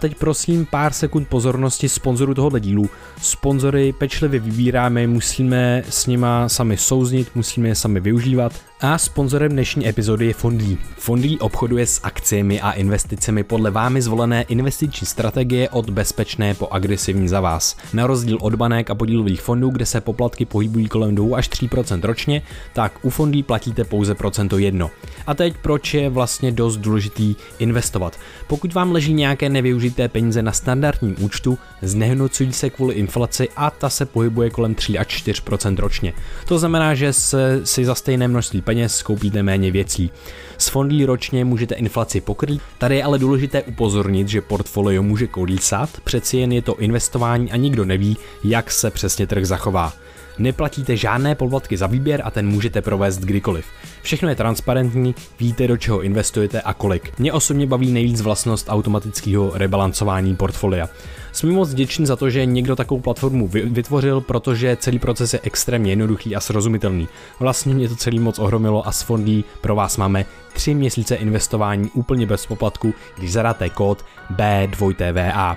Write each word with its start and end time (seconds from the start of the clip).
Teď 0.00 0.14
prosím 0.18 0.66
pár 0.66 0.92
sekund 0.92 1.28
pozornosti 1.28 1.88
sponzoru 1.88 2.34
tohoto 2.34 2.58
dílu. 2.58 2.90
Sponzory 3.22 3.92
pečlivě 3.92 4.40
vybíráme, 4.40 5.06
musíme 5.06 5.82
s 5.90 6.06
nima 6.06 6.48
sami 6.48 6.76
souznit, 6.76 7.34
musíme 7.34 7.68
je 7.68 7.74
sami 7.74 8.00
využívat 8.00 8.52
a 8.80 8.98
sponzorem 8.98 9.52
dnešní 9.52 9.88
epizody 9.88 10.26
je 10.26 10.34
Fondlí. 10.34 10.78
Fondlí 10.98 11.38
obchoduje 11.38 11.86
s 11.86 12.00
akciemi 12.02 12.60
a 12.60 12.72
investicemi 12.72 13.44
podle 13.44 13.70
vámi 13.70 14.02
zvolené 14.02 14.42
investiční 14.42 15.06
strategie 15.06 15.68
od 15.68 15.90
bezpečné 15.90 16.54
po 16.54 16.68
agresivní 16.68 17.28
za 17.28 17.40
vás. 17.40 17.76
Na 17.92 18.06
rozdíl 18.06 18.38
od 18.40 18.54
banek 18.54 18.90
a 18.90 18.94
podílových 18.94 19.40
fondů, 19.40 19.70
kde 19.70 19.86
se 19.86 20.00
poplatky 20.00 20.44
pohybují 20.44 20.88
kolem 20.88 21.14
2 21.14 21.38
až 21.38 21.50
3% 21.50 22.00
ročně, 22.04 22.42
tak 22.72 22.92
u 23.02 23.10
Fondlí 23.10 23.42
platíte 23.42 23.84
pouze 23.84 24.14
procento 24.14 24.58
jedno. 24.58 24.90
A 25.26 25.34
teď 25.34 25.54
proč 25.62 25.94
je 25.94 26.10
vlastně 26.10 26.52
dost 26.52 26.76
důležitý 26.76 27.34
investovat? 27.58 28.18
Pokud 28.46 28.74
vám 28.74 28.92
leží 28.92 29.12
nějaké 29.12 29.48
nevyužité 29.48 30.08
peníze 30.08 30.42
na 30.42 30.52
standardním 30.52 31.16
účtu, 31.20 31.58
znehodnocují 31.82 32.52
se 32.52 32.70
kvůli 32.70 32.94
inflaci 32.94 33.48
a 33.56 33.70
ta 33.70 33.90
se 33.90 34.06
pohybuje 34.06 34.50
kolem 34.50 34.74
3 34.74 34.98
až 34.98 35.06
4% 35.06 35.76
ročně. 35.76 36.12
To 36.48 36.58
znamená, 36.58 36.94
že 36.94 37.12
se 37.12 37.60
si 37.64 37.84
za 37.84 37.94
stejné 37.94 38.28
množství 38.28 38.65
peněz 38.66 39.02
koupíte 39.02 39.42
méně 39.42 39.70
věcí. 39.70 40.10
S 40.58 40.68
fondlí 40.68 41.04
ročně 41.04 41.44
můžete 41.44 41.74
inflaci 41.74 42.20
pokrýt, 42.20 42.62
tady 42.78 42.96
je 42.96 43.04
ale 43.04 43.18
důležité 43.18 43.62
upozornit, 43.62 44.28
že 44.28 44.40
portfolio 44.40 45.02
může 45.02 45.26
kolísat, 45.26 45.90
přeci 46.04 46.36
jen 46.36 46.52
je 46.52 46.62
to 46.62 46.76
investování 46.76 47.52
a 47.52 47.56
nikdo 47.56 47.84
neví, 47.84 48.16
jak 48.44 48.70
se 48.70 48.90
přesně 48.90 49.26
trh 49.26 49.44
zachová. 49.44 49.92
Neplatíte 50.38 50.96
žádné 50.96 51.34
poplatky 51.34 51.76
za 51.76 51.86
výběr 51.86 52.22
a 52.24 52.30
ten 52.30 52.48
můžete 52.48 52.82
provést 52.82 53.18
kdykoliv. 53.18 53.66
Všechno 54.02 54.28
je 54.28 54.34
transparentní, 54.34 55.14
víte 55.40 55.68
do 55.68 55.76
čeho 55.76 56.02
investujete 56.02 56.60
a 56.60 56.74
kolik. 56.74 57.18
Mě 57.18 57.32
osobně 57.32 57.66
baví 57.66 57.92
nejvíc 57.92 58.20
vlastnost 58.20 58.66
automatického 58.68 59.50
rebalancování 59.54 60.36
portfolia. 60.36 60.88
Jsme 61.32 61.52
moc 61.52 61.70
vděční 61.70 62.06
za 62.06 62.16
to, 62.16 62.30
že 62.30 62.46
někdo 62.46 62.76
takovou 62.76 63.00
platformu 63.00 63.48
vytvořil, 63.48 64.20
protože 64.20 64.76
celý 64.80 64.98
proces 64.98 65.32
je 65.34 65.40
extrémně 65.42 65.92
jednoduchý 65.92 66.36
a 66.36 66.40
srozumitelný. 66.40 67.08
Vlastně 67.40 67.74
mě 67.74 67.88
to 67.88 67.96
celý 67.96 68.18
moc 68.18 68.38
ohromilo 68.38 68.88
a 68.88 68.92
s 68.92 69.02
fondí 69.02 69.44
pro 69.60 69.74
vás 69.74 69.96
máme 69.96 70.24
3 70.52 70.74
měsíce 70.74 71.14
investování 71.14 71.90
úplně 71.94 72.26
bez 72.26 72.46
poplatku, 72.46 72.94
když 73.18 73.32
zadáte 73.32 73.70
kód 73.70 74.04
B2TVA. 74.36 75.56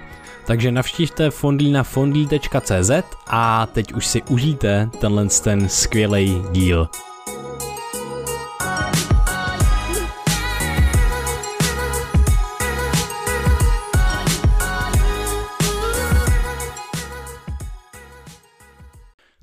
Takže 0.50 0.72
navštívte 0.72 1.30
fondlí 1.30 1.72
na 1.72 1.84
fondlí.cz 1.84 2.92
a 3.28 3.66
teď 3.66 3.94
už 3.94 4.06
si 4.08 4.22
užijte 4.22 4.90
tenhle 5.00 5.28
ten 5.44 5.70
skvělý 5.70 6.42
díl. 6.52 6.90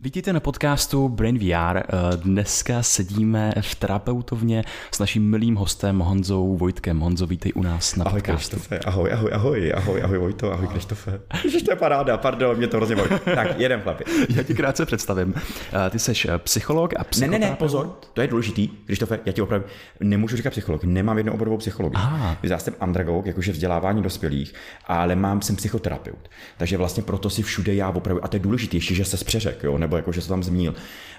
Vítejte 0.06 0.32
na 0.32 0.40
podcastu 0.40 1.08
Brain 1.08 1.38
VR. 1.38 1.82
Dneska 2.16 2.82
sedíme 2.82 3.52
v 3.60 3.74
terapeutovně 3.74 4.64
s 4.90 4.98
naším 4.98 5.30
milým 5.30 5.54
hostem 5.54 5.98
Honzou 5.98 6.56
Vojtkem. 6.56 7.00
Honzo, 7.00 7.26
vítej 7.26 7.52
u 7.54 7.62
nás 7.62 7.96
na 7.96 8.04
ahoj, 8.04 8.20
podcastu. 8.20 8.56
Ahoj 8.86 9.12
ahoj, 9.12 9.30
ahoj, 9.32 9.32
ahoj, 9.32 9.72
ahoj, 9.74 10.02
ahoj 10.02 10.18
Vojto, 10.18 10.52
ahoj 10.52 10.66
Krištofe. 10.66 11.20
Ježiš, 11.44 11.62
to 11.62 11.72
je 11.72 11.76
paráda, 11.76 12.16
pardon, 12.16 12.56
mě 12.56 12.66
to 12.66 12.76
hrozně 12.76 12.96
baví. 12.96 13.10
Tak, 13.34 13.60
jeden 13.60 13.80
chlapi. 13.80 14.04
Já 14.28 14.42
ti 14.42 14.54
krátce 14.54 14.86
představím. 14.86 15.34
Eh, 15.36 15.90
ty 15.90 15.98
jsi 15.98 16.12
eh, 16.28 16.38
psycholog 16.38 16.94
a 16.96 17.04
psychoterapeut. 17.04 17.40
Ne, 17.40 17.46
ne, 17.46 17.50
ne, 17.50 17.56
pozor, 17.56 17.98
to 18.12 18.20
je 18.20 18.28
důležitý. 18.28 18.68
Krištofe, 18.68 19.20
já 19.24 19.32
ti 19.32 19.42
opravdu 19.42 19.66
nemůžu 20.00 20.36
říkat 20.36 20.50
psycholog, 20.50 20.84
nemám 20.84 21.16
jednu 21.16 21.32
oborovou 21.32 21.56
psychologii. 21.56 21.96
Aha. 21.96 22.36
Já 22.42 22.58
jsem 22.58 22.74
andragog, 22.80 23.26
jakože 23.26 23.52
vzdělávání 23.52 24.02
dospělých, 24.02 24.54
ale 24.86 25.16
mám 25.16 25.42
jsem 25.42 25.56
psychoterapeut. 25.56 26.30
Takže 26.56 26.76
vlastně 26.76 27.02
proto 27.02 27.30
si 27.30 27.42
všude 27.42 27.74
já 27.74 27.90
opravdu, 27.90 28.24
a 28.24 28.28
to 28.28 28.36
je 28.36 28.40
důležitější, 28.40 28.94
že 28.94 29.04
se 29.04 29.16
spřeřek, 29.16 29.62
jo, 29.62 29.78
nebo 29.78 29.95
jako, 29.96 30.12
že 30.12 30.20
se 30.20 30.28
tam 30.28 30.42
zmínil, 30.42 30.74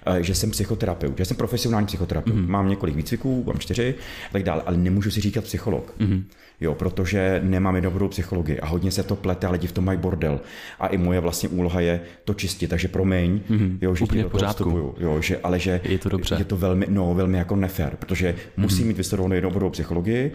eh, 0.05 0.23
že 0.23 0.35
jsem 0.35 0.51
psychoterapeut, 0.51 1.17
že 1.17 1.25
jsem 1.25 1.37
profesionální 1.37 1.87
psychoterapeut. 1.87 2.35
Mm-hmm. 2.35 2.47
Mám 2.47 2.69
několik 2.69 2.95
výcviků, 2.95 3.43
mám 3.47 3.59
čtyři 3.59 3.95
a 4.29 4.33
tak 4.33 4.43
dále, 4.43 4.61
ale 4.65 4.77
nemůžu 4.77 5.11
si 5.11 5.21
říkat 5.21 5.43
psycholog. 5.43 5.93
Mm-hmm. 5.99 6.23
Jo, 6.61 6.75
protože 6.75 7.41
nemám 7.43 7.81
dobrou 7.81 8.07
psychologii 8.07 8.59
a 8.59 8.65
hodně 8.65 8.91
se 8.91 9.03
to 9.03 9.15
plete 9.15 9.47
a 9.47 9.51
lidi 9.51 9.67
v 9.67 9.71
tom 9.71 9.85
mají 9.85 9.97
bordel. 9.97 10.39
A 10.79 10.87
i 10.87 10.97
moje 10.97 11.19
vlastně 11.19 11.49
úloha 11.49 11.79
je 11.79 12.01
to 12.25 12.33
čistit, 12.33 12.67
takže 12.67 12.87
promiň, 12.87 13.41
mm-hmm. 13.49 13.77
jo, 13.81 13.95
že 13.95 14.03
Úplně 14.03 14.23
v 14.23 14.29
pořádku. 14.29 14.95
jo, 14.99 15.21
že, 15.21 15.37
ale 15.43 15.59
že 15.59 15.81
je 15.83 15.97
to 15.97 16.09
dobře. 16.09 16.35
Je 16.39 16.45
to 16.45 16.57
velmi, 16.57 16.85
no, 16.89 17.13
velmi 17.13 17.37
jako 17.37 17.55
nefér, 17.55 17.95
protože 17.99 18.31
mm-hmm. 18.31 18.61
musím 18.61 18.87
mít 18.87 18.97
vystudovanou 18.97 19.35
jednoborovou 19.35 19.69
psychologii, 19.71 20.31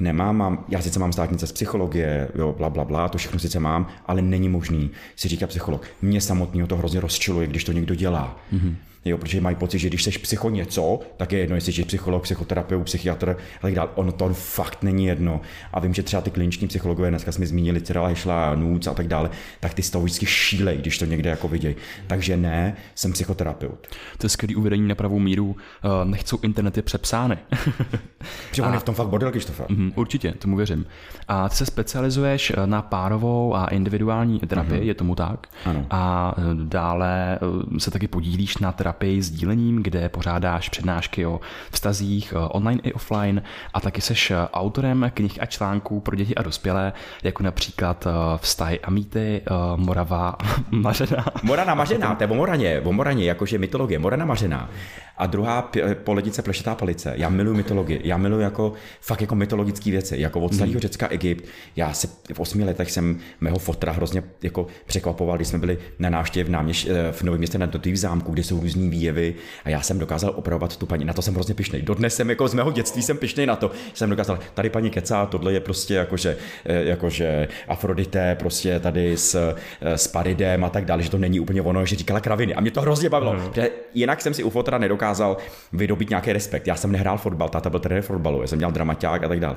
nemám, 0.00 0.36
mám, 0.36 0.64
já 0.68 0.82
sice 0.82 0.98
mám 0.98 1.12
státnice 1.12 1.46
z 1.46 1.52
psychologie, 1.52 2.28
jo, 2.34 2.54
bla, 2.58 2.70
bla, 2.70 2.84
bla, 2.84 3.08
to 3.08 3.18
všechno 3.18 3.38
sice 3.38 3.60
mám, 3.60 3.86
ale 4.06 4.22
není 4.22 4.48
možný 4.48 4.90
si 5.16 5.28
říkat 5.28 5.46
psycholog. 5.46 5.86
Mě 6.02 6.20
samotného 6.20 6.68
to 6.68 6.76
hrozně 6.76 7.00
rozčiluje, 7.00 7.46
když 7.46 7.64
to 7.64 7.72
někdo 7.72 7.94
dělá. 7.94 8.38
Mm-hmm. 8.52 8.74
Jo, 9.04 9.18
protože 9.18 9.40
mají 9.40 9.56
pocit, 9.56 9.78
že 9.78 9.88
když 9.88 10.02
jsi 10.02 10.10
psycho 10.10 10.50
něco, 10.50 11.00
tak 11.16 11.32
je 11.32 11.38
jedno, 11.38 11.56
jestli 11.56 11.72
jsi 11.72 11.84
psycholog, 11.84 12.22
psychoterapeut, 12.22 12.84
psychiatr 12.84 13.36
a 13.58 13.60
tak 13.62 13.74
dále. 13.74 13.88
Ono 13.94 14.12
to 14.12 14.28
fakt 14.34 14.82
není 14.82 15.06
jedno. 15.06 15.40
A 15.72 15.80
vím, 15.80 15.94
že 15.94 16.02
třeba 16.02 16.22
ty 16.22 16.30
kliniční 16.30 16.68
psychologové, 16.68 17.10
dneska 17.10 17.32
jsme 17.32 17.46
zmínili 17.46 17.80
Cyrila 17.80 18.08
Hyšla, 18.08 18.54
Nůc 18.54 18.86
a 18.86 18.94
tak 18.94 19.08
dále, 19.08 19.30
tak 19.60 19.74
ty 19.74 19.82
z 19.82 19.90
toho 19.90 20.04
vždycky 20.04 20.26
šílej, 20.26 20.76
když 20.76 20.98
to 20.98 21.04
někde 21.04 21.30
jako 21.30 21.48
vidějí. 21.48 21.76
Takže 22.06 22.36
ne, 22.36 22.76
jsem 22.94 23.12
psychoterapeut. 23.12 23.86
To 24.18 24.24
je 24.24 24.28
skvělý 24.28 24.56
uvedení 24.56 24.88
na 24.88 24.94
pravou 24.94 25.18
míru. 25.18 25.46
Uh, 25.46 25.56
nechcou 26.04 26.38
internety 26.42 26.82
přepsány. 26.82 27.38
Protože 28.48 28.62
on 28.62 28.72
je 28.72 28.78
v 28.78 28.84
tom 28.84 28.94
fakt 28.94 29.08
bordel, 29.08 29.30
Krištofa. 29.30 29.70
Uh, 29.70 29.76
určitě, 29.94 30.32
tomu 30.32 30.56
věřím. 30.56 30.86
A 31.28 31.48
ty 31.48 31.56
se 31.56 31.66
specializuješ 31.66 32.52
eh, 32.56 32.66
na 32.66 32.82
párovou 32.82 33.54
a 33.54 33.66
individuální 33.66 34.38
terapii, 34.38 34.80
uh-huh. 34.80 34.86
je 34.86 34.94
tomu 34.94 35.14
tak? 35.14 35.46
Ano. 35.64 35.86
A 35.90 36.34
dále 36.54 37.38
se 37.78 37.90
taky 37.90 38.08
podílíš 38.08 38.58
na 38.58 38.72
terapii 38.72 38.93
terapii 38.94 39.22
sdílením, 39.22 39.82
kde 39.82 40.08
pořádáš 40.08 40.68
přednášky 40.68 41.26
o 41.26 41.40
vztazích 41.70 42.32
eh, 42.36 42.38
online 42.48 42.80
i 42.84 42.92
offline 42.92 43.42
a 43.74 43.80
taky 43.80 44.00
seš 44.00 44.30
eh, 44.30 44.36
autorem 44.52 45.10
knih 45.14 45.42
a 45.42 45.46
článků 45.46 46.00
pro 46.00 46.16
děti 46.16 46.34
a 46.34 46.42
dospělé, 46.42 46.92
jako 47.22 47.42
například 47.42 48.06
eh, 48.06 48.10
Vztahy 48.36 48.80
a 48.80 48.90
mýty, 48.90 49.42
Morava 49.76 50.36
Mařená. 50.70 51.24
Morana 51.42 51.74
Mařená, 51.74 52.14
to 52.14 52.24
je 52.24 52.28
o 52.28 52.34
Moraně, 52.34 52.80
o 52.80 52.92
Moraně, 52.92 53.24
jakože 53.24 53.58
mytologie, 53.58 53.98
Morana 53.98 54.24
Mařená. 54.24 54.70
A 55.16 55.26
druhá 55.26 55.70
poledice 56.04 56.42
plešetá 56.42 56.74
palice. 56.74 57.14
Já 57.16 57.28
miluji 57.28 57.56
mytologii. 57.56 58.00
Já 58.04 58.16
miluji 58.16 58.40
jako 58.40 58.72
fakt 59.00 59.20
jako 59.20 59.34
mytologické 59.34 59.90
věci. 59.90 60.20
Jako 60.20 60.40
od 60.40 60.54
starého 60.54 60.74
mm. 60.74 60.80
Řecka 60.80 61.08
Egypt. 61.08 61.44
Já 61.76 61.92
se 61.92 62.08
v 62.32 62.40
osmi 62.40 62.64
letech 62.64 62.90
jsem 62.90 63.18
mého 63.40 63.58
fotra 63.58 63.92
hrozně 63.92 64.22
jako 64.42 64.66
překvapoval, 64.86 65.36
když 65.36 65.48
jsme 65.48 65.58
byli 65.58 65.78
na 65.98 66.10
návštěvě 66.10 66.44
v, 66.44 66.50
náměš, 66.50 66.88
v 67.12 67.22
Novém 67.22 67.38
městě 67.38 67.58
na 67.58 67.68
v 67.92 67.96
zámku, 67.96 68.32
kde 68.32 68.42
jsou 68.42 68.58
různý 68.84 68.90
výjevy 68.90 69.34
a 69.64 69.70
já 69.70 69.80
jsem 69.80 69.98
dokázal 69.98 70.32
opravovat 70.36 70.76
tu 70.76 70.86
paní. 70.86 71.04
Na 71.04 71.12
to 71.12 71.22
jsem 71.22 71.34
hrozně 71.34 71.54
pišnej. 71.54 71.82
Dodnes 71.82 72.14
jsem 72.16 72.30
jako 72.30 72.48
z 72.48 72.54
mého 72.54 72.72
dětství 72.72 73.02
jsem 73.02 73.18
pišnej 73.18 73.46
na 73.46 73.56
to, 73.56 73.70
jsem 73.94 74.10
dokázal, 74.10 74.38
tady 74.54 74.70
paní 74.70 74.90
kecá, 74.90 75.26
tohle 75.26 75.52
je 75.52 75.60
prostě 75.60 75.94
jakože, 75.94 76.36
jakože 76.64 77.48
Afrodité 77.68 78.34
prostě 78.34 78.80
tady 78.80 79.16
s, 79.16 79.54
s 79.80 80.06
Paridem 80.06 80.64
a 80.64 80.70
tak 80.70 80.84
dále, 80.84 81.02
že 81.02 81.10
to 81.10 81.18
není 81.18 81.40
úplně 81.40 81.62
ono, 81.62 81.86
že 81.86 81.96
říkala 81.96 82.20
kraviny. 82.20 82.54
A 82.54 82.60
mě 82.60 82.70
to 82.70 82.80
hrozně 82.80 83.08
bavilo. 83.08 83.34
Mm. 83.34 83.64
jinak 83.94 84.20
jsem 84.20 84.34
si 84.34 84.42
u 84.44 84.50
fotra 84.50 84.78
nedokázal 84.78 84.94
dokázal 84.94 85.36
vydobít 85.72 86.10
nějaký 86.10 86.32
respekt. 86.32 86.66
Já 86.66 86.76
jsem 86.76 86.92
nehrál 86.92 87.18
fotbal, 87.18 87.48
táta 87.48 87.70
byl 87.70 87.80
trenér 87.80 88.02
fotbalu, 88.02 88.40
já 88.40 88.46
jsem 88.46 88.58
dělal 88.58 88.72
dramaťák 88.72 89.24
a 89.24 89.28
tak 89.28 89.40
dále. 89.40 89.56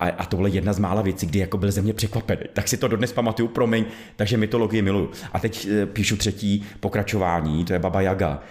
A, 0.00 0.08
a 0.08 0.24
tohle 0.26 0.50
jedna 0.50 0.72
z 0.72 0.78
mála 0.78 1.02
věcí, 1.02 1.26
kdy 1.26 1.38
jako 1.38 1.58
byl 1.58 1.72
ze 1.72 1.82
mě 1.82 1.92
překvapený. 1.92 2.40
Tak 2.52 2.68
si 2.68 2.76
to 2.76 2.88
dodnes 2.88 3.12
pamatuju, 3.12 3.48
promiň, 3.48 3.84
takže 4.16 4.36
mytologii 4.36 4.82
miluju. 4.82 5.10
A 5.32 5.38
teď 5.38 5.68
eh, 5.70 5.86
píšu 5.86 6.16
třetí 6.16 6.64
pokračování, 6.80 7.64
to 7.64 7.72
je 7.72 7.78
Baba 7.78 8.00
Yaga 8.00 8.42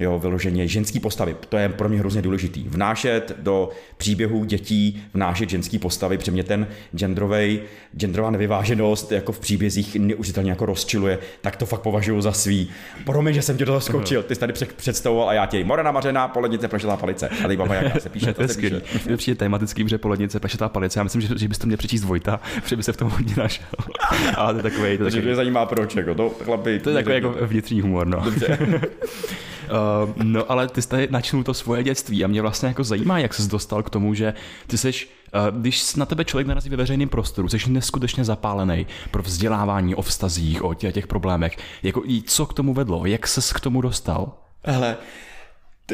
jo, 0.00 0.18
vyloženě 0.18 0.68
ženský 0.68 1.00
postavy. 1.00 1.36
To 1.48 1.56
je 1.56 1.68
pro 1.68 1.88
mě 1.88 1.98
hrozně 1.98 2.22
důležitý. 2.22 2.64
Vnášet 2.68 3.36
do 3.38 3.70
příběhů 3.96 4.44
dětí, 4.44 5.02
vnášet 5.14 5.50
ženský 5.50 5.78
postavy, 5.78 6.18
protože 6.18 6.32
mě 6.32 6.44
ten 6.44 6.66
genderovej, 6.96 7.60
genderová 7.96 8.30
nevyváženost 8.30 9.12
jako 9.12 9.32
v 9.32 9.40
příbězích 9.40 9.96
neužitelně 9.96 10.50
jako 10.50 10.66
rozčiluje, 10.66 11.18
tak 11.40 11.56
to 11.56 11.66
fakt 11.66 11.80
považuji 11.80 12.20
za 12.20 12.32
svý. 12.32 12.70
Promiň, 13.04 13.34
že 13.34 13.42
jsem 13.42 13.56
tě 13.56 13.64
do 13.64 13.72
toho 13.72 13.80
skočil, 13.80 14.22
ty 14.22 14.34
jsi 14.34 14.40
tady 14.40 14.52
představoval 14.76 15.28
a 15.28 15.32
já 15.32 15.46
tě 15.46 15.64
Morena 15.64 15.92
Mařená, 15.92 16.28
polednice, 16.28 16.68
plešetá 16.68 16.96
palice. 16.96 17.28
A 17.28 17.42
tady 17.42 17.56
baba 17.56 17.74
jak 17.74 18.00
se 18.00 18.08
píše, 18.08 18.34
to, 18.34 18.48
se 18.48 18.60
píše. 18.60 18.82
Přijde 19.16 19.38
tematický, 19.38 19.88
že 19.88 19.98
polednice, 19.98 20.40
plešetá 20.40 20.68
palice. 20.68 21.00
Já 21.00 21.02
myslím, 21.02 21.22
že, 21.22 21.28
že 21.36 21.48
byste 21.48 21.66
měl 21.66 21.76
přečíst 21.76 22.04
Vojta, 22.04 22.40
že 22.66 22.76
by 22.76 22.82
se 22.82 22.92
v 22.92 22.96
tom 22.96 23.10
hodně 23.10 23.34
našel. 23.36 23.66
Ale 24.36 24.52
to 24.52 24.58
je 24.58 24.62
takový. 24.62 24.98
To, 24.98 25.04
takový... 25.04 25.22
mě 25.22 25.34
zajímá 25.34 25.66
proč, 25.66 25.96
jako 25.96 26.14
to, 26.14 26.30
chlapi, 26.30 26.78
to 26.78 26.90
je 26.90 26.94
takový 26.94 27.14
jako 27.14 27.36
vnitřní 27.40 27.80
humor, 27.80 28.06
no. 28.06 28.24
Uh, 29.70 30.10
no 30.22 30.50
ale 30.52 30.68
ty 30.68 30.82
jsi 30.82 30.88
tady 30.88 31.08
načnul 31.10 31.44
to 31.44 31.54
svoje 31.54 31.82
dětství 31.82 32.24
a 32.24 32.28
mě 32.28 32.42
vlastně 32.42 32.68
jako 32.68 32.84
zajímá, 32.84 33.18
jak 33.18 33.34
jsi 33.34 33.50
dostal 33.50 33.82
k 33.82 33.90
tomu, 33.90 34.14
že 34.14 34.34
ty 34.66 34.78
jsi, 34.78 34.88
uh, 34.88 35.60
když 35.60 35.94
na 35.94 36.06
tebe 36.06 36.24
člověk 36.24 36.46
narazí 36.46 36.70
ve 36.70 36.76
veřejném 36.76 37.08
prostoru, 37.08 37.48
jsi 37.48 37.58
neskutečně 37.70 38.24
zapálený 38.24 38.86
pro 39.10 39.22
vzdělávání 39.22 39.94
o 39.94 40.02
vztazích, 40.02 40.64
o 40.64 40.74
těch, 40.74 40.94
těch 40.94 41.06
problémech. 41.06 41.56
Jako, 41.82 42.02
co 42.26 42.46
k 42.46 42.54
tomu 42.54 42.74
vedlo? 42.74 43.06
Jak 43.06 43.26
ses 43.26 43.52
k 43.52 43.60
tomu 43.60 43.80
dostal? 43.80 44.32
Hele, 44.64 44.96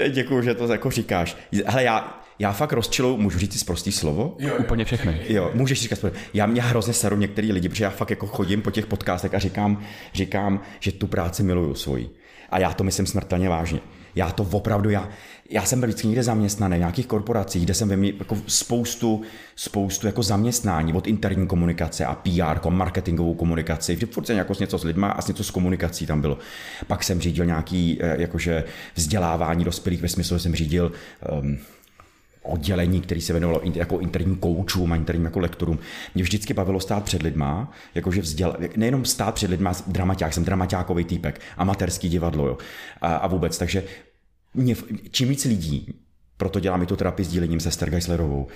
děkuji, 0.08 0.42
že 0.42 0.54
to 0.54 0.72
jako 0.72 0.90
říkáš. 0.90 1.36
Hele, 1.66 1.84
já, 1.84 2.20
já 2.38 2.52
fakt 2.52 2.72
rozčiluju, 2.72 3.16
můžu 3.16 3.38
říct 3.38 3.58
si 3.58 3.64
prostý 3.64 3.92
slovo? 3.92 4.36
Jo, 4.38 4.54
Úplně 4.58 4.84
všechny. 4.84 5.20
Jo, 5.28 5.50
můžeš 5.54 5.82
říkat 5.82 5.96
spolu. 5.96 6.12
Já 6.34 6.46
mě 6.46 6.62
hrozně 6.62 6.92
seru 6.92 7.16
některý 7.16 7.52
lidi, 7.52 7.68
protože 7.68 7.84
já 7.84 7.90
fakt 7.90 8.10
jako 8.10 8.26
chodím 8.26 8.62
po 8.62 8.70
těch 8.70 8.86
podcastech 8.86 9.34
a 9.34 9.38
říkám, 9.38 9.82
říkám, 10.14 10.60
že 10.80 10.92
tu 10.92 11.06
práci 11.06 11.42
miluju 11.42 11.74
svoji. 11.74 12.10
A 12.50 12.58
já 12.58 12.72
to 12.72 12.84
myslím 12.84 13.06
smrtelně 13.06 13.48
vážně. 13.48 13.80
Já 14.14 14.30
to 14.30 14.42
opravdu, 14.42 14.90
já, 14.90 15.08
já 15.50 15.64
jsem 15.64 15.80
byl 15.80 15.88
vždycky 15.88 16.06
někde 16.06 16.22
zaměstnaný 16.22 16.76
v 16.76 16.78
nějakých 16.78 17.06
korporacích, 17.06 17.64
kde 17.64 17.74
jsem 17.74 17.96
měl 17.96 18.12
jako 18.18 18.36
spoustu, 18.46 19.22
spoustu 19.56 20.06
jako 20.06 20.22
zaměstnání 20.22 20.92
od 20.92 21.06
interní 21.06 21.46
komunikace 21.46 22.06
a 22.06 22.14
PR, 22.14 22.70
marketingovou 22.70 23.34
komunikaci, 23.34 23.94
vždy 23.94 24.06
furt 24.06 24.26
jsem 24.26 24.36
jako 24.36 24.54
s 24.54 24.58
něco 24.58 24.78
s 24.78 24.84
lidma 24.84 25.08
a 25.08 25.22
s 25.22 25.28
něco 25.28 25.44
s 25.44 25.50
komunikací 25.50 26.06
tam 26.06 26.20
bylo. 26.20 26.38
Pak 26.86 27.04
jsem 27.04 27.20
řídil 27.20 27.44
nějaký 27.44 27.98
eh, 28.00 28.16
jakože 28.20 28.64
vzdělávání 28.94 29.64
dospělých 29.64 30.02
ve 30.02 30.08
smyslu, 30.08 30.36
že 30.36 30.42
jsem 30.42 30.54
řídil 30.54 30.92
um, 31.32 31.58
oddělení, 32.46 33.00
který 33.00 33.20
se 33.20 33.32
věnovalo 33.32 33.60
jako 33.74 33.98
interním 33.98 34.36
koučům 34.36 34.92
a 34.92 34.96
interním 34.96 35.24
jako 35.24 35.38
lektorům. 35.38 35.78
Mě 36.14 36.22
vždycky 36.24 36.54
bavilo 36.54 36.80
stát 36.80 37.04
před 37.04 37.22
lidma, 37.22 37.72
jakože 37.94 38.20
vzděl, 38.20 38.56
nejenom 38.76 39.04
stát 39.04 39.34
před 39.34 39.50
lidma, 39.50 39.72
dramaťák, 39.86 40.34
jsem 40.34 40.44
dramaťákový 40.44 41.04
týpek, 41.04 41.40
amatérský 41.56 42.08
divadlo, 42.08 42.46
jo, 42.46 42.58
a, 43.00 43.16
a 43.16 43.26
vůbec, 43.26 43.58
takže 43.58 43.84
mě, 44.54 44.76
čím 45.10 45.28
víc 45.28 45.44
lidí, 45.44 45.94
proto 46.36 46.60
dělám 46.60 46.82
i 46.82 46.86
tu 46.86 46.96
terapii 46.96 47.26
s 47.26 47.28
dílením 47.28 47.60
se 47.60 47.70
Stergeislerovou, 47.70 48.46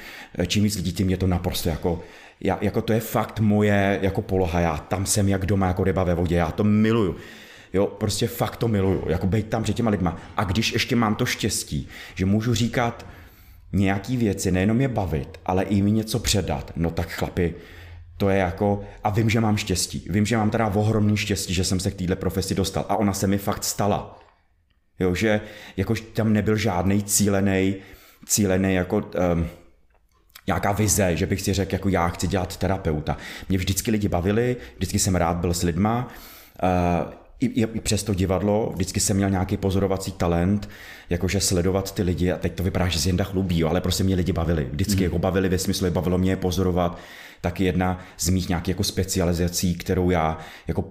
čím 0.47 0.65
víc 0.65 0.77
lidí, 0.77 0.93
tím 0.93 1.11
je 1.11 1.17
to 1.17 1.27
naprosto 1.27 1.69
jako, 1.69 2.03
já, 2.41 2.59
jako 2.61 2.83
to 2.83 2.93
je 2.93 3.01
fakt 3.01 3.41
moje 3.41 3.99
jako 4.03 4.23
poloha, 4.23 4.61
já 4.61 4.77
tam 4.77 5.07
jsem 5.07 5.29
jak 5.29 5.47
doma, 5.47 5.67
jako 5.67 5.85
ryba 5.85 6.05
ve 6.05 6.15
vodě, 6.15 6.37
já 6.37 6.51
to 6.51 6.65
miluju. 6.65 7.17
Jo, 7.73 7.87
prostě 7.87 8.27
fakt 8.27 8.57
to 8.57 8.69
miluju, 8.69 9.05
jako 9.09 9.27
být 9.27 9.47
tam 9.47 9.63
před 9.63 9.77
těma 9.77 9.91
lidma. 9.91 10.17
A 10.37 10.45
když 10.45 10.73
ještě 10.73 10.97
mám 10.97 11.15
to 11.15 11.27
štěstí, 11.27 11.89
že 12.15 12.27
můžu 12.27 12.55
říkat, 12.55 13.07
nějaký 13.73 14.17
věci, 14.17 14.53
nejenom 14.53 14.81
je 14.81 14.89
bavit, 14.89 15.41
ale 15.47 15.63
i 15.63 15.83
mi 15.83 15.91
něco 15.91 16.19
předat, 16.19 16.73
no 16.77 16.91
tak 16.91 17.11
chlapi, 17.11 17.55
to 18.21 18.29
je 18.29 18.39
jako, 18.39 18.81
a 19.05 19.11
vím, 19.11 19.31
že 19.31 19.41
mám 19.41 19.57
štěstí. 19.57 20.07
Vím, 20.11 20.27
že 20.27 20.37
mám 20.37 20.51
teda 20.51 20.67
ohromný 20.67 21.17
štěstí, 21.17 21.55
že 21.55 21.65
jsem 21.65 21.81
se 21.81 21.91
k 21.91 21.95
téhle 21.95 22.17
profesi 22.17 22.55
dostal. 22.55 22.87
A 22.89 22.97
ona 22.97 23.13
se 23.13 23.27
mi 23.27 23.39
fakt 23.39 23.65
stala. 23.65 24.19
Jo, 24.99 25.15
že 25.15 25.41
jakož 25.77 26.01
tam 26.01 26.33
nebyl 26.33 26.57
žádný 26.57 27.03
cílený, 27.03 27.77
cílený 28.27 28.75
jako 28.75 28.97
um, 28.97 29.47
nějaká 30.47 30.73
vize, 30.73 31.17
že 31.17 31.27
bych 31.27 31.41
si 31.41 31.53
řekl, 31.53 31.75
jako 31.75 31.89
já 31.89 32.09
chci 32.09 32.27
dělat 32.27 32.57
terapeuta. 32.57 33.17
Mě 33.49 33.59
vždycky 33.59 33.91
lidi 33.91 34.09
bavili, 34.09 34.57
vždycky 34.77 34.99
jsem 34.99 35.15
rád 35.15 35.37
byl 35.37 35.55
s 35.55 35.63
lidma. 35.63 36.09
Uh, 36.63 37.13
i, 37.41 37.47
i, 37.47 37.63
i 37.63 37.81
přes 37.81 38.03
to 38.03 38.15
divadlo, 38.15 38.73
vždycky 38.75 39.01
jsem 39.01 39.17
měl 39.17 39.31
nějaký 39.31 39.57
pozorovací 39.57 40.13
talent, 40.13 40.69
jakože 41.11 41.41
sledovat 41.41 41.95
ty 41.95 42.03
lidi, 42.03 42.33
a 42.33 42.39
teď 42.39 42.55
to 42.55 42.63
vypadá, 42.63 42.89
že 42.89 42.99
se 42.99 43.09
jen 43.09 43.25
chlubí, 43.25 43.59
jo, 43.59 43.69
ale 43.69 43.81
prostě 43.81 44.05
mě 44.05 44.15
lidi 44.15 44.33
bavili. 44.33 44.69
Vždycky 44.73 44.97
mm. 44.97 45.03
jako 45.03 45.19
bavili 45.19 45.49
ve 45.49 45.59
smyslu, 45.59 45.91
bavilo 45.91 46.19
mě 46.19 46.33
je 46.33 46.37
pozorovat, 46.37 46.99
tak 47.41 47.61
jedna 47.61 47.99
z 48.19 48.29
mých 48.29 48.49
nějakých 48.49 48.69
jako 48.69 48.85
specializací, 48.85 49.75
kterou 49.75 50.11
já 50.11 50.39
jako 50.69 50.85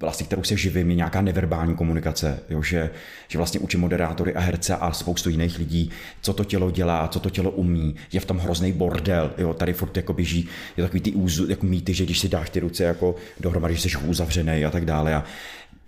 vlastně, 0.00 0.26
kterou 0.26 0.42
se 0.42 0.56
živím, 0.56 0.90
je 0.90 0.96
nějaká 0.96 1.20
neverbální 1.20 1.74
komunikace, 1.74 2.40
jo, 2.50 2.62
že, 2.62 2.90
že 3.28 3.38
vlastně 3.38 3.60
učím 3.60 3.80
moderátory 3.80 4.34
a 4.34 4.40
herce 4.40 4.76
a 4.76 4.92
spoustu 4.92 5.30
jiných 5.30 5.58
lidí, 5.58 5.90
co 6.20 6.32
to 6.32 6.44
tělo 6.44 6.70
dělá, 6.70 7.08
co 7.08 7.20
to 7.20 7.30
tělo 7.30 7.50
umí, 7.50 7.94
je 8.12 8.20
v 8.20 8.24
tom 8.24 8.38
hrozný 8.38 8.72
bordel, 8.72 9.30
jo, 9.38 9.54
tady 9.54 9.72
furt 9.72 9.96
jako 9.96 10.12
běží, 10.12 10.48
je 10.76 10.84
takový 10.84 11.00
ty 11.00 11.12
úzu, 11.12 11.50
jako 11.50 11.66
mýty, 11.66 11.94
že 11.94 12.04
když 12.04 12.18
si 12.18 12.28
dáš 12.28 12.50
ty 12.50 12.60
ruce 12.60 12.84
jako 12.84 13.14
dohromady, 13.40 13.74
že 13.74 13.80
jsi 13.80 13.96
uzavřený 13.96 14.64
a 14.64 14.70
tak 14.70 14.84
dále. 14.84 15.14
A 15.14 15.24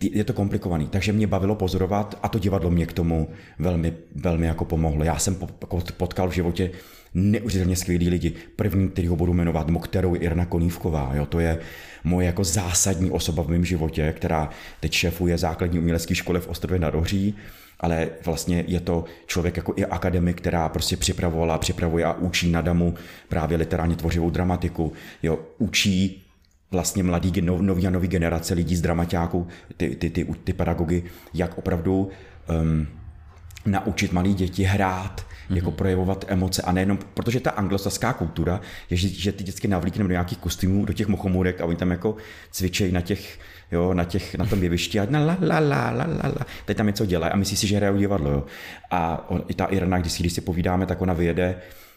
je 0.01 0.25
to 0.25 0.33
komplikovaný, 0.33 0.89
takže 0.89 1.13
mě 1.13 1.27
bavilo 1.27 1.55
pozorovat 1.55 2.19
a 2.23 2.29
to 2.29 2.39
divadlo 2.39 2.71
mě 2.71 2.87
k 2.87 2.93
tomu 2.93 3.29
velmi, 3.59 3.93
velmi 4.15 4.47
jako 4.47 4.65
pomohlo. 4.65 5.05
Já 5.05 5.19
jsem 5.19 5.37
potkal 5.97 6.29
v 6.29 6.33
životě 6.33 6.71
neuvěřitelně 7.15 7.77
skvělí 7.77 8.09
lidi. 8.09 8.33
První, 8.57 8.89
který 8.89 9.09
ho 9.09 9.17
budu 9.17 9.35
jmenovat, 9.35 9.67
nebo 9.67 9.79
kterou 9.79 10.15
je 10.15 10.21
Irna 10.21 10.47
Konívková. 10.47 11.11
Jo, 11.15 11.27
to 11.27 11.41
je 11.41 11.59
moje 12.05 12.27
jako 12.27 12.45
zásadní 12.45 13.11
osoba 13.11 13.43
v 13.43 13.49
mém 13.49 13.65
životě, 13.65 14.15
která 14.17 14.51
teď 14.81 14.93
šéfuje 14.93 15.39
základní 15.39 15.79
umělecké 15.79 16.15
školy 16.15 16.41
v 16.41 16.49
Ostrově 16.49 16.79
na 16.79 16.91
Dohří, 16.91 17.35
ale 17.81 18.09
vlastně 18.25 18.65
je 18.67 18.81
to 18.81 19.05
člověk 19.27 19.57
jako 19.57 19.73
i 19.77 19.85
akademik, 19.85 20.37
která 20.37 20.69
prostě 20.69 20.97
připravovala, 20.97 21.59
připravuje 21.59 22.05
a 22.05 22.13
učí 22.13 22.51
na 22.51 22.61
DAMu 22.61 22.95
právě 23.29 23.59
literárně 23.59 23.97
tvořivou 23.97 24.31
dramatiku. 24.31 24.93
Jo, 25.23 25.39
učí 25.59 26.26
vlastně 26.71 27.03
mladý, 27.03 27.41
nov, 27.41 27.61
nový 27.61 27.87
a 27.87 27.91
nový 27.91 28.09
generace 28.09 28.55
lidí 28.55 28.77
z 28.77 28.81
dramaťáků, 28.81 29.47
ty, 29.77 29.97
ty, 29.97 30.11
ty, 30.11 30.27
ty 30.45 30.53
pedagogy, 30.53 31.03
jak 31.35 31.59
opravdu 31.59 32.11
um, 32.63 32.87
naučit 33.67 34.13
malé 34.13 34.29
děti 34.29 34.63
hrát, 34.63 35.21
mm-hmm. 35.21 35.57
jako 35.57 35.71
projevovat 35.71 36.25
emoce 36.29 36.63
a 36.63 36.73
nejenom, 36.73 36.99
protože 37.15 37.41
ta 37.41 37.51
anglosaská 37.51 38.13
kultura 38.13 38.61
je, 38.91 38.97
že, 38.97 39.09
že 39.09 39.33
ty 39.33 39.45
dětsky 39.45 39.69
navlíkneme 39.69 40.09
do 40.09 40.13
nějakých 40.13 40.39
kostýmů, 40.39 40.85
do 40.85 40.93
těch 40.93 41.07
mochomůrek 41.07 41.61
a 41.61 41.65
oni 41.65 41.77
tam 41.77 41.91
jako 41.91 42.17
cvičejí 42.51 42.93
na 42.93 43.01
těch, 43.01 43.39
jo, 43.73 43.95
na, 43.95 44.05
těch, 44.05 44.35
na 44.35 44.47
tom 44.47 44.63
jevišti 44.63 45.01
a 45.01 45.07
na 45.11 45.21
la, 45.21 45.37
la, 45.41 45.59
la, 45.59 45.91
la, 45.91 46.05
la, 46.05 46.29
la. 46.29 46.47
Teď 46.65 46.77
tam 46.77 46.87
něco 46.87 47.07
dělají 47.07 47.33
a 47.33 47.37
myslí 47.37 47.57
si, 47.57 47.67
že 47.67 47.77
hrajou 47.77 47.97
divadlo. 47.97 48.31
Jo. 48.31 48.45
A 48.91 49.31
on, 49.31 49.45
i 49.49 49.55
ta 49.55 49.65
Irena, 49.65 49.99
když 49.99 50.13
si, 50.13 50.23
když 50.23 50.33
si 50.33 50.41
povídáme, 50.41 50.87
tak 50.87 51.03
ona 51.03 51.13
vyjede 51.13 51.55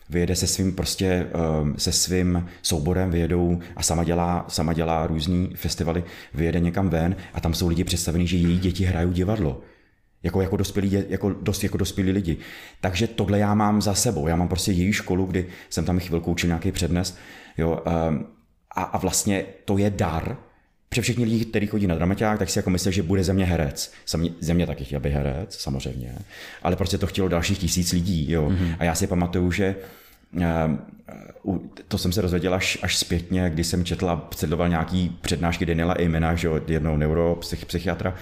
vyjede 0.10 0.36
se 0.36 0.48
svým 0.48 0.76
prostě 0.76 1.08
ehm, 1.08 1.76
se 1.78 1.92
svým 1.92 2.48
souborem, 2.62 3.12
vyjedou 3.12 3.60
a 3.76 3.84
sama 3.84 4.04
dělá, 4.04 4.46
sama 4.48 4.74
dělá 4.74 5.08
různý 5.08 5.52
festivaly, 5.56 6.04
vyjede 6.34 6.60
někam 6.60 6.90
ven 6.90 7.16
a 7.34 7.42
tam 7.42 7.54
jsou 7.54 7.68
lidi 7.68 7.84
představení, 7.84 8.28
že 8.28 8.38
její 8.38 8.60
děti 8.60 8.86
hrajou 8.86 9.12
divadlo. 9.12 9.62
Jako, 10.24 10.42
jako, 10.42 10.58
dospělí, 10.58 11.04
jako, 11.10 11.30
dost, 11.30 11.64
jako 11.64 11.78
dospělí 11.78 12.12
lidi. 12.12 12.38
Takže 12.82 13.08
tohle 13.08 13.40
já 13.40 13.56
mám 13.56 13.82
za 13.82 13.94
sebou. 13.94 14.28
Já 14.28 14.36
mám 14.36 14.48
prostě 14.48 14.72
její 14.72 14.94
školu, 14.94 15.26
kdy 15.26 15.48
jsem 15.70 15.86
tam 15.86 16.00
chvilku 16.00 16.32
učil 16.32 16.48
nějaký 16.48 16.72
přednes. 16.72 17.18
Jo, 17.58 17.80
ehm, 17.86 18.26
a, 18.76 18.84
a 18.84 18.98
vlastně 18.98 19.46
to 19.66 19.78
je 19.78 19.90
dar, 19.90 20.38
Pře 20.90 21.02
všichni 21.02 21.26
lidi, 21.26 21.46
kteří 21.46 21.68
chodí 21.68 21.88
na 21.88 21.96
dramaťák, 21.96 22.40
tak 22.40 22.50
si 22.50 22.60
jako 22.60 22.70
myslí, 22.70 22.92
že 22.92 23.04
bude 23.04 23.24
ze 23.24 23.34
mě 23.34 23.46
herec. 23.46 23.92
Ze 24.40 24.54
mě 24.54 24.68
taky 24.68 24.84
chtěl 24.84 25.00
by 25.00 25.10
herec, 25.10 25.58
samozřejmě. 25.60 26.16
Ale 26.64 26.76
prostě 26.76 26.98
to 26.98 27.08
chtělo 27.08 27.28
dalších 27.28 27.60
tisíc 27.60 27.92
lidí. 27.92 28.32
Jo. 28.32 28.50
Mm-hmm. 28.50 28.76
A 28.80 28.84
já 28.84 28.96
si 28.96 29.08
pamatuju, 29.08 29.52
že 29.52 29.76
ehm, 30.38 30.80
to 31.88 31.98
jsem 31.98 32.12
se 32.12 32.22
dozvěděl 32.22 32.54
až, 32.54 32.78
až 32.82 32.98
zpětně, 32.98 33.50
když 33.50 33.68
jsem 33.68 33.86
četl 33.86 34.10
a 34.10 34.30
sledoval 34.36 34.70
nějaký 34.70 35.18
přednášky 35.22 35.66
Daniela 35.66 35.94
Eimena, 35.94 36.36
že 36.36 36.50
jednoho 36.68 36.98
neuropsychiatra, 36.98 38.14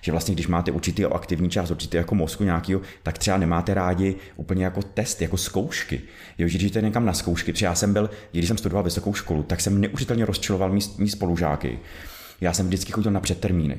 že 0.00 0.12
vlastně 0.12 0.34
když 0.34 0.46
máte 0.46 0.70
určitý 0.70 1.04
aktivní 1.04 1.50
část, 1.50 1.70
určitý 1.70 1.96
jako 1.96 2.14
mozku 2.14 2.44
nějakého, 2.44 2.80
tak 3.02 3.18
třeba 3.18 3.36
nemáte 3.36 3.74
rádi 3.74 4.16
úplně 4.36 4.64
jako 4.64 4.82
test, 4.82 5.22
jako 5.22 5.36
zkoušky. 5.36 6.00
Jo, 6.38 6.48
že 6.48 6.58
když 6.58 6.70
jdete 6.70 6.86
někam 6.86 7.06
na 7.06 7.12
zkoušky, 7.12 7.52
třeba 7.52 7.70
já 7.70 7.74
jsem 7.74 7.92
byl, 7.92 8.10
když 8.32 8.48
jsem 8.48 8.58
studoval 8.58 8.84
vysokou 8.84 9.14
školu, 9.14 9.42
tak 9.42 9.60
jsem 9.60 9.80
neuvěřitelně 9.80 10.24
rozčiloval 10.24 10.72
mý, 10.72 10.80
mý 10.98 11.08
spolužáky. 11.08 11.78
Já 12.40 12.52
jsem 12.52 12.66
vždycky 12.66 12.92
chodil 12.92 13.12
na 13.12 13.20
předtermíny. 13.20 13.78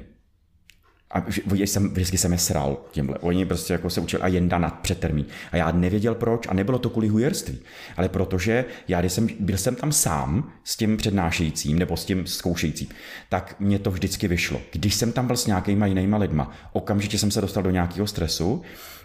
A 1.14 1.20
vždycky 1.20 1.68
jsem, 1.68 1.90
vždycky 1.90 2.18
jsem 2.18 2.32
je 2.32 2.38
sral 2.38 2.78
tímhle. 2.92 3.18
Oni 3.20 3.46
prostě 3.46 3.74
jako 3.74 3.90
se 3.90 4.02
učili 4.02 4.24
a 4.24 4.28
jen 4.28 4.50
nad 4.58 4.80
předtermín. 4.80 5.26
A 5.52 5.58
já 5.58 5.72
nevěděl 5.72 6.16
proč 6.16 6.48
a 6.48 6.54
nebylo 6.54 6.80
to 6.80 6.90
kvůli 6.90 7.08
hujerství, 7.08 7.60
ale 7.98 8.10
protože 8.10 8.66
já, 8.88 9.00
když 9.00 9.14
jsem, 9.14 9.28
byl 9.40 9.58
jsem 9.58 9.76
tam 9.76 9.92
sám 9.92 10.52
s 10.64 10.78
tím 10.78 10.98
přednášejícím 10.98 11.80
nebo 11.80 11.98
s 11.98 12.06
tím 12.06 12.28
zkoušejícím, 12.28 12.88
tak 13.30 13.56
mě 13.60 13.80
to 13.80 13.92
vždycky 13.92 14.28
vyšlo. 14.28 14.62
Když 14.72 14.96
jsem 14.96 15.12
tam 15.12 15.28
byl 15.28 15.38
s 15.38 15.46
nějakýma 15.48 15.86
jinýma 15.86 16.18
lidma, 16.18 16.52
okamžitě 16.74 17.18
jsem 17.18 17.32
se 17.32 17.42
dostal 17.42 17.64
do 17.64 17.72
nějakého 17.72 18.08
stresu 18.08 18.62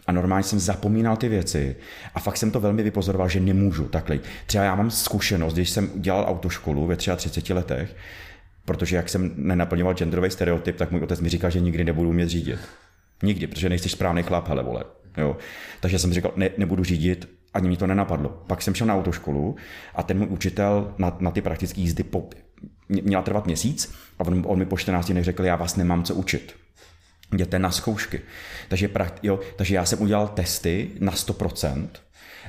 a 0.07 0.13
normálně 0.13 0.43
jsem 0.43 0.59
zapomínal 0.59 1.17
ty 1.17 1.29
věci 1.29 1.77
a 2.15 2.21
fakt 2.21 2.37
jsem 2.37 2.51
to 2.51 2.61
velmi 2.61 2.83
vypozoroval, 2.83 3.29
že 3.29 3.41
nemůžu 3.41 3.85
takhle. 3.85 4.19
Třeba 4.47 4.65
já 4.65 4.75
mám 4.75 4.91
zkušenost, 4.91 5.55
když 5.55 5.71
jsem 5.71 5.91
dělal 5.95 6.25
autoškolu 6.29 6.87
ve 6.87 6.97
33 6.97 7.53
letech, 7.53 7.97
protože 8.67 8.97
jak 8.97 9.09
jsem 9.09 9.33
nenaplňoval 9.37 9.95
genderový 9.95 10.31
stereotyp, 10.31 10.77
tak 10.77 10.91
můj 10.91 11.01
otec 11.01 11.21
mi 11.21 11.29
říkal, 11.29 11.51
že 11.51 11.61
nikdy 11.61 11.85
nebudu 11.85 12.09
umět 12.09 12.29
řídit. 12.29 12.59
Nikdy, 13.23 13.47
protože 13.47 13.69
nejsi 13.69 13.89
správný 13.89 14.23
chlap, 14.23 14.49
hele 14.49 14.63
vole. 14.63 14.85
Jo. 15.17 15.37
Takže 15.81 15.99
jsem 15.99 16.13
říkal, 16.13 16.33
ne, 16.37 16.51
nebudu 16.59 16.85
řídit, 16.85 17.29
ani 17.55 17.69
mi 17.69 17.77
to 17.77 17.87
nenapadlo. 17.87 18.29
Pak 18.47 18.63
jsem 18.63 18.75
šel 18.75 18.87
na 18.87 18.95
autoškolu 18.95 19.57
a 19.95 20.03
ten 20.03 20.19
můj 20.19 20.27
učitel 20.31 20.95
na, 20.99 21.17
na 21.21 21.31
ty 21.31 21.43
praktické 21.43 21.81
jízdy 21.81 22.03
po, 22.03 22.29
měla 22.89 23.23
trvat 23.23 23.47
měsíc 23.47 23.95
a 24.19 24.25
on, 24.25 24.43
on 24.47 24.59
mi 24.59 24.67
po 24.67 24.79
14 24.79 25.11
dnech 25.11 25.25
řekl, 25.25 25.45
já 25.45 25.57
vás 25.57 25.77
nemám 25.77 26.05
co 26.05 26.15
učit. 26.15 26.55
Jděte 27.33 27.59
na 27.59 27.71
zkoušky. 27.71 28.21
Takže, 28.69 28.91
jo, 29.23 29.41
takže 29.57 29.75
já 29.75 29.85
jsem 29.85 30.03
udělal 30.03 30.29
testy 30.29 30.91
na 31.01 31.13
100%, 31.13 31.89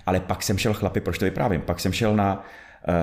ale 0.06 0.20
pak 0.20 0.44
jsem 0.44 0.58
šel 0.58 0.74
chlapi, 0.74 1.02
proč 1.02 1.18
to 1.18 1.26
vyprávím, 1.26 1.62
pak 1.62 1.80
jsem 1.80 1.94
šel 1.94 2.16
na 2.16 2.46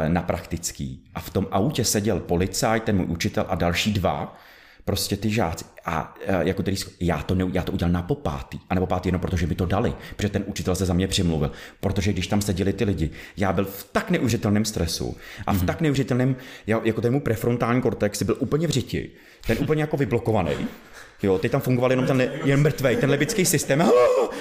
na 0.08 0.22
praktický. 0.22 1.04
A 1.14 1.20
v 1.20 1.30
tom 1.30 1.46
autě 1.50 1.84
seděl 1.84 2.20
policajt, 2.20 2.84
ten 2.84 2.96
můj 2.96 3.06
učitel 3.08 3.44
a 3.48 3.54
další 3.54 3.92
dva. 3.92 4.36
Prostě 4.84 5.16
ty 5.16 5.30
žáci, 5.30 5.64
a 5.84 6.14
e, 6.26 6.48
jako 6.48 6.62
tedy, 6.62 6.76
já 7.00 7.22
to, 7.22 7.34
ne, 7.34 7.44
já 7.52 7.62
to 7.62 7.72
udělal 7.72 7.92
na 7.92 8.02
popátý, 8.02 8.60
a 8.70 8.74
na 8.74 8.80
popátý 8.80 9.08
jenom 9.08 9.20
protože 9.20 9.46
mi 9.46 9.54
to 9.54 9.66
dali, 9.66 9.94
protože 10.16 10.28
ten 10.28 10.44
učitel 10.46 10.74
se 10.74 10.86
za 10.86 10.94
mě 10.94 11.08
přimluvil, 11.08 11.52
protože 11.80 12.12
když 12.12 12.26
tam 12.26 12.42
seděli 12.42 12.72
ty 12.72 12.84
lidi, 12.84 13.10
já 13.36 13.52
byl 13.52 13.64
v 13.64 13.88
tak 13.92 14.10
neuvěřitelném 14.10 14.64
stresu 14.64 15.16
a 15.46 15.52
v 15.52 15.56
mm-hmm. 15.56 15.66
tak 15.66 15.80
neuvěřitelném, 15.80 16.36
jako 16.66 17.00
ten 17.00 17.12
mu 17.12 17.20
prefrontální 17.20 17.82
kortex 17.82 18.22
byl 18.22 18.36
úplně 18.38 18.66
v 18.66 18.70
řiti, 18.70 19.10
ten 19.46 19.58
úplně 19.60 19.82
jako 19.82 19.96
vyblokovaný, 19.96 20.54
Jo, 21.22 21.38
teď 21.38 21.52
tam 21.52 21.60
fungoval 21.60 21.90
jenom 21.90 22.06
ten 22.06 22.30
jen 22.44 22.62
mrtvej, 22.62 22.96
ten 22.96 23.10
lebický 23.10 23.44
systém. 23.44 23.84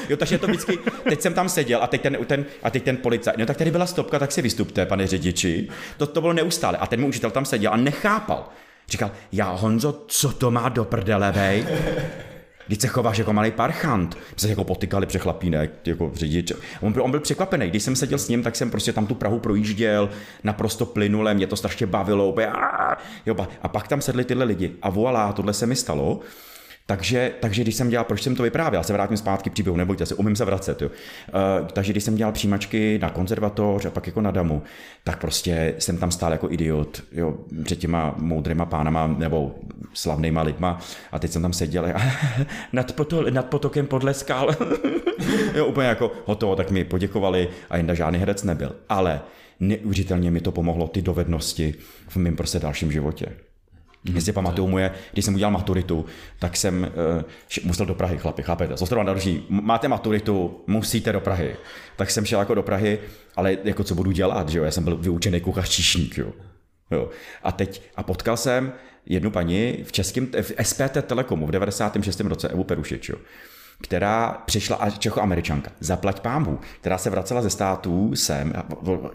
Jo, 0.10 0.18
takže 0.18 0.38
to 0.38 0.48
vždycky, 0.48 0.80
teď 1.04 1.22
jsem 1.22 1.34
tam 1.34 1.50
seděl 1.50 1.84
a 1.84 1.88
teď 1.88 2.02
ten, 2.02 2.18
ten, 2.26 2.46
a 2.64 2.70
teď 2.70 2.84
ten 2.84 2.98
policajt. 2.98 3.38
No 3.38 3.46
tak 3.46 3.58
tady 3.58 3.72
byla 3.72 3.86
stopka, 3.86 4.20
tak 4.20 4.32
si 4.32 4.42
vystupte, 4.42 4.86
pane 4.86 5.08
řidiči. 5.08 5.70
To, 5.98 6.08
to 6.08 6.22
bylo 6.22 6.34
neustále. 6.34 6.78
A 6.78 6.88
ten 6.88 7.00
můj 7.00 7.10
učitel 7.10 7.32
tam 7.32 7.46
seděl 7.46 7.74
a 7.74 7.78
nechápal. 7.78 8.50
Říkal, 8.90 9.12
já 9.32 9.52
Honzo, 9.52 10.04
co 10.08 10.32
to 10.32 10.52
má 10.52 10.70
do 10.70 10.86
prdele, 10.86 11.32
vej? 11.32 11.66
Když 12.68 12.82
se 12.82 12.88
chováš 12.88 13.18
jako 13.18 13.34
malý 13.34 13.52
parchant. 13.52 14.16
My 14.16 14.40
se 14.40 14.50
jako 14.50 14.64
potykali 14.64 15.06
přechlapínek, 15.06 15.88
jako 15.88 16.12
řidič. 16.14 16.52
On 16.82 16.94
byl, 16.94 17.04
on 17.04 17.12
byl 17.12 17.20
překvapený. 17.20 17.70
Když 17.70 17.84
jsem 17.84 17.96
seděl 17.96 18.18
s 18.18 18.28
ním, 18.28 18.44
tak 18.44 18.56
jsem 18.56 18.72
prostě 18.72 18.94
tam 18.94 19.08
tu 19.08 19.16
Prahu 19.16 19.40
projížděl 19.40 20.10
naprosto 20.44 20.86
plynule, 20.86 21.34
mě 21.34 21.48
to 21.48 21.56
strašně 21.56 21.86
bavilo. 21.86 22.28
Úplně, 22.28 22.48
jo, 23.26 23.48
a 23.62 23.68
pak 23.68 23.88
tam 23.88 24.02
sedli 24.02 24.24
tyhle 24.24 24.46
lidi 24.46 24.72
a 24.82 24.90
voilà, 24.90 25.34
tohle 25.34 25.54
se 25.54 25.66
mi 25.66 25.76
stalo. 25.76 26.20
Takže, 26.86 27.32
takže 27.40 27.62
když 27.62 27.76
jsem 27.76 27.90
dělal, 27.90 28.06
proč 28.06 28.24
jsem 28.24 28.36
to 28.36 28.44
vyprávěl, 28.44 28.80
já 28.80 28.84
se 28.84 28.94
vrátím 28.94 29.18
zpátky 29.18 29.50
příběhu, 29.50 29.78
nebojte 29.78 30.06
se, 30.06 30.16
umím 30.16 30.36
se 30.36 30.46
vracet. 30.46 30.82
Jo. 30.82 30.90
Uh, 30.90 31.68
takže 31.68 31.94
když 31.94 32.04
jsem 32.04 32.16
dělal 32.16 32.34
přijímačky 32.34 33.00
na 33.02 33.10
konzervatoř 33.10 33.86
a 33.86 33.90
pak 33.90 34.08
jako 34.08 34.22
na 34.22 34.32
damu, 34.32 34.62
tak 35.04 35.20
prostě 35.20 35.76
jsem 35.80 35.98
tam 35.98 36.12
stál 36.12 36.32
jako 36.32 36.52
idiot 36.52 37.04
jo, 37.12 37.38
před 37.64 37.76
těma 37.80 38.16
moudrýma 38.18 38.66
pánama 38.66 39.08
nebo 39.08 39.56
slavnýma 39.94 40.42
lidma 40.42 40.80
a 41.12 41.20
teď 41.20 41.32
jsem 41.32 41.42
tam 41.42 41.54
seděl 41.54 41.86
a 41.86 42.02
nad, 42.74 42.92
poto, 42.92 43.32
nad 43.32 43.46
potokem 43.46 43.88
podle 43.88 44.14
skal. 44.14 44.56
jo, 45.56 45.66
úplně 45.66 45.88
jako 45.88 46.12
hotovo, 46.26 46.56
tak 46.56 46.72
mi 46.72 46.84
poděkovali 46.84 47.50
a 47.70 47.78
jen 47.78 47.96
žádný 47.96 48.20
herec 48.20 48.44
nebyl. 48.44 48.76
Ale 48.90 49.22
neuvěřitelně 49.60 50.32
mi 50.32 50.42
to 50.42 50.52
pomohlo, 50.52 50.88
ty 50.88 51.02
dovednosti 51.02 51.76
v 52.08 52.18
mém 52.18 52.36
prostě 52.36 52.60
dalším 52.60 52.92
životě. 52.92 53.26
Mm-hmm. 54.06 54.16
Jestli 54.16 54.32
pamatuju 54.32 54.68
moje, 54.68 54.92
když 55.14 55.26
jsem 55.26 55.36
udělal 55.36 55.52
maturitu, 55.52 56.06
tak 56.40 56.58
jsem 56.58 56.92
uh, 57.16 57.68
musel 57.68 57.86
do 57.86 57.96
Prahy, 57.96 58.18
chlapi, 58.18 58.44
chápete? 58.44 58.78
Z 58.78 58.92
na 58.92 59.04
další, 59.04 59.46
máte 59.50 59.88
maturitu, 59.88 60.64
musíte 60.68 61.12
do 61.12 61.20
Prahy. 61.20 61.56
Tak 61.96 62.12
jsem 62.12 62.26
šel 62.26 62.40
jako 62.40 62.56
do 62.56 62.64
Prahy, 62.64 63.00
ale 63.36 63.58
jako 63.64 63.84
co 63.84 63.96
budu 63.96 64.12
dělat, 64.12 64.50
že 64.50 64.58
jo? 64.58 64.64
Já 64.64 64.72
jsem 64.72 64.84
byl 64.84 64.98
vyučený 64.98 65.42
kuchař 65.42 65.70
číšník, 65.70 66.18
jo. 66.18 66.34
jo. 66.92 67.10
A 67.44 67.52
teď, 67.52 67.82
a 67.96 68.04
potkal 68.04 68.38
jsem 68.38 68.74
jednu 69.06 69.32
paní 69.32 69.84
v 69.84 69.92
českém, 69.92 70.28
v 70.42 70.54
SPT 70.64 70.98
Telekomu 71.02 71.48
v 71.48 71.52
96. 71.52 72.20
roce, 72.20 72.50
Evu 72.50 72.64
Perušič, 72.64 73.10
jo 73.10 73.16
která 73.84 74.42
přišla, 74.46 74.76
a 74.76 74.90
Čechoameričanka, 74.90 75.72
zaplať 75.80 76.20
pámbu, 76.20 76.60
která 76.80 76.98
se 76.98 77.10
vracela 77.10 77.42
ze 77.42 77.50
států 77.50 78.16
sem, 78.16 78.54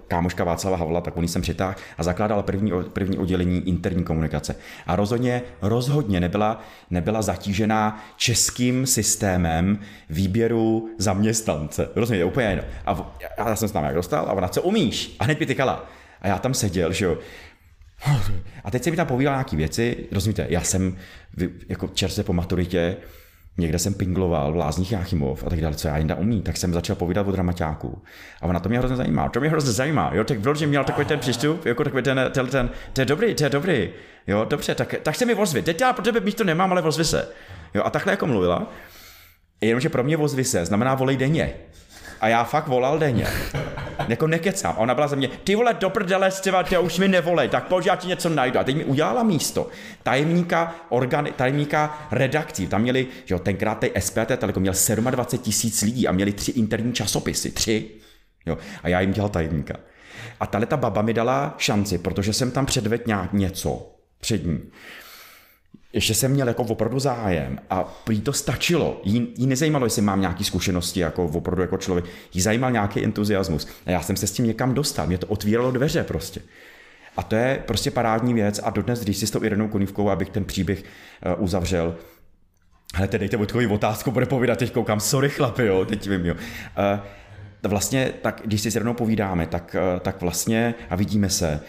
kámoška 0.09 0.45
Václava 0.45 0.77
Havla, 0.77 1.01
tak 1.01 1.17
on 1.17 1.29
jsem 1.29 1.43
přitáhl 1.43 1.75
a 1.99 2.03
zakládala 2.03 2.43
první, 2.43 2.73
první 2.93 3.19
oddělení 3.19 3.69
interní 3.69 4.05
komunikace. 4.05 4.57
A 4.87 4.97
rozhodně, 4.97 5.43
rozhodně 5.63 6.21
nebyla, 6.21 6.61
nebyla 6.91 7.23
zatížená 7.23 8.05
českým 8.17 8.87
systémem 8.87 9.79
výběru 10.11 10.89
zaměstnance. 10.99 11.89
Rozumíte, 11.97 12.25
úplně 12.25 12.47
jedno. 12.47 12.65
A, 12.87 13.17
já 13.39 13.57
jsem 13.57 13.69
se 13.69 13.75
tam 13.75 13.85
jak 13.85 13.95
dostal 13.95 14.27
a 14.29 14.33
ona, 14.33 14.49
co 14.49 14.63
umíš? 14.63 15.17
A 15.19 15.25
hned 15.25 15.41
mi 15.41 15.47
tykala. 15.47 15.87
A 16.21 16.29
já 16.29 16.39
tam 16.39 16.55
seděl, 16.55 16.93
že 16.93 17.05
jo, 17.05 17.19
a 18.65 18.71
teď 18.71 18.85
se 18.85 18.91
mi 18.91 18.97
tam 18.97 19.07
povídal 19.07 19.35
nějaké 19.35 19.57
věci, 19.57 19.97
rozumíte, 20.13 20.47
já 20.49 20.63
jsem 20.63 20.97
jako 21.69 21.89
čerstvě 21.89 22.25
po 22.25 22.33
maturitě, 22.33 22.97
někde 23.59 23.79
jsem 23.79 23.95
pingloval 23.95 24.53
v 24.53 24.57
Lázních 24.57 24.93
Jáchymov 24.93 25.45
a 25.47 25.51
tak 25.51 25.61
dále, 25.61 25.75
co 25.75 25.89
já 25.89 25.97
jinda 25.97 26.15
umí, 26.15 26.43
tak 26.43 26.57
jsem 26.57 26.75
začal 26.75 26.97
povídat 26.97 27.29
o 27.29 27.33
dramaťáku. 27.33 28.03
A 28.43 28.47
ona 28.47 28.61
to 28.61 28.69
mě 28.69 28.79
hrozně 28.79 28.97
zajímá. 28.97 29.29
To 29.29 29.41
mě 29.41 29.49
hrozně 29.49 29.73
zajímá. 29.73 30.11
Jo, 30.15 30.25
tak 30.25 30.39
vyloženě 30.39 30.67
měl 30.67 30.85
takový 30.85 31.07
ten 31.07 31.19
přístup, 31.19 31.67
jako 31.67 31.85
takový 31.85 32.03
ten, 32.03 32.21
ten, 32.31 32.47
ten, 32.47 32.71
to 32.93 33.01
je 33.01 33.05
dobrý, 33.05 33.35
to 33.35 33.45
je 33.45 33.51
dobrý. 33.51 33.91
Jo, 34.27 34.45
dobře, 34.45 34.75
tak, 34.75 34.95
tak 35.03 35.15
se 35.15 35.25
mi 35.25 35.35
vozvi. 35.35 35.63
Teď 35.63 35.81
já 35.81 35.93
pro 35.93 36.05
tebe 36.05 36.21
místo 36.21 36.45
nemám, 36.45 36.73
ale 36.73 36.83
vozvi 36.83 37.05
se. 37.05 37.29
Jo, 37.75 37.83
a 37.85 37.91
takhle 37.91 38.13
jako 38.13 38.27
mluvila. 38.27 38.73
Jenomže 39.61 39.89
pro 39.89 40.05
mě 40.05 40.17
vozvi 40.17 40.45
se 40.45 40.65
znamená 40.65 40.95
volej 40.95 41.17
denně. 41.17 41.53
A 42.21 42.29
já 42.29 42.45
fakt 42.45 42.67
volal 42.67 42.99
denně. 42.99 43.27
Jako 44.09 44.27
nekecám. 44.27 44.75
A 44.77 44.79
ona 44.79 44.95
byla 44.95 45.09
za 45.09 45.17
mě, 45.17 45.29
ty 45.29 45.55
vole, 45.55 45.75
do 45.75 45.91
prdele, 45.91 46.31
stěva, 46.31 46.63
ty 46.63 46.79
už 46.79 46.99
mi 46.99 47.09
nevolej, 47.09 47.49
tak 47.49 47.67
pojď, 47.67 47.87
já 47.87 47.97
ti 47.97 48.09
něco 48.09 48.29
najdu. 48.29 48.59
A 48.59 48.65
teď 48.65 48.77
mi 48.77 48.85
udělala 48.85 49.23
místo 49.23 49.69
tajemníka, 50.03 50.75
organi, 50.89 51.33
tajemníka 51.33 52.09
redakcí. 52.11 52.67
Tam 52.67 52.83
měli, 52.83 53.07
že 53.25 53.35
jo, 53.35 53.39
tenkrát 53.39 53.79
tej 53.79 53.93
SPT 53.99 54.37
Telekom 54.37 54.61
měl 54.61 54.75
27 54.91 55.45
tisíc 55.45 55.83
lidí 55.83 56.09
a 56.09 56.13
měli 56.13 56.33
tři 56.33 56.51
interní 56.51 56.93
časopisy. 56.93 57.51
Tři. 57.51 57.91
Jo. 58.47 58.59
A 58.83 58.89
já 58.89 59.01
jim 59.01 59.13
dělal 59.13 59.29
tajemníka. 59.29 59.75
A 60.41 60.47
tahle 60.47 60.67
ta 60.67 60.77
baba 60.77 61.03
mi 61.03 61.15
dala 61.15 61.55
šanci, 61.59 61.99
protože 61.99 62.33
jsem 62.33 62.51
tam 62.51 62.67
předvedl 62.67 63.29
něco 63.33 63.95
před 64.21 64.47
ní 64.47 64.61
ještě 65.93 66.15
jsem 66.15 66.31
měl 66.31 66.49
jako 66.49 66.63
opravdu 66.63 66.99
zájem 66.99 67.59
a 67.71 68.03
jí 68.11 68.21
to 68.21 68.33
stačilo. 68.33 69.01
Jí, 69.05 69.29
jí 69.37 69.47
nezajímalo, 69.47 69.87
jestli 69.87 70.03
mám 70.03 70.21
nějaké 70.21 70.45
zkušenosti 70.45 71.01
jako 71.01 71.25
opravdu 71.25 71.63
jako 71.63 71.77
člověk. 71.77 72.05
Jí 72.35 72.41
zajímal 72.41 72.71
nějaký 72.71 73.05
entuziasmus. 73.05 73.69
A 73.87 73.91
já 73.91 74.03
jsem 74.03 74.17
se 74.17 74.27
s 74.27 74.33
tím 74.33 74.47
někam 74.47 74.75
dostal. 74.75 75.07
Mě 75.07 75.19
to 75.19 75.27
otvíralo 75.27 75.71
dveře 75.71 76.05
prostě. 76.05 76.41
A 77.17 77.23
to 77.23 77.37
je 77.37 77.63
prostě 77.67 77.91
parádní 77.91 78.35
věc 78.35 78.61
a 78.63 78.71
dodnes, 78.71 79.01
když 79.01 79.17
si 79.17 79.27
s 79.27 79.31
tou 79.31 79.45
Irenou 79.45 79.69
Konivkou, 79.69 80.11
abych 80.11 80.31
ten 80.31 80.45
příběh 80.45 80.83
uh, 80.83 81.45
uzavřel, 81.45 81.97
hele, 82.95 83.09
dejte 83.19 83.37
Vojtkovi 83.37 83.67
otázku, 83.67 84.11
bude 84.11 84.27
povídat, 84.27 84.59
teď 84.59 84.73
koukám, 84.73 85.01
sorry 85.01 85.29
chlapi, 85.29 85.67
jo, 85.67 85.85
teď 85.85 86.09
vím, 86.09 86.27
jo. 86.27 86.35
Uh, 86.35 87.71
vlastně, 87.71 88.13
tak 88.23 88.41
když 88.45 88.61
si 88.61 88.71
s 88.71 88.95
povídáme, 88.95 89.47
tak, 89.47 89.77
uh, 89.95 90.01
tak 90.01 90.21
vlastně, 90.21 90.75
a 90.91 90.97
vidíme 90.97 91.31
se, 91.31 91.61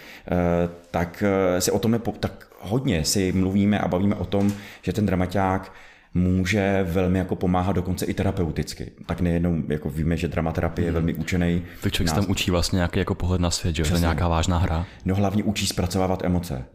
tak 0.91 1.23
si 1.59 1.71
o 1.71 1.79
tom 1.79 1.91
nepo, 1.91 2.11
tak 2.11 2.48
hodně 2.61 3.05
si 3.05 3.31
mluvíme 3.31 3.79
a 3.79 3.87
bavíme 3.87 4.15
o 4.15 4.25
tom, 4.25 4.53
že 4.81 4.93
ten 4.93 5.05
dramaťák 5.05 5.73
může 6.13 6.85
velmi 6.89 7.19
jako 7.19 7.35
pomáhat 7.35 7.73
dokonce 7.73 8.05
i 8.05 8.13
terapeuticky. 8.13 8.91
Tak 9.05 9.21
nejenom 9.21 9.63
jako 9.67 9.89
víme, 9.89 10.17
že 10.17 10.27
dramaterapie 10.27 10.85
je 10.85 10.91
hmm. 10.91 10.93
velmi 10.93 11.13
učený. 11.13 11.63
Tak 11.81 11.93
člověk 11.93 12.09
se 12.09 12.15
tam 12.15 12.25
učí 12.29 12.51
vlastně 12.51 12.77
nějaký 12.77 12.99
jako 12.99 13.15
pohled 13.15 13.41
na 13.41 13.51
svět, 13.51 13.75
že 13.75 13.83
je 13.93 13.99
nějaká 13.99 14.27
vážná 14.27 14.57
hra. 14.57 14.85
No 15.05 15.15
hlavně 15.15 15.43
učí 15.43 15.67
zpracovávat 15.67 16.23
emoce. 16.23 16.65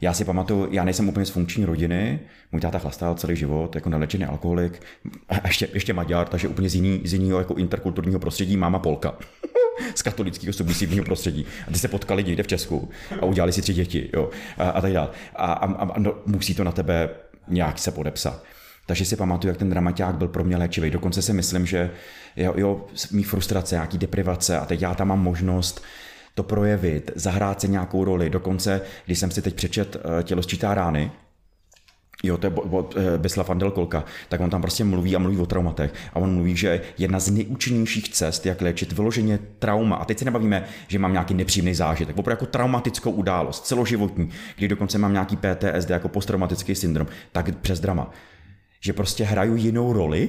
Já 0.00 0.12
si 0.12 0.24
pamatuju, 0.24 0.68
já 0.70 0.84
nejsem 0.84 1.08
úplně 1.08 1.26
z 1.26 1.30
funkční 1.30 1.64
rodiny, 1.64 2.20
můj 2.52 2.60
táta 2.60 2.78
chlastal 2.78 3.14
celý 3.14 3.36
život, 3.36 3.74
jako 3.74 3.88
nelečený 3.90 4.24
alkoholik, 4.24 4.82
a 5.28 5.46
ještě, 5.46 5.68
ještě 5.74 5.92
Maďar, 5.92 6.28
takže 6.28 6.48
úplně 6.48 6.68
z, 6.68 6.74
jiný, 6.74 7.00
z 7.04 7.12
jiného 7.12 7.38
jako 7.38 7.54
interkulturního 7.54 8.20
prostředí, 8.20 8.56
máma 8.56 8.78
Polka. 8.78 9.14
z 9.94 10.02
katolického 10.02 10.52
submisivního 10.52 11.04
prostředí. 11.04 11.46
A 11.68 11.72
ty 11.72 11.78
se 11.78 11.88
potkali 11.88 12.24
někde 12.24 12.42
v 12.42 12.46
Česku 12.46 12.90
a 13.20 13.24
udělali 13.24 13.52
si 13.52 13.62
tři 13.62 13.74
děti 13.74 14.10
jo, 14.12 14.30
a, 14.58 14.70
a 14.70 14.80
tak 14.80 14.92
dále. 14.92 15.08
A, 15.36 15.52
a, 15.52 15.66
a 15.66 15.98
no, 15.98 16.14
musí 16.26 16.54
to 16.54 16.64
na 16.64 16.72
tebe 16.72 17.10
nějak 17.48 17.78
se 17.78 17.90
podepsat. 17.90 18.42
Takže 18.86 19.04
si 19.04 19.16
pamatuju, 19.16 19.50
jak 19.50 19.58
ten 19.58 19.70
dramaťák 19.70 20.14
byl 20.14 20.28
pro 20.28 20.44
mě 20.44 20.56
léčivý. 20.56 20.90
Dokonce 20.90 21.22
si 21.22 21.32
myslím, 21.32 21.66
že 21.66 21.90
jo, 22.36 22.54
jo, 22.56 22.86
mý 23.10 23.22
frustrace, 23.22 23.74
nějaký 23.74 23.98
deprivace 23.98 24.58
a 24.58 24.64
teď 24.64 24.82
já 24.82 24.94
tam 24.94 25.08
mám 25.08 25.20
možnost 25.22 25.82
to 26.34 26.42
projevit, 26.42 27.10
zahrát 27.14 27.60
si 27.60 27.68
nějakou 27.68 28.04
roli. 28.04 28.30
Dokonce, 28.30 28.80
když 29.06 29.18
jsem 29.18 29.30
si 29.30 29.42
teď 29.42 29.54
přečet 29.54 29.96
eh, 29.96 30.22
Tělo 30.22 30.42
sčítá 30.42 30.74
rány, 30.74 31.12
Jo, 32.22 32.36
to 32.36 32.46
je 32.46 32.52
od 32.52 32.96
eh, 32.96 33.18
Beslav 33.18 33.50
Andel 33.50 33.70
Kolka, 33.70 34.04
tak 34.28 34.40
on 34.40 34.50
tam 34.50 34.62
prostě 34.62 34.84
mluví 34.84 35.16
a 35.16 35.18
mluví 35.18 35.38
o 35.38 35.46
traumatech. 35.46 35.94
A 36.12 36.16
on 36.16 36.34
mluví, 36.34 36.56
že 36.56 36.80
jedna 36.98 37.20
z 37.20 37.30
nejúčinnějších 37.30 38.08
cest, 38.08 38.46
jak 38.46 38.60
léčit 38.60 38.92
vyloženě 38.92 39.38
trauma, 39.58 39.96
a 39.96 40.04
teď 40.04 40.18
se 40.18 40.24
nebavíme, 40.24 40.64
že 40.88 40.98
mám 40.98 41.12
nějaký 41.12 41.34
nepříjemný 41.34 41.74
zážitek, 41.74 42.18
opravdu 42.18 42.42
jako 42.42 42.52
traumatickou 42.52 43.10
událost, 43.10 43.66
celoživotní, 43.66 44.30
kdy 44.56 44.68
dokonce 44.68 44.98
mám 44.98 45.12
nějaký 45.12 45.36
PTSD 45.36 45.90
jako 45.90 46.08
posttraumatický 46.08 46.74
syndrom, 46.74 47.06
tak 47.32 47.58
přes 47.58 47.80
drama. 47.80 48.10
Že 48.80 48.92
prostě 48.92 49.24
hraju 49.24 49.56
jinou 49.56 49.92
roli, 49.92 50.28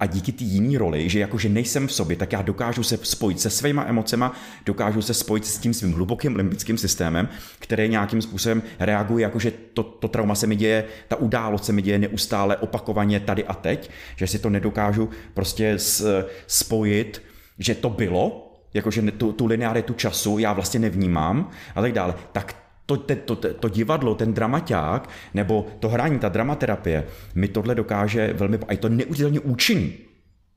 a 0.00 0.06
díky 0.06 0.32
té 0.32 0.44
jiné 0.44 0.78
roli, 0.78 1.08
že 1.08 1.18
jakože 1.18 1.48
nejsem 1.48 1.86
v 1.86 1.92
sobě, 1.92 2.16
tak 2.16 2.32
já 2.32 2.42
dokážu 2.42 2.82
se 2.82 2.98
spojit 3.02 3.40
se 3.40 3.50
svýma 3.50 3.84
emocema, 3.84 4.32
dokážu 4.66 5.02
se 5.02 5.14
spojit 5.14 5.46
s 5.46 5.58
tím 5.58 5.74
svým 5.74 5.92
hlubokým 5.92 6.36
limbickým 6.36 6.78
systémem, 6.78 7.28
který 7.58 7.88
nějakým 7.88 8.22
způsobem 8.22 8.62
reaguje, 8.78 9.22
jakože 9.22 9.52
to, 9.74 9.82
to 9.82 10.08
trauma 10.08 10.34
se 10.34 10.46
mi 10.46 10.56
děje, 10.56 10.84
ta 11.08 11.16
událost 11.16 11.64
se 11.64 11.72
mi 11.72 11.82
děje 11.82 11.98
neustále 11.98 12.56
opakovaně 12.56 13.20
tady 13.20 13.44
a 13.44 13.54
teď, 13.54 13.90
že 14.16 14.26
si 14.26 14.38
to 14.38 14.50
nedokážu 14.50 15.10
prostě 15.34 15.76
spojit, 16.46 17.22
že 17.58 17.74
to 17.74 17.90
bylo, 17.90 18.52
jakože 18.74 19.02
tu, 19.02 19.32
tu 19.32 19.46
linearitu 19.46 19.94
času 19.94 20.38
já 20.38 20.52
vlastně 20.52 20.80
nevnímám 20.80 21.50
a 21.74 21.80
tak 21.80 21.92
dále, 21.92 22.14
tak 22.32 22.61
to, 22.86 22.96
to, 22.96 23.36
to, 23.36 23.54
to 23.54 23.68
divadlo, 23.68 24.14
ten 24.14 24.34
dramaťák, 24.34 25.08
nebo 25.34 25.66
to 25.80 25.88
hraní, 25.88 26.18
ta 26.18 26.28
dramaterapie, 26.28 27.04
mi 27.34 27.48
tohle 27.48 27.74
dokáže 27.74 28.32
velmi, 28.32 28.58
a 28.68 28.72
je 28.72 28.78
to 28.78 28.88
neuvěřitelně 28.88 29.40
účinný. 29.40 29.92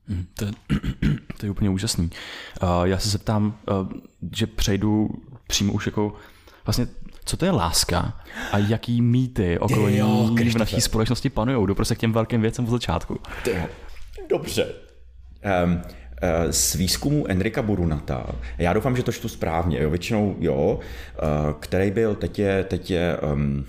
Hmm, 0.08 0.26
to 0.38 0.44
je, 0.44 0.52
to 1.38 1.46
je 1.46 1.50
úplně 1.50 1.70
úžasný. 1.70 2.10
Uh, 2.62 2.68
já 2.84 2.98
se 2.98 3.08
zeptám, 3.08 3.58
uh, 3.70 3.88
že 4.36 4.46
přejdu 4.46 5.08
přímo 5.46 5.72
už 5.72 5.86
jako 5.86 6.14
vlastně 6.66 6.86
co 7.24 7.36
to 7.36 7.44
je 7.44 7.50
láska 7.50 8.20
a 8.52 8.58
jaký 8.58 9.02
mýty 9.02 9.58
okolo 9.58 9.88
Jo, 9.88 10.28
ní 10.38 10.50
v 10.50 10.58
naší 10.58 10.80
společnosti 10.80 11.30
panují. 11.30 11.66
Jdu 11.66 11.74
prostě 11.74 11.94
k 11.94 11.98
těm 11.98 12.12
velkým 12.12 12.40
věcem 12.40 12.64
od 12.64 12.70
začátku. 12.70 13.20
Dobře. 14.28 14.74
Um, 15.64 15.82
z 16.50 16.74
výzkumu 16.74 17.26
Enrika 17.30 17.62
Burunata, 17.62 18.26
já 18.58 18.72
doufám, 18.72 18.96
že 18.96 19.02
to 19.02 19.12
čtu 19.12 19.28
správně, 19.28 19.82
jo, 19.82 19.90
většinou 19.90 20.36
jo, 20.38 20.78
uh, 20.78 21.52
který 21.60 21.90
byl, 21.90 22.14
teď 22.14 22.38
je, 22.38 22.64
teď 22.64 22.90
je 22.90 23.18
um, 23.32 23.64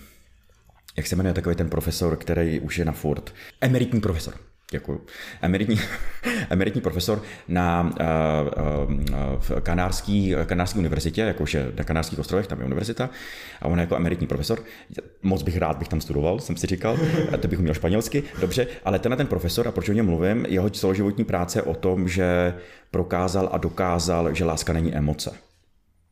jak 0.98 1.08
se 1.08 1.16
jmenuje 1.16 1.34
takový 1.34 1.56
ten 1.56 1.70
profesor, 1.70 2.16
který 2.16 2.60
už 2.60 2.77
je 2.77 2.86
na 2.86 2.92
furt, 2.92 3.34
emeritní 3.62 4.01
profesor. 4.01 4.34
Děkuju. 4.72 5.02
Emeritní, 5.42 5.80
emeritní 6.50 6.82
profesor 6.82 7.24
na 7.48 7.92
uh, 8.90 9.60
kanárský, 9.60 10.36
kanárský 10.46 10.80
univerzitě, 10.80 11.22
jakože 11.22 11.72
na 11.78 11.84
Kanárských 11.84 12.20
ostrovech, 12.20 12.48
tam 12.48 12.60
je 12.60 12.66
univerzita, 12.66 13.10
a 13.62 13.66
on 13.66 13.78
je 13.78 13.82
jako 13.82 13.96
emeritní 13.96 14.28
profesor. 14.28 14.64
Moc 15.24 15.44
bych 15.44 15.58
rád, 15.58 15.78
bych 15.78 15.88
tam 15.88 16.02
studoval, 16.02 16.40
jsem 16.40 16.58
si 16.58 16.68
říkal, 16.68 16.98
to 17.40 17.48
bych 17.48 17.60
uměl 17.60 17.74
španělsky, 17.74 18.24
dobře, 18.42 18.68
ale 18.86 19.00
tenhle 19.00 19.18
ten 19.18 19.28
profesor, 19.28 19.68
a 19.68 19.72
proč 19.72 19.90
o 19.90 19.94
něm 19.94 20.06
mluvím, 20.06 20.46
jeho 20.50 20.70
celoživotní 20.70 21.26
práce 21.26 21.62
o 21.62 21.74
tom, 21.74 22.08
že 22.08 22.54
prokázal 22.92 23.50
a 23.52 23.58
dokázal, 23.58 24.34
že 24.34 24.46
láska 24.46 24.74
není 24.74 24.96
emoce. 24.96 25.32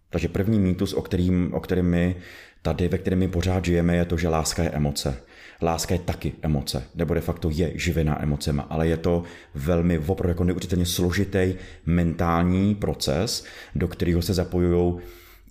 Takže 0.10 0.28
první 0.28 0.60
mýtus, 0.60 0.94
o 0.94 1.02
kterým, 1.02 1.54
o 1.54 1.60
kterým 1.60 1.86
my 1.86 2.16
tady, 2.62 2.88
ve 2.88 2.98
kterém 2.98 3.20
my 3.20 3.28
pořád 3.28 3.66
žijeme, 3.66 3.96
je 3.96 4.06
to, 4.06 4.18
že 4.18 4.28
láska 4.28 4.64
je 4.64 4.70
emoce. 4.70 5.18
Láska 5.62 5.94
je 5.94 6.00
taky 6.00 6.34
emoce, 6.42 6.84
nebo 6.96 7.14
de 7.14 7.22
facto 7.22 7.50
je 7.50 7.72
živená 7.76 8.24
emocema, 8.24 8.64
ale 8.70 8.88
je 8.88 8.98
to 8.98 9.24
velmi 9.56 10.00
opravdu 10.00 10.30
jako 10.30 10.44
neuvěřitelně 10.44 10.86
složitý 10.86 11.54
mentální 11.86 12.76
proces, 12.76 13.46
do 13.76 13.88
kterého 13.88 14.22
se 14.22 14.34
zapojují 14.34 14.94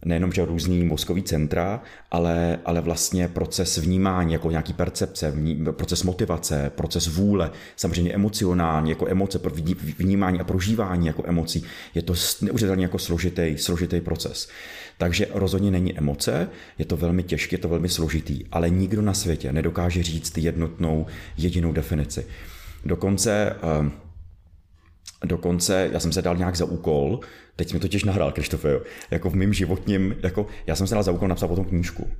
nejenom 0.05 0.33
že 0.33 0.45
různý 0.45 0.85
mozkový 0.85 1.23
centra, 1.23 1.83
ale, 2.11 2.59
ale 2.65 2.81
vlastně 2.81 3.29
proces 3.29 3.79
vnímání, 3.79 4.33
jako 4.33 4.51
nějaký 4.51 4.73
percepce, 4.73 5.31
vní, 5.31 5.65
proces 5.71 6.03
motivace, 6.03 6.73
proces 6.75 7.07
vůle, 7.07 7.51
samozřejmě 7.77 8.13
emocionální, 8.13 8.91
jako 8.91 9.09
emoce, 9.09 9.41
vnímání 9.99 10.41
a 10.41 10.45
prožívání 10.45 11.07
jako 11.07 11.23
emocí. 11.27 11.65
Je 11.95 12.03
to 12.03 12.15
neuvěřitelně 12.43 12.85
jako 12.85 12.99
složitý, 12.99 13.55
složitý 13.59 14.01
proces. 14.01 14.49
Takže 14.99 15.27
rozhodně 15.35 15.71
není 15.71 15.99
emoce, 15.99 16.49
je 16.79 16.85
to 16.85 16.97
velmi 16.97 17.23
těžké, 17.23 17.55
je 17.55 17.59
to 17.59 17.69
velmi 17.69 17.89
složitý, 17.89 18.45
ale 18.53 18.71
nikdo 18.71 19.03
na 19.03 19.15
světě 19.15 19.53
nedokáže 19.53 20.03
říct 20.03 20.39
jednotnou 20.39 21.07
jedinou 21.37 21.73
definici. 21.73 22.27
Dokonce 22.85 23.57
ehm, 23.63 23.93
Dokonce 25.25 25.91
já 25.93 26.01
jsem 26.01 26.13
se 26.13 26.23
dal 26.23 26.37
nějak 26.37 26.57
za 26.57 26.65
úkol, 26.65 27.21
teď 27.57 27.73
mi 27.73 27.81
totiž 27.81 28.05
nahrál 28.05 28.33
Krištofe, 28.33 28.71
jo, 28.71 28.81
jako 29.11 29.31
v 29.31 29.35
mém 29.35 29.53
životním, 29.53 30.17
jako 30.23 30.47
já 30.67 30.77
jsem 30.77 30.87
se 30.87 30.95
dal 30.95 31.03
za 31.03 31.13
úkol 31.13 31.29
napsat 31.29 31.49
potom 31.49 31.65
knížku. 31.65 32.11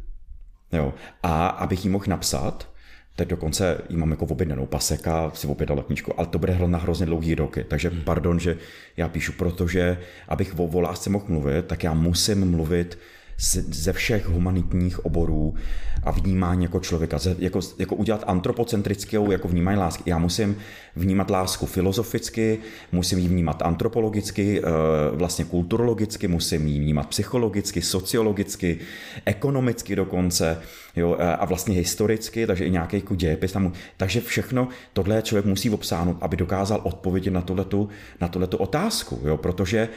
Jo, 0.73 0.95
a 1.23 1.47
abych 1.47 1.85
ji 1.85 1.91
mohl 1.91 2.05
napsat, 2.09 2.69
teď 3.17 3.29
dokonce 3.29 3.81
ji 3.89 3.97
mám 3.97 4.11
jako 4.11 4.27
objednanou 4.27 4.67
paseka, 4.67 5.31
si 5.35 5.47
objednala 5.47 5.83
knížku, 5.83 6.19
ale 6.19 6.27
to 6.27 6.39
bude 6.39 6.59
na 6.67 6.79
hrozně 6.79 7.07
dlouhý 7.07 7.35
roky, 7.35 7.65
takže 7.65 7.91
pardon, 7.91 8.41
že 8.41 8.57
já 8.97 9.09
píšu, 9.09 9.33
protože 9.33 9.99
abych 10.29 10.59
o, 10.59 10.65
o 10.65 10.81
lásce 10.81 11.11
mohl 11.11 11.25
mluvit, 11.29 11.67
tak 11.67 11.85
já 11.85 11.95
musím 11.95 12.51
mluvit 12.51 12.99
ze 13.39 13.93
všech 13.93 14.27
humanitních 14.27 15.05
oborů 15.05 15.55
a 16.03 16.11
vnímání 16.11 16.63
jako 16.65 16.81
člověka, 16.81 17.19
jako, 17.39 17.61
jako 17.79 17.95
udělat 17.95 18.25
antropocentrickou 18.27 19.31
jako 19.31 19.49
vnímání 19.49 19.79
lásky. 19.79 20.11
Já 20.11 20.19
musím 20.19 20.57
vnímat 20.97 21.31
lásku 21.31 21.67
filozoficky, 21.67 22.59
musím 22.93 23.19
ji 23.19 23.29
vnímat 23.29 23.63
antropologicky, 23.63 24.61
eh, 24.61 24.71
vlastně 25.13 25.45
kulturologicky, 25.45 26.29
musím 26.29 26.67
ji 26.67 26.81
vnímat 26.81 27.07
psychologicky, 27.09 27.83
sociologicky, 27.83 28.79
ekonomicky 29.25 29.97
dokonce, 29.97 30.59
jo, 30.97 31.17
eh, 31.19 31.37
a 31.37 31.45
vlastně 31.45 31.75
historicky, 31.75 32.47
takže 32.47 32.65
i 32.65 32.71
nějaký 32.71 32.97
jako 32.97 33.15
dějepis 33.15 33.53
tam. 33.53 33.73
Takže 33.97 34.21
všechno 34.21 34.69
tohle 34.93 35.23
člověk 35.23 35.47
musí 35.47 35.71
obsáhnout, 35.71 36.17
aby 36.21 36.37
dokázal 36.37 36.81
odpovědět 36.85 37.31
na 37.31 37.41
tohletu, 37.41 37.89
na 38.21 38.29
tohletu 38.29 38.57
otázku, 38.57 39.21
jo, 39.25 39.37
protože 39.37 39.89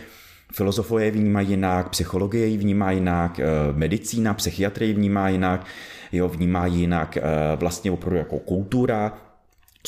Filozofové 0.54 1.06
ji 1.06 1.12
vnímají 1.12 1.50
jinak, 1.50 1.90
psychologie 1.90 2.48
ji 2.48 2.58
vnímá 2.58 2.92
jinak, 2.92 3.40
eh, 3.40 3.46
medicína, 3.74 4.34
psychiatrie 4.34 4.88
ji 4.88 4.94
vnímá 4.94 5.30
jinak, 5.30 5.66
jo, 6.12 6.28
vnímá 6.28 6.66
jinak 6.66 7.18
eh, 7.18 7.22
vlastně 7.56 7.92
opravdu 7.92 8.18
jako 8.18 8.40
kultura, 8.40 9.18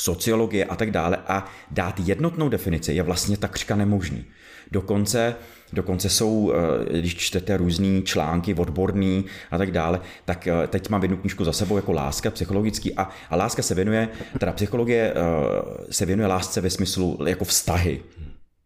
sociologie 0.00 0.64
a 0.64 0.76
tak 0.76 0.90
dále 0.90 1.18
a 1.26 1.44
dát 1.70 2.00
jednotnou 2.00 2.48
definici 2.48 2.92
je 2.92 3.02
vlastně 3.02 3.36
takřka 3.36 3.76
nemožný. 3.76 4.24
Dokonce, 4.72 5.34
dokonce 5.72 6.08
jsou, 6.10 6.52
eh, 6.52 6.98
když 6.98 7.16
čtete 7.16 7.56
různý 7.56 8.02
články 8.02 8.54
odborný 8.54 9.24
a 9.50 9.58
tak 9.58 9.70
dále, 9.70 10.00
tak 10.24 10.48
teď 10.68 10.88
mám 10.88 11.02
jednu 11.02 11.16
knížku 11.16 11.44
za 11.44 11.52
sebou 11.52 11.76
jako 11.76 11.92
láska 11.92 12.30
psychologický 12.30 12.94
a, 12.94 13.08
a 13.30 13.36
láska 13.36 13.62
se 13.62 13.74
věnuje, 13.74 14.08
teda 14.38 14.52
psychologie 14.52 15.14
se 15.90 16.06
věnuje 16.06 16.26
lásce 16.26 16.60
ve 16.60 16.70
smyslu 16.70 17.18
jako 17.26 17.44
vztahy. 17.44 18.02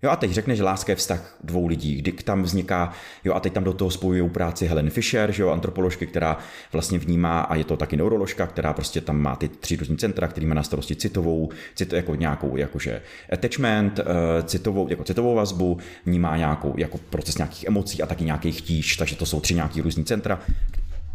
Jo 0.04 0.10
a 0.10 0.16
teď 0.16 0.30
řekne, 0.30 0.56
že 0.56 0.62
láska 0.62 0.92
je 0.92 0.96
vztah 0.96 1.36
dvou 1.44 1.66
lidí, 1.66 1.96
kdy 1.96 2.12
tam 2.12 2.42
vzniká, 2.42 2.92
jo 3.24 3.34
a 3.34 3.40
teď 3.40 3.52
tam 3.52 3.64
do 3.64 3.72
toho 3.72 3.90
spojují 3.90 4.30
práci 4.30 4.66
Helen 4.66 4.90
Fisher, 4.90 5.32
že 5.32 5.42
jo, 5.42 5.50
antropoložky, 5.50 6.06
která 6.06 6.38
vlastně 6.72 6.98
vnímá, 6.98 7.40
a 7.40 7.54
je 7.54 7.64
to 7.64 7.76
taky 7.76 7.96
neuroložka, 7.96 8.46
která 8.46 8.72
prostě 8.72 9.00
tam 9.00 9.20
má 9.20 9.36
ty 9.36 9.48
tři 9.48 9.76
různý 9.76 9.96
centra, 9.96 10.28
který 10.28 10.46
má 10.46 10.54
na 10.54 10.62
starosti 10.62 10.96
citovou, 10.96 11.50
cit, 11.74 11.92
jako 11.92 12.14
nějakou 12.14 12.56
jakože 12.56 13.02
attachment, 13.32 14.00
eh, 14.00 14.42
citovou, 14.42 14.88
jako 14.88 15.04
citovou 15.04 15.34
vazbu, 15.34 15.78
vnímá 16.06 16.36
nějakou 16.36 16.74
jako 16.76 16.98
proces 16.98 17.38
nějakých 17.38 17.64
emocí 17.64 18.02
a 18.02 18.06
taky 18.06 18.24
nějaký 18.24 18.52
chtíč, 18.52 18.96
takže 18.96 19.16
to 19.16 19.26
jsou 19.26 19.40
tři 19.40 19.54
nějaký 19.54 19.80
různý 19.80 20.04
centra, 20.04 20.40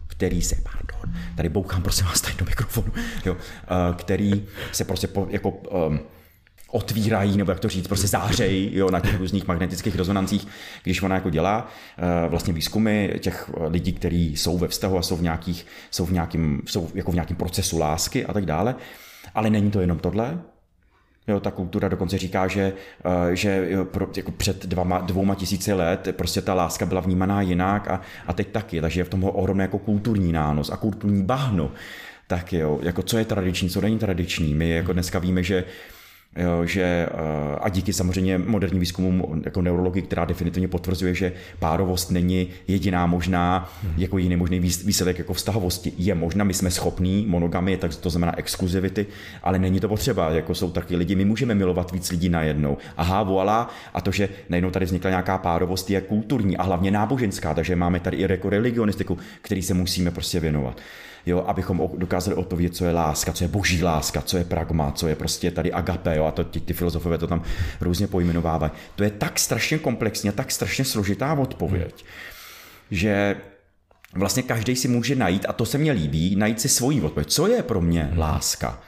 který 0.07 0.41
se, 0.41 0.55
pardon, 0.63 1.15
tady 1.35 1.49
bouchám 1.49 1.81
prosím 1.81 2.05
vás 2.05 2.21
tady 2.21 2.35
do 2.37 2.45
mikrofonu, 2.45 2.93
jo, 3.25 3.37
eh, 3.63 3.93
který 3.97 4.45
se 4.71 4.83
prostě 4.83 5.07
po, 5.07 5.27
jako 5.29 5.49
um, 5.49 5.99
otvírají, 6.71 7.37
nebo 7.37 7.51
jak 7.51 7.59
to 7.59 7.69
říct, 7.69 7.87
prostě 7.87 8.07
zářejí 8.07 8.77
jo, 8.77 8.91
na 8.91 8.99
těch 8.99 9.17
různých 9.17 9.47
magnetických 9.47 9.95
rezonancích, 9.95 10.47
když 10.83 11.01
ona 11.01 11.15
jako 11.15 11.29
dělá 11.29 11.67
uh, 11.67 12.29
vlastně 12.29 12.53
výzkumy 12.53 13.19
těch 13.19 13.49
lidí, 13.67 13.93
kteří 13.93 14.37
jsou 14.37 14.57
ve 14.57 14.67
vztahu 14.67 14.97
a 14.97 15.01
jsou 15.01 15.15
v, 15.15 15.21
nějakých, 15.21 15.65
jsou 15.91 16.05
v 16.05 16.11
nějakým, 16.11 16.61
jsou 16.65 16.89
jako 16.93 17.11
v 17.11 17.15
nějakém 17.15 17.37
procesu 17.37 17.79
lásky 17.79 18.25
a 18.25 18.33
tak 18.33 18.45
dále. 18.45 18.75
Ale 19.35 19.49
není 19.49 19.71
to 19.71 19.81
jenom 19.81 19.99
tohle, 19.99 20.39
Jo, 21.29 21.39
ta 21.39 21.51
kultura 21.51 21.87
dokonce 21.87 22.17
říká, 22.17 22.47
že, 22.47 22.73
eh, 23.05 23.35
že 23.35 23.67
jo, 23.69 23.85
pro, 23.85 24.07
jako 24.17 24.31
před 24.31 24.65
dvama, 24.65 24.99
dvouma 24.99 25.35
tisíci 25.35 25.73
let 25.73 26.07
prostě 26.11 26.41
ta 26.41 26.53
láska 26.53 26.85
byla 26.85 27.01
vnímaná 27.01 27.41
jinak 27.41 27.87
a, 27.87 28.01
a 28.27 28.33
teď 28.33 28.47
taky, 28.47 28.81
takže 28.81 28.99
je 28.99 29.03
v 29.03 29.09
tom 29.09 29.23
ohromný 29.23 29.61
jako 29.61 29.79
kulturní 29.79 30.31
nános 30.31 30.69
a 30.69 30.77
kulturní 30.77 31.23
bahno. 31.23 31.71
Tak 32.27 32.53
jo, 32.53 32.79
jako 32.83 33.01
co 33.01 33.17
je 33.17 33.25
tradiční, 33.25 33.69
co 33.69 33.81
není 33.81 33.99
tradiční. 33.99 34.53
My 34.53 34.69
jako 34.69 34.93
dneska 34.93 35.19
víme, 35.19 35.43
že 35.43 35.63
Jo, 36.37 36.65
že, 36.65 36.81
eh, 36.81 37.09
a 37.61 37.69
díky 37.69 37.93
samozřejmě 37.93 38.37
moderním 38.37 38.79
výzkumům 38.79 39.41
jako 39.45 39.61
neurologii, 39.61 40.01
která 40.01 40.25
definitivně 40.25 40.67
potvrzuje, 40.67 41.13
že 41.13 41.33
párovost 41.59 42.11
není 42.11 42.47
jediná 42.67 43.05
možná, 43.05 43.71
jako 43.97 44.17
jiný 44.17 44.35
možný 44.35 44.61
výs- 44.61 44.85
výsledek 44.85 45.17
jako 45.17 45.33
vztahovosti. 45.33 45.93
Je 45.97 46.15
možná, 46.15 46.43
my 46.43 46.53
jsme 46.53 46.71
schopní 46.71 47.25
monogamy, 47.27 47.77
tak 47.77 47.95
to 47.95 48.09
znamená 48.09 48.37
exkluzivity, 48.37 49.05
ale 49.43 49.59
není 49.59 49.79
to 49.79 49.87
potřeba, 49.87 50.29
jako 50.29 50.55
jsou 50.55 50.71
taky 50.71 50.95
lidi, 50.95 51.15
my 51.15 51.25
můžeme 51.25 51.55
milovat 51.55 51.91
víc 51.91 52.11
lidí 52.11 52.29
najednou. 52.29 52.77
Aha, 52.97 53.23
voilà, 53.23 53.69
a 53.93 54.01
to, 54.01 54.11
že 54.11 54.29
najednou 54.49 54.71
tady 54.71 54.85
vznikla 54.85 55.09
nějaká 55.09 55.37
párovost, 55.37 55.89
je 55.89 56.01
kulturní 56.01 56.57
a 56.57 56.63
hlavně 56.63 56.91
náboženská, 56.91 57.53
takže 57.53 57.75
máme 57.75 57.99
tady 57.99 58.17
i 58.17 58.31
jako 58.31 58.49
religionistiku, 58.49 59.17
který 59.41 59.61
se 59.61 59.73
musíme 59.73 60.11
prostě 60.11 60.39
věnovat 60.39 60.81
jo, 61.25 61.43
abychom 61.47 61.89
dokázali 61.97 62.35
odpovědět, 62.35 62.75
co 62.75 62.85
je 62.85 62.91
láska, 62.91 63.33
co 63.33 63.43
je 63.43 63.47
boží 63.47 63.83
láska, 63.83 64.21
co 64.21 64.37
je 64.37 64.43
pragma, 64.43 64.91
co 64.91 65.07
je 65.07 65.15
prostě 65.15 65.51
tady 65.51 65.71
agape, 65.71 66.17
jo, 66.17 66.25
a 66.25 66.31
to 66.31 66.43
ty, 66.43 66.59
ty 66.59 66.73
filozofové 66.73 67.17
to 67.17 67.27
tam 67.27 67.43
různě 67.81 68.07
pojmenovávají. 68.07 68.71
To 68.95 69.03
je 69.03 69.09
tak 69.09 69.39
strašně 69.39 69.77
komplexně, 69.77 70.31
tak 70.31 70.51
strašně 70.51 70.85
složitá 70.85 71.33
odpověď, 71.33 72.05
že 72.91 73.35
vlastně 74.13 74.43
každý 74.43 74.75
si 74.75 74.87
může 74.87 75.15
najít, 75.15 75.45
a 75.49 75.53
to 75.53 75.65
se 75.65 75.77
mně 75.77 75.91
líbí, 75.91 76.35
najít 76.35 76.61
si 76.61 76.69
svoji 76.69 77.01
odpověď. 77.01 77.27
Co 77.27 77.47
je 77.47 77.63
pro 77.63 77.81
mě 77.81 78.13
láska? 78.15 78.81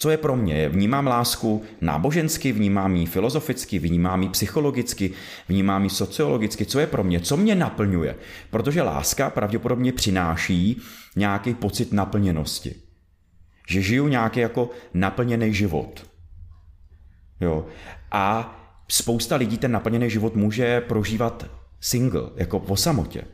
Co 0.00 0.10
je 0.10 0.16
pro 0.16 0.36
mě? 0.36 0.68
Vnímám 0.68 1.06
lásku 1.06 1.62
nábožensky, 1.80 2.52
vnímám 2.52 2.96
ji 2.96 3.06
filozoficky, 3.06 3.78
vnímám 3.78 4.22
ji 4.22 4.28
psychologicky, 4.28 5.10
vnímám 5.48 5.84
ji 5.84 5.90
sociologicky. 5.90 6.66
Co 6.66 6.78
je 6.78 6.86
pro 6.86 7.04
mě? 7.04 7.20
Co 7.20 7.36
mě 7.36 7.54
naplňuje? 7.54 8.16
Protože 8.50 8.82
láska 8.82 9.30
pravděpodobně 9.30 9.92
přináší 9.92 10.82
nějaký 11.16 11.54
pocit 11.54 11.92
naplněnosti. 11.92 12.74
Že 13.68 13.82
žiju 13.82 14.08
nějaký 14.08 14.40
jako 14.40 14.70
naplněný 14.94 15.54
život. 15.54 16.10
Jo. 17.40 17.66
A 18.10 18.54
spousta 18.88 19.36
lidí 19.36 19.58
ten 19.58 19.72
naplněný 19.72 20.10
život 20.10 20.36
může 20.36 20.80
prožívat 20.80 21.46
single, 21.80 22.30
jako 22.36 22.60
po 22.60 22.76
samotě. 22.76 23.24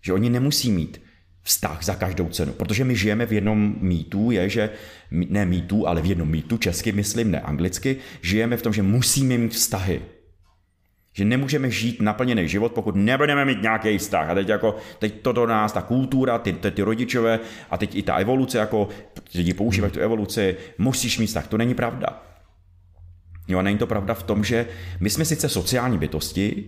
Že 0.00 0.12
oni 0.12 0.30
nemusí 0.30 0.72
mít 0.72 1.02
vztah 1.42 1.82
za 1.82 1.94
každou 1.94 2.28
cenu, 2.28 2.52
protože 2.52 2.84
my 2.84 2.96
žijeme 2.96 3.26
v 3.26 3.32
jednom 3.32 3.74
mýtu, 3.80 4.30
je, 4.30 4.48
že, 4.48 4.70
ne 5.10 5.46
mýtu, 5.46 5.88
ale 5.88 6.02
v 6.02 6.06
jednom 6.06 6.28
mýtu, 6.28 6.58
česky 6.58 6.92
myslím, 6.92 7.30
ne 7.30 7.40
anglicky, 7.40 7.96
žijeme 8.22 8.56
v 8.56 8.62
tom, 8.62 8.72
že 8.72 8.82
musíme 8.82 9.38
mít 9.38 9.52
vztahy. 9.52 10.02
Že 11.14 11.24
nemůžeme 11.24 11.70
žít 11.70 12.00
naplněný 12.02 12.48
život, 12.48 12.72
pokud 12.72 12.96
nebudeme 12.96 13.44
mít 13.44 13.62
nějaký 13.62 13.98
vztah. 13.98 14.30
A 14.30 14.34
teď, 14.34 14.48
jako, 14.48 14.76
teď 14.98 15.22
to 15.22 15.32
do 15.32 15.46
nás, 15.46 15.72
ta 15.72 15.82
kultura, 15.82 16.38
ty, 16.38 16.52
ty, 16.52 16.70
ty 16.70 16.82
rodičové 16.82 17.40
a 17.70 17.78
teď 17.78 17.94
i 17.94 18.02
ta 18.02 18.16
evoluce, 18.16 18.58
jako 18.58 18.88
lidi 19.34 19.54
používají 19.54 19.92
tu 19.92 20.00
evoluci, 20.00 20.56
musíš 20.78 21.18
mít 21.18 21.26
vztah. 21.26 21.46
To 21.46 21.58
není 21.58 21.74
pravda. 21.74 22.22
Jo, 23.48 23.58
a 23.58 23.62
není 23.62 23.78
to 23.78 23.86
pravda 23.86 24.14
v 24.14 24.22
tom, 24.22 24.44
že 24.44 24.66
my 25.00 25.10
jsme 25.10 25.24
sice 25.24 25.48
sociální 25.48 25.98
bytosti, 25.98 26.64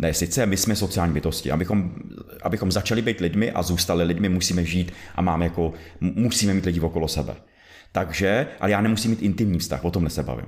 ne, 0.00 0.14
sice 0.14 0.46
my 0.46 0.56
jsme 0.56 0.76
sociální 0.76 1.14
bytosti. 1.14 1.50
Abychom, 1.50 1.94
abychom 2.42 2.72
začali 2.72 3.02
být 3.02 3.20
lidmi 3.20 3.50
a 3.50 3.62
zůstali 3.62 4.04
lidmi, 4.04 4.28
musíme 4.28 4.64
žít 4.64 4.92
a 5.14 5.22
máme 5.22 5.44
jako, 5.44 5.72
musíme 6.00 6.54
mít 6.54 6.64
lidi 6.64 6.80
okolo 6.80 7.08
sebe. 7.08 7.34
Takže, 7.92 8.46
ale 8.60 8.70
já 8.70 8.80
nemusím 8.80 9.10
mít 9.10 9.22
intimní 9.22 9.58
vztah, 9.58 9.84
o 9.84 9.90
tom 9.90 10.10
se 10.10 10.22
bavím. 10.22 10.46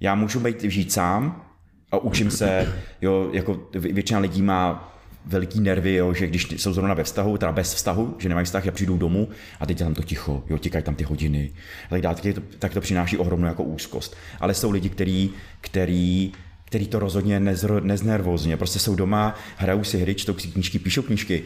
Já 0.00 0.14
můžu 0.14 0.40
být 0.40 0.62
žít 0.62 0.92
sám 0.92 1.44
a 1.90 1.98
učím 1.98 2.30
se, 2.30 2.74
jo, 3.02 3.30
jako 3.32 3.68
většina 3.74 4.18
lidí 4.18 4.42
má 4.42 4.90
veliký 5.26 5.60
nervy, 5.60 5.94
jo, 5.94 6.14
že 6.14 6.26
když 6.26 6.48
jsou 6.56 6.72
zrovna 6.72 6.94
ve 6.94 7.04
vztahu, 7.04 7.38
teda 7.38 7.52
bez 7.52 7.74
vztahu, 7.74 8.16
že 8.18 8.28
nemají 8.28 8.44
vztah, 8.44 8.64
že 8.64 8.70
přijdou 8.70 8.96
domů 8.96 9.28
a 9.60 9.66
teď 9.66 9.78
tam 9.78 9.94
to 9.94 10.02
ticho, 10.02 10.44
jo, 10.50 10.58
tikají 10.58 10.84
tam 10.84 10.94
ty 10.94 11.04
hodiny, 11.04 11.52
tak 11.90 12.02
tak 12.02 12.34
to, 12.34 12.40
tak 12.58 12.74
to 12.74 12.80
přináší 12.80 13.18
ohromnou 13.18 13.46
jako 13.46 13.62
úzkost. 13.62 14.16
Ale 14.40 14.54
jsou 14.54 14.70
lidi, 14.70 14.88
který, 14.88 15.30
který 15.60 16.32
který 16.74 16.86
to 16.86 16.98
rozhodně 16.98 17.40
nezro, 17.40 17.80
neznervozně. 17.80 18.56
Prostě 18.56 18.78
jsou 18.78 18.94
doma, 18.94 19.34
hrajou 19.56 19.84
si 19.84 19.98
hry, 19.98 20.14
čtou 20.14 20.34
knížky, 20.34 20.78
píšou 20.78 21.02
knížky, 21.02 21.42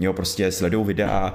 jo, 0.00 0.12
prostě 0.12 0.52
sledují 0.52 0.86
videa, 0.86 1.34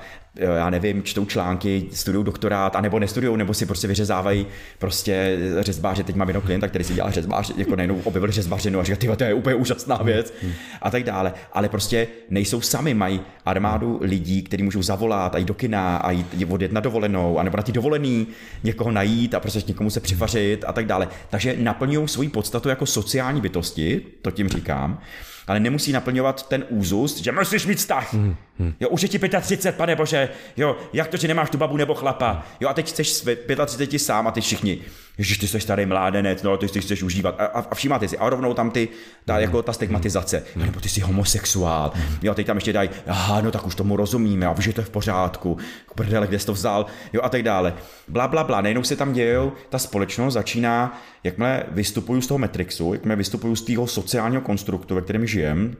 já 0.55 0.69
nevím, 0.69 1.03
čtou 1.03 1.25
články, 1.25 1.85
studují 1.91 2.25
doktorát, 2.25 2.75
anebo 2.75 2.99
nestudují, 2.99 3.37
nebo 3.37 3.53
si 3.53 3.65
prostě 3.65 3.87
vyřezávají 3.87 4.47
prostě 4.79 5.37
řezbáře. 5.59 6.03
Teď 6.03 6.15
mám 6.15 6.27
jenom 6.27 6.43
klienta, 6.43 6.67
který 6.67 6.83
si 6.83 6.93
dělá 6.93 7.11
řezbář, 7.11 7.53
jako 7.57 7.75
najednou 7.75 8.01
objevil 8.03 8.31
řezbařinu 8.31 8.79
a 8.79 8.83
říká, 8.83 8.97
ty 8.97 9.07
to 9.07 9.23
je 9.23 9.33
úplně 9.33 9.55
úžasná 9.55 9.95
věc 9.97 10.33
a 10.81 10.91
tak 10.91 11.03
dále. 11.03 11.33
Ale 11.53 11.69
prostě 11.69 12.07
nejsou 12.29 12.61
sami, 12.61 12.93
mají 12.93 13.21
armádu 13.45 13.99
lidí, 14.01 14.43
kteří 14.43 14.63
můžou 14.63 14.81
zavolat 14.81 15.35
a 15.35 15.37
jít 15.37 15.47
do 15.47 15.53
kina 15.53 15.97
a 15.97 16.11
jít 16.11 16.45
odjet 16.49 16.71
na 16.71 16.81
dovolenou, 16.81 17.39
anebo 17.39 17.57
na 17.57 17.63
ty 17.63 17.71
dovolený 17.71 18.27
někoho 18.63 18.91
najít 18.91 19.33
a 19.33 19.39
prostě 19.39 19.61
někomu 19.67 19.89
se 19.89 19.99
přivařit 19.99 20.63
a 20.67 20.73
tak 20.73 20.85
dále. 20.85 21.07
Takže 21.29 21.55
naplňují 21.59 22.07
svoji 22.07 22.29
podstatu 22.29 22.69
jako 22.69 22.85
sociální 22.85 23.41
bytosti, 23.41 24.01
to 24.21 24.31
tím 24.31 24.49
říkám 24.49 24.99
ale 25.47 25.59
nemusí 25.59 25.91
naplňovat 25.91 26.47
ten 26.47 26.65
úzus, 26.69 27.17
že 27.17 27.31
musíš 27.31 27.65
mít 27.65 27.77
vztah. 27.77 28.13
Mm, 28.13 28.35
mm. 28.59 28.73
Jo, 28.79 28.89
už 28.89 29.01
je 29.01 29.09
ti 29.09 29.19
35, 29.19 29.75
pane 29.75 29.95
bože, 29.95 30.29
jo, 30.57 30.77
jak 30.93 31.07
to, 31.07 31.17
že 31.17 31.27
nemáš 31.27 31.49
tu 31.49 31.57
babu 31.57 31.77
nebo 31.77 31.93
chlapa, 31.93 32.45
jo, 32.59 32.69
a 32.69 32.73
teď 32.73 32.89
chceš 32.89 33.09
s 33.09 33.21
35 33.21 33.99
sám 33.99 34.27
a 34.27 34.31
ty 34.31 34.41
všichni, 34.41 34.81
Ježiš, 35.17 35.37
ty 35.37 35.47
jsi 35.47 35.59
starý 35.59 35.85
mládenec, 35.85 36.43
no, 36.43 36.57
ty 36.57 36.67
si 36.67 36.81
chceš 36.81 37.03
užívat. 37.03 37.35
A, 37.39 37.45
a, 37.45 37.75
všímáte 37.75 38.07
si, 38.07 38.17
a 38.17 38.29
rovnou 38.29 38.53
tam 38.53 38.71
ty, 38.71 38.89
ta, 39.25 39.35
mm. 39.35 39.41
jako 39.41 39.61
ta 39.61 39.73
stigmatizace. 39.73 40.43
Mm. 40.55 40.65
Nebo 40.65 40.79
ty 40.79 40.89
jsi 40.89 41.01
homosexuál. 41.01 41.91
Mm. 41.95 42.17
Jo, 42.21 42.33
teď 42.33 42.47
tam 42.47 42.57
ještě 42.57 42.73
dají, 42.73 42.89
aha, 43.07 43.41
no 43.41 43.51
tak 43.51 43.67
už 43.67 43.75
tomu 43.75 43.95
rozumíme, 43.95 44.47
a 44.47 44.61
že 44.61 44.73
to 44.73 44.81
je 44.81 44.85
v 44.85 44.89
pořádku. 44.89 45.57
Prdele, 45.95 46.27
kde 46.27 46.39
jsi 46.39 46.45
to 46.45 46.53
vzal, 46.53 46.85
jo, 47.13 47.21
a 47.23 47.29
tak 47.29 47.43
dále. 47.43 47.73
Bla, 48.07 48.27
bla, 48.27 48.43
bla. 48.43 48.61
Nejenom 48.61 48.83
se 48.83 48.95
tam 48.95 49.13
dějou, 49.13 49.51
ta 49.69 49.79
společnost 49.79 50.33
začíná, 50.33 51.01
jakmile 51.23 51.63
vystupuju 51.71 52.21
z 52.21 52.27
toho 52.27 52.37
Matrixu, 52.37 52.93
jakmile 52.93 53.15
vystupuju 53.15 53.55
z 53.55 53.61
toho 53.61 53.87
sociálního 53.87 54.41
konstruktu, 54.41 54.95
ve 54.95 55.01
kterém 55.01 55.27
žijem, 55.27 55.75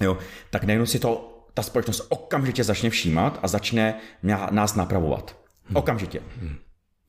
jo, 0.00 0.18
tak 0.50 0.64
najednou 0.64 0.86
si 0.86 0.98
to 0.98 1.28
ta 1.54 1.62
společnost 1.62 2.06
okamžitě 2.08 2.64
začne 2.64 2.90
všímat 2.90 3.38
a 3.42 3.48
začne 3.48 3.94
nás 4.50 4.74
napravovat. 4.74 5.36
Okamžitě. 5.74 6.20
Hmm 6.40 6.56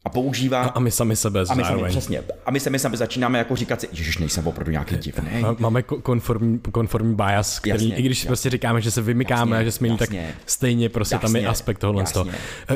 a 0.06 0.10
používá. 0.10 0.62
A, 0.62 0.68
a 0.68 0.80
my 0.80 0.92
sami 0.92 1.16
sebe 1.16 1.44
a 1.50 1.54
my 1.56 1.64
sami, 1.64 1.84
přesně. 1.90 2.24
A 2.46 2.52
my 2.52 2.60
sami 2.60 2.80
sami 2.80 2.98
začínáme 2.98 3.38
jako 3.38 3.56
říkat 3.56 3.82
si, 3.82 3.88
že 3.92 4.20
nejsem 4.20 4.48
opravdu 4.48 4.72
nějaký 4.72 4.96
divný. 4.98 5.30
Máme 5.60 5.84
konformní, 5.84 6.60
konformní 6.60 7.16
bias, 7.16 7.60
který, 7.60 7.90
jasně, 7.90 7.96
i 7.96 8.02
když 8.02 8.18
jasně. 8.18 8.28
prostě 8.28 8.50
říkáme, 8.50 8.82
že 8.82 8.92
se 8.92 9.02
vymykáme, 9.02 9.56
jasně, 9.56 9.66
že 9.66 9.72
jsme 9.72 9.98
tak 9.98 10.10
stejně 10.46 10.90
prostě 10.90 11.16
jasně, 11.16 11.28
tam 11.28 11.36
je 11.36 11.48
aspekt 11.48 11.80
tohohle 11.80 12.06
z 12.06 12.12
toho. 12.12 12.26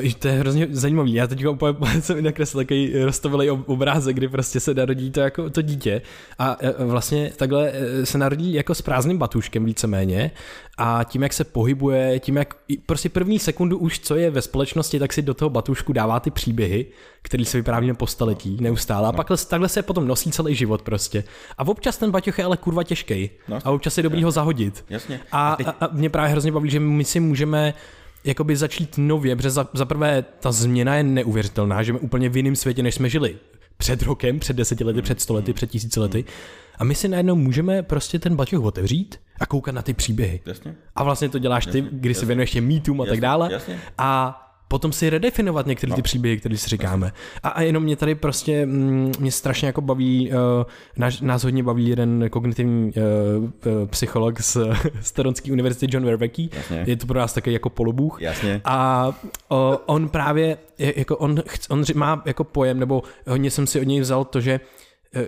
E, 0.04 0.14
to 0.20 0.28
je 0.28 0.34
hrozně 0.34 0.68
zajímavý. 0.72 1.14
Já 1.14 1.28
teď 1.28 1.46
úplně 1.46 1.74
jsem 2.02 2.24
nakreslil 2.24 2.64
takový 2.64 3.04
roztovilý 3.04 3.50
obrázek, 3.50 4.16
kdy 4.16 4.28
prostě 4.28 4.60
se 4.60 4.74
narodí 4.74 5.12
to 5.12 5.20
jako 5.20 5.50
to 5.50 5.62
dítě 5.62 6.02
a 6.40 6.58
vlastně 6.78 7.32
takhle 7.36 7.74
se 8.04 8.18
narodí 8.18 8.54
jako 8.54 8.76
s 8.76 8.82
prázdným 8.82 9.18
batuškem 9.18 9.66
víceméně 9.66 10.32
a 10.78 11.04
tím, 11.04 11.24
jak 11.24 11.34
se 11.34 11.44
pohybuje, 11.44 12.20
tím, 12.20 12.38
jak 12.38 12.56
prostě 12.86 13.10
první 13.10 13.40
sekundu 13.40 13.78
už, 13.78 14.00
co 14.00 14.16
je 14.16 14.32
ve 14.32 14.42
společnosti, 14.42 15.00
tak 15.00 15.14
si 15.14 15.22
do 15.22 15.34
toho 15.34 15.50
batušku 15.50 15.94
dává 15.94 16.20
ty 16.20 16.32
příběhy, 16.32 16.86
který 17.28 17.46
se 17.46 17.58
vyprávíme 17.58 17.94
po 17.94 18.08
staletí 18.08 18.58
neustále. 18.62 19.08
A 19.08 19.12
no. 19.12 19.16
pak 19.16 19.28
takhle 19.50 19.70
se 19.70 19.82
potom 19.82 20.08
nosí 20.08 20.32
celý 20.32 20.56
život 20.56 20.82
prostě. 20.82 21.24
A 21.58 21.68
občas 21.68 21.98
ten 21.98 22.12
baťoch 22.12 22.38
je 22.38 22.46
ale 22.46 22.58
kurva 22.58 22.84
těžký. 22.84 23.30
No. 23.48 23.60
A 23.64 23.72
občas 23.72 23.98
je 23.98 24.04
dobrý 24.04 24.24
ho 24.24 24.32
zahodit. 24.32 24.86
Jasně. 24.90 25.20
A, 25.32 25.52
a, 25.52 25.56
teď... 25.56 25.68
a, 25.68 25.72
a 25.72 25.90
mě 25.94 26.10
právě 26.10 26.32
hrozně 26.32 26.52
baví, 26.52 26.70
že 26.70 26.80
my 26.80 27.04
si 27.04 27.20
můžeme 27.20 27.74
jakoby 28.24 28.56
začít 28.56 28.98
nově, 28.98 29.36
protože 29.36 29.50
za, 29.50 29.68
za 29.74 29.86
prvé 29.86 30.26
ta 30.40 30.52
změna 30.52 30.96
je 30.96 31.04
neuvěřitelná, 31.04 31.84
že 31.84 31.92
jsme 31.92 32.00
úplně 32.00 32.30
v 32.30 32.38
jiném 32.38 32.56
světě, 32.56 32.84
než 32.84 32.96
jsme 32.96 33.10
žili 33.10 33.36
před 33.78 34.02
rokem, 34.02 34.40
před 34.40 34.56
deseti 34.56 34.84
lety, 34.84 35.02
před 35.02 35.22
stolety, 35.22 35.54
před 35.54 35.70
tisíci 35.70 36.00
lety. 36.00 36.26
A 36.80 36.84
my 36.84 36.96
si 36.96 37.08
najednou 37.08 37.36
můžeme 37.36 37.84
prostě 37.84 38.20
ten 38.20 38.36
baťoch 38.36 38.64
otevřít 38.64 39.20
a 39.40 39.46
koukat 39.46 39.76
na 39.76 39.82
ty 39.82 39.94
příběhy. 39.94 40.42
Jasně. 40.46 40.76
A 40.96 41.04
vlastně 41.04 41.30
to 41.30 41.40
děláš 41.40 41.66
ty, 41.66 41.86
kdy 41.92 42.14
se 42.14 42.26
věnuješ 42.26 42.52
těm 42.52 42.66
mýtům 42.66 43.02
a 43.02 43.04
jasně, 43.04 43.12
tak 43.12 43.22
dále. 43.22 43.50
Jasně. 43.52 43.80
A 43.98 44.44
potom 44.68 44.92
si 44.92 45.10
redefinovat 45.10 45.66
některé 45.66 45.90
no. 45.90 45.96
ty 45.96 46.02
příběhy, 46.02 46.38
které 46.38 46.58
si 46.58 46.70
říkáme. 46.70 47.12
A, 47.44 47.50
a 47.50 47.62
jenom 47.62 47.84
mě 47.84 47.96
tady 47.96 48.16
prostě, 48.16 48.66
mm, 48.66 49.12
mě 49.20 49.32
strašně 49.32 49.66
jako 49.66 49.82
baví, 49.82 50.32
uh, 50.32 50.38
nás, 50.98 51.22
nás 51.22 51.44
hodně 51.44 51.64
baví 51.64 51.88
jeden 51.88 52.30
kognitivní 52.30 52.94
uh, 52.94 53.88
psycholog 53.88 54.42
z, 54.42 54.58
z 55.02 55.12
Toronské 55.12 55.52
univerzity 55.52 55.88
John 55.90 56.06
Vervecky. 56.06 56.50
Je 56.86 56.96
to 56.96 57.08
pro 57.08 57.20
nás 57.20 57.34
taky 57.34 57.54
jako 57.54 57.70
polobůh. 57.70 58.22
Jasně. 58.22 58.62
A 58.66 59.12
on 59.86 60.10
právě, 60.10 60.58
jako 60.80 61.18
on, 61.18 61.44
on 61.70 61.84
má 61.96 62.22
jako 62.26 62.44
pojem, 62.44 62.80
nebo 62.80 63.04
hodně 63.28 63.52
jsem 63.52 63.68
si 63.68 63.80
od 63.80 63.84
něj 63.84 64.00
vzal 64.00 64.26
to, 64.26 64.42
že 64.42 64.60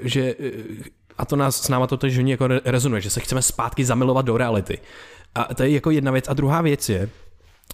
že 0.02 0.36
a 1.18 1.26
to 1.26 1.36
nás 1.36 1.62
s 1.62 1.70
náma 1.70 1.88
to 1.88 1.98
tež 1.98 2.16
jako 2.16 2.48
rezonuje, 2.66 3.02
že 3.02 3.10
se 3.10 3.20
chceme 3.20 3.42
zpátky 3.42 3.86
zamilovat 3.86 4.26
do 4.26 4.38
reality. 4.38 4.78
A 5.36 5.54
to 5.54 5.64
je 5.64 5.70
jako 5.70 5.92
jedna 5.92 6.12
věc. 6.12 6.26
A 6.30 6.34
druhá 6.34 6.62
věc 6.62 6.90
je, 6.90 7.10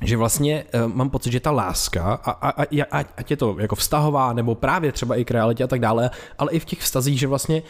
že 0.01 0.17
vlastně 0.17 0.63
uh, 0.73 0.93
mám 0.93 1.09
pocit, 1.09 1.31
že 1.31 1.39
ta 1.39 1.51
láska, 1.51 2.13
a, 2.13 2.31
a, 2.31 2.63
a, 2.91 3.05
ať 3.17 3.31
je 3.31 3.37
to 3.37 3.55
jako 3.59 3.75
vztahová, 3.75 4.33
nebo 4.33 4.55
právě 4.55 4.91
třeba 4.91 5.15
i 5.15 5.25
k 5.25 5.31
realitě 5.31 5.63
a 5.63 5.67
tak 5.67 5.79
dále, 5.79 6.09
ale 6.37 6.51
i 6.51 6.59
v 6.59 6.65
těch 6.65 6.79
vztazích, 6.79 7.19
že 7.19 7.27
vlastně 7.27 7.63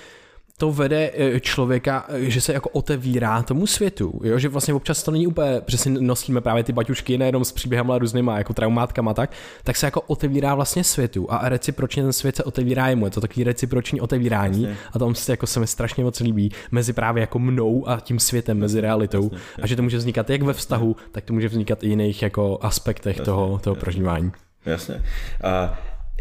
to 0.58 0.72
vede 0.72 1.12
eh, 1.14 1.40
člověka, 1.40 2.06
eh, 2.10 2.30
že 2.30 2.42
se 2.42 2.54
jako 2.54 2.70
otevírá 2.70 3.44
tomu 3.44 3.68
světu, 3.68 4.20
jo? 4.24 4.40
že 4.40 4.50
vlastně 4.50 4.74
občas 4.74 5.04
to 5.04 5.12
není 5.12 5.28
úplně, 5.28 5.62
že 5.68 5.78
si 5.78 5.90
nosíme 5.90 6.42
právě 6.42 6.64
ty 6.64 6.74
baťušky 6.74 7.18
nejenom 7.18 7.46
s 7.46 7.52
příběhem, 7.52 7.92
ale 7.92 8.00
různýma 8.00 8.38
jako 8.38 8.54
traumátkama 8.54 9.14
tak, 9.14 9.32
tak 9.64 9.76
se 9.76 9.88
jako 9.88 10.02
otevírá 10.02 10.56
vlastně 10.56 10.84
světu 10.84 11.32
a 11.32 11.50
recipročně 11.50 12.04
ten 12.04 12.14
svět 12.14 12.36
se 12.36 12.44
otevírá 12.44 12.88
jemu, 12.88 13.06
je 13.06 13.12
to 13.12 13.22
takový 13.22 13.44
reciproční 13.44 14.02
otevírání 14.02 14.64
jasně. 14.64 14.78
a 14.94 15.00
tam 15.00 15.16
se 15.16 15.32
jako 15.34 15.48
se 15.48 15.60
mi 15.60 15.68
strašně 15.68 16.04
moc 16.04 16.20
líbí 16.20 16.52
mezi 16.72 16.94
právě 16.94 17.22
jako 17.22 17.40
mnou 17.40 17.90
a 17.90 18.00
tím 18.00 18.20
světem, 18.20 18.58
mezi 18.58 18.82
realitou 18.82 19.24
jasně. 19.24 19.64
a 19.64 19.68
že 19.68 19.76
to 19.76 19.84
může 19.84 19.98
vznikat 19.98 20.30
jak 20.30 20.42
ve 20.42 20.54
vztahu, 20.54 20.96
tak 21.12 21.24
to 21.24 21.34
může 21.34 21.48
vznikat 21.48 21.84
i 21.84 21.88
jiných 21.88 22.22
jako 22.22 22.60
aspektech 22.62 23.16
jasně, 23.18 23.26
toho, 23.26 23.60
toho 23.60 23.76
prožívání. 23.76 24.32
Jasně. 24.66 24.96
Uh, 24.96 25.02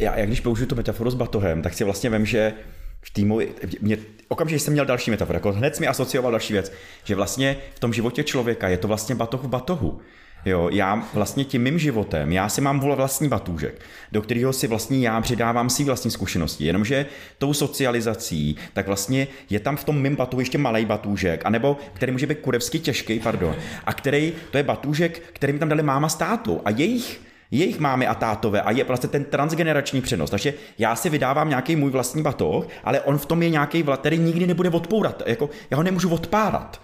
já, 0.00 0.18
já 0.18 0.26
když 0.26 0.40
použiju 0.40 0.68
tu 0.68 0.74
metaforu 0.74 1.10
s 1.10 1.14
batohem, 1.14 1.62
tak 1.62 1.74
si 1.74 1.84
vlastně 1.84 2.10
vím, 2.10 2.26
že 2.26 2.52
v 3.04 3.10
týmu, 3.10 3.40
mě, 3.80 3.96
okamžitě 4.28 4.58
jsem 4.58 4.72
měl 4.72 4.86
další 4.86 5.10
metaforu, 5.10 5.36
jako 5.36 5.52
hned 5.52 5.80
mi 5.80 5.86
asocioval 5.86 6.32
další 6.32 6.52
věc, 6.52 6.72
že 7.04 7.14
vlastně 7.14 7.56
v 7.74 7.80
tom 7.80 7.92
životě 7.92 8.24
člověka 8.24 8.68
je 8.68 8.78
to 8.78 8.88
vlastně 8.88 9.14
batoh 9.14 9.42
v 9.42 9.48
batohu. 9.48 10.00
Jo, 10.46 10.68
já 10.72 11.08
vlastně 11.14 11.44
tím 11.44 11.62
mým 11.62 11.78
životem, 11.78 12.32
já 12.32 12.48
si 12.48 12.60
mám 12.60 12.80
vlastní 12.80 13.28
batůžek, 13.28 13.80
do 14.12 14.22
kterého 14.22 14.52
si 14.52 14.66
vlastně 14.66 15.08
já 15.08 15.20
přidávám 15.20 15.70
si 15.70 15.84
vlastní 15.84 16.10
zkušenosti, 16.10 16.64
jenomže 16.64 17.06
tou 17.38 17.54
socializací, 17.54 18.56
tak 18.72 18.86
vlastně 18.86 19.28
je 19.50 19.60
tam 19.60 19.76
v 19.76 19.84
tom 19.84 20.02
mým 20.02 20.16
batu 20.16 20.40
ještě 20.40 20.58
malý 20.58 20.84
batůžek, 20.84 21.46
anebo 21.46 21.76
který 21.92 22.12
může 22.12 22.26
být 22.26 22.38
kurevsky 22.38 22.78
těžký, 22.78 23.20
pardon, 23.20 23.56
a 23.86 23.92
který, 23.92 24.32
to 24.50 24.56
je 24.58 24.62
batůžek, 24.62 25.22
který 25.32 25.52
mi 25.52 25.58
tam 25.58 25.68
dali 25.68 25.82
máma 25.82 26.08
státu 26.08 26.60
a 26.64 26.70
jejich 26.70 27.20
jejich 27.50 27.78
mámy 27.78 28.06
a 28.06 28.14
tátové 28.14 28.62
a 28.62 28.70
je 28.70 28.84
vlastně 28.84 29.08
ten 29.08 29.24
transgenerační 29.24 30.00
přenos. 30.00 30.30
Takže 30.30 30.54
já 30.78 30.96
si 30.96 31.10
vydávám 31.10 31.48
nějaký 31.48 31.76
můj 31.76 31.90
vlastní 31.90 32.22
batoh, 32.22 32.66
ale 32.84 33.00
on 33.00 33.18
v 33.18 33.26
tom 33.26 33.42
je 33.42 33.50
nějaký 33.50 33.82
vlad, 33.82 34.00
který 34.00 34.18
nikdy 34.18 34.46
nebude 34.46 34.70
odpourat. 34.70 35.22
Jako, 35.26 35.50
já 35.70 35.76
ho 35.76 35.82
nemůžu 35.82 36.10
odpárat. 36.10 36.80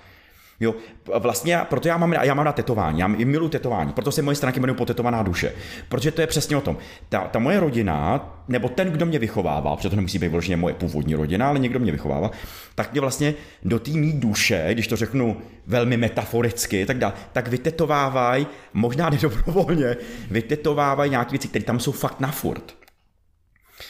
Jo, 0.60 0.74
vlastně 1.18 1.58
proto 1.64 1.88
já 1.88 1.96
mám, 1.96 2.12
já 2.12 2.34
mám 2.34 2.44
na 2.44 2.52
tetování, 2.52 3.00
já 3.00 3.06
miluji 3.06 3.48
tetování, 3.48 3.92
proto 3.92 4.12
se 4.12 4.22
moje 4.22 4.34
stránky 4.34 4.58
jmenují 4.60 4.76
potetovaná 4.76 5.22
duše. 5.22 5.52
Protože 5.88 6.10
to 6.10 6.20
je 6.20 6.26
přesně 6.26 6.56
o 6.56 6.60
tom. 6.60 6.76
Ta, 7.08 7.20
ta 7.20 7.38
moje 7.38 7.60
rodina, 7.60 8.30
nebo 8.48 8.68
ten, 8.68 8.90
kdo 8.90 9.06
mě 9.06 9.18
vychovával, 9.18 9.76
protože 9.76 9.90
to 9.90 9.96
nemusí 9.96 10.18
být 10.18 10.28
vloženě 10.28 10.56
moje 10.56 10.74
původní 10.74 11.14
rodina, 11.14 11.48
ale 11.48 11.58
někdo 11.58 11.78
mě 11.78 11.92
vychovával, 11.92 12.30
tak 12.74 12.92
mě 12.92 13.00
vlastně 13.00 13.34
do 13.62 13.78
té 13.78 13.90
mý 13.90 14.12
duše, 14.12 14.68
když 14.72 14.86
to 14.86 14.96
řeknu 14.96 15.36
velmi 15.66 15.96
metaforicky, 15.96 16.86
tak 16.86 16.98
dá, 16.98 17.14
tak 17.32 17.48
vytetovávají, 17.48 18.46
možná 18.74 19.10
nedobrovolně, 19.10 19.96
vytetovávají 20.30 21.10
nějaké 21.10 21.30
věci, 21.30 21.48
které 21.48 21.64
tam 21.64 21.80
jsou 21.80 21.92
fakt 21.92 22.20
na 22.20 22.30
furt. 22.30 22.79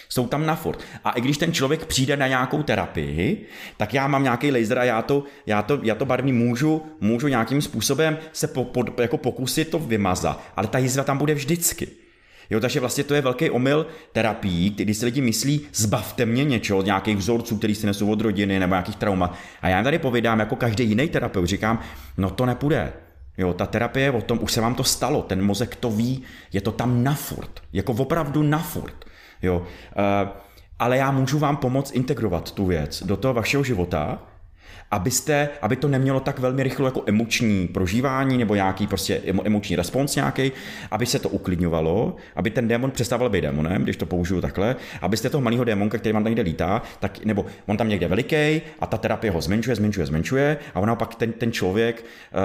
Jsou 0.08 0.26
tam 0.26 0.46
na 0.46 0.56
furt. 0.56 0.84
A 1.04 1.10
i 1.10 1.20
když 1.20 1.38
ten 1.38 1.52
člověk 1.52 1.84
přijde 1.84 2.16
na 2.16 2.28
nějakou 2.28 2.62
terapii, 2.62 3.46
tak 3.76 3.94
já 3.94 4.06
mám 4.06 4.22
nějaký 4.22 4.50
laser 4.50 4.78
a 4.78 4.84
já 4.84 5.02
to, 5.02 5.24
já 5.46 5.62
to, 5.62 5.78
já 5.82 5.94
to 5.94 6.04
barvní 6.04 6.32
můžu, 6.32 6.82
můžu 7.00 7.28
nějakým 7.28 7.62
způsobem 7.62 8.18
se 8.32 8.46
po, 8.46 8.64
po, 8.64 8.84
jako 9.02 9.18
pokusit 9.18 9.68
to 9.68 9.78
vymazat, 9.78 10.42
ale 10.56 10.66
ta 10.66 10.78
jizva 10.78 11.04
tam 11.04 11.18
bude 11.18 11.34
vždycky. 11.34 11.88
Jo, 12.50 12.60
takže 12.60 12.80
vlastně 12.80 13.04
to 13.04 13.14
je 13.14 13.20
velký 13.20 13.50
omyl 13.50 13.86
terapií, 14.12 14.70
kdy 14.70 14.94
si 14.94 15.04
lidi 15.04 15.20
myslí, 15.20 15.60
zbavte 15.74 16.26
mě 16.26 16.44
něčeho, 16.44 16.82
nějakých 16.82 17.16
vzorců, 17.16 17.56
který 17.56 17.74
si 17.74 17.86
nesou 17.86 18.12
od 18.12 18.20
rodiny 18.20 18.58
nebo 18.58 18.74
nějakých 18.74 18.96
traumat. 18.96 19.34
A 19.62 19.68
já 19.68 19.76
jim 19.76 19.84
tady 19.84 19.98
povídám, 19.98 20.40
jako 20.40 20.56
každý 20.56 20.84
jiný 20.84 21.08
terapeut, 21.08 21.46
říkám, 21.46 21.80
no 22.16 22.30
to 22.30 22.46
nepůjde. 22.46 22.92
Jo, 23.38 23.52
ta 23.52 23.66
terapie 23.66 24.10
o 24.10 24.22
tom, 24.22 24.38
už 24.42 24.52
se 24.52 24.60
vám 24.60 24.74
to 24.74 24.84
stalo, 24.84 25.22
ten 25.22 25.42
mozek 25.42 25.76
to 25.76 25.90
ví, 25.90 26.22
je 26.52 26.60
to 26.60 26.72
tam 26.72 27.04
na 27.04 27.14
furt, 27.14 27.50
jako 27.72 27.92
opravdu 27.92 28.42
na 28.42 28.58
furt. 28.58 29.04
Jo, 29.42 29.58
uh, 29.58 30.28
ale 30.78 30.96
já 30.96 31.10
můžu 31.10 31.38
vám 31.38 31.56
pomoct 31.56 31.94
integrovat 31.94 32.52
tu 32.52 32.66
věc 32.66 33.02
do 33.02 33.16
toho 33.16 33.34
vašeho 33.34 33.64
života 33.64 34.18
abyste, 34.90 35.48
aby 35.62 35.76
to 35.76 35.88
nemělo 35.88 36.20
tak 36.20 36.38
velmi 36.38 36.62
rychle 36.62 36.86
jako 36.86 37.02
emoční 37.06 37.68
prožívání 37.68 38.38
nebo 38.38 38.54
nějaký 38.54 38.86
prostě 38.86 39.22
emoční 39.44 39.76
respons 39.76 40.16
nějaký, 40.16 40.52
aby 40.90 41.06
se 41.06 41.18
to 41.18 41.28
uklidňovalo, 41.28 42.16
aby 42.36 42.50
ten 42.50 42.68
démon 42.68 42.90
přestával 42.90 43.28
být 43.28 43.40
démonem, 43.40 43.82
když 43.82 43.96
to 43.96 44.06
použiju 44.06 44.40
takhle, 44.40 44.76
abyste 45.00 45.30
toho 45.30 45.40
malého 45.40 45.64
démonka, 45.64 45.98
který 45.98 46.12
vám 46.12 46.22
tam 46.22 46.30
někde 46.30 46.42
lítá, 46.42 46.82
tak, 47.00 47.24
nebo 47.24 47.46
on 47.66 47.76
tam 47.76 47.88
někde 47.88 48.08
veliký 48.08 48.62
a 48.80 48.86
ta 48.86 48.96
terapie 48.96 49.30
ho 49.30 49.40
zmenšuje, 49.40 49.76
zmenšuje, 49.76 50.06
zmenšuje 50.06 50.56
a 50.74 50.80
ona 50.80 50.94
pak 50.94 51.14
ten, 51.14 51.32
ten 51.32 51.52
člověk 51.52 52.04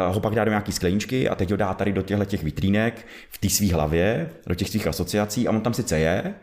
uh, 0.09 0.15
ho 0.15 0.19
pak 0.19 0.35
dá 0.35 0.43
do 0.43 0.51
nějaký 0.51 0.71
skleničky 0.71 1.29
a 1.29 1.35
teď 1.35 1.51
ho 1.51 1.57
dá 1.57 1.73
tady 1.73 1.93
do 1.93 2.01
těchto 2.01 2.25
těch 2.25 2.43
vitrínek 2.43 3.07
v 3.29 3.37
té 3.37 3.49
své 3.49 3.73
hlavě, 3.73 4.29
do 4.47 4.55
těch 4.55 4.69
svých 4.69 4.87
asociací 4.87 5.47
a 5.47 5.51
on 5.51 5.61
tam 5.61 5.73
sice 5.73 5.99
je, 5.99 6.33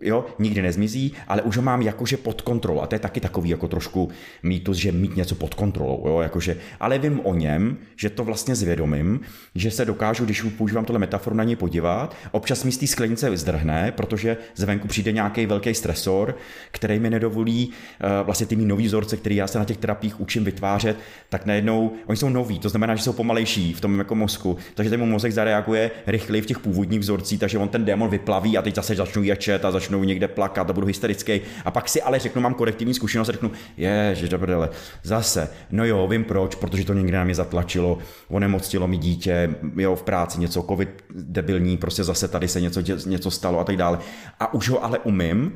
jo, 0.00 0.26
nikdy 0.38 0.62
nezmizí, 0.62 1.12
ale 1.28 1.42
už 1.42 1.56
ho 1.56 1.62
mám 1.62 1.82
jakože 1.82 2.16
pod 2.16 2.42
kontrolou. 2.42 2.80
A 2.80 2.86
to 2.86 2.94
je 2.94 2.98
taky 2.98 3.20
takový 3.20 3.50
jako 3.50 3.68
trošku 3.68 4.08
mýtus, 4.42 4.76
že 4.76 4.92
mít 4.92 5.16
něco 5.16 5.34
pod 5.34 5.54
kontrolou, 5.54 6.04
jo, 6.06 6.20
jakože, 6.20 6.56
ale 6.80 6.98
vím 6.98 7.20
o 7.24 7.34
něm, 7.34 7.76
že 7.96 8.10
to 8.10 8.24
vlastně 8.24 8.54
zvědomím, 8.54 9.20
že 9.54 9.70
se 9.70 9.84
dokážu, 9.84 10.24
když 10.24 10.42
používám 10.42 10.84
tohle 10.84 10.98
metaforu, 10.98 11.36
na 11.36 11.44
něj 11.44 11.56
podívat. 11.56 12.16
Občas 12.30 12.64
mi 12.64 12.72
z 12.72 12.78
té 12.78 12.86
sklenice 12.86 13.36
zdrhne, 13.36 13.92
protože 13.96 14.36
zvenku 14.56 14.88
přijde 14.88 15.12
nějaký 15.12 15.46
velký 15.46 15.74
stresor, 15.74 16.36
který 16.70 16.98
mi 16.98 17.10
nedovolí 17.10 17.66
uh, 17.68 18.26
vlastně 18.26 18.46
ty 18.46 18.56
mý 18.56 18.64
nový 18.64 18.86
vzorce, 18.86 19.16
který 19.16 19.36
já 19.36 19.46
se 19.46 19.58
na 19.58 19.64
těch 19.64 19.76
terapiích 19.76 20.20
učím 20.20 20.44
vytvářet, 20.44 20.96
tak 21.28 21.46
najednou 21.46 21.92
oni 22.06 22.16
jsou 22.16 22.28
noví, 22.28 22.58
to 22.58 22.68
znamená, 22.68 22.94
že 22.94 23.02
jsou 23.02 23.12
pomalejší 23.12 23.74
v 23.74 23.80
tom 23.80 23.98
jako 23.98 24.14
mozku, 24.14 24.56
takže 24.74 24.90
ten 24.90 25.08
mozek 25.08 25.32
zareaguje 25.32 25.90
rychleji 26.06 26.42
v 26.42 26.46
těch 26.46 26.58
původních 26.58 27.00
vzorcích, 27.00 27.40
takže 27.40 27.58
on 27.58 27.68
ten 27.68 27.84
démon 27.84 28.10
vyplaví 28.10 28.58
a 28.58 28.62
teď 28.62 28.74
zase 28.74 28.94
začnu 28.94 29.22
ječet 29.22 29.64
a 29.64 29.70
začnu 29.70 29.81
začnou 29.82 30.04
někde 30.04 30.28
plakat 30.28 30.70
a 30.70 30.72
budu 30.72 30.86
hysterický. 30.86 31.40
A 31.64 31.70
pak 31.70 31.88
si 31.88 32.02
ale 32.02 32.18
řeknu, 32.18 32.42
mám 32.42 32.54
korektivní 32.54 32.94
zkušenost 32.94 33.28
a 33.28 33.32
řeknu, 33.32 33.50
je, 33.76 34.10
že 34.14 34.28
dobře, 34.28 34.54
zase, 35.02 35.48
no 35.70 35.84
jo, 35.84 36.08
vím 36.08 36.24
proč, 36.24 36.54
protože 36.54 36.84
to 36.84 36.94
někde 36.94 37.18
na 37.18 37.24
mě 37.24 37.34
zatlačilo, 37.34 37.98
onemocnilo 38.28 38.88
mi 38.88 38.98
dítě, 38.98 39.54
jo, 39.76 39.96
v 39.96 40.02
práci 40.02 40.40
něco, 40.40 40.62
covid 40.62 41.04
debilní, 41.10 41.76
prostě 41.76 42.04
zase 42.04 42.28
tady 42.28 42.48
se 42.48 42.60
něco, 42.60 42.80
něco 43.06 43.30
stalo 43.30 43.60
a 43.60 43.64
tak 43.64 43.76
dále. 43.76 43.98
A 44.40 44.54
už 44.54 44.68
ho 44.68 44.84
ale 44.84 44.98
umím, 44.98 45.52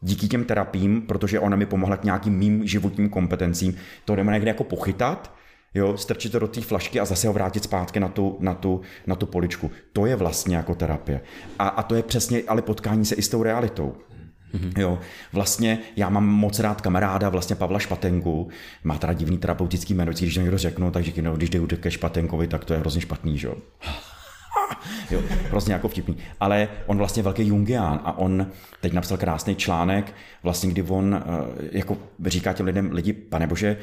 díky 0.00 0.28
těm 0.28 0.44
terapím, 0.44 1.02
protože 1.02 1.40
ona 1.40 1.56
mi 1.56 1.66
pomohla 1.66 1.96
k 1.96 2.04
nějakým 2.04 2.38
mým 2.38 2.66
životním 2.66 3.08
kompetencím, 3.08 3.76
to 4.04 4.16
jdeme 4.16 4.32
někde 4.32 4.50
jako 4.50 4.64
pochytat, 4.64 5.34
jo, 5.74 5.96
strčit 5.96 6.32
to 6.32 6.38
do 6.38 6.48
té 6.48 6.60
flašky 6.60 7.00
a 7.00 7.04
zase 7.04 7.26
ho 7.26 7.32
vrátit 7.32 7.64
zpátky 7.64 8.00
na 8.00 8.08
tu, 8.08 8.36
na 8.40 8.54
tu, 8.54 8.80
na 9.06 9.14
tu 9.14 9.26
poličku. 9.26 9.70
To 9.92 10.06
je 10.06 10.16
vlastně 10.16 10.56
jako 10.56 10.74
terapie. 10.74 11.20
A, 11.58 11.68
a 11.68 11.82
to 11.82 11.94
je 11.94 12.02
přesně 12.02 12.42
ale 12.48 12.62
potkání 12.62 13.04
se 13.04 13.14
i 13.14 13.22
s 13.22 13.28
tou 13.28 13.42
realitou. 13.42 13.94
Mm-hmm. 14.54 14.80
Jo, 14.80 14.98
vlastně 15.32 15.78
já 15.96 16.08
mám 16.08 16.26
moc 16.26 16.58
rád 16.58 16.80
kamaráda, 16.80 17.28
vlastně 17.28 17.56
Pavla 17.56 17.78
Špatenku, 17.78 18.48
má 18.84 18.98
teda 18.98 19.12
divný 19.12 19.38
terapeutický 19.38 19.94
jméno, 19.94 20.12
když 20.12 20.34
to 20.34 20.40
někdo 20.40 20.58
řeknu, 20.58 20.90
takže 20.90 21.22
no, 21.22 21.36
když 21.36 21.50
jde 21.50 21.76
ke 21.76 21.90
Špatenkovi, 21.90 22.46
tak 22.46 22.64
to 22.64 22.72
je 22.72 22.80
hrozně 22.80 23.00
špatný, 23.00 23.38
že 23.38 23.46
jo. 23.46 23.56
jo, 25.10 25.22
hrozně 25.50 25.72
jako 25.72 25.88
vtipný. 25.88 26.16
Ale 26.40 26.68
on 26.86 26.98
vlastně 26.98 27.22
velký 27.22 27.46
Jungián 27.46 28.00
a 28.04 28.18
on 28.18 28.46
teď 28.80 28.92
napsal 28.92 29.18
krásný 29.18 29.56
článek, 29.56 30.14
vlastně 30.42 30.70
kdy 30.70 30.82
on 30.82 31.14
eh, 31.14 31.68
jako 31.72 31.96
říká 32.26 32.52
těm 32.52 32.66
lidem, 32.66 32.92
lidi, 32.92 33.12
pane 33.12 33.46
bože, 33.46 33.76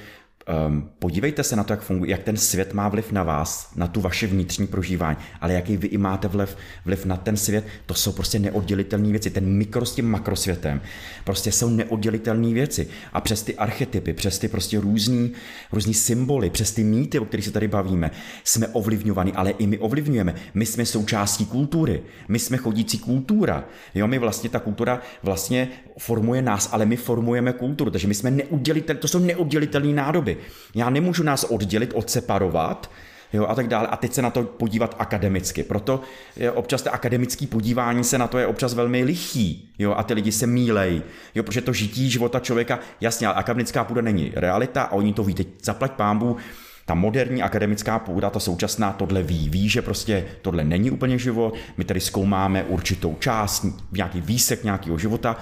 Um, 0.68 0.90
podívejte 1.00 1.44
se 1.44 1.56
na 1.56 1.64
to, 1.64 1.74
jak 1.74 1.82
funguje, 1.82 2.12
jak 2.12 2.24
ten 2.24 2.38
svět 2.38 2.74
má 2.74 2.90
vliv 2.90 3.12
na 3.12 3.24
vás, 3.24 3.72
na 3.76 3.88
tu 3.88 4.02
vaše 4.02 4.28
vnitřní 4.28 4.68
prožívání, 4.68 5.18
ale 5.42 5.54
jaký 5.54 5.78
vy 5.78 5.88
i 5.88 5.98
máte 5.98 6.28
vliv, 6.28 6.58
vliv 6.86 7.06
na 7.06 7.18
ten 7.18 7.38
svět, 7.38 7.66
to 7.86 7.94
jsou 7.94 8.12
prostě 8.12 8.40
neoddělitelné 8.40 9.10
věci. 9.10 9.30
Ten 9.30 9.46
mikro 9.46 9.86
s 9.86 9.96
tím 9.96 10.10
makrosvětem 10.10 10.82
prostě 11.24 11.52
jsou 11.52 11.70
neoddělitelné 11.70 12.54
věci. 12.54 12.88
A 13.14 13.22
přes 13.22 13.44
ty 13.44 13.56
archetypy, 13.56 14.14
přes 14.14 14.40
ty 14.40 14.48
prostě 14.48 14.80
různý, 14.80 15.32
různý 15.72 15.94
symboly, 15.94 16.50
přes 16.50 16.72
ty 16.72 16.84
mýty, 16.84 17.20
o 17.20 17.26
kterých 17.26 17.46
se 17.46 17.52
tady 17.52 17.68
bavíme, 17.68 18.12
jsme 18.44 18.68
ovlivňovaní, 18.68 19.34
ale 19.34 19.52
i 19.52 19.68
my 19.68 19.78
ovlivňujeme. 19.78 20.36
My 20.54 20.66
jsme 20.66 20.86
součástí 20.86 21.46
kultury, 21.46 22.04
my 22.28 22.40
jsme 22.40 22.58
chodící 22.58 23.00
kultura. 23.00 23.64
Jo, 23.96 24.08
my 24.08 24.20
vlastně 24.20 24.50
ta 24.50 24.60
kultura 24.60 25.02
vlastně 25.24 25.68
formuje 26.06 26.42
nás, 26.42 26.70
ale 26.72 26.86
my 26.86 26.96
formujeme 26.96 27.54
kulturu, 27.54 27.92
takže 27.92 28.08
my 28.08 28.14
jsme 28.14 28.32
neoddělitelní, 28.32 29.00
to 29.00 29.08
jsou 29.08 29.20
neoddělitelné 29.20 29.94
nádoby 29.94 30.32
doby. 30.32 30.38
Já 30.76 30.90
nemůžu 30.90 31.24
nás 31.24 31.44
oddělit, 31.44 31.92
odseparovat, 31.94 32.92
jo, 33.34 33.46
a 33.48 33.56
tak 33.56 33.68
dále. 33.68 33.88
A 33.88 33.98
teď 33.98 34.14
se 34.14 34.22
na 34.22 34.30
to 34.30 34.44
podívat 34.44 34.96
akademicky. 35.00 35.64
Proto 35.64 36.02
je 36.36 36.52
občas 36.52 36.82
to 36.82 36.94
akademické 36.94 37.48
podívání 37.48 38.04
se 38.04 38.18
na 38.18 38.28
to 38.28 38.38
je 38.38 38.48
občas 38.48 38.74
velmi 38.74 39.04
lichý, 39.04 39.70
jo, 39.80 39.94
a 39.98 40.04
ty 40.04 40.14
lidi 40.14 40.32
se 40.32 40.48
mílej, 40.48 41.02
jo, 41.36 41.44
protože 41.44 41.62
to 41.62 41.74
žití 41.74 42.10
života 42.10 42.40
člověka, 42.40 42.80
jasně, 43.02 43.28
ale 43.28 43.36
akademická 43.36 43.84
půda 43.84 44.02
není 44.02 44.32
realita 44.36 44.82
a 44.82 44.92
oni 44.92 45.14
to 45.14 45.24
ví. 45.24 45.34
Teď 45.34 45.48
zaplať 45.64 45.92
pámbu, 45.92 46.38
ta 46.86 46.94
moderní 46.94 47.42
akademická 47.42 48.00
půda, 48.00 48.30
ta 48.30 48.40
současná, 48.40 48.92
tohle 48.94 49.24
ví, 49.24 49.50
ví, 49.50 49.70
že 49.70 49.82
prostě 49.82 50.26
tohle 50.42 50.64
není 50.64 50.92
úplně 50.92 51.18
život, 51.18 51.54
my 51.78 51.84
tady 51.84 52.00
zkoumáme 52.00 52.64
určitou 52.64 53.16
část, 53.20 53.66
nějaký 53.92 54.22
výsek 54.22 54.64
nějakého 54.64 54.98
života, 54.98 55.38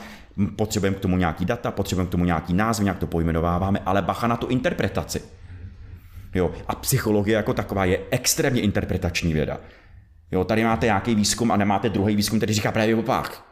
potřebujeme 0.47 0.97
k 0.97 0.99
tomu 0.99 1.17
nějaký 1.17 1.45
data, 1.45 1.71
potřebujeme 1.71 2.07
k 2.07 2.11
tomu 2.11 2.25
nějaký 2.25 2.53
název, 2.53 2.83
nějak 2.83 2.97
to 2.97 3.07
pojmenováváme, 3.07 3.79
ale 3.85 4.01
bacha 4.01 4.27
na 4.27 4.37
tu 4.37 4.47
interpretaci. 4.47 5.21
Jo, 6.35 6.51
a 6.67 6.75
psychologie 6.75 7.35
jako 7.35 7.53
taková 7.53 7.85
je 7.85 7.99
extrémně 8.11 8.61
interpretační 8.61 9.33
věda. 9.33 9.57
Jo, 10.31 10.43
tady 10.43 10.63
máte 10.63 10.85
nějaký 10.85 11.15
výzkum 11.15 11.51
a 11.51 11.57
nemáte 11.57 11.89
druhý 11.89 12.15
výzkum, 12.15 12.39
který 12.39 12.53
říká 12.53 12.71
právě 12.71 12.95
opak. 12.95 13.48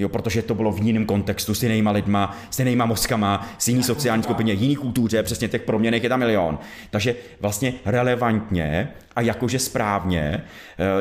Jo, 0.00 0.08
protože 0.08 0.42
to 0.42 0.54
bylo 0.54 0.72
v 0.72 0.82
jiném 0.82 1.06
kontextu, 1.06 1.54
s 1.54 1.62
jinýma 1.62 1.90
lidma, 1.90 2.36
s 2.50 2.58
jinýma 2.58 2.86
mozkama, 2.86 3.48
s 3.58 3.68
jiný 3.68 3.82
sociální 3.82 4.22
skupině, 4.22 4.52
jiný 4.52 4.76
kultuře, 4.76 5.22
přesně 5.22 5.48
těch 5.48 5.62
proměnek 5.62 6.02
je 6.02 6.08
tam 6.08 6.18
milion. 6.20 6.58
Takže 6.90 7.14
vlastně 7.40 7.74
relevantně 7.84 8.88
a 9.16 9.20
jakože 9.20 9.58
správně 9.58 10.20
e, 10.20 10.42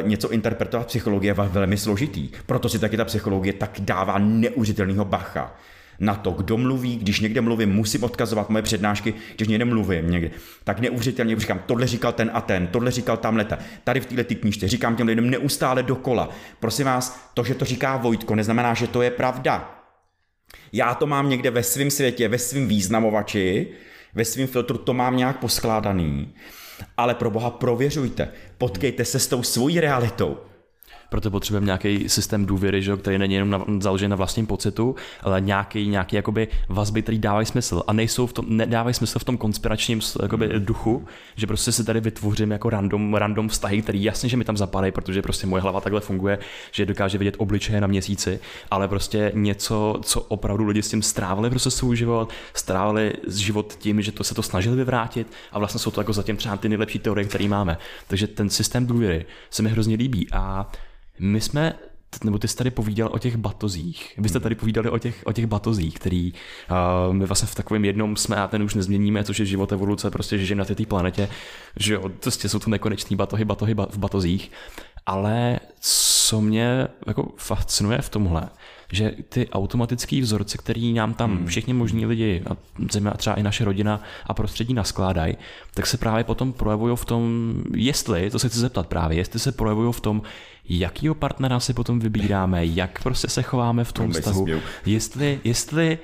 něco 0.01 0.29
interpretovat 0.31 0.87
psychologie 0.87 1.29
je 1.29 1.33
velmi 1.33 1.77
složitý. 1.77 2.29
Proto 2.45 2.69
si 2.69 2.79
taky 2.79 2.97
ta 2.97 3.05
psychologie 3.05 3.53
tak 3.53 3.71
dává 3.79 4.17
neuvěřitelného 4.17 5.05
bacha 5.05 5.55
na 5.99 6.15
to, 6.15 6.31
kdo 6.31 6.57
mluví, 6.57 6.97
když 6.97 7.19
někde 7.19 7.41
mluvím, 7.41 7.69
musím 7.69 8.03
odkazovat 8.03 8.49
moje 8.49 8.61
přednášky, 8.61 9.13
když 9.35 9.47
někde 9.47 9.65
mluvím 9.65 10.11
někde, 10.11 10.31
tak 10.63 10.79
neuvěřitelně 10.79 11.39
říkám, 11.39 11.59
tohle 11.65 11.87
říkal 11.87 12.11
ten 12.11 12.31
a 12.33 12.41
ten, 12.41 12.67
tohle 12.67 12.91
říkal 12.91 13.17
tamhle, 13.17 13.47
tady 13.83 13.99
v 13.99 14.05
této 14.05 14.35
knížce, 14.35 14.67
říkám 14.67 14.95
těm 14.95 15.07
lidem 15.07 15.29
neustále 15.29 15.83
dokola. 15.83 16.29
Prosím 16.59 16.85
vás, 16.85 17.29
to, 17.33 17.43
že 17.43 17.55
to 17.55 17.65
říká 17.65 17.97
Vojtko, 17.97 18.35
neznamená, 18.35 18.73
že 18.73 18.87
to 18.87 19.01
je 19.01 19.11
pravda. 19.11 19.75
Já 20.73 20.95
to 20.95 21.07
mám 21.07 21.29
někde 21.29 21.51
ve 21.51 21.63
svém 21.63 21.91
světě, 21.91 22.27
ve 22.27 22.37
svém 22.37 22.67
významovači, 22.67 23.67
ve 24.13 24.25
svém 24.25 24.47
filtru 24.47 24.77
to 24.77 24.93
mám 24.93 25.17
nějak 25.17 25.39
poskládaný, 25.39 26.33
ale 26.97 27.15
pro 27.15 27.31
boha 27.31 27.49
prověřujte, 27.49 28.31
potkejte 28.57 29.05
se 29.05 29.19
s 29.19 29.27
tou 29.27 29.43
svojí 29.43 29.79
realitou 29.79 30.37
proto 31.09 31.31
potřebujeme 31.31 31.65
nějaký 31.65 32.09
systém 32.09 32.45
důvěry, 32.45 32.81
že, 32.81 32.97
který 32.97 33.17
není 33.17 33.33
jenom 33.33 33.49
na, 33.49 33.65
založen 33.79 34.09
na 34.09 34.15
vlastním 34.15 34.47
pocitu, 34.47 34.95
ale 35.21 35.41
nějaký, 35.41 35.87
nějaký 35.87 36.15
jakoby 36.15 36.47
vazby, 36.69 37.01
který 37.01 37.19
dávají 37.19 37.45
smysl 37.45 37.83
a 37.87 37.93
nejsou 37.93 38.27
v 38.27 38.33
tom, 38.33 38.45
nedávají 38.49 38.93
smysl 38.93 39.19
v 39.19 39.23
tom 39.23 39.37
konspiračním 39.37 40.01
jakoby, 40.21 40.47
hmm. 40.47 40.65
duchu, 40.65 41.05
že 41.35 41.47
prostě 41.47 41.71
si 41.71 41.83
tady 41.83 41.99
vytvořím 41.99 42.51
jako 42.51 42.69
random, 42.69 43.13
random 43.13 43.49
vztahy, 43.49 43.81
který 43.81 44.03
jasně, 44.03 44.29
že 44.29 44.37
mi 44.37 44.43
tam 44.43 44.57
zapadají, 44.57 44.91
protože 44.91 45.21
prostě 45.21 45.47
moje 45.47 45.61
hlava 45.61 45.81
takhle 45.81 46.01
funguje, 46.01 46.39
že 46.71 46.85
dokáže 46.85 47.17
vidět 47.17 47.35
obličeje 47.37 47.81
na 47.81 47.87
měsíci, 47.87 48.39
ale 48.71 48.87
prostě 48.87 49.31
něco, 49.35 49.99
co 50.03 50.21
opravdu 50.21 50.65
lidi 50.65 50.83
s 50.83 50.89
tím 50.89 51.01
strávili 51.01 51.49
prostě 51.49 51.71
svůj 51.71 51.95
život, 51.95 52.29
strávili 52.53 53.13
život 53.27 53.75
tím, 53.79 54.01
že 54.01 54.11
to 54.11 54.23
se 54.23 54.35
to 54.35 54.43
snažili 54.43 54.75
vyvrátit 54.75 55.27
a 55.51 55.59
vlastně 55.59 55.79
jsou 55.79 55.91
to 55.91 56.01
jako 56.01 56.13
zatím 56.13 56.37
třeba 56.37 56.57
ty 56.57 56.69
nejlepší 56.69 56.99
teorie, 56.99 57.25
které 57.25 57.47
máme. 57.47 57.77
Takže 58.07 58.27
ten 58.27 58.49
systém 58.49 58.87
důvěry 58.87 59.25
se 59.49 59.63
mi 59.63 59.69
hrozně 59.69 59.95
líbí 59.95 60.27
a 60.31 60.71
my 61.19 61.41
jsme 61.41 61.73
nebo 62.23 62.37
ty 62.37 62.47
jsi 62.47 62.55
tady 62.55 62.71
povídal 62.71 63.09
o 63.11 63.19
těch 63.19 63.37
batozích. 63.37 64.13
Vy 64.17 64.29
jste 64.29 64.39
tady 64.39 64.55
povídali 64.55 64.89
o 64.89 64.97
těch, 64.97 65.21
o 65.25 65.33
těch 65.33 65.47
batozích, 65.47 65.95
který 65.95 66.33
uh, 66.33 67.13
my 67.13 67.25
vlastně 67.25 67.47
v 67.47 67.55
takovém 67.55 67.85
jednom 67.85 68.15
jsme 68.15 68.35
a 68.35 68.47
ten 68.47 68.63
už 68.63 68.75
nezměníme, 68.75 69.23
což 69.23 69.39
je 69.39 69.45
život 69.45 69.71
evoluce, 69.71 70.11
prostě 70.11 70.37
že 70.37 70.55
na 70.55 70.65
té 70.65 70.85
planetě, 70.85 71.29
že 71.77 71.93
jo, 71.93 72.09
prostě 72.09 72.49
jsou 72.49 72.59
to 72.59 72.69
nekonečný 72.69 73.15
batohy, 73.15 73.45
batohy 73.45 73.73
v 73.73 73.97
batozích. 73.97 74.51
Ale 75.05 75.59
co 75.79 76.41
mě 76.41 76.87
jako 77.07 77.31
fascinuje 77.37 78.01
v 78.01 78.09
tomhle, 78.09 78.49
že 78.91 79.13
ty 79.29 79.49
automatické 79.49 80.21
vzorce, 80.21 80.57
který 80.57 80.93
nám 80.93 81.13
tam 81.13 81.37
hmm. 81.37 81.47
všichni 81.47 81.73
možní 81.73 82.05
lidi, 82.05 82.43
a 82.49 82.57
zejména 82.91 83.17
třeba 83.17 83.35
i 83.35 83.43
naše 83.43 83.65
rodina 83.65 84.01
a 84.25 84.33
prostředí 84.33 84.73
naskládají, 84.73 85.37
tak 85.73 85.87
se 85.87 85.97
právě 85.97 86.23
potom 86.23 86.53
projevují 86.53 86.97
v 86.97 87.05
tom, 87.05 87.53
jestli, 87.73 88.29
to 88.29 88.39
se 88.39 88.49
chci 88.49 88.59
zeptat 88.59 88.87
právě, 88.87 89.17
jestli 89.17 89.39
se 89.39 89.51
projevují 89.51 89.93
v 89.93 89.99
tom, 89.99 90.21
jakýho 90.69 91.15
partnera 91.15 91.59
si 91.59 91.73
potom 91.73 91.99
vybíráme, 91.99 92.65
jak 92.65 93.03
prostě 93.03 93.27
se 93.27 93.41
chováme 93.41 93.83
v 93.83 93.91
tom 93.91 94.11
vztahu, 94.11 94.47
jestli, 94.85 95.39
jestli 95.43 95.99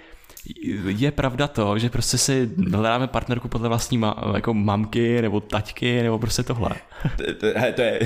je 0.88 1.12
pravda 1.12 1.48
to, 1.48 1.80
že 1.80 1.90
prostě 1.90 2.18
si 2.18 2.50
hledáme 2.72 3.08
partnerku 3.08 3.48
podle 3.48 3.70
vlastní 3.70 4.00
ma- 4.00 4.36
jako 4.36 4.54
mamky 4.54 5.22
nebo 5.22 5.40
taťky 5.40 6.04
nebo 6.04 6.20
prostě 6.20 6.44
tohle. 6.44 6.70
To, 7.18 7.24
to, 7.34 7.48
to 7.76 7.82
je, 7.82 8.00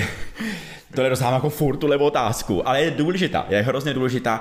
to 0.94 1.02
je 1.02 1.10
jako 1.20 1.50
furt 1.50 1.76
tu 1.76 2.04
otázku, 2.04 2.68
ale 2.68 2.82
je 2.82 2.90
důležitá, 2.90 3.46
je 3.48 3.62
hrozně 3.62 3.94
důležitá. 3.94 4.40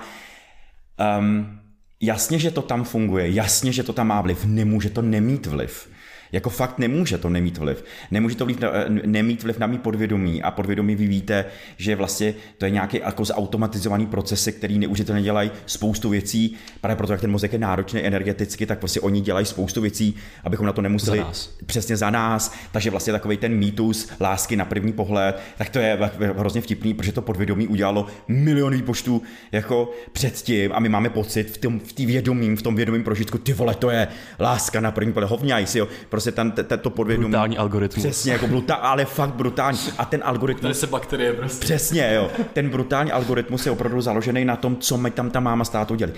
Um, 1.20 1.60
jasně, 2.02 2.40
že 2.40 2.52
to 2.52 2.62
tam 2.62 2.84
funguje, 2.84 3.32
jasně, 3.32 3.72
že 3.72 3.84
to 3.84 3.94
tam 3.94 4.08
má 4.08 4.22
vliv, 4.22 4.46
nemůže 4.46 4.90
to 4.90 5.02
nemít 5.02 5.46
vliv. 5.46 5.90
Jako 6.32 6.50
fakt 6.50 6.80
nemůže 6.80 7.18
to 7.18 7.30
nemít 7.30 7.58
vliv. 7.58 7.84
Nemůže 8.12 8.36
to 8.36 8.46
vliv 8.46 8.60
na, 8.60 8.70
eh, 8.74 8.86
nemít 8.90 9.44
vliv 9.44 9.60
na 9.60 9.68
mý 9.68 9.78
podvědomí 9.78 10.44
a 10.44 10.52
podvědomí 10.52 10.96
vy 10.96 11.08
víte, 11.08 11.46
že 11.78 11.96
vlastně 11.96 12.34
to 12.58 12.66
je 12.66 12.72
nějaký 12.72 12.98
jako 12.98 13.26
zautomatizovaný 13.26 14.08
procesy, 14.08 14.52
který 14.52 14.80
neužitelně 14.80 15.22
dělají 15.22 15.52
spoustu 15.66 16.10
věcí, 16.10 16.56
právě 16.82 16.96
proto, 16.96 17.14
jak 17.14 17.22
ten 17.22 17.32
mozek 17.32 17.54
je 17.54 17.60
náročný 17.60 18.02
energeticky, 18.02 18.66
tak 18.66 18.80
prostě 18.80 19.00
oni 19.00 19.22
dělají 19.22 19.46
spoustu 19.46 19.82
věcí, 19.82 20.16
abychom 20.44 20.66
na 20.66 20.74
to 20.74 20.82
nemuseli 20.82 21.18
za 21.18 21.24
nás. 21.24 21.58
přesně 21.66 21.98
za 21.98 22.10
nás. 22.10 22.54
Takže 22.72 22.90
vlastně 22.90 23.14
takový 23.14 23.38
ten 23.38 23.56
mýtus 23.56 24.10
lásky 24.20 24.56
na 24.56 24.66
první 24.66 24.94
pohled, 24.94 25.40
tak 25.58 25.70
to 25.70 25.80
je 25.80 26.00
hrozně 26.38 26.62
vtipný, 26.62 26.94
protože 26.94 27.12
to 27.12 27.22
podvědomí 27.22 27.68
udělalo 27.68 28.08
miliony 28.28 28.78
výpočtů 28.78 29.22
jako 29.52 29.92
předtím 30.12 30.72
a 30.74 30.80
my 30.80 30.90
máme 30.90 31.10
pocit 31.10 31.50
v 31.52 31.58
tom 31.58 31.80
v 31.80 32.06
vědomím, 32.06 32.58
v 32.58 32.62
tom 32.62 32.76
vědomím 32.76 33.04
prožitku, 33.04 33.38
ty 33.38 33.54
vole, 33.54 33.76
to 33.76 33.90
je 33.90 34.08
láska 34.40 34.80
na 34.80 34.92
první 34.92 35.14
pohled, 35.14 35.30
hovňaj 35.30 35.66
si 35.66 35.80
jo 35.80 35.88
prostě 36.10 36.19
ten, 36.32 36.54
to 36.82 36.90
podvědomí. 36.90 37.30
Brutální 37.30 37.58
algoritmus. 37.58 38.06
Přesně, 38.06 38.32
jako 38.32 38.48
brutál, 38.48 38.80
ale 38.82 39.06
fakt 39.06 39.34
brutální. 39.34 39.80
A 39.98 40.06
ten 40.06 40.22
algoritmus... 40.24 40.62
Tady 40.62 40.74
se 40.74 40.88
bakterie 40.88 41.34
prostě. 41.34 41.66
Přesně, 41.66 42.12
jo. 42.16 42.32
Ten 42.54 42.70
brutální 42.70 43.12
algoritmus 43.12 43.66
je 43.66 43.72
opravdu 43.72 44.02
založený 44.02 44.46
na 44.46 44.56
tom, 44.56 44.78
co 44.78 44.98
mi 44.98 45.12
tam 45.12 45.30
ta 45.30 45.40
máma 45.40 45.66
s 45.66 45.70
tátou 45.70 45.96
dělali. 45.96 46.18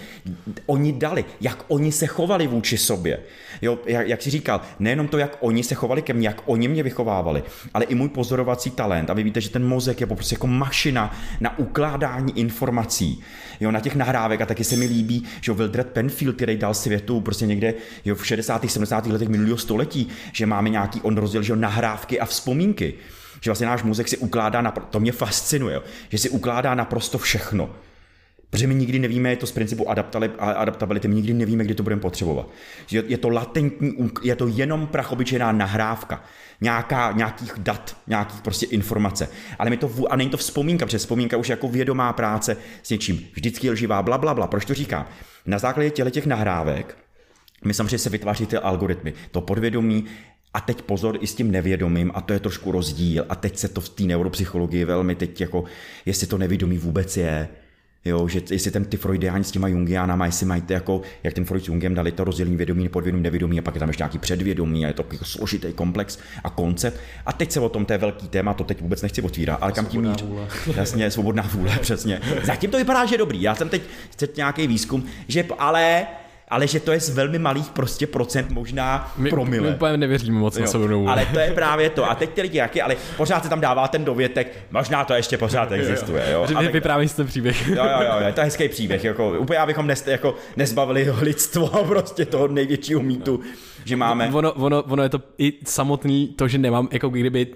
Oni 0.66 0.94
dali, 0.94 1.26
jak 1.42 1.66
oni 1.68 1.92
se 1.92 2.08
chovali 2.08 2.48
vůči 2.48 2.78
sobě. 2.78 3.20
Jo, 3.62 3.80
jak, 3.86 4.08
jak 4.08 4.22
jsi 4.22 4.30
říkal, 4.30 4.62
nejenom 4.80 5.08
to, 5.08 5.18
jak 5.18 5.38
oni 5.40 5.64
se 5.64 5.76
chovali 5.76 6.02
ke 6.02 6.14
mně, 6.14 6.28
jak 6.28 6.42
oni 6.46 6.68
mě 6.68 6.84
vychovávali, 6.84 7.44
ale 7.74 7.86
i 7.86 7.96
můj 7.96 8.10
pozorovací 8.10 8.72
talent. 8.72 9.10
A 9.10 9.14
vy 9.14 9.24
víte, 9.24 9.42
že 9.42 9.50
ten 9.50 9.68
mozek 9.68 10.02
je 10.02 10.08
prostě 10.08 10.36
jako 10.36 10.48
mašina 10.48 11.16
na 11.40 11.60
ukládání 11.60 12.40
informací 12.40 13.24
jo, 13.62 13.72
na 13.72 13.80
těch 13.80 13.96
nahrávek 13.96 14.42
a 14.42 14.46
taky 14.46 14.64
se 14.64 14.76
mi 14.76 14.86
líbí, 14.86 15.24
že 15.42 15.54
Wildred 15.54 15.88
Penfield, 15.88 16.36
který 16.36 16.58
dal 16.58 16.74
světu 16.74 17.22
prostě 17.22 17.46
někde 17.46 17.74
jo, 18.06 18.16
v 18.16 18.28
60. 18.28 18.70
70. 18.70 19.06
letech 19.08 19.30
minulého 19.30 19.58
století, 19.58 20.08
že 20.32 20.46
máme 20.46 20.70
nějaký, 20.70 21.02
on 21.02 21.18
rozdělil, 21.18 21.44
že 21.44 21.52
jo, 21.52 21.56
nahrávky 21.56 22.20
a 22.20 22.26
vzpomínky. 22.26 22.94
Že 23.42 23.50
vlastně 23.50 23.68
náš 23.68 23.84
mozek 23.84 24.08
si 24.08 24.18
ukládá, 24.18 24.62
na, 24.62 24.72
to 24.72 25.00
mě 25.00 25.12
fascinuje, 25.12 25.76
jo, 25.76 25.84
že 26.10 26.18
si 26.18 26.30
ukládá 26.30 26.76
naprosto 26.76 27.18
všechno. 27.18 27.70
Protože 28.52 28.68
my 28.68 28.76
nikdy 28.76 29.00
nevíme, 29.00 29.30
je 29.30 29.36
to 29.36 29.48
z 29.48 29.52
principu 29.52 29.90
adaptability, 30.40 31.08
my 31.08 31.16
nikdy 31.16 31.34
nevíme, 31.34 31.64
kdy 31.64 31.76
to 31.76 31.84
budeme 31.84 32.02
potřebovat. 32.02 32.50
Je 32.92 33.18
to 33.18 33.30
latentní, 33.30 33.94
je 34.24 34.36
to 34.36 34.48
jenom 34.48 34.88
prachobyčejná 34.88 35.52
nahrávka 35.52 36.24
nějaká, 36.62 37.12
nějakých 37.12 37.54
dat, 37.58 37.98
nějakých 38.08 38.42
prostě 38.42 38.66
informace. 38.66 39.30
Ale 39.60 39.70
mi 39.70 39.78
to, 39.78 39.92
a 40.10 40.16
není 40.16 40.30
to 40.30 40.38
vzpomínka, 40.38 40.86
protože 40.86 40.98
vzpomínka 40.98 41.38
už 41.38 41.50
je 41.50 41.54
jako 41.54 41.68
vědomá 41.68 42.14
práce 42.14 42.58
s 42.84 42.90
něčím. 42.90 43.28
Vždycky 43.34 43.68
je 43.68 43.72
lživá, 43.72 44.02
bla, 44.02 44.18
bla, 44.18 44.34
bla. 44.34 44.48
Proč 44.48 44.66
to 44.66 44.74
říkám? 44.74 45.06
Na 45.46 45.60
základě 45.60 45.90
těle 45.90 46.12
těch 46.12 46.26
nahrávek 46.26 46.98
my 47.66 47.74
samozřejmě 47.74 47.98
se 47.98 48.10
vytváří 48.10 48.46
ty 48.46 48.58
algoritmy. 48.58 49.14
To 49.32 49.42
podvědomí 49.42 50.06
a 50.54 50.62
teď 50.62 50.82
pozor 50.82 51.18
i 51.22 51.28
s 51.28 51.36
tím 51.36 51.52
nevědomým, 51.52 52.12
a 52.14 52.22
to 52.22 52.34
je 52.34 52.40
trošku 52.40 52.72
rozdíl, 52.72 53.26
a 53.30 53.36
teď 53.36 53.58
se 53.58 53.68
to 53.68 53.82
v 53.82 53.90
té 53.90 54.04
neuropsychologii 54.04 54.86
velmi 54.86 55.16
teď 55.16 55.42
jako, 55.42 55.64
jestli 56.06 56.28
to 56.28 56.38
nevědomí 56.38 56.78
vůbec 56.78 57.18
je, 57.18 57.48
Jo, 58.06 58.28
že 58.28 58.42
jestli 58.50 58.72
ten 58.72 58.86
ty 58.86 58.98
Freudiáni 58.98 59.44
s 59.44 59.52
těma 59.52 59.68
Jungiánama, 59.68 60.26
jestli 60.26 60.46
mají 60.46 60.62
to 60.62 60.74
jako, 60.74 61.02
jak 61.24 61.34
ten 61.34 61.46
Freud 61.46 61.64
s 61.64 61.68
Jungem 61.68 61.96
dali 61.96 62.12
to 62.12 62.24
rozdělení 62.24 62.58
vědomí, 62.58 62.90
podvědomí, 62.90 63.24
nevědomí 63.24 63.60
a 63.60 63.62
pak 63.62 63.76
je 63.76 63.80
tam 63.80 63.90
ještě 63.90 64.02
nějaký 64.02 64.18
předvědomí 64.18 64.86
a 64.86 64.88
je 64.88 64.94
to 64.94 65.06
jako 65.12 65.26
složitý 65.26 65.74
komplex 65.74 66.20
a 66.44 66.50
koncept. 66.50 67.00
A 67.26 67.34
teď 67.34 67.52
se 67.52 67.60
o 67.60 67.70
tom, 67.70 67.86
to 67.86 67.94
je 67.94 67.98
velký 67.98 68.28
téma, 68.28 68.54
to 68.54 68.64
teď 68.64 68.82
vůbec 68.82 69.02
nechci 69.02 69.22
otvírat, 69.22 69.58
ale 69.62 69.72
kam 69.72 69.86
tím 69.86 70.02
míř? 70.02 70.26
Jasně, 70.76 71.12
svobodná 71.12 71.50
vůle, 71.54 71.80
přesně. 71.82 72.22
Zatím 72.44 72.70
to 72.72 72.78
vypadá, 72.78 73.06
že 73.06 73.14
je 73.14 73.20
dobrý. 73.20 73.42
Já 73.42 73.56
jsem 73.56 73.70
teď, 73.70 73.82
teď 74.16 74.38
nějaký 74.38 74.68
výzkum, 74.68 75.06
že 75.28 75.46
ale 75.60 76.06
ale 76.52 76.68
že 76.68 76.80
to 76.80 76.92
je 76.92 77.00
z 77.00 77.10
velmi 77.10 77.40
malých 77.40 77.70
prostě 77.70 78.08
procent, 78.08 78.50
možná 78.50 79.14
my, 79.18 79.30
promile. 79.30 79.70
My 79.70 79.76
úplně 79.76 79.98
nevěříme 79.98 80.40
moc 80.40 80.56
jo. 80.56 80.62
na 80.62 80.68
svou 80.68 81.08
Ale 81.08 81.26
to 81.26 81.40
je 81.40 81.52
právě 81.52 81.90
to. 81.90 82.10
A 82.10 82.16
teď 82.16 82.30
ty 82.30 82.42
lidi 82.42 82.58
jaký, 82.58 82.82
ale 82.82 82.96
pořád 83.18 83.44
se 83.44 83.50
tam 83.50 83.62
dává 83.62 83.88
ten 83.88 84.06
dovětek, 84.06 84.58
možná 84.72 85.06
to 85.06 85.14
ještě 85.14 85.38
pořád 85.38 85.72
existuje. 85.72 86.24
Jo. 86.32 86.48
jo. 86.50 86.72
Vyprávěj 86.72 87.08
si 87.08 87.16
ten 87.16 87.28
příběh. 87.28 87.68
Jo, 87.68 87.76
jo, 87.76 88.02
jo, 88.02 88.28
je 88.28 88.34
to 88.34 88.42
hezký 88.42 88.70
příběh. 88.70 89.04
Jako, 89.04 89.40
úplně 89.40 89.60
abychom 89.60 89.88
nes, 89.88 90.08
jako, 90.08 90.36
nezbavili 90.58 91.08
lidstvo 91.22 91.68
prostě 91.88 92.26
toho 92.26 92.48
největšího 92.48 93.02
mýtu, 93.02 93.40
že 93.86 93.96
máme. 93.96 94.30
Ono, 94.34 94.54
ono, 94.54 94.84
ono 94.84 95.04
je 95.04 95.10
to 95.10 95.20
i 95.38 95.54
samotný 95.66 96.28
to, 96.28 96.48
že 96.48 96.58
nemám, 96.58 96.88
jako 96.92 97.10
kdyby 97.10 97.48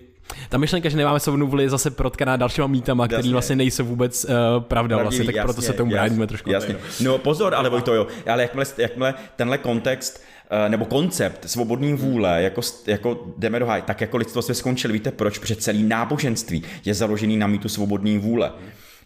ta 0.49 0.57
myšlenka, 0.57 0.89
že 0.89 0.97
nemáme 0.97 1.19
svobodnou 1.19 1.47
vůli, 1.47 1.63
je 1.63 1.69
zase 1.69 1.91
protkaná 1.91 2.37
dalšíma 2.37 2.67
mítama, 2.67 3.07
které 3.07 3.29
vlastně 3.29 3.55
nejsou 3.55 3.85
vůbec 3.85 4.25
uh, 4.25 4.63
pravda, 4.63 4.97
vlastně, 4.97 5.25
tak 5.25 5.35
jasně, 5.35 5.45
proto 5.45 5.61
se 5.61 5.73
tomu 5.73 5.91
bráníme 5.91 6.27
trošku. 6.27 6.51
Jasně. 6.51 6.75
No 6.99 7.17
pozor, 7.17 7.55
ale 7.55 7.69
Vojto, 7.69 7.93
jo, 7.93 8.07
ale 8.31 8.41
jakmile, 8.41 8.65
jakmile 8.77 9.13
tenhle 9.35 9.57
kontext 9.57 10.23
uh, 10.51 10.69
nebo 10.69 10.85
koncept 10.85 11.49
svobodný 11.49 11.93
vůle, 11.93 12.43
jako, 12.43 12.61
jako 12.87 13.33
jdeme 13.37 13.59
do 13.59 13.65
haj, 13.65 13.81
tak 13.81 14.01
jako 14.01 14.17
lidstvo 14.17 14.41
jsme 14.41 14.55
skončili, 14.55 14.93
víte 14.93 15.11
proč? 15.11 15.37
Protože 15.37 15.55
celý 15.55 15.83
náboženství 15.83 16.63
je 16.85 16.93
založený 16.93 17.37
na 17.37 17.47
mýtu 17.47 17.69
svobodné 17.69 18.19
vůle. 18.19 18.51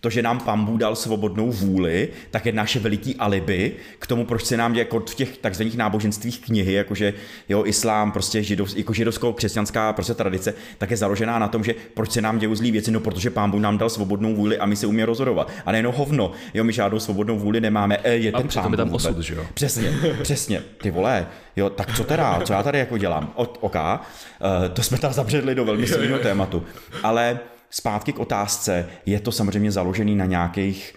To, 0.01 0.09
že 0.09 0.21
nám 0.21 0.39
pan 0.39 0.65
Bůh 0.65 0.79
dal 0.79 0.95
svobodnou 0.95 1.51
vůli, 1.51 2.09
tak 2.31 2.45
je 2.45 2.51
naše 2.51 2.79
veliký 2.79 3.15
alibi 3.15 3.71
k 3.99 4.07
tomu, 4.07 4.25
proč 4.25 4.45
se 4.45 4.57
nám 4.57 4.75
jako 4.75 4.99
v 4.99 5.15
těch 5.15 5.37
takzvaných 5.37 5.77
náboženstvích 5.77 6.39
knihy, 6.39 6.73
jakože 6.73 7.13
jo, 7.49 7.65
islám, 7.65 8.11
prostě 8.11 8.43
židov, 8.43 8.77
jako 8.77 8.93
židovskou-křesťanská 8.93 9.93
prostě 9.93 10.13
tradice, 10.13 10.53
tak 10.77 10.91
je 10.91 10.97
založená 10.97 11.39
na 11.39 11.47
tom, 11.47 11.63
že 11.63 11.75
proč 11.93 12.11
se 12.11 12.21
nám 12.21 12.39
dějí 12.39 12.55
zlý 12.55 12.71
věci, 12.71 12.91
no 12.91 12.99
protože 12.99 13.29
pán 13.29 13.51
Bůh 13.51 13.61
nám 13.61 13.77
dal 13.77 13.89
svobodnou 13.89 14.35
vůli 14.35 14.57
a 14.57 14.65
my 14.65 14.75
se 14.75 14.87
umíme 14.87 15.05
rozhodovat. 15.05 15.51
A 15.65 15.71
nejenom 15.71 15.93
hovno, 15.95 16.31
jo, 16.53 16.63
my 16.63 16.73
žádnou 16.73 16.99
svobodnou 16.99 17.39
vůli 17.39 17.61
nemáme, 17.61 17.97
e, 18.03 18.13
je 18.13 18.31
ten 18.31 18.47
a 18.57 18.61
pán 18.61 18.77
tam 18.77 18.93
osud, 18.93 19.19
že 19.19 19.35
jo? 19.35 19.45
Přesně, 19.53 19.93
přesně, 20.21 20.63
ty 20.81 20.91
vole, 20.91 21.27
jo, 21.55 21.69
tak 21.69 21.95
co 21.95 22.03
teda, 22.03 22.41
co 22.43 22.53
já 22.53 22.63
tady 22.63 22.79
jako 22.79 22.97
dělám? 22.97 23.33
O, 23.35 23.43
OK, 23.43 23.75
uh, 23.75 24.73
to 24.73 24.83
jsme 24.83 24.97
tam 24.97 25.13
zabředli 25.13 25.55
do 25.55 25.65
velmi 25.65 25.87
silného 25.87 26.19
tématu, 26.19 26.63
ale 27.03 27.39
zpátky 27.69 28.13
k 28.13 28.19
otázce, 28.19 28.89
je 29.05 29.19
to 29.19 29.31
samozřejmě 29.31 29.71
založený 29.71 30.15
na 30.15 30.25
nějakých 30.25 30.95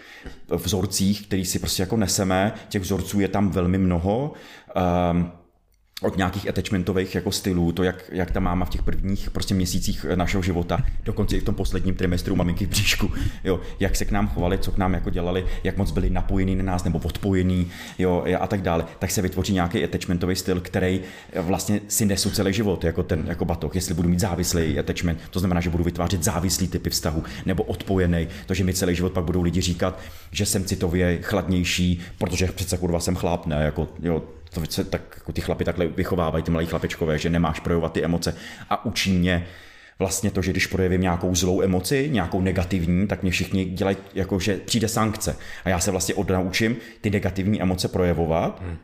vzorcích, 0.49 1.27
který 1.27 1.45
si 1.45 1.59
prostě 1.59 1.83
jako 1.83 1.97
neseme, 1.97 2.53
těch 2.69 2.81
vzorců 2.81 3.19
je 3.19 3.27
tam 3.27 3.49
velmi 3.49 3.77
mnoho. 3.77 4.33
Um, 5.11 5.31
od 6.03 6.17
nějakých 6.17 6.49
attachmentových 6.49 7.15
jako 7.15 7.31
stylů, 7.31 7.71
to, 7.71 7.83
jak, 7.83 8.03
jak 8.11 8.31
ta 8.31 8.39
máma 8.39 8.65
v 8.65 8.69
těch 8.69 8.83
prvních 8.83 9.31
prostě 9.31 9.53
měsících 9.53 10.05
našeho 10.15 10.43
života, 10.43 10.77
dokonce 11.03 11.37
i 11.37 11.39
v 11.39 11.43
tom 11.43 11.55
posledním 11.55 11.95
trimestru 11.95 12.35
maminky 12.35 12.65
v 12.65 12.69
bříšku, 12.69 13.11
jo, 13.43 13.59
jak 13.79 13.95
se 13.95 14.05
k 14.05 14.11
nám 14.11 14.27
chovali, 14.27 14.57
co 14.57 14.71
k 14.71 14.77
nám 14.77 14.93
jako 14.93 15.09
dělali, 15.09 15.45
jak 15.63 15.77
moc 15.77 15.91
byli 15.91 16.09
napojení 16.09 16.55
na 16.55 16.63
nás 16.63 16.83
nebo 16.83 16.99
odpojení, 16.99 17.71
jo, 17.99 18.25
a 18.39 18.47
tak 18.47 18.61
dále, 18.61 18.85
tak 18.99 19.11
se 19.11 19.21
vytvoří 19.21 19.53
nějaký 19.53 19.83
attachmentový 19.83 20.35
styl, 20.35 20.61
který 20.61 21.01
vlastně 21.41 21.81
si 21.87 22.05
nesu 22.05 22.29
celý 22.29 22.53
život, 22.53 22.83
jako 22.83 23.03
ten 23.03 23.23
jako 23.27 23.45
batoh, 23.45 23.75
jestli 23.75 23.93
budu 23.93 24.09
mít 24.09 24.19
závislý 24.19 24.79
attachment, 24.79 25.19
to 25.29 25.39
znamená, 25.39 25.61
že 25.61 25.69
budu 25.69 25.83
vytvářet 25.83 26.23
závislý 26.23 26.67
typy 26.67 26.89
vztahu, 26.89 27.23
nebo 27.45 27.63
odpojený, 27.63 28.27
to, 28.45 28.53
že 28.53 28.63
mi 28.63 28.73
celý 28.73 28.95
život 28.95 29.13
pak 29.13 29.23
budou 29.23 29.41
lidi 29.41 29.61
říkat, 29.61 29.99
že 30.31 30.45
jsem 30.45 30.65
citově 30.65 31.19
chladnější, 31.21 31.99
protože 32.17 32.47
přece 32.47 32.77
kurva 32.77 32.99
jsem 32.99 33.15
chlap, 33.15 33.45
ne, 33.45 33.63
jako, 33.63 33.87
jo, 34.01 34.23
to 34.53 34.61
se 34.69 34.83
tak 34.83 35.01
jako 35.15 35.31
ty 35.31 35.41
chlapy 35.41 35.65
takhle 35.65 35.87
vychovávají, 35.87 36.43
ty 36.43 36.51
malí 36.51 36.65
chlapečkové, 36.65 37.17
že 37.17 37.29
nemáš 37.29 37.59
projevovat 37.59 37.93
ty 37.93 38.03
emoce 38.03 38.35
a 38.69 38.85
učí 38.85 39.13
mě 39.13 39.47
vlastně 39.99 40.31
to, 40.31 40.41
že 40.41 40.51
když 40.51 40.67
projevím 40.67 41.01
nějakou 41.01 41.35
zlou 41.35 41.61
emoci, 41.61 42.09
nějakou 42.11 42.41
negativní, 42.41 43.07
tak 43.07 43.21
mě 43.21 43.31
všichni 43.31 43.65
dělají, 43.65 43.97
jako 44.13 44.39
že 44.39 44.57
přijde 44.57 44.87
sankce. 44.87 45.35
A 45.65 45.69
já 45.69 45.79
se 45.79 45.91
vlastně 45.91 46.15
odnaučím 46.15 46.75
ty 47.01 47.09
negativní 47.09 47.61
emoce 47.61 47.87
projevovat, 47.87 48.61
hmm. 48.61 48.77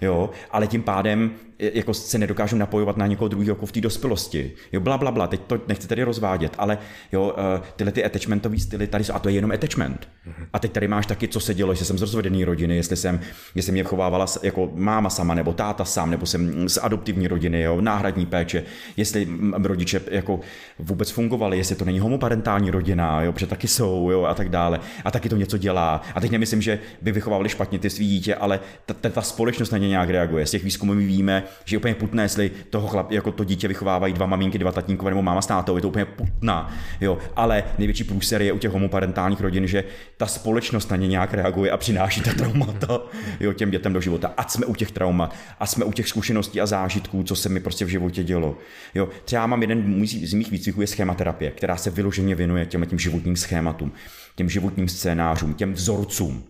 jo, 0.00 0.30
ale 0.50 0.66
tím 0.66 0.82
pádem 0.82 1.30
jako 1.60 1.94
se 1.94 2.18
nedokážu 2.18 2.56
napojovat 2.56 2.96
na 2.96 3.06
někoho 3.06 3.28
druhého 3.28 3.50
jako 3.50 3.66
v 3.66 3.72
té 3.72 3.80
dospělosti. 3.80 4.52
Jo, 4.72 4.80
bla, 4.80 4.98
bla, 4.98 5.10
bla, 5.10 5.26
teď 5.26 5.40
to 5.46 5.60
nechci 5.68 5.88
tady 5.88 6.02
rozvádět, 6.02 6.52
ale 6.58 6.78
jo, 7.12 7.34
eh, 7.38 7.62
tyhle 7.76 7.92
ty 7.92 8.04
attachmentové 8.04 8.58
styly 8.58 8.86
tady 8.86 9.04
jsou, 9.04 9.14
a 9.14 9.18
to 9.18 9.28
je 9.28 9.34
jenom 9.34 9.50
attachment. 9.52 10.08
A 10.52 10.58
teď 10.58 10.72
tady 10.72 10.88
máš 10.88 11.06
taky, 11.06 11.28
co 11.28 11.40
se 11.40 11.54
dělo, 11.54 11.74
že 11.74 11.84
jsem 11.84 11.98
z 11.98 12.00
rozvedené 12.00 12.44
rodiny, 12.44 12.76
jestli 12.76 12.96
jsem, 12.96 13.20
jestli 13.54 13.72
mě 13.72 13.84
chovávala 13.84 14.26
jako 14.42 14.70
máma 14.74 15.10
sama, 15.10 15.34
nebo 15.34 15.52
táta 15.52 15.84
sám, 15.84 16.10
nebo 16.10 16.26
jsem 16.26 16.68
z 16.68 16.78
adoptivní 16.82 17.28
rodiny, 17.28 17.62
jo, 17.62 17.80
náhradní 17.80 18.26
péče, 18.26 18.64
jestli 18.96 19.28
rodiče 19.62 20.00
jako 20.10 20.40
vůbec 20.78 21.10
fungovali, 21.10 21.58
jestli 21.58 21.76
to 21.76 21.84
není 21.84 21.98
homoparentální 21.98 22.70
rodina, 22.70 23.22
jo, 23.22 23.32
protože 23.32 23.46
taky 23.46 23.68
jsou, 23.68 24.10
jo, 24.10 24.24
a 24.24 24.34
tak 24.34 24.48
dále. 24.48 24.80
A 25.04 25.10
taky 25.10 25.28
to 25.28 25.36
něco 25.36 25.58
dělá. 25.58 26.02
A 26.14 26.20
teď 26.20 26.30
nemyslím, 26.30 26.62
že 26.62 26.78
by 27.02 27.12
vychovávali 27.12 27.48
špatně 27.48 27.78
ty 27.78 27.90
svý 27.90 28.08
dítě, 28.08 28.34
ale 28.34 28.60
ta, 28.86 28.94
ta, 28.94 29.08
ta 29.08 29.22
společnost 29.22 29.70
na 29.70 29.78
ně 29.78 29.88
nějak 29.88 30.10
reaguje. 30.10 30.46
Z 30.46 30.50
těch 30.50 30.64
výzkumů 30.64 30.94
my 30.94 31.06
víme, 31.06 31.44
že 31.64 31.74
je 31.74 31.78
úplně 31.78 31.94
putné, 31.94 32.22
jestli 32.22 32.50
toho 32.70 32.88
chlap, 32.88 33.12
jako 33.12 33.32
to 33.32 33.44
dítě 33.44 33.68
vychovávají 33.68 34.12
dva 34.12 34.26
maminky, 34.26 34.58
dva 34.58 34.72
tatínkové 34.72 35.10
nebo 35.10 35.22
máma 35.22 35.42
s 35.42 35.46
tátou, 35.46 35.76
je 35.76 35.82
to 35.82 35.88
úplně 35.88 36.04
putná. 36.04 36.74
Jo. 37.00 37.18
Ale 37.36 37.64
největší 37.78 38.04
průser 38.04 38.42
je 38.42 38.52
u 38.52 38.58
těch 38.58 38.70
homoparentálních 38.70 39.40
rodin, 39.40 39.66
že 39.66 39.84
ta 40.16 40.26
společnost 40.26 40.90
na 40.90 40.96
ně 40.96 41.08
nějak 41.08 41.34
reaguje 41.34 41.70
a 41.70 41.76
přináší 41.76 42.20
ta 42.20 42.32
traumata 42.32 43.00
jo, 43.40 43.52
těm 43.52 43.70
dětem 43.70 43.92
do 43.92 44.00
života. 44.00 44.34
A 44.36 44.48
jsme 44.48 44.66
u 44.66 44.74
těch 44.74 44.90
traumat, 44.90 45.34
a 45.60 45.66
jsme 45.66 45.84
u 45.84 45.92
těch 45.92 46.08
zkušeností 46.08 46.60
a 46.60 46.66
zážitků, 46.66 47.22
co 47.22 47.36
se 47.36 47.48
mi 47.48 47.60
prostě 47.60 47.84
v 47.84 47.88
životě 47.88 48.24
dělo. 48.24 48.56
Jo. 48.94 49.08
Třeba 49.24 49.46
mám 49.46 49.60
jeden 49.60 50.06
z 50.06 50.34
mých 50.34 50.50
výcviků 50.50 50.80
je 50.80 50.86
schématerapie, 50.86 51.50
která 51.50 51.76
se 51.76 51.90
vyloženě 51.90 52.34
věnuje 52.34 52.66
těm, 52.66 52.86
těm 52.86 52.98
životním 52.98 53.36
schématům, 53.36 53.92
těm 54.36 54.48
životním 54.48 54.88
scénářům, 54.88 55.54
těm 55.54 55.72
vzorcům. 55.72 56.49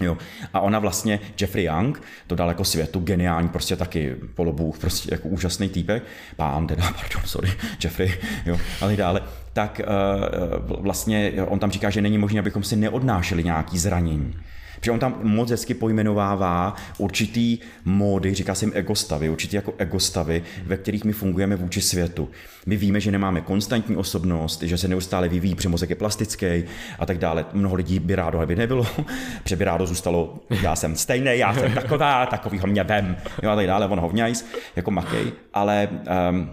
Jo. 0.00 0.18
A 0.54 0.60
ona 0.60 0.78
vlastně, 0.78 1.20
Jeffrey 1.40 1.64
Young, 1.64 2.02
to 2.26 2.34
dal 2.34 2.48
jako 2.48 2.64
světu, 2.64 3.00
geniální, 3.00 3.48
prostě 3.48 3.76
taky 3.76 4.16
polobůh, 4.34 4.78
prostě 4.78 5.08
jako 5.12 5.28
úžasný 5.28 5.68
týpek, 5.68 6.02
pán 6.36 6.66
teda, 6.66 6.82
pardon, 7.00 7.22
sorry, 7.24 7.52
Jeffrey, 7.84 8.14
jo, 8.46 8.58
ale 8.80 8.96
dále, 8.96 9.22
tak 9.52 9.80
uh, 10.68 10.82
vlastně 10.82 11.32
on 11.46 11.58
tam 11.58 11.70
říká, 11.70 11.90
že 11.90 12.02
není 12.02 12.18
možné, 12.18 12.40
abychom 12.40 12.62
si 12.62 12.76
neodnášeli 12.76 13.44
nějaký 13.44 13.78
zranění. 13.78 14.34
Protože 14.80 14.90
on 14.90 14.98
tam 14.98 15.18
moc 15.22 15.50
hezky 15.50 15.74
pojmenovává 15.74 16.74
určitý 16.98 17.58
módy, 17.84 18.34
říká 18.34 18.54
se 18.54 18.64
jim 18.64 18.72
egostavy, 18.74 19.28
určitý 19.28 19.56
jako 19.56 19.74
egostavy, 19.78 20.42
ve 20.66 20.76
kterých 20.76 21.04
my 21.04 21.12
fungujeme 21.12 21.56
vůči 21.56 21.80
světu. 21.80 22.28
My 22.66 22.76
víme, 22.76 23.00
že 23.00 23.10
nemáme 23.10 23.40
konstantní 23.40 23.96
osobnost, 23.96 24.62
že 24.62 24.78
se 24.78 24.88
neustále 24.88 25.28
vyvíjí, 25.28 25.54
protože 25.54 25.68
mozek 25.68 25.90
je 25.90 25.96
plastický 25.96 26.64
a 26.98 27.06
tak 27.06 27.18
dále. 27.18 27.46
Mnoho 27.52 27.74
lidí 27.74 27.98
by 27.98 28.14
rádo, 28.14 28.40
aby 28.40 28.56
nebylo, 28.56 28.86
protože 29.42 29.56
by 29.56 29.64
rádo 29.64 29.86
zůstalo, 29.86 30.38
já 30.62 30.76
jsem 30.76 30.96
stejný, 30.96 31.38
já 31.38 31.54
jsem 31.54 31.72
taková, 31.72 32.26
takovýho 32.26 32.66
mě 32.66 32.84
vem, 32.84 33.16
jo, 33.42 33.50
a 33.50 33.56
tak 33.56 33.66
dále, 33.66 33.86
on 33.86 34.00
hovňajs, 34.00 34.46
jako 34.76 34.90
makej, 34.90 35.32
ale 35.54 35.88
um, 36.30 36.50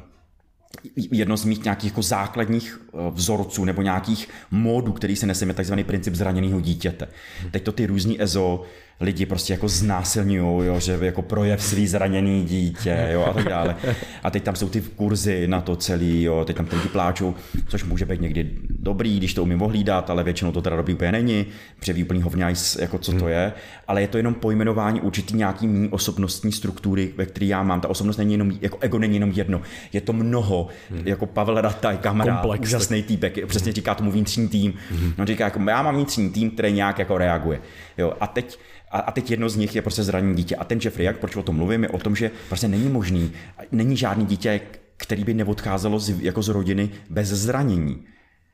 jedno 0.95 1.37
z 1.37 1.45
mých 1.45 1.63
nějakých 1.63 1.91
jako 1.91 2.01
základních 2.01 2.79
eh, 2.87 2.97
vzorců 3.11 3.65
nebo 3.65 3.81
nějakých 3.81 4.29
módů, 4.51 4.91
který 4.91 5.15
se 5.15 5.25
nese, 5.25 5.45
je 5.45 5.53
takzvaný 5.53 5.83
princip 5.83 6.15
zraněného 6.15 6.61
dítěte. 6.61 7.07
Teď 7.51 7.63
to 7.63 7.71
ty 7.71 7.85
různý 7.85 8.21
EZO 8.21 8.63
lidi 8.99 9.25
prostě 9.25 9.53
jako 9.53 9.67
znásilňují, 9.67 10.67
jo, 10.67 10.79
že 10.79 10.97
jako 11.01 11.21
projev 11.21 11.63
svý 11.63 11.87
zraněný 11.87 12.45
dítě 12.45 13.09
jo, 13.11 13.25
a 13.29 13.33
tak 13.33 13.49
dále. 13.49 13.75
A 14.23 14.31
teď 14.31 14.43
tam 14.43 14.55
jsou 14.55 14.69
ty 14.69 14.81
kurzy 14.81 15.47
na 15.47 15.61
to 15.61 15.75
celý, 15.75 16.23
jo, 16.23 16.45
teď 16.45 16.55
tam 16.55 16.65
ty 16.65 16.75
lidi 16.75 16.87
pláčou, 16.87 17.35
což 17.67 17.83
může 17.83 18.05
být 18.05 18.21
někdy 18.21 18.51
dobrý, 18.69 19.17
když 19.17 19.33
to 19.33 19.43
umím 19.43 19.61
ohlídat, 19.61 20.09
ale 20.09 20.23
většinou 20.23 20.51
to 20.51 20.61
teda 20.61 20.75
dobrý 20.75 20.93
úplně 20.93 21.11
není, 21.11 21.45
převí 21.79 22.03
úplný 22.03 22.21
hovňajs, 22.21 22.75
jako 22.75 22.97
co 22.97 23.11
to 23.13 23.27
je, 23.27 23.53
ale 23.87 24.01
je 24.01 24.07
to 24.07 24.17
jenom 24.17 24.33
pojmenování 24.33 25.01
určitý 25.01 25.35
nějaký 25.35 25.67
mý 25.67 25.89
osobnostní 25.89 26.51
struktury, 26.51 27.13
ve 27.17 27.25
který 27.25 27.47
já 27.47 27.63
mám. 27.63 27.81
Ta 27.81 27.87
osobnost 27.87 28.17
není 28.17 28.33
jenom, 28.33 28.51
jako 28.61 28.77
ego 28.81 28.99
není 28.99 29.13
jenom 29.13 29.31
jedno, 29.31 29.61
je 29.93 30.01
to 30.01 30.13
mnoho, 30.13 30.67
hmm. 30.91 31.01
jako 31.07 31.25
Pavel 31.25 31.61
Rataj, 31.61 31.97
kamarád, 31.97 32.41
Komplex, 32.41 32.67
úžasný 32.67 33.03
týpek, 33.03 33.47
přesně 33.47 33.71
říká 33.71 33.95
tomu 33.95 34.11
vnitřní 34.11 34.47
tým. 34.47 34.73
Hmm. 34.91 35.13
On 35.19 35.27
říká, 35.27 35.43
jako, 35.43 35.59
já 35.69 35.81
mám 35.83 35.95
vnitřní 35.95 36.29
tým, 36.29 36.51
který 36.51 36.73
nějak 36.73 36.99
jako 36.99 37.17
reaguje. 37.17 37.59
Jo, 37.97 38.13
a 38.19 38.27
teď 38.27 38.59
a, 38.95 38.99
a 38.99 39.11
teď 39.11 39.31
jedno 39.31 39.49
z 39.49 39.55
nich 39.55 39.75
je 39.75 39.81
prostě 39.81 40.03
zranění 40.03 40.35
dítě. 40.35 40.55
A 40.55 40.63
ten 40.63 40.79
Jeffrey, 40.83 41.05
jak 41.05 41.17
proč 41.17 41.35
o 41.35 41.43
tom 41.43 41.55
mluvím, 41.55 41.83
je 41.83 41.89
o 41.89 41.97
tom, 41.97 42.15
že 42.15 42.31
prostě 42.47 42.67
není 42.67 42.89
možný, 42.89 43.31
není 43.71 43.97
žádný 43.97 44.25
dítě, 44.25 44.61
který 44.97 45.23
by 45.23 45.33
neodcházelo 45.33 45.99
z, 45.99 46.21
jako 46.21 46.41
z 46.41 46.49
rodiny 46.49 46.89
bez 47.09 47.27
zranění. 47.27 48.03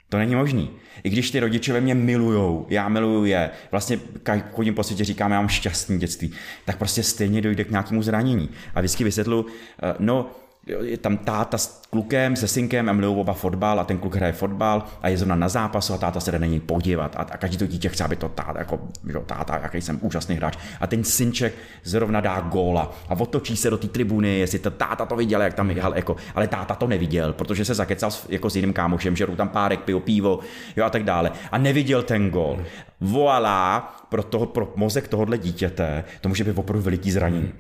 To 0.10 0.18
není 0.18 0.36
možný. 0.36 0.70
I 1.04 1.10
když 1.10 1.32
ty 1.32 1.40
rodiče 1.40 1.74
ve 1.74 1.82
mě 1.82 1.96
milujou, 1.96 2.66
já 2.70 2.90
miluju 2.90 3.26
je, 3.26 3.50
vlastně 3.72 4.00
chodím 4.52 4.74
po 4.74 4.84
světě, 4.84 5.04
říkám, 5.06 5.32
já 5.32 5.38
mám 5.38 5.50
šťastný 5.50 6.00
dětství, 6.00 6.32
tak 6.66 6.78
prostě 6.78 7.04
stejně 7.04 7.42
dojde 7.42 7.64
k 7.64 7.72
nějakému 7.72 8.04
zranění. 8.04 8.50
A 8.76 8.80
vždycky 8.80 9.04
vysvětlu, 9.04 9.46
eh, 9.84 9.96
no, 10.00 10.32
je 10.82 10.98
tam 10.98 11.18
táta 11.18 11.58
s 11.58 11.82
klukem, 11.90 12.36
se 12.36 12.48
synkem 12.48 12.90
a 12.90 12.94
milují 12.94 13.18
oba 13.18 13.34
fotbal 13.34 13.80
a 13.80 13.84
ten 13.84 13.98
kluk 13.98 14.16
hraje 14.16 14.34
fotbal 14.34 14.84
a 15.02 15.10
je 15.10 15.18
zrovna 15.18 15.36
na 15.36 15.50
zápasu 15.50 15.94
a 15.94 15.98
táta 15.98 16.20
se 16.20 16.32
jde 16.32 16.40
na 16.40 16.46
něj 16.46 16.60
podívat 16.60 17.16
a, 17.16 17.20
a 17.20 17.38
každý 17.38 17.58
to 17.58 17.68
dítě 17.68 17.90
chce, 17.90 18.04
aby 18.04 18.16
to 18.16 18.30
táta, 18.30 18.60
jako, 18.60 18.80
že, 19.08 19.20
táta, 19.26 19.60
jaký 19.64 19.82
jsem 19.82 20.00
úžasný 20.02 20.36
hráč. 20.36 20.58
A 20.80 20.88
ten 20.88 21.04
synček 21.04 21.54
zrovna 21.84 22.22
dá 22.22 22.40
góla 22.40 22.92
a 23.10 23.20
otočí 23.20 23.58
se 23.58 23.70
do 23.70 23.78
té 23.78 23.88
tribuny, 23.88 24.40
jestli 24.40 24.60
to 24.60 24.72
táta 24.72 25.06
to 25.06 25.16
viděl, 25.16 25.42
jak 25.42 25.54
tam 25.54 25.72
jel, 25.72 25.94
jako, 25.96 26.16
ale 26.36 26.48
táta 26.48 26.76
to 26.76 26.88
neviděl, 26.88 27.34
protože 27.34 27.66
se 27.66 27.74
zakecal 27.74 28.12
s, 28.12 28.26
jako 28.30 28.50
s 28.50 28.56
jiným 28.56 28.74
kámošem, 28.74 29.16
že 29.16 29.28
tam 29.28 29.50
párek, 29.50 29.80
pil 29.80 30.00
pivo 30.00 30.40
jo, 30.76 30.86
a 30.86 30.90
tak 30.90 31.04
dále. 31.04 31.32
A 31.52 31.58
neviděl 31.58 32.04
ten 32.04 32.30
gól. 32.30 32.64
Voilà, 33.02 33.82
pro, 34.10 34.24
toho, 34.24 34.46
pro 34.46 34.74
mozek 34.76 35.08
tohohle 35.08 35.38
dítěte 35.38 36.04
to 36.22 36.30
může 36.30 36.44
být 36.44 36.58
opravdu 36.58 36.84
veliký 36.84 37.12
zranění 37.12 37.54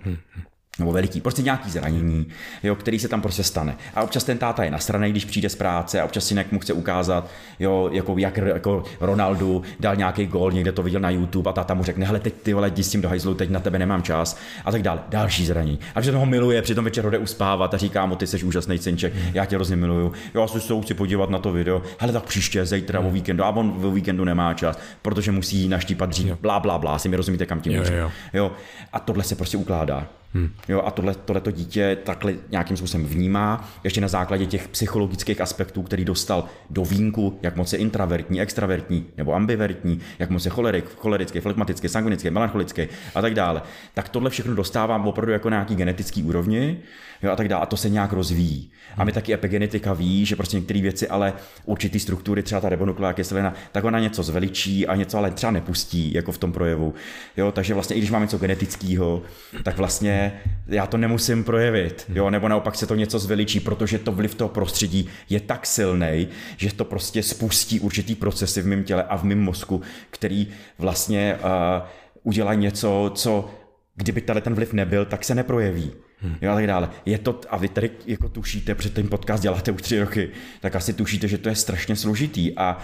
nebo 0.79 0.91
veliký, 0.91 1.21
prostě 1.21 1.41
nějaký 1.41 1.71
zranění, 1.71 2.27
jo, 2.63 2.75
který 2.75 2.99
se 2.99 3.07
tam 3.07 3.21
prostě 3.21 3.43
stane. 3.43 3.77
A 3.95 4.03
občas 4.03 4.23
ten 4.23 4.37
táta 4.37 4.63
je 4.63 4.71
nasraný, 4.71 5.11
když 5.11 5.25
přijde 5.25 5.49
z 5.49 5.55
práce 5.55 6.01
a 6.01 6.05
občas 6.05 6.25
si 6.25 6.45
mu 6.51 6.59
chce 6.59 6.73
ukázat, 6.73 7.29
jo, 7.59 7.89
jako, 7.91 8.15
jak 8.17 8.37
jako 8.37 8.83
Ronaldo 8.99 9.61
dal 9.79 9.95
nějaký 9.95 10.25
gol, 10.25 10.51
někde 10.51 10.71
to 10.71 10.83
viděl 10.83 10.99
na 10.99 11.09
YouTube 11.09 11.49
a 11.49 11.53
táta 11.53 11.73
mu 11.73 11.83
řekne, 11.83 12.05
hele, 12.05 12.19
teď 12.19 12.33
ty 12.43 12.53
vole, 12.53 12.69
jdi 12.69 12.83
s 12.83 12.89
tím 12.89 13.01
do 13.01 13.09
hajzlu, 13.09 13.33
teď 13.33 13.49
na 13.49 13.59
tebe 13.59 13.79
nemám 13.79 14.03
čas 14.03 14.37
a 14.65 14.71
tak 14.71 14.81
dále. 14.81 14.99
Další 15.09 15.45
zranění. 15.45 15.79
A 15.95 16.01
že 16.01 16.11
ho 16.11 16.25
miluje, 16.25 16.61
přitom 16.61 16.85
večer 16.85 17.09
jde 17.09 17.17
uspávat 17.17 17.73
a 17.73 17.77
říká 17.77 18.05
mu, 18.05 18.15
ty 18.15 18.27
jsi 18.27 18.43
úžasný 18.43 18.77
synček, 18.77 19.13
já 19.33 19.45
tě 19.45 19.55
hrozně 19.55 19.75
miluju. 19.75 20.13
Jo, 20.35 20.41
já 20.41 20.47
se 20.47 20.59
chci 20.81 20.93
podívat 20.93 21.29
na 21.29 21.39
to 21.39 21.51
video, 21.51 21.81
hele, 21.97 22.13
tak 22.13 22.23
příště, 22.23 22.65
zítra 22.65 22.99
o 22.99 23.11
víkendu, 23.11 23.43
a 23.43 23.49
on 23.49 23.85
o 23.85 23.91
víkendu 23.91 24.25
nemá 24.25 24.53
čas, 24.53 24.79
protože 25.01 25.31
musí 25.31 25.67
naštípat 25.67 26.09
dřív, 26.09 26.33
blá, 26.41 26.59
blá, 26.59 26.77
blá, 26.77 26.99
si 26.99 27.09
mi 27.09 27.15
rozumíte, 27.15 27.45
kam 27.45 27.61
tím 27.61 27.73
jo, 27.73 27.83
jo. 27.91 28.11
jo. 28.33 28.51
A 28.93 28.99
tohle 28.99 29.23
se 29.23 29.35
prostě 29.35 29.57
ukládá. 29.57 30.07
Hmm. 30.33 30.49
Jo, 30.67 30.81
a 30.85 30.91
tohle, 30.91 31.15
tohleto 31.15 31.51
dítě 31.51 31.97
takhle 32.03 32.33
nějakým 32.49 32.77
způsobem 32.77 33.05
vnímá, 33.05 33.69
ještě 33.83 34.01
na 34.01 34.07
základě 34.07 34.45
těch 34.45 34.67
psychologických 34.67 35.41
aspektů, 35.41 35.81
který 35.81 36.05
dostal 36.05 36.45
do 36.69 36.85
vínku, 36.85 37.39
jak 37.41 37.55
moc 37.55 37.73
je 37.73 37.79
intravertní, 37.79 38.41
extravertní 38.41 39.05
nebo 39.17 39.33
ambivertní, 39.33 39.99
jak 40.19 40.29
moc 40.29 40.45
je 40.45 40.51
cholerik, 40.51 40.85
cholerický, 40.97 41.39
flegmatický, 41.39 41.89
sangvinický, 41.89 42.29
melancholický 42.29 42.87
a 43.15 43.21
tak 43.21 43.33
dále. 43.33 43.61
Tak 43.93 44.09
tohle 44.09 44.29
všechno 44.29 44.55
dostávám 44.55 45.07
opravdu 45.07 45.31
jako 45.31 45.49
nějaký 45.49 45.75
genetický 45.75 46.23
úrovni 46.23 46.77
jo, 47.23 47.31
a 47.31 47.35
tak 47.35 47.47
dále. 47.47 47.63
A 47.63 47.65
to 47.65 47.77
se 47.77 47.89
nějak 47.89 48.13
rozvíjí. 48.13 48.71
A 48.97 49.03
my 49.03 49.11
taky 49.11 49.33
epigenetika 49.33 49.93
ví, 49.93 50.25
že 50.25 50.35
prostě 50.35 50.57
některé 50.57 50.81
věci, 50.81 51.07
ale 51.07 51.33
určitý 51.65 51.99
struktury, 51.99 52.43
třeba 52.43 52.61
ta 52.61 52.69
ribonukleová 52.69 53.13
kyselina, 53.13 53.53
tak 53.71 53.83
ona 53.83 53.99
něco 53.99 54.23
zveličí 54.23 54.87
a 54.87 54.95
něco 54.95 55.17
ale 55.17 55.31
třeba 55.31 55.51
nepustí, 55.51 56.13
jako 56.13 56.31
v 56.31 56.37
tom 56.37 56.51
projevu. 56.51 56.93
Jo, 57.37 57.51
takže 57.51 57.73
vlastně, 57.73 57.95
i 57.95 57.99
když 57.99 58.11
máme 58.11 58.25
něco 58.25 58.37
genetického, 58.37 59.21
tak 59.63 59.77
vlastně 59.77 60.20
já 60.67 60.87
to 60.87 60.97
nemusím 60.97 61.43
projevit. 61.43 62.05
Jo, 62.13 62.29
nebo 62.29 62.47
naopak 62.47 62.75
se 62.75 62.87
to 62.87 62.95
něco 62.95 63.19
zveličí, 63.19 63.59
protože 63.59 63.99
to 63.99 64.11
vliv 64.11 64.35
toho 64.35 64.49
prostředí 64.49 65.09
je 65.29 65.39
tak 65.39 65.65
silný, 65.65 66.27
že 66.57 66.73
to 66.73 66.85
prostě 66.85 67.23
spustí 67.23 67.79
určitý 67.79 68.15
procesy 68.15 68.61
v 68.61 68.67
mém 68.67 68.83
těle 68.83 69.03
a 69.03 69.17
v 69.17 69.23
mém 69.23 69.39
mozku, 69.39 69.81
který 70.09 70.47
vlastně 70.77 71.35
uh, 71.35 71.87
udělají 72.23 72.59
něco, 72.59 73.11
co 73.15 73.49
kdyby 73.95 74.21
tady 74.21 74.41
ten 74.41 74.55
vliv 74.55 74.73
nebyl, 74.73 75.05
tak 75.05 75.23
se 75.23 75.35
neprojeví. 75.35 75.91
Hmm. 76.17 76.35
Jo, 76.41 76.51
a 76.51 76.55
tak 76.55 76.67
dále. 76.67 76.89
Je 77.05 77.17
to, 77.17 77.41
a 77.49 77.57
vy 77.57 77.67
tady 77.67 77.91
jako 78.05 78.29
tušíte, 78.29 78.75
před 78.75 78.93
ten 78.93 79.07
podcast 79.07 79.43
děláte 79.43 79.71
už 79.71 79.81
tři 79.81 79.99
roky, 79.99 80.29
tak 80.59 80.75
asi 80.75 80.93
tušíte, 80.93 81.27
že 81.27 81.37
to 81.37 81.49
je 81.49 81.55
strašně 81.55 81.95
složitý. 81.95 82.57
A, 82.57 82.77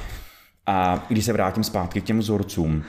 a 0.66 1.06
když 1.08 1.26
se 1.26 1.34
vrátím 1.34 1.64
zpátky 1.64 2.02
k 2.02 2.04
těm 2.04 2.20
vzorcům, 2.20 2.84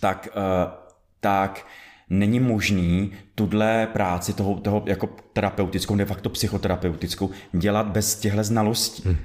tak, 0.00 0.28
uh, 0.36 0.72
tak 1.20 1.66
není 2.10 2.40
možný 2.40 3.12
tuhle 3.34 3.88
práci 3.92 4.32
toho, 4.32 4.54
toho 4.54 4.82
jako 4.86 5.08
terapeutickou, 5.32 5.96
de 5.96 6.04
facto 6.04 6.30
psychoterapeutickou, 6.30 7.30
dělat 7.52 7.86
bez 7.86 8.16
těchto 8.16 8.44
znalostí. 8.44 9.02
Hmm. 9.06 9.16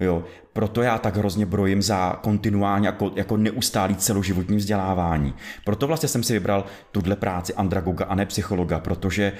Jo, 0.00 0.24
proto 0.52 0.82
já 0.82 0.98
tak 0.98 1.16
hrozně 1.16 1.46
brojím 1.46 1.82
za 1.82 2.18
kontinuální 2.22 2.86
jako, 2.86 3.10
jako 3.16 3.36
neustálý 3.36 3.96
celoživotní 3.96 4.56
vzdělávání. 4.56 5.34
Proto 5.64 5.86
vlastně 5.86 6.08
jsem 6.08 6.22
si 6.22 6.32
vybral 6.32 6.64
tuhle 6.92 7.16
práci 7.16 7.54
andragoga 7.54 8.04
a 8.04 8.14
ne 8.14 8.26
psychologa, 8.26 8.80
protože 8.80 9.32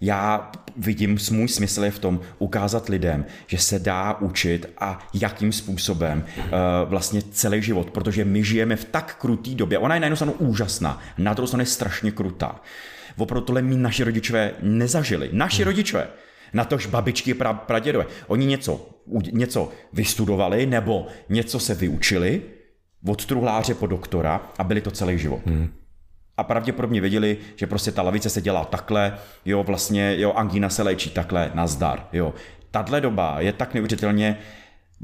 já 0.00 0.50
vidím, 0.76 1.18
můj 1.30 1.48
smysl 1.48 1.84
je 1.84 1.90
v 1.90 1.98
tom 1.98 2.20
ukázat 2.38 2.88
lidem, 2.88 3.24
že 3.46 3.58
se 3.58 3.78
dá 3.78 4.14
učit 4.20 4.66
a 4.78 5.08
jakým 5.14 5.52
způsobem 5.52 6.24
uh, 6.38 6.50
vlastně 6.84 7.22
celý 7.22 7.62
život, 7.62 7.90
protože 7.90 8.24
my 8.24 8.44
žijeme 8.44 8.76
v 8.76 8.84
tak 8.84 9.16
krutý 9.20 9.54
době. 9.54 9.78
Ona 9.78 9.94
je 9.94 10.00
na 10.00 10.06
jednu 10.06 10.16
stranu 10.16 10.32
úžasná, 10.32 11.00
na 11.18 11.34
druhou 11.34 11.46
stranu 11.46 11.62
je 11.62 11.66
strašně 11.66 12.10
krutá. 12.10 12.60
Opravdu 13.16 13.46
tohle 13.46 13.62
mi 13.62 13.76
naši 13.76 14.04
rodičové 14.04 14.52
nezažili. 14.62 15.30
Naši 15.32 15.62
hmm. 15.62 15.66
rodičové. 15.66 16.06
Na 16.52 16.64
tož 16.64 16.86
babičky, 16.86 17.34
pra, 17.34 17.52
pradědové. 17.52 18.06
Oni 18.26 18.46
něco, 18.46 18.88
něco 19.32 19.68
vystudovali 19.92 20.66
nebo 20.66 21.06
něco 21.28 21.60
se 21.60 21.74
vyučili 21.74 22.42
od 23.06 23.26
truhláře 23.26 23.74
po 23.74 23.86
doktora 23.86 24.50
a 24.58 24.64
byli 24.64 24.80
to 24.80 24.90
celý 24.90 25.18
život. 25.18 25.40
Hmm 25.46 25.79
a 26.40 26.44
pravděpodobně 26.44 27.00
věděli, 27.00 27.36
že 27.56 27.66
prostě 27.66 27.92
ta 27.92 28.02
lavice 28.02 28.30
se 28.30 28.40
dělá 28.40 28.64
takhle, 28.64 29.14
jo, 29.44 29.62
vlastně, 29.62 30.14
jo, 30.18 30.32
angína 30.32 30.68
se 30.68 30.82
léčí 30.82 31.10
takhle, 31.10 31.50
nazdar, 31.54 32.06
jo. 32.12 32.34
Tahle 32.70 33.00
doba 33.00 33.40
je 33.40 33.52
tak 33.52 33.74
neuvěřitelně 33.74 34.38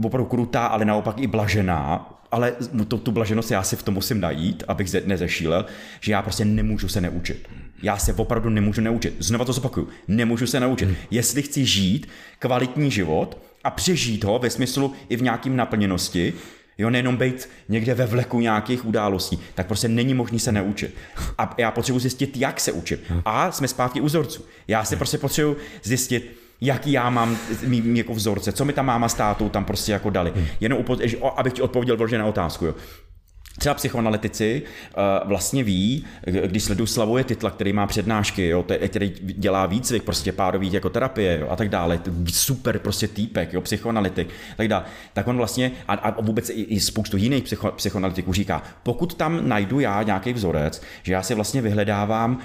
opravdu 0.04 0.28
krutá, 0.28 0.66
ale 0.66 0.84
naopak 0.84 1.18
i 1.18 1.26
blažená, 1.26 2.10
ale 2.32 2.52
tu, 2.88 2.98
tu 2.98 3.12
blaženost 3.12 3.50
já 3.50 3.62
si 3.62 3.76
v 3.76 3.82
tom 3.82 3.94
musím 3.94 4.20
najít, 4.20 4.64
abych 4.68 4.94
nezešílel, 5.04 5.66
že 6.00 6.12
já 6.12 6.22
prostě 6.22 6.44
nemůžu 6.44 6.88
se 6.88 7.00
neučit. 7.00 7.48
Já 7.82 7.96
se 7.96 8.12
opravdu 8.12 8.50
nemůžu 8.50 8.80
neučit. 8.80 9.16
Znova 9.18 9.44
to 9.44 9.52
zopakuju. 9.52 9.88
Nemůžu 10.08 10.46
se 10.46 10.60
naučit. 10.60 10.84
Hmm. 10.84 10.96
Jestli 11.10 11.42
chci 11.42 11.66
žít 11.66 12.08
kvalitní 12.38 12.90
život 12.90 13.38
a 13.64 13.70
přežít 13.70 14.24
ho 14.24 14.38
ve 14.38 14.50
smyslu 14.50 14.92
i 15.08 15.16
v 15.16 15.22
nějakým 15.22 15.56
naplněnosti, 15.56 16.32
Jo, 16.78 16.90
nejenom 16.90 17.16
být 17.16 17.48
někde 17.68 17.94
ve 17.94 18.06
vleku 18.06 18.40
nějakých 18.40 18.84
událostí, 18.84 19.38
tak 19.54 19.66
prostě 19.66 19.88
není 19.88 20.14
možný 20.14 20.38
se 20.40 20.52
neučit. 20.52 20.94
A 21.38 21.54
já 21.58 21.70
potřebuji 21.70 21.98
zjistit, 21.98 22.36
jak 22.36 22.60
se 22.60 22.72
učit. 22.72 23.04
A 23.24 23.52
jsme 23.52 23.68
zpátky 23.68 24.00
u 24.00 24.06
vzorců. 24.06 24.44
Já 24.68 24.84
si 24.84 24.96
prostě 24.96 25.18
potřebuji 25.18 25.56
zjistit, 25.82 26.36
jaký 26.60 26.92
já 26.92 27.10
mám 27.10 27.38
mý, 27.66 27.98
jako 27.98 28.14
vzorce, 28.14 28.52
co 28.52 28.64
mi 28.64 28.72
ta 28.72 28.82
máma 28.82 29.08
s 29.08 29.14
tátou 29.14 29.48
tam 29.48 29.64
prostě 29.64 29.92
jako 29.92 30.10
dali. 30.10 30.32
Jenom 30.60 30.78
upo- 30.78 31.32
abych 31.36 31.52
ti 31.52 31.62
odpověděl 31.62 31.96
vloženě 31.96 32.18
na 32.18 32.26
otázku. 32.26 32.66
Jo. 32.66 32.74
Třeba 33.58 33.74
psychoanalytici 33.74 34.62
uh, 34.62 35.28
vlastně 35.28 35.64
ví, 35.64 36.04
když 36.46 36.62
sledují 36.62 36.86
Slavuje 36.86 37.24
Titla, 37.24 37.50
který 37.50 37.72
má 37.72 37.86
přednášky, 37.86 38.48
jo, 38.48 38.64
který 38.88 39.12
dělá 39.20 39.66
výcvik, 39.66 40.02
prostě 40.02 40.32
párový 40.32 40.72
jako 40.72 40.90
terapie 40.90 41.38
jo, 41.40 41.48
a 41.50 41.56
tak 41.56 41.68
dále, 41.68 42.00
super 42.32 42.78
prostě 42.78 43.08
týpek, 43.08 43.52
jo, 43.52 43.60
psychoanalytik, 43.60 44.28
tak 44.56 44.68
dále, 44.68 44.84
tak 45.12 45.28
on 45.28 45.36
vlastně, 45.36 45.72
a, 45.88 45.94
a 45.94 46.20
vůbec 46.20 46.50
i, 46.50 46.52
i 46.52 46.80
spoustu 46.80 47.16
jiných 47.16 47.44
psycho, 47.44 47.72
psychoanalytiků 47.72 48.32
říká, 48.32 48.62
pokud 48.82 49.14
tam 49.14 49.48
najdu 49.48 49.80
já 49.80 50.02
nějaký 50.02 50.32
vzorec, 50.32 50.82
že 51.02 51.12
já 51.12 51.22
si 51.22 51.34
vlastně 51.34 51.62
vyhledávám 51.62 52.38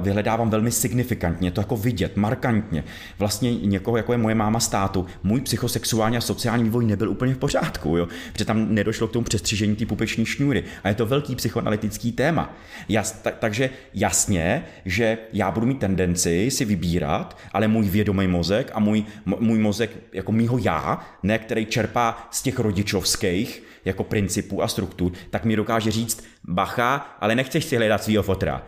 vyhledávám 0.00 0.50
velmi 0.50 0.70
signifikantně, 0.70 1.50
to 1.50 1.60
jako 1.60 1.76
vidět, 1.76 2.16
markantně. 2.16 2.84
Vlastně 3.18 3.54
někoho, 3.54 3.96
jako 3.96 4.12
je 4.12 4.18
moje 4.18 4.34
máma 4.34 4.60
státu, 4.60 5.06
můj 5.22 5.40
psychosexuální 5.40 6.16
a 6.16 6.20
sociální 6.20 6.64
vývoj 6.64 6.86
nebyl 6.86 7.10
úplně 7.10 7.34
v 7.34 7.38
pořádku, 7.38 7.96
jo? 7.96 8.08
protože 8.32 8.44
tam 8.44 8.74
nedošlo 8.74 9.08
k 9.08 9.12
tomu 9.12 9.24
přestřižení 9.24 9.76
té 9.76 9.86
pupeční 9.86 10.26
šňůry. 10.26 10.64
A 10.84 10.88
je 10.88 10.94
to 10.94 11.06
velký 11.06 11.36
psychoanalytický 11.36 12.12
téma. 12.12 12.56
Jas, 12.88 13.12
tak, 13.12 13.36
takže 13.38 13.70
jasně, 13.94 14.64
že 14.84 15.18
já 15.32 15.50
budu 15.50 15.66
mít 15.66 15.78
tendenci 15.78 16.50
si 16.50 16.64
vybírat, 16.64 17.38
ale 17.52 17.68
můj 17.68 17.88
vědomý 17.88 18.26
mozek 18.26 18.70
a 18.74 18.80
můj, 18.80 19.04
můj 19.24 19.58
mozek 19.58 19.90
jako 20.12 20.32
mýho 20.32 20.58
já, 20.58 21.06
ne 21.22 21.38
který 21.38 21.66
čerpá 21.66 22.28
z 22.30 22.42
těch 22.42 22.58
rodičovských 22.58 23.62
jako 23.84 24.04
principů 24.04 24.62
a 24.62 24.68
struktur, 24.68 25.12
tak 25.30 25.44
mi 25.44 25.56
dokáže 25.56 25.90
říct, 25.90 26.24
bacha, 26.44 27.16
ale 27.20 27.34
nechceš 27.34 27.64
si 27.64 27.76
hledat 27.76 28.04
svého 28.04 28.22
fotra 28.22 28.62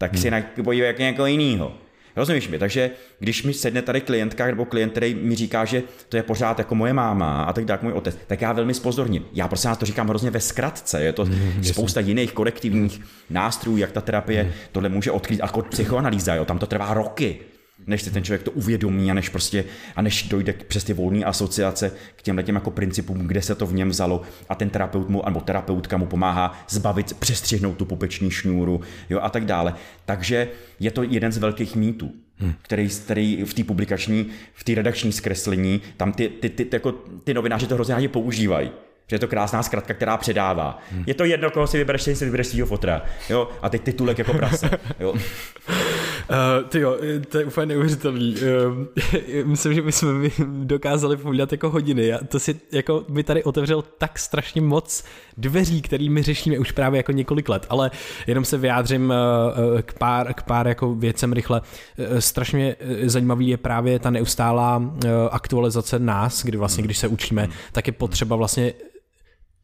tak 0.00 0.12
hmm. 0.12 0.22
si 0.22 0.62
podívej 0.62 0.86
jak 0.86 0.98
někoho 0.98 1.26
jiného. 1.26 1.72
Rozumíš 2.16 2.48
mi? 2.48 2.58
Takže 2.58 2.90
když 3.18 3.42
mi 3.42 3.54
sedne 3.54 3.82
tady 3.82 4.00
klientka 4.00 4.46
nebo 4.46 4.64
klient, 4.64 4.90
který 4.90 5.14
mi 5.14 5.36
říká, 5.36 5.64
že 5.64 5.82
to 6.08 6.16
je 6.16 6.22
pořád 6.22 6.58
jako 6.58 6.74
moje 6.74 6.92
máma 6.92 7.42
a 7.42 7.52
tak 7.52 7.64
dále, 7.64 7.80
můj 7.82 7.92
otec, 7.92 8.18
tak 8.26 8.40
já 8.40 8.52
velmi 8.52 8.74
spozorním. 8.74 9.26
Já 9.32 9.48
prostě 9.48 9.68
nás 9.68 9.78
to 9.78 9.86
říkám 9.86 10.08
hrozně 10.08 10.30
ve 10.30 10.40
zkratce. 10.40 11.02
Je 11.02 11.12
to 11.12 11.24
hmm, 11.24 11.64
spousta 11.64 12.00
jasný. 12.00 12.10
jiných 12.10 12.32
korektivních 12.32 13.00
nástrojů, 13.30 13.76
jak 13.76 13.92
ta 13.92 14.00
terapie 14.00 14.42
hmm. 14.42 14.52
tohle 14.72 14.88
může 14.88 15.10
odkrýt. 15.10 15.40
Jako 15.40 15.62
psychoanalýza, 15.62 16.34
jo, 16.34 16.44
tam 16.44 16.58
to 16.58 16.66
trvá 16.66 16.94
roky 16.94 17.38
než 17.86 18.02
si 18.02 18.10
ten 18.10 18.24
člověk 18.24 18.42
to 18.42 18.50
uvědomí 18.50 19.10
a 19.10 19.14
než 19.14 19.28
prostě, 19.28 19.64
a 19.96 20.02
než 20.02 20.22
dojde 20.22 20.52
přes 20.52 20.84
ty 20.84 20.92
volné 20.92 21.24
asociace 21.24 21.92
k 22.16 22.22
těm 22.22 22.42
těm 22.42 22.54
jako 22.54 22.70
principům, 22.70 23.18
kde 23.18 23.42
se 23.42 23.54
to 23.54 23.66
v 23.66 23.74
něm 23.74 23.88
vzalo 23.88 24.22
a 24.48 24.54
ten 24.54 24.70
terapeut 24.70 25.08
mu, 25.08 25.22
nebo 25.26 25.40
terapeutka 25.40 25.96
mu 25.96 26.06
pomáhá 26.06 26.64
zbavit, 26.68 27.14
přestřihnout 27.14 27.76
tu 27.76 27.84
pupeční 27.84 28.30
šňůru, 28.30 28.80
jo, 29.10 29.20
a 29.22 29.30
tak 29.30 29.44
dále. 29.44 29.74
Takže 30.04 30.48
je 30.80 30.90
to 30.90 31.02
jeden 31.02 31.32
z 31.32 31.38
velkých 31.38 31.76
mýtů. 31.76 32.12
Hmm. 32.36 32.54
Který, 32.62 32.88
který 32.88 33.44
v 33.44 33.54
té 33.54 33.64
publikační, 33.64 34.26
v 34.54 34.64
té 34.64 34.74
redakční 34.74 35.12
zkreslení, 35.12 35.80
tam 35.96 36.12
ty, 36.12 36.28
ty, 36.28 36.48
ty, 36.48 36.64
ty, 36.64 36.76
jako, 36.76 36.92
ty 37.24 37.34
novináři 37.34 37.66
to 37.66 37.74
hrozně 37.74 37.94
rádi 37.94 38.08
používají 38.08 38.70
že 39.10 39.14
je 39.14 39.20
to 39.20 39.28
krásná 39.28 39.62
zkratka, 39.62 39.94
která 39.94 40.16
předává. 40.16 40.78
Hmm. 40.92 41.04
Je 41.06 41.14
to 41.14 41.24
jedno, 41.24 41.50
koho 41.50 41.66
si 41.66 41.78
vybereš, 41.78 42.02
si 42.02 42.24
vybereš 42.24 42.46
svého 42.46 42.66
fotra. 42.66 43.02
Jo? 43.30 43.48
A 43.62 43.68
teď 43.68 43.82
titulek 43.82 44.18
jako 44.18 44.34
prase. 44.34 44.70
Jo? 45.00 45.14
Uh, 46.30 46.68
ty 46.68 46.80
jo, 46.80 46.96
to 47.28 47.38
je 47.38 47.44
úplně 47.44 47.66
neuvěřitelný. 47.66 48.34
Uh, 48.34 49.44
myslím, 49.44 49.74
že 49.74 49.82
bychom 49.82 50.30
dokázali 50.66 51.16
povídat 51.16 51.52
jako 51.52 51.70
hodiny. 51.70 52.06
Já, 52.06 52.18
to 52.28 52.38
si 52.38 52.60
jako 52.72 53.04
by 53.08 53.22
tady 53.22 53.44
otevřel 53.44 53.84
tak 53.98 54.18
strašně 54.18 54.60
moc 54.60 55.04
dveří, 55.36 55.82
kterými 55.82 56.22
řešíme 56.22 56.58
už 56.58 56.72
právě 56.72 56.98
jako 56.98 57.12
několik 57.12 57.48
let, 57.48 57.66
ale 57.68 57.90
jenom 58.26 58.44
se 58.44 58.58
vyjádřím 58.58 59.10
uh, 59.10 59.80
k 59.80 59.92
pár, 59.92 60.34
k 60.34 60.42
pár 60.42 60.68
jako 60.68 60.94
věcem 60.94 61.32
rychle. 61.32 61.60
Uh, 61.60 62.18
strašně 62.18 62.76
zajímavý 63.02 63.48
je 63.48 63.56
právě 63.56 63.98
ta 63.98 64.10
neustálá 64.10 64.76
uh, 64.76 64.90
aktualizace 65.30 65.98
nás, 65.98 66.44
kdy 66.44 66.58
vlastně, 66.58 66.84
když 66.84 66.98
se 66.98 67.08
učíme, 67.08 67.48
tak 67.72 67.86
je 67.86 67.92
potřeba 67.92 68.36
vlastně 68.36 68.72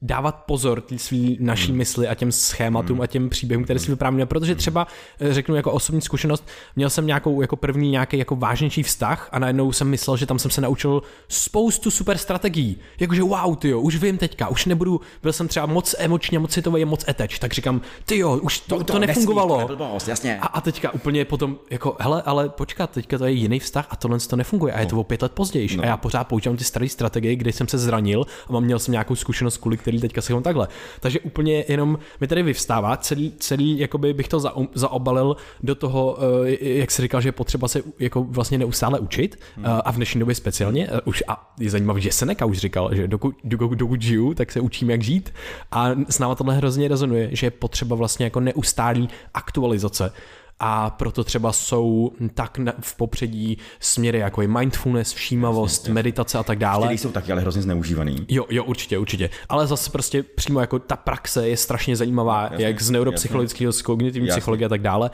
dávat 0.07 0.35
pozor 0.35 0.81
tý 0.81 0.99
svý 0.99 1.39
naší 1.41 1.69
hmm. 1.69 1.79
mysli 1.79 2.09
a 2.09 2.15
těm 2.15 2.33
schématům 2.33 2.97
hmm. 2.97 3.03
a 3.03 3.07
těm 3.07 3.29
příběhům, 3.29 3.65
které 3.65 3.79
si 3.79 3.91
vyprávíme, 3.91 4.27
protože 4.27 4.55
třeba 4.55 4.87
eh, 5.21 5.35
řeknu 5.35 5.55
jako 5.55 5.73
osobní 5.73 6.01
zkušenost, 6.01 6.49
měl 6.77 6.91
jsem 6.91 7.07
nějakou 7.07 7.41
jako 7.41 7.57
první 7.57 7.91
nějaký 7.91 8.19
jako 8.19 8.37
vážnější 8.37 8.83
vztah 8.83 9.29
a 9.33 9.39
najednou 9.39 9.73
jsem 9.73 9.89
myslel, 9.89 10.17
že 10.17 10.27
tam 10.27 10.39
jsem 10.39 10.51
se 10.51 10.61
naučil 10.61 11.03
spoustu 11.29 11.91
super 11.91 12.19
strategií. 12.19 12.77
Jakože 13.01 13.23
wow, 13.23 13.57
ty 13.57 13.69
jo, 13.69 13.81
už 13.81 13.97
vím 13.97 14.19
teďka, 14.19 14.49
už 14.49 14.67
nebudu, 14.67 15.01
byl 15.23 15.33
jsem 15.33 15.49
třeba 15.49 15.67
moc 15.67 15.95
emočně, 15.99 16.39
moc 16.39 16.53
citový, 16.53 16.85
moc 16.85 17.09
eteč, 17.09 17.39
tak 17.39 17.53
říkám, 17.53 17.81
ty 18.05 18.19
jo, 18.19 18.39
už 18.43 18.61
to, 18.61 18.79
no 18.79 18.85
to, 18.85 18.93
to 18.93 18.99
nefungovalo. 18.99 19.59
Nesmí, 19.59 19.77
blbost, 19.77 20.09
jasně. 20.09 20.39
A, 20.41 20.47
a, 20.47 20.61
teďka 20.61 20.95
úplně 20.95 21.25
potom, 21.25 21.59
jako, 21.71 21.97
hele, 22.01 22.23
ale 22.23 22.49
počkat, 22.49 22.91
teďka 22.91 23.19
to 23.19 23.25
je 23.25 23.33
jiný 23.33 23.59
vztah 23.59 23.87
a 23.91 23.97
tohle 23.97 24.19
to 24.19 24.37
nefunguje 24.37 24.73
a 24.73 24.81
je 24.81 24.87
to 24.87 25.01
o 25.01 25.05
pět 25.05 25.23
let 25.23 25.33
později. 25.33 25.77
No. 25.77 25.83
A 25.83 25.87
já 25.87 25.97
pořád 25.97 26.25
používám 26.25 26.57
ty 26.57 26.65
staré 26.65 26.89
strategie, 26.89 27.37
kde 27.37 27.53
jsem 27.53 27.69
se 27.69 27.79
zranil 27.79 28.27
a 28.57 28.61
měl 28.61 28.79
jsem 28.79 28.93
nějakou 28.93 29.15
zkušenost, 29.15 29.57
kvůli 29.59 29.77
který 29.77 29.96
teďka 30.01 30.21
se 30.21 30.43
takhle. 30.43 30.69
Takže 31.01 31.21
úplně 31.21 31.65
jenom 31.69 31.99
mi 32.21 32.27
tady 32.27 32.43
vyvstává, 32.43 32.97
celý, 32.97 33.33
celý 33.39 33.79
jakoby 33.79 34.15
bych 34.15 34.29
to 34.29 34.41
za, 34.41 34.53
zaobalil 34.75 35.37
do 35.63 35.75
toho, 35.75 36.19
eh, 36.47 36.69
jak 36.79 36.91
se 36.91 37.03
říkal, 37.03 37.21
že 37.21 37.29
je 37.29 37.33
potřeba 37.33 37.69
se 37.69 37.83
jako 37.99 38.25
vlastně 38.25 38.59
neustále 38.59 38.99
učit 38.99 39.39
hmm. 39.57 39.67
a 39.85 39.93
v 39.93 39.97
dnešní 39.97 40.19
době 40.19 40.35
speciálně. 40.35 40.89
Eh, 40.91 41.01
už 41.05 41.23
a 41.29 41.55
je 41.61 41.71
zajímavé, 41.71 42.01
že 42.01 42.13
Seneca 42.13 42.45
už 42.45 42.59
říkal, 42.59 42.95
že 42.95 43.09
dokud, 43.09 43.35
dokud 43.75 44.03
žiju, 44.03 44.35
tak 44.35 44.53
se 44.53 44.61
učím, 44.61 44.91
jak 44.91 45.03
žít. 45.03 45.35
A 45.73 45.91
s 46.09 46.19
náma 46.19 46.35
tohle 46.35 46.57
hrozně 46.57 46.89
rezonuje, 46.89 47.29
že 47.33 47.47
je 47.47 47.51
potřeba 47.51 47.97
vlastně 47.97 48.27
jako 48.27 48.41
neustálý 48.41 49.09
aktualizace 49.35 50.13
a 50.61 50.91
proto 50.91 51.25
třeba 51.25 51.53
jsou 51.53 52.13
tak 52.35 52.59
v 52.81 52.97
popředí 52.97 53.59
směry 53.81 54.19
jako 54.19 54.43
je 54.43 54.49
mindfulness, 54.49 55.13
všímavost, 55.13 55.83
jasně, 55.83 55.95
meditace 55.95 56.39
a 56.39 56.43
tak 56.43 56.59
dále. 56.59 56.87
Které 56.87 56.99
jsou 56.99 57.13
taky 57.13 57.33
ale 57.33 57.41
hrozně 57.41 57.63
zneužívaný. 57.63 58.27
Jo, 58.29 58.45
jo, 58.51 58.65
určitě, 58.65 58.99
určitě. 58.99 59.31
Ale 59.49 59.67
zase 59.67 59.91
prostě 59.91 60.23
přímo 60.23 60.61
jako 60.61 60.79
ta 60.79 60.97
praxe 60.97 61.49
je 61.49 61.57
strašně 61.57 61.97
zajímavá, 61.97 62.43
jasně, 62.43 62.67
jak 62.67 62.83
z 62.83 62.91
neuropsychologického, 62.91 63.73
z 63.73 63.83
kognitivní 63.83 64.29
psychologie 64.29 64.67
a 64.67 64.69
tak 64.69 64.83
dále. 64.83 65.11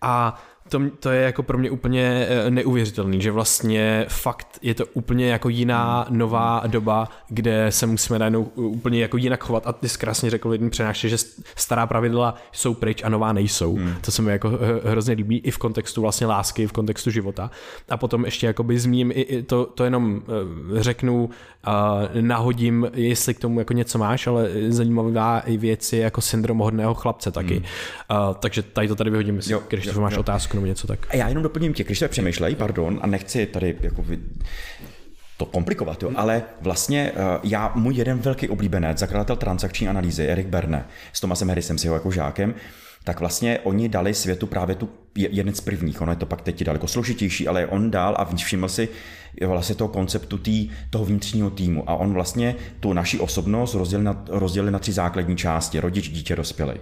A 0.00 0.42
to, 0.72 0.80
to 1.00 1.10
je 1.10 1.22
jako 1.22 1.42
pro 1.42 1.58
mě 1.58 1.70
úplně 1.70 2.26
eh, 2.28 2.50
neuvěřitelný, 2.50 3.20
že 3.20 3.30
vlastně 3.30 4.06
fakt 4.08 4.58
je 4.62 4.74
to 4.74 4.86
úplně 4.86 5.30
jako 5.30 5.48
jiná 5.48 6.06
nová 6.10 6.62
doba, 6.66 7.08
kde 7.28 7.66
se 7.70 7.86
musíme 7.86 8.18
najednou 8.18 8.42
úplně 8.54 9.00
jako 9.00 9.16
jinak 9.16 9.44
chovat 9.44 9.66
a 9.66 9.72
ty 9.72 9.88
jsi 9.88 9.98
krásně 9.98 10.30
řekl 10.30 10.48
v 10.48 10.52
jednom 10.52 10.70
přenáště, 10.70 11.08
že 11.08 11.16
stará 11.56 11.86
pravidla 11.86 12.34
jsou 12.52 12.74
pryč 12.74 13.02
a 13.02 13.08
nová 13.08 13.32
nejsou. 13.32 13.76
Hmm. 13.76 13.94
To 14.00 14.10
se 14.10 14.22
mi 14.22 14.32
jako 14.32 14.58
hrozně 14.84 15.14
líbí 15.14 15.38
i 15.38 15.50
v 15.50 15.58
kontextu 15.58 16.00
vlastně 16.00 16.26
lásky, 16.26 16.66
v 16.66 16.72
kontextu 16.72 17.10
života. 17.10 17.50
A 17.88 17.96
potom 17.96 18.24
ještě 18.24 18.46
jakoby 18.46 18.78
zmíním, 18.78 19.12
i 19.14 19.42
to, 19.42 19.66
to 19.66 19.84
jenom 19.84 20.22
eh, 20.78 20.82
řeknu, 20.82 21.30
uh, 21.66 22.20
nahodím, 22.20 22.90
jestli 22.94 23.34
k 23.34 23.38
tomu 23.38 23.58
jako 23.58 23.72
něco 23.72 23.98
máš, 23.98 24.26
ale 24.26 24.48
zajímavá 24.68 25.40
i 25.40 25.56
věc 25.56 25.92
je 25.92 26.00
jako 26.00 26.20
syndrom 26.20 26.58
hodného 26.58 26.94
chlapce 26.94 27.30
taky. 27.30 27.54
Hmm. 27.54 28.28
Uh, 28.28 28.34
takže 28.34 28.62
tady 28.62 28.88
to 28.88 28.94
tady 28.94 29.10
vyhodím, 29.10 29.40
jo, 29.46 29.62
když 29.68 29.84
jo, 29.84 30.00
máš 30.00 30.14
jo. 30.14 30.20
otázku 30.20 30.56
nebo 30.56 30.66
něco 30.66 30.86
tak. 30.86 31.06
A 31.10 31.16
já 31.16 31.28
jenom 31.28 31.42
doplním 31.42 31.74
tě, 31.74 31.84
když 31.84 31.98
se 31.98 32.08
přemýšlej, 32.08 32.54
pardon, 32.54 33.00
a 33.02 33.06
nechci 33.06 33.46
tady 33.46 33.76
jako 33.80 34.02
vy, 34.02 34.18
to 35.36 35.46
komplikovat, 35.46 36.02
jo, 36.02 36.10
ale 36.14 36.42
vlastně 36.60 37.12
uh, 37.12 37.20
já, 37.42 37.72
můj 37.74 37.94
jeden 37.94 38.18
velký 38.18 38.48
oblíbenec, 38.48 38.98
zakladatel 38.98 39.36
transakční 39.36 39.88
analýzy, 39.88 40.26
Erik 40.26 40.46
Berne, 40.46 40.84
s 41.12 41.20
Tomasem 41.20 41.48
Harrisem, 41.48 41.78
s 41.78 41.84
jeho 41.84 41.96
jako 41.96 42.10
žákem, 42.10 42.54
tak 43.04 43.20
vlastně 43.20 43.58
oni 43.62 43.88
dali 43.88 44.14
světu 44.14 44.46
právě 44.46 44.74
tu 44.74 44.88
jeden 45.16 45.54
z 45.54 45.60
prvních, 45.60 46.00
ono 46.00 46.12
je 46.12 46.16
to 46.16 46.26
pak 46.26 46.42
teď 46.42 46.64
daleko 46.64 46.86
složitější, 46.86 47.48
ale 47.48 47.66
on 47.66 47.90
dal 47.90 48.14
a 48.18 48.24
všiml 48.24 48.68
si 48.68 48.88
vlastně 49.46 49.74
toho 49.74 49.88
konceptu 49.88 50.38
tý, 50.38 50.70
toho 50.90 51.04
vnitřního 51.04 51.50
týmu. 51.50 51.90
A 51.90 51.94
on 51.94 52.12
vlastně 52.12 52.54
tu 52.80 52.92
naši 52.92 53.18
osobnost 53.18 53.74
rozdělil 53.74 54.04
na, 54.04 54.24
rozdělil 54.28 54.70
na 54.70 54.78
tři 54.78 54.92
základní 54.92 55.36
části, 55.36 55.80
rodič, 55.80 56.08
dítě, 56.08 56.36
dospělý. 56.36 56.74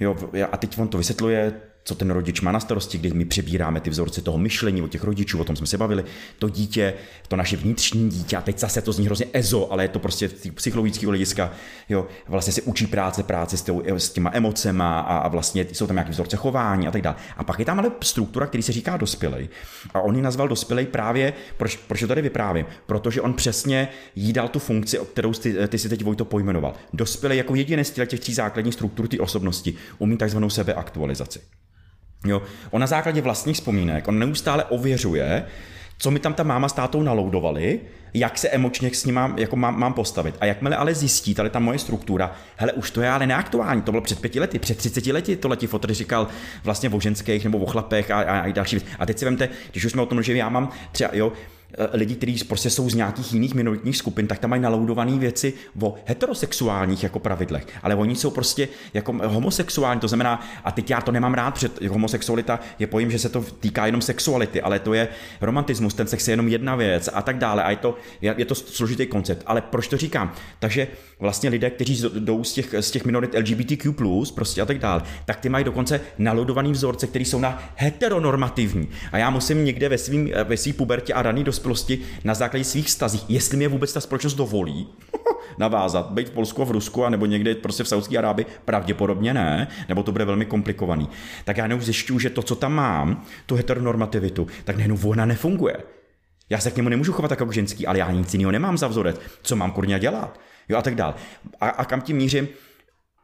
Jo, 0.00 0.16
a 0.52 0.56
teď 0.56 0.78
on 0.78 0.88
to 0.88 0.98
vysvětluje 0.98 1.52
co 1.84 1.94
ten 1.94 2.10
rodič 2.10 2.40
má 2.40 2.52
na 2.52 2.60
starosti, 2.60 2.98
kdy 2.98 3.12
my 3.12 3.24
přebíráme 3.24 3.80
ty 3.80 3.90
vzorce 3.90 4.22
toho 4.22 4.38
myšlení 4.38 4.82
od 4.82 4.90
těch 4.90 5.04
rodičů, 5.04 5.40
o 5.40 5.44
tom 5.44 5.56
jsme 5.56 5.66
se 5.66 5.78
bavili, 5.78 6.04
to 6.38 6.48
dítě, 6.48 6.94
to 7.28 7.36
naše 7.36 7.56
vnitřní 7.56 8.08
dítě, 8.08 8.36
a 8.36 8.40
teď 8.40 8.58
zase 8.58 8.82
to 8.82 8.92
zní 8.92 9.06
hrozně 9.06 9.26
ezo, 9.32 9.72
ale 9.72 9.84
je 9.84 9.88
to 9.88 9.98
prostě 9.98 10.30
psychologického 10.54 11.10
hlediska, 11.10 11.52
jo, 11.88 12.06
vlastně 12.28 12.52
se 12.52 12.62
učí 12.62 12.86
práce, 12.86 13.22
práce 13.22 13.56
s, 13.56 13.62
tou, 13.62 13.82
s 13.86 14.10
těma 14.10 14.30
emocema 14.34 15.00
a, 15.00 15.18
a 15.18 15.28
vlastně 15.28 15.66
jsou 15.72 15.86
tam 15.86 15.96
nějaké 15.96 16.10
vzorce 16.10 16.36
chování 16.36 16.88
a 16.88 16.90
tak 16.90 17.02
dále. 17.02 17.16
A 17.36 17.44
pak 17.44 17.58
je 17.58 17.64
tam 17.64 17.78
ale 17.78 17.90
struktura, 18.02 18.46
který 18.46 18.62
se 18.62 18.72
říká 18.72 18.96
dospělej. 18.96 19.48
A 19.94 20.00
on 20.00 20.16
ji 20.16 20.22
nazval 20.22 20.48
dospělej 20.48 20.86
právě, 20.86 21.32
proč, 21.56 21.76
proč 21.76 22.00
to 22.00 22.06
tady 22.06 22.22
vyprávím? 22.22 22.66
Protože 22.86 23.20
on 23.20 23.34
přesně 23.34 23.88
jí 24.16 24.32
dal 24.32 24.48
tu 24.48 24.58
funkci, 24.58 24.98
kterou 25.12 25.32
ty, 25.32 25.68
ty 25.68 25.78
si 25.78 25.88
teď 25.88 26.04
Vojto 26.04 26.24
pojmenoval. 26.24 26.74
Dospělej 26.92 27.38
jako 27.38 27.54
jediný 27.54 27.84
z 27.84 27.90
těch 27.90 28.20
tří 28.20 28.34
základních 28.34 28.74
struktur 28.74 29.08
ty 29.08 29.20
osobnosti 29.20 29.74
umí 29.98 30.16
takzvanou 30.16 30.50
sebeaktualizaci. 30.50 31.40
Jo? 32.26 32.42
On 32.70 32.80
na 32.80 32.86
základě 32.86 33.20
vlastních 33.20 33.56
vzpomínek, 33.56 34.08
on 34.08 34.18
neustále 34.18 34.64
ověřuje, 34.64 35.44
co 35.98 36.10
mi 36.10 36.18
tam 36.18 36.34
ta 36.34 36.42
máma 36.42 36.68
s 36.68 36.72
tátou 36.72 37.02
naloudovali, 37.02 37.80
jak 38.14 38.38
se 38.38 38.48
emočně 38.48 38.90
s 38.94 39.04
ním 39.04 39.14
mám, 39.14 39.38
jako 39.38 39.56
mám, 39.56 39.78
mám 39.78 39.92
postavit. 39.92 40.34
A 40.40 40.46
jakmile 40.46 40.76
ale 40.76 40.94
zjistí, 40.94 41.34
tady 41.34 41.50
ta 41.50 41.58
moje 41.58 41.78
struktura, 41.78 42.32
hele, 42.56 42.72
už 42.72 42.90
to 42.90 43.00
je 43.00 43.10
ale 43.10 43.26
neaktuální, 43.26 43.82
to 43.82 43.92
bylo 43.92 44.02
před 44.02 44.20
pěti 44.20 44.40
lety, 44.40 44.58
před 44.58 44.78
30 44.78 45.06
lety, 45.06 45.36
tohle 45.36 45.56
ti 45.56 45.66
fotr 45.66 45.94
říkal 45.94 46.28
vlastně 46.64 46.90
o 46.90 47.00
ženských 47.00 47.44
nebo 47.44 47.58
o 47.58 47.66
chlapech 47.66 48.10
a, 48.10 48.20
a, 48.20 48.38
a 48.38 48.52
další 48.52 48.76
věc. 48.76 48.86
A 48.98 49.06
teď 49.06 49.18
si 49.18 49.24
vemte, 49.24 49.48
když 49.70 49.84
už 49.84 49.92
jsme 49.92 50.02
o 50.02 50.06
tom, 50.06 50.22
že 50.22 50.36
já 50.36 50.48
mám 50.48 50.70
třeba, 50.92 51.10
jo, 51.12 51.32
lidi, 51.92 52.14
kteří 52.14 52.44
prostě 52.44 52.70
jsou 52.70 52.90
z 52.90 52.94
nějakých 52.94 53.32
jiných 53.32 53.54
minoritních 53.54 53.96
skupin, 53.96 54.26
tak 54.26 54.38
tam 54.38 54.50
mají 54.50 54.62
naloudované 54.62 55.18
věci 55.18 55.52
o 55.82 55.94
heterosexuálních 56.04 57.02
jako 57.02 57.18
pravidlech, 57.18 57.66
ale 57.82 57.94
oni 57.94 58.16
jsou 58.16 58.30
prostě 58.30 58.68
jako 58.94 59.12
homosexuální, 59.12 60.00
to 60.00 60.08
znamená, 60.08 60.46
a 60.64 60.72
teď 60.72 60.90
já 60.90 61.00
to 61.00 61.12
nemám 61.12 61.34
rád, 61.34 61.50
protože 61.50 61.88
homosexualita 61.88 62.60
je 62.78 62.86
pojem, 62.86 63.10
že 63.10 63.18
se 63.18 63.28
to 63.28 63.44
týká 63.60 63.86
jenom 63.86 64.02
sexuality, 64.02 64.60
ale 64.60 64.78
to 64.78 64.94
je 64.94 65.08
romantismus, 65.40 65.94
ten 65.94 66.06
sex 66.06 66.28
je 66.28 66.32
jenom 66.32 66.48
jedna 66.48 66.76
věc 66.76 67.10
a 67.12 67.22
tak 67.22 67.38
dále 67.38 67.62
a 67.62 67.70
je 67.70 67.76
to, 67.76 67.96
je, 68.20 68.44
to 68.44 68.54
složitý 68.54 69.06
koncept. 69.06 69.42
Ale 69.46 69.60
proč 69.60 69.88
to 69.88 69.96
říkám? 69.96 70.32
Takže 70.58 70.88
vlastně 71.18 71.50
lidé, 71.50 71.70
kteří 71.70 72.02
jdou 72.18 72.44
z 72.44 72.52
těch, 72.52 72.74
z 72.80 72.90
těch 72.90 73.04
minorit 73.04 73.34
LGBTQ+, 73.34 73.92
prostě 74.34 74.62
a 74.62 74.66
tak 74.66 74.78
dále, 74.78 75.02
tak 75.24 75.40
ty 75.40 75.48
mají 75.48 75.64
dokonce 75.64 76.00
naloudovaný 76.18 76.72
vzorce, 76.72 77.06
které 77.06 77.24
jsou 77.24 77.38
na 77.38 77.62
heteronormativní. 77.76 78.88
A 79.12 79.18
já 79.18 79.30
musím 79.30 79.64
někde 79.64 79.88
ve 79.88 79.98
svým, 79.98 80.30
ve 80.44 80.56
svým 80.56 80.74
pubertě 80.74 81.14
a 81.14 81.22
raný 81.22 81.44
dospělosti 81.44 81.59
na 82.24 82.34
základě 82.34 82.64
svých 82.64 82.90
stazích, 82.90 83.24
jestli 83.28 83.56
mě 83.56 83.68
vůbec 83.68 83.92
ta 83.92 84.00
společnost 84.00 84.34
dovolí 84.34 84.88
navázat, 85.58 86.10
být 86.10 86.28
v 86.28 86.30
Polsku 86.30 86.62
a 86.62 86.64
v 86.64 86.70
Rusku, 86.70 87.04
a 87.04 87.10
nebo 87.10 87.26
někde 87.26 87.54
prostě 87.54 87.84
v 87.84 87.88
Saudské 87.88 88.18
Arábii, 88.18 88.46
pravděpodobně 88.64 89.34
ne, 89.34 89.68
nebo 89.88 90.02
to 90.02 90.12
bude 90.12 90.24
velmi 90.24 90.46
komplikovaný. 90.46 91.08
Tak 91.44 91.56
já 91.56 91.64
jenom 91.64 91.80
zjišťuju, 91.80 92.18
že 92.18 92.30
to, 92.30 92.42
co 92.42 92.54
tam 92.54 92.72
mám, 92.72 93.24
tu 93.46 93.54
heteronormativitu, 93.54 94.46
tak 94.64 94.76
nejenom 94.76 94.98
ona 95.04 95.24
nefunguje. 95.24 95.76
Já 96.50 96.58
se 96.58 96.70
k 96.70 96.76
němu 96.76 96.88
nemůžu 96.88 97.12
chovat 97.12 97.28
tak 97.28 97.40
jako 97.40 97.52
ženský, 97.52 97.86
ale 97.86 97.98
já 97.98 98.10
nic 98.10 98.34
jiného 98.34 98.52
nemám 98.52 98.78
za 98.78 98.88
vzorec. 98.88 99.20
Co 99.42 99.56
mám 99.56 99.72
kurně 99.72 99.98
dělat? 99.98 100.40
Jo 100.68 100.78
a 100.78 100.82
tak 100.82 100.94
dál. 100.94 101.14
A, 101.60 101.68
a 101.68 101.84
kam 101.84 102.00
tím 102.00 102.16
mířím? 102.16 102.48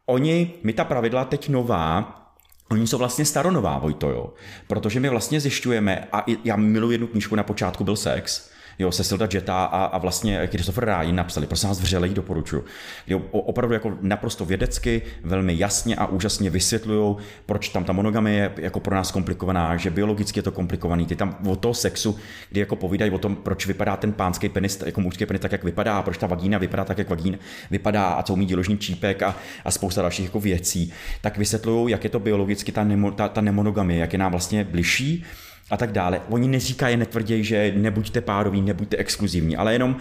Oni, 0.07 0.55
my 0.63 0.73
ta 0.73 0.85
pravidla 0.85 1.25
teď 1.25 1.49
nová, 1.49 2.26
Oni 2.71 2.87
jsou 2.87 2.99
vlastně 2.99 3.25
staronová, 3.25 3.79
Vojto, 3.79 4.11
jo. 4.11 4.33
Protože 4.67 5.01
my 5.01 5.09
vlastně 5.09 5.41
zjišťujeme, 5.41 6.09
a 6.13 6.25
já 6.45 6.57
miluji 6.57 6.93
jednu 6.95 7.07
knížku, 7.07 7.37
na 7.37 7.43
počátku 7.43 7.85
byl 7.85 7.97
sex, 7.97 8.51
jo, 8.79 8.93
Cecilda 8.93 9.29
Jetta 9.35 9.65
a, 9.65 9.85
a 9.85 9.99
vlastně 9.99 10.47
Christopher 10.47 10.85
Ryan 10.85 11.17
napsali, 11.17 11.47
prosím 11.47 11.69
vás 11.69 11.81
vřele 11.81 12.09
doporučuji. 12.09 12.65
Jo, 13.07 13.23
opravdu 13.31 13.75
jako 13.75 13.93
naprosto 14.01 14.45
vědecky, 14.45 15.03
velmi 15.25 15.59
jasně 15.59 15.97
a 15.97 16.07
úžasně 16.07 16.51
vysvětlují, 16.51 17.17
proč 17.47 17.69
tam 17.69 17.85
ta 17.85 17.93
monogamie 17.93 18.37
je 18.37 18.53
jako 18.57 18.81
pro 18.81 18.95
nás 18.95 19.11
komplikovaná, 19.11 19.77
že 19.77 19.91
biologicky 19.91 20.39
je 20.39 20.43
to 20.43 20.53
komplikovaný. 20.53 21.07
Ty 21.07 21.17
tam 21.17 21.37
o 21.47 21.57
toho 21.57 21.75
sexu, 21.75 22.19
kdy 22.51 22.61
jako 22.61 22.77
povídají 22.77 23.11
o 23.11 23.19
tom, 23.19 23.37
proč 23.37 23.67
vypadá 23.67 23.97
ten 23.97 24.13
pánský 24.13 24.49
penis, 24.49 24.83
jako 24.87 25.01
mužský 25.01 25.27
penis 25.27 25.43
tak, 25.43 25.53
jak 25.53 25.65
vypadá, 25.65 25.99
a 25.99 26.03
proč 26.03 26.19
ta 26.19 26.27
vagína 26.27 26.59
vypadá 26.59 26.85
tak, 26.85 26.99
jak 26.99 27.09
vagín 27.09 27.39
vypadá 27.71 28.09
a 28.09 28.23
co 28.23 28.33
umí 28.33 28.47
děložní 28.47 28.79
čípek 28.79 29.23
a, 29.23 29.37
a 29.65 29.71
spousta 29.71 30.03
dalších 30.03 30.25
jako 30.25 30.41
věcí, 30.41 30.93
tak 31.21 31.39
vysvětlují, 31.39 31.91
jak 31.91 32.05
je 32.05 32.11
to 32.11 32.19
biologicky 32.19 32.73
ta, 32.73 32.85
nemo, 32.85 33.11
ta, 33.11 33.29
ta 33.29 33.41
nemonogamie, 33.41 34.01
jak 34.01 34.13
je 34.13 34.19
nám 34.19 34.31
vlastně 34.31 34.65
bližší 34.65 35.25
a 35.71 35.77
tak 35.77 35.93
dále. 35.93 36.23
Oni 36.29 36.49
neříkají, 36.49 36.97
netvrdějí, 36.97 37.45
že 37.45 37.73
nebuďte 37.77 38.21
pároví, 38.21 38.63
nebuďte 38.63 38.97
exkluzivní, 38.97 39.57
ale 39.57 39.73
jenom 39.73 39.97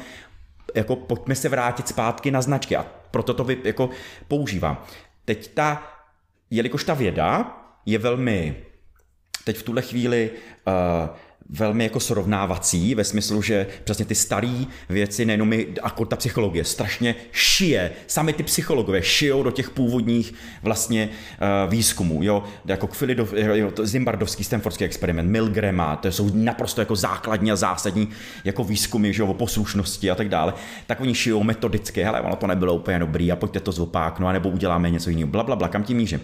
jako 0.76 0.96
pojďme 0.96 1.36
se 1.36 1.50
vrátit 1.50 1.88
zpátky 1.88 2.32
na 2.32 2.42
značky 2.42 2.76
a 2.76 2.86
proto 3.12 3.34
to 3.34 3.44
vy, 3.44 3.58
jako 3.64 3.90
používám. 4.28 4.84
Teď 5.26 5.54
ta, 5.54 5.84
jelikož 6.50 6.84
ta 6.84 6.94
věda 6.94 7.58
je 7.86 7.98
velmi, 7.98 8.56
teď 9.44 9.58
v 9.58 9.64
tuhle 9.64 9.82
chvíli 9.82 10.32
uh, 10.32 11.16
velmi 11.50 11.84
jako 11.84 12.00
srovnávací 12.00 12.96
ve 12.96 13.04
smyslu, 13.04 13.42
že 13.42 13.68
přesně 13.84 14.06
ty 14.06 14.16
staré 14.16 14.66
věci, 14.90 15.26
nejenom 15.26 15.48
my, 15.48 15.68
jako 15.84 16.06
ta 16.06 16.16
psychologie, 16.16 16.64
strašně 16.64 17.16
šije, 17.32 17.92
sami 18.08 18.34
ty 18.34 18.44
psychologové 18.44 19.02
šijou 19.02 19.44
do 19.44 19.52
těch 19.52 19.70
původních 19.70 20.34
vlastně 20.64 21.10
uh, 21.10 21.72
výzkumů, 21.72 22.24
jo, 22.24 22.44
jako 22.66 22.88
Kvilidov, 22.88 23.34
jo, 23.34 23.72
to 23.72 23.86
Zimbardovský 23.86 24.44
Stanfordský 24.44 24.86
experiment, 24.86 25.32
Milgrama, 25.32 25.96
to 25.96 26.12
jsou 26.12 26.30
naprosto 26.34 26.82
jako 26.82 26.96
základní 26.96 27.52
a 27.52 27.56
zásadní 27.56 28.10
jako 28.44 28.64
výzkumy, 28.64 29.14
že 29.14 29.22
jo, 29.22 29.28
o 29.28 29.34
poslušnosti 29.34 30.12
a 30.12 30.16
tak 30.16 30.30
dále, 30.30 30.54
tak 30.88 31.02
oni 31.02 31.16
šijou 31.16 31.44
metodicky, 31.44 32.04
hele, 32.04 32.22
ono 32.22 32.36
to 32.36 32.48
nebylo 32.48 32.74
úplně 32.74 33.00
dobrý 33.00 33.32
a 33.32 33.36
pojďte 33.36 33.60
to 33.60 33.72
zopáknout, 33.72 34.34
nebo 34.34 34.50
uděláme 34.50 34.90
něco 34.90 35.10
jiného, 35.10 35.28
bla, 35.28 35.44
bla, 35.44 35.56
bla, 35.56 35.68
kam 35.68 35.84
tím 35.84 35.98
mířím. 35.98 36.22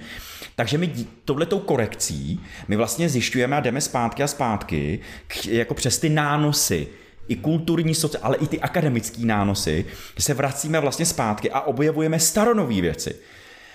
Takže 0.56 0.78
my 0.78 0.92
touhletou 1.26 1.60
korekcí, 1.60 2.40
my 2.68 2.76
vlastně 2.76 3.10
zjišťujeme 3.10 3.58
a 3.58 3.60
jdeme 3.60 3.82
zpátky 3.82 4.24
a 4.24 4.28
zpátky, 4.28 5.00
jako 5.46 5.74
přes 5.74 6.00
ty 6.00 6.10
nánosy, 6.10 6.88
i 7.28 7.36
kulturní, 7.36 7.94
ale 8.22 8.38
i 8.38 8.48
ty 8.48 8.60
akademické 8.60 9.26
nánosy, 9.26 9.86
se 10.20 10.34
vracíme 10.34 10.80
vlastně 10.80 11.06
zpátky 11.06 11.52
a 11.52 11.62
objevujeme 11.62 12.20
staronové 12.20 12.82
věci. 12.82 13.16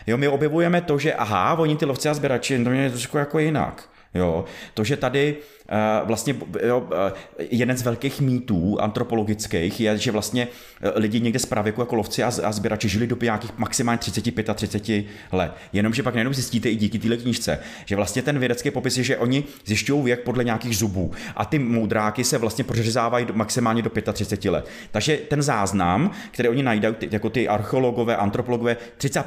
Jo, 0.07 0.17
my 0.17 0.29
objevujeme 0.29 0.81
to, 0.81 0.99
že 0.99 1.15
aha, 1.15 1.55
oni 1.55 1.77
ty 1.77 1.85
lovci 1.85 2.09
a 2.09 2.15
sběrači, 2.15 2.65
to 2.65 2.71
je 2.71 2.91
trošku 2.91 3.19
jako 3.19 3.39
jinak. 3.39 3.89
Jo, 4.17 4.45
to, 4.75 4.85
že 4.85 4.97
tady 4.97 5.37
Eh, 5.69 6.01
vlastně 6.05 6.35
jo, 6.67 6.89
eh, 7.09 7.47
jeden 7.51 7.77
z 7.77 7.83
velkých 7.83 8.21
mýtů 8.21 8.81
antropologických 8.81 9.81
je, 9.81 9.99
že 9.99 10.13
vlastně 10.13 10.49
eh, 10.83 10.93
lidi 10.95 11.21
někde 11.21 11.39
z 11.39 11.47
pravěku 11.47 11.81
jako 11.81 11.95
lovci 11.95 12.23
a, 12.23 12.33
a 12.45 12.53
sběrači 12.53 12.89
žili 12.89 13.07
do 13.07 13.17
nějakých 13.23 13.59
maximálně 13.59 13.99
35 13.99 14.51
a 14.51 14.55
30 14.55 14.89
let. 15.33 15.53
Jenomže 15.73 16.03
pak 16.03 16.15
nejenom 16.15 16.35
zjistíte 16.35 16.71
i 16.71 16.77
díky 16.77 16.99
téhle 16.99 17.17
knížce, 17.17 17.59
že 17.85 17.97
vlastně 17.97 18.23
ten 18.23 18.39
vědecký 18.39 18.71
popis 18.71 18.99
je, 18.99 19.05
že 19.05 19.17
oni 19.17 19.45
zjišťují 19.65 20.03
věk 20.03 20.21
podle 20.21 20.45
nějakých 20.45 20.77
zubů 20.77 21.13
a 21.37 21.45
ty 21.45 21.59
moudráky 21.59 22.25
se 22.25 22.39
vlastně 22.39 22.65
prořezávají 22.65 23.27
maximálně 23.33 23.83
do 23.83 23.91
35 24.13 24.51
let. 24.51 24.69
Takže 24.91 25.17
ten 25.17 25.43
záznam, 25.43 26.11
který 26.31 26.49
oni 26.49 26.63
najdou, 26.63 26.95
jako 27.11 27.31
ty 27.31 27.49
archeologové, 27.49 28.17
antropologové, 28.17 28.77
30, 28.97 29.25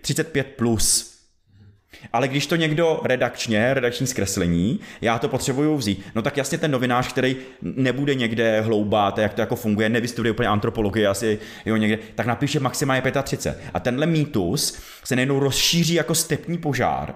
35 0.00 0.46
plus 0.46 1.15
ale 2.12 2.28
když 2.28 2.46
to 2.46 2.56
někdo 2.56 3.00
redakčně, 3.04 3.74
redakční 3.74 4.06
zkreslení, 4.06 4.80
já 5.00 5.18
to 5.18 5.28
potřebuju 5.28 5.76
vzít, 5.76 6.02
no 6.14 6.22
tak 6.22 6.36
jasně 6.36 6.58
ten 6.58 6.70
novinář, 6.70 7.08
který 7.08 7.36
nebude 7.62 8.14
někde 8.14 8.60
hloubat, 8.60 9.18
jak 9.18 9.34
to 9.34 9.40
jako 9.40 9.56
funguje, 9.56 9.88
nevystuduje 9.88 10.32
úplně 10.32 10.48
antropologii 10.48 11.06
asi, 11.06 11.38
jo, 11.64 11.76
někde, 11.76 11.98
tak 12.14 12.26
napíše 12.26 12.60
maximálně 12.60 13.02
35. 13.22 13.70
A 13.74 13.80
tenhle 13.80 14.06
mýtus 14.06 14.78
se 15.04 15.16
nejenom 15.16 15.38
rozšíří 15.38 15.94
jako 15.94 16.14
stepní 16.14 16.58
požár, 16.58 17.14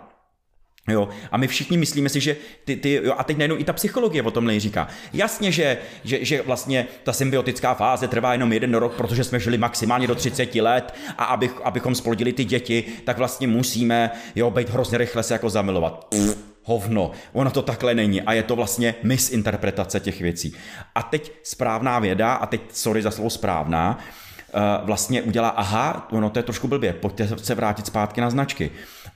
Jo, 0.89 1.09
a 1.31 1.37
my 1.37 1.49
všichni 1.49 1.77
myslíme 1.77 2.09
si, 2.09 2.21
že 2.21 2.37
ty, 2.65 2.77
ty 2.77 3.01
jo, 3.05 3.15
a 3.19 3.25
teď 3.25 3.37
najednou 3.37 3.59
i 3.59 3.65
ta 3.65 3.73
psychologie 3.73 4.23
o 4.23 4.31
tom 4.31 4.59
říká. 4.59 4.89
Jasně, 5.13 5.53
že, 5.53 5.79
že, 6.05 6.25
že 6.25 6.43
vlastně 6.43 6.87
ta 7.03 7.13
symbiotická 7.13 7.75
fáze 7.75 8.09
trvá 8.09 8.33
jenom 8.33 8.53
jeden 8.53 8.75
rok, 8.75 8.95
protože 8.95 9.25
jsme 9.25 9.41
žili 9.41 9.59
maximálně 9.59 10.07
do 10.07 10.15
30 10.15 10.55
let 10.55 10.95
a 11.19 11.25
abych, 11.25 11.61
abychom 11.65 11.95
splodili 11.95 12.33
ty 12.33 12.45
děti, 12.45 12.85
tak 13.05 13.19
vlastně 13.19 13.47
musíme, 13.47 14.11
jo, 14.35 14.51
být 14.51 14.71
hrozně 14.71 14.99
rychle 14.99 15.23
se 15.23 15.35
jako 15.35 15.51
zamilovat. 15.51 16.05
Pff, 16.05 16.51
hovno, 16.63 17.11
ono 17.33 17.51
to 17.51 17.63
takhle 17.63 17.95
není 17.95 18.23
a 18.23 18.33
je 18.33 18.43
to 18.43 18.57
vlastně 18.57 18.95
misinterpretace 19.03 20.01
těch 20.01 20.21
věcí. 20.21 20.55
A 20.95 21.03
teď 21.03 21.33
správná 21.43 21.99
věda, 21.99 22.35
a 22.35 22.47
teď 22.47 22.61
sorry 22.73 23.03
za 23.03 23.11
slovo 23.11 23.31
správná, 23.31 23.99
eh, 23.99 24.61
vlastně 24.83 25.23
udělá, 25.23 25.49
aha, 25.49 26.09
ono 26.11 26.31
to 26.31 26.39
je 26.39 26.43
trošku 26.43 26.69
blbě, 26.69 26.93
pojďte 26.93 27.29
se 27.37 27.55
vrátit 27.55 27.87
zpátky 27.87 28.21
na 28.21 28.31
značky. 28.31 28.71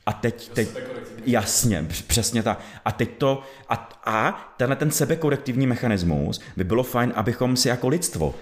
A 0.06 0.12
teď, 0.12 0.48
teď, 0.48 0.68
jasně, 1.24 1.86
přesně 2.06 2.42
tak. 2.42 2.60
A 2.84 2.92
teď 2.92 3.10
to, 3.18 3.42
a, 3.68 3.90
a 4.04 4.54
tenhle 4.56 4.76
ten 4.76 4.90
sebekorektivní 4.90 5.66
mechanismus 5.66 6.40
by 6.56 6.64
bylo 6.64 6.82
fajn, 6.82 7.12
abychom 7.16 7.56
si 7.56 7.68
jako 7.68 7.88
lidstvo 7.88 8.34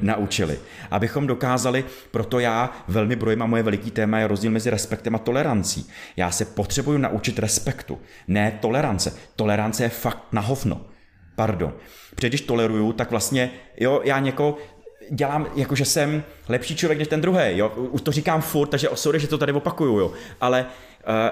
naučili. 0.00 0.58
Abychom 0.90 1.26
dokázali, 1.26 1.84
proto 2.10 2.38
já 2.38 2.70
velmi 2.88 3.16
brojím 3.16 3.42
a 3.42 3.46
moje 3.46 3.62
veliký 3.62 3.90
téma 3.90 4.18
je 4.18 4.26
rozdíl 4.26 4.50
mezi 4.50 4.70
respektem 4.70 5.14
a 5.14 5.18
tolerancí. 5.18 5.88
Já 6.16 6.30
se 6.30 6.44
potřebuju 6.44 6.98
naučit 6.98 7.38
respektu, 7.38 7.98
ne 8.28 8.58
tolerance. 8.60 9.12
Tolerance 9.36 9.82
je 9.82 9.88
fakt 9.88 10.22
na 10.32 10.40
hovno. 10.40 10.86
Pardon. 11.36 11.74
Protože 12.14 12.28
když 12.28 12.40
toleruju, 12.40 12.92
tak 12.92 13.10
vlastně, 13.10 13.50
jo, 13.80 14.00
já 14.04 14.18
někoho 14.18 14.56
dělám, 15.10 15.46
jako 15.54 15.74
že 15.74 15.84
jsem 15.84 16.22
lepší 16.48 16.76
člověk 16.76 16.98
než 16.98 17.08
ten 17.08 17.20
druhý, 17.20 17.40
jo. 17.58 17.68
Už 17.68 18.02
to 18.02 18.12
říkám 18.12 18.42
furt, 18.42 18.68
takže 18.68 18.88
sorry, 18.94 19.20
že 19.20 19.28
to 19.28 19.38
tady 19.38 19.52
opakuju, 19.52 19.98
jo. 19.98 20.12
Ale 20.40 20.66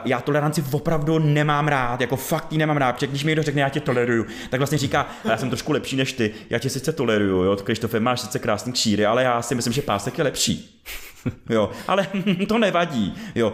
já 0.05 0.21
toleranci 0.21 0.65
opravdu 0.73 1.19
nemám 1.19 1.69
rád, 1.69 2.01
jako 2.01 2.17
fakt 2.17 2.53
ji 2.53 2.59
nemám 2.59 2.77
rád, 2.77 2.93
protože 2.93 3.07
když 3.07 3.25
mi 3.25 3.29
někdo 3.29 3.43
řekne, 3.43 3.61
já 3.61 3.69
tě 3.69 3.81
toleruju, 3.81 4.27
tak 4.51 4.61
vlastně 4.61 4.79
říká, 4.79 5.09
já 5.25 5.37
jsem 5.37 5.49
trošku 5.49 5.73
lepší 5.73 5.97
než 5.97 6.13
ty, 6.13 6.35
já 6.51 6.59
tě 6.59 6.71
sice 6.71 6.93
toleruju, 6.93 7.43
jo, 7.43 7.57
Krištofe, 7.57 8.01
máš 8.01 8.21
sice 8.21 8.39
krásný 8.39 8.73
kšíry, 8.73 9.07
ale 9.07 9.23
já 9.23 9.43
si 9.43 9.55
myslím, 9.55 9.73
že 9.73 9.83
pásek 9.83 10.19
je 10.19 10.25
lepší. 10.25 10.81
Jo, 11.51 11.71
ale 11.89 12.07
to 12.49 12.59
nevadí, 12.59 13.15
jo. 13.35 13.53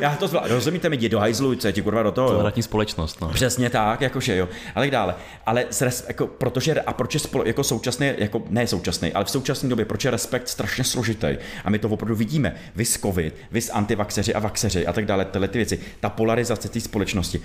Já 0.00 0.16
to 0.16 0.28
zvládnu. 0.28 0.54
Rozumíte 0.54 0.88
mi, 0.88 0.96
jdi 0.96 1.08
do 1.08 1.18
hajzlu, 1.18 1.54
co 1.54 1.66
je 1.66 1.72
ti 1.72 1.82
kurva 1.82 2.02
do 2.02 2.12
toho. 2.12 2.30
Tolerantní 2.30 2.62
společnost, 2.62 3.20
no. 3.20 3.28
Přesně 3.28 3.70
tak, 3.70 4.00
jakože 4.00 4.36
jo. 4.36 4.48
Ale 4.74 4.90
dále. 4.90 5.14
Ale 5.46 5.64
res, 5.80 6.04
jako, 6.08 6.26
protože, 6.26 6.80
a 6.80 6.92
proč 6.92 7.14
je 7.14 7.20
spolo, 7.20 7.44
jako 7.44 7.64
současný, 7.64 8.12
jako 8.18 8.42
ne 8.50 8.66
současný, 8.66 9.12
ale 9.12 9.24
v 9.24 9.30
současné 9.30 9.68
době, 9.68 9.84
proč 9.84 10.04
je 10.04 10.10
respekt 10.10 10.48
strašně 10.48 10.84
složitý. 10.84 11.36
A 11.64 11.70
my 11.70 11.78
to 11.78 11.88
opravdu 11.88 12.16
vidíme. 12.16 12.54
Vys 12.76 12.98
covid, 13.00 13.34
vys 13.50 13.70
antivaxeři 13.70 14.34
a 14.34 14.38
vaxeři 14.38 14.86
a 14.86 14.92
tak 14.92 15.06
dále, 15.06 15.24
tyhle 15.24 15.48
ty 15.48 15.58
věci. 15.58 15.80
Ta 16.00 16.08
polarizace 16.08 16.68
té 16.68 16.80
společnosti. 16.80 17.40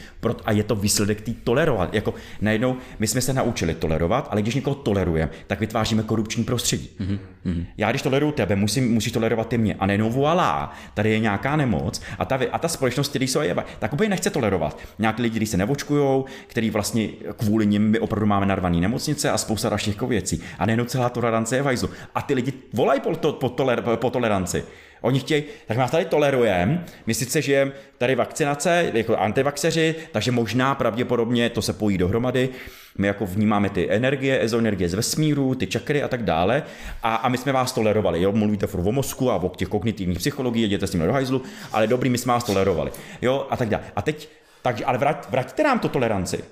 A 0.46 0.52
je 0.52 0.64
to 0.64 0.76
výsledek 0.76 1.22
té 1.22 1.32
tolerovat. 1.44 1.94
Jako 1.94 2.14
najednou 2.42 2.78
my 3.00 3.08
jsme 3.08 3.22
se 3.22 3.34
naučili 3.34 3.74
tolerovat, 3.74 4.28
ale 4.32 4.42
když 4.42 4.56
někoho 4.56 4.76
tolerujeme, 4.76 5.32
tak 5.48 5.60
vytváříme 5.60 6.04
korupční 6.04 6.44
prostředí. 6.44 6.90
Mm-hmm. 7.00 7.66
Já 7.78 7.90
když 7.90 8.02
toleruju 8.02 8.32
tebe, 8.32 8.56
musím, 8.56 8.91
musíš 8.92 9.12
tolerovat 9.12 9.48
ty 9.48 9.58
mě. 9.58 9.76
A 9.80 9.86
nejenom 9.86 10.12
voilà, 10.12 10.74
tady 10.94 11.10
je 11.12 11.20
nějaká 11.20 11.56
nemoc 11.56 12.02
a 12.20 12.26
ta, 12.26 12.40
a 12.52 12.60
ta 12.60 12.68
společnost, 12.68 13.10
který 13.10 13.28
jsou 13.28 13.42
je, 13.42 13.56
tak 13.80 13.94
úplně 13.94 14.10
nechce 14.10 14.30
tolerovat. 14.30 14.80
Nějaký 15.00 15.22
lidi, 15.22 15.32
kteří 15.34 15.46
se 15.46 15.58
nevočkují, 15.58 16.24
který 16.48 16.70
vlastně 16.70 17.08
kvůli 17.38 17.68
nim 17.68 17.90
my 17.90 18.00
opravdu 18.00 18.26
máme 18.26 18.46
narvaný 18.46 18.82
nemocnice 18.82 19.32
a 19.32 19.38
spousta 19.38 19.70
dalších 19.70 19.96
jako 19.96 20.08
věcí. 20.08 20.42
A 20.60 20.66
nejenom 20.66 20.88
celá 20.88 21.10
tolerance 21.10 21.56
je 21.56 21.62
vajzlu. 21.62 21.90
A 22.16 22.22
ty 22.22 22.34
lidi 22.34 22.54
volají 22.74 23.02
po, 23.02 23.16
to, 23.16 23.34
po, 23.34 23.50
toler, 23.50 23.84
po 23.96 24.10
toleranci. 24.10 24.64
Oni 25.02 25.20
chtějí, 25.20 25.44
tak 25.68 25.78
nás 25.78 25.92
tady 25.92 26.06
tolerujeme, 26.06 26.86
my 27.06 27.14
sice 27.14 27.42
žijeme 27.42 27.72
tady 27.98 28.16
vakcinace, 28.16 28.92
jako 28.94 29.18
antivaxeři, 29.18 29.96
takže 30.12 30.32
možná 30.32 30.76
pravděpodobně 30.76 31.50
to 31.50 31.62
se 31.62 31.74
pojí 31.74 31.98
dohromady, 31.98 32.50
my 32.98 33.08
jako 33.08 33.26
vnímáme 33.26 33.70
ty 33.70 33.92
energie, 33.92 34.44
ezoenergie 34.44 34.90
z 34.90 34.94
vesmíru, 34.94 35.56
ty 35.56 35.68
čakry 35.68 36.04
a 36.04 36.08
tak 36.08 36.24
dále. 36.24 36.64
A, 37.04 37.16
a 37.16 37.30
my 37.30 37.38
jsme 37.38 37.52
vás 37.52 37.72
tolerovali. 37.72 38.22
Jo? 38.22 38.32
Mluvíte 38.32 38.68
furt 38.68 38.88
o 38.88 38.92
mozku 38.92 39.32
a 39.32 39.36
o 39.36 39.50
těch 39.50 39.68
kognitivních 39.68 40.18
psychologií, 40.18 40.64
jděte 40.64 40.88
s 40.88 40.92
tím 40.92 41.00
do 41.00 41.14
hajzlu, 41.14 41.42
ale 41.72 41.88
dobrý, 41.88 42.10
my 42.10 42.18
jsme 42.18 42.34
vás 42.34 42.44
tolerovali. 42.44 42.92
Jo? 43.22 43.48
A 43.50 43.58
tak 43.58 43.70
dále. 43.70 43.84
A 43.96 44.02
teď, 44.02 44.30
takže, 44.62 44.86
ale 44.86 44.98
vrať, 44.98 45.30
vraťte 45.30 45.64
nám 45.64 45.80
to 45.80 45.90
toleranci. 45.90 46.44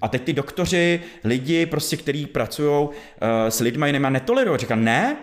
A 0.00 0.08
teď 0.08 0.22
ty 0.22 0.32
doktoři, 0.32 1.00
lidi, 1.24 1.66
prostě, 1.66 1.96
kteří 1.96 2.26
pracují 2.26 2.88
uh, 2.88 2.90
s 3.48 3.60
lidmi 3.60 3.86
jinými 3.86 4.06
a 4.06 4.10
netolerují, 4.10 4.58
říká, 4.58 4.74
ne, 4.74 5.16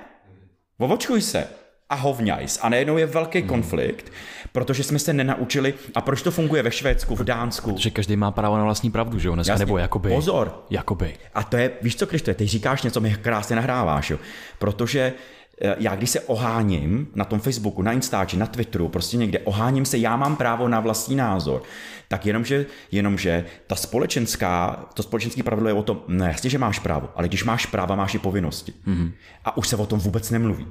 vovočkuj 0.80 1.22
se 1.22 1.48
a 1.94 1.96
hovňajs. 1.96 2.60
A 2.62 2.70
najednou 2.70 2.98
je 2.98 3.06
velký 3.06 3.40
hmm. 3.40 3.48
konflikt, 3.48 4.12
protože 4.52 4.84
jsme 4.84 5.00
se 5.00 5.14
nenaučili. 5.14 5.74
A 5.96 6.02
proč 6.02 6.22
to 6.22 6.32
funguje 6.32 6.64
ve 6.64 6.72
Švédsku, 6.72 7.16
v 7.16 7.24
Dánsku? 7.24 7.72
Protože 7.74 7.90
každý 7.90 8.16
má 8.16 8.32
právo 8.32 8.58
na 8.58 8.64
vlastní 8.64 8.92
pravdu, 8.92 9.20
že 9.20 9.28
jo? 9.28 9.36
Dneska, 9.36 9.58
nebo 9.58 9.78
jakoby. 9.78 10.10
Pozor. 10.10 10.64
Jakoby. 10.70 11.16
A 11.34 11.44
to 11.44 11.58
je, 11.58 11.72
víš 11.82 11.96
co, 11.96 12.08
Kriště, 12.08 12.34
ty 12.34 12.48
říkáš 12.48 12.84
něco, 12.84 13.02
mi 13.02 13.16
krásně 13.22 13.56
nahráváš, 13.56 14.10
jo? 14.10 14.18
Protože 14.60 15.14
eh, 15.62 15.76
já 15.80 15.96
když 15.96 16.10
se 16.10 16.20
oháním 16.20 17.08
na 17.16 17.26
tom 17.26 17.40
Facebooku, 17.40 17.82
na 17.82 17.92
Instači, 17.92 18.38
na 18.38 18.46
Twitteru, 18.46 18.90
prostě 18.90 19.18
někde, 19.18 19.40
oháním 19.40 19.86
se, 19.86 19.98
já 19.98 20.16
mám 20.16 20.36
právo 20.36 20.68
na 20.68 20.80
vlastní 20.80 21.16
názor, 21.16 21.64
tak 22.08 22.26
jenomže, 22.26 22.66
jenomže 22.92 23.46
ta 23.68 23.76
společenská, 23.76 24.86
to 24.94 25.04
společenské 25.04 25.44
pravidlo 25.44 25.70
je 25.70 25.74
o 25.74 25.84
tom, 25.84 26.02
ne, 26.08 26.28
jasně, 26.28 26.50
že 26.50 26.58
máš 26.58 26.80
právo, 26.80 27.10
ale 27.16 27.28
když 27.28 27.44
máš 27.44 27.66
práva, 27.66 27.96
máš 27.96 28.16
i 28.16 28.20
povinnosti. 28.20 28.74
Mm-hmm. 28.88 29.12
A 29.46 29.58
už 29.58 29.68
se 29.68 29.76
o 29.76 29.86
tom 29.86 30.00
vůbec 30.00 30.30
nemluví. 30.30 30.68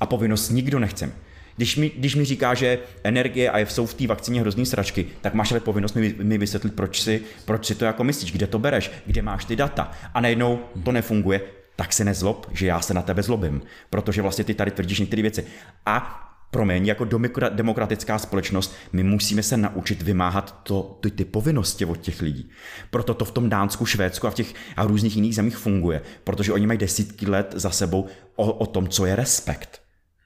A 0.00 0.06
povinnost 0.06 0.50
nikdo 0.50 0.78
nechce. 0.78 1.12
Když 1.56 1.76
mi, 1.76 1.90
když 1.98 2.14
mi 2.14 2.24
říká, 2.24 2.54
že 2.54 2.78
energie 3.04 3.50
a 3.50 3.58
jsou 3.58 3.86
v 3.86 3.94
té 3.94 4.06
vakcíně 4.06 4.40
hrozný 4.40 4.66
sračky, 4.66 5.06
tak 5.20 5.34
máš 5.34 5.50
ale 5.50 5.60
povinnost 5.60 5.94
mi, 5.94 6.14
mi 6.22 6.38
vysvětlit, 6.38 6.74
proč 6.74 7.00
si, 7.00 7.22
proč 7.44 7.66
si 7.66 7.74
to 7.74 7.84
jako 7.84 8.04
myslíš, 8.04 8.32
kde 8.32 8.46
to 8.46 8.58
bereš, 8.58 8.90
kde 9.06 9.22
máš 9.22 9.44
ty 9.44 9.56
data. 9.56 9.90
A 10.14 10.20
najednou 10.20 10.60
to 10.84 10.92
nefunguje, 10.92 11.40
tak 11.76 11.92
se 11.92 12.04
nezlob, 12.04 12.46
že 12.52 12.66
já 12.66 12.80
se 12.80 12.94
na 12.94 13.02
tebe 13.02 13.22
zlobím, 13.22 13.62
protože 13.90 14.22
vlastně 14.22 14.44
ty 14.44 14.54
tady 14.54 14.70
tvrdíš 14.70 15.00
některé 15.00 15.22
věci. 15.22 15.44
A 15.86 16.20
promiň, 16.50 16.86
jako 16.86 17.04
demokratická 17.48 18.18
společnost, 18.18 18.74
my 18.92 19.02
musíme 19.02 19.42
se 19.42 19.56
naučit 19.56 20.02
vymáhat 20.02 20.60
to, 20.62 20.98
ty, 21.00 21.10
ty 21.10 21.24
povinnosti 21.24 21.84
od 21.84 21.96
těch 21.96 22.22
lidí. 22.22 22.50
Proto 22.90 23.14
to 23.14 23.24
v 23.24 23.30
tom 23.30 23.50
Dánsku, 23.50 23.86
Švédsku 23.86 24.26
a 24.26 24.30
v 24.30 24.34
těch 24.34 24.54
a 24.76 24.86
různých 24.86 25.16
jiných 25.16 25.34
zemích 25.34 25.56
funguje, 25.56 26.02
protože 26.24 26.52
oni 26.52 26.66
mají 26.66 26.78
desítky 26.78 27.26
let 27.26 27.52
za 27.56 27.70
sebou 27.70 28.06
o, 28.36 28.52
o 28.52 28.66
tom, 28.66 28.88
co 28.88 29.06
je 29.06 29.16
respekt 29.16 29.83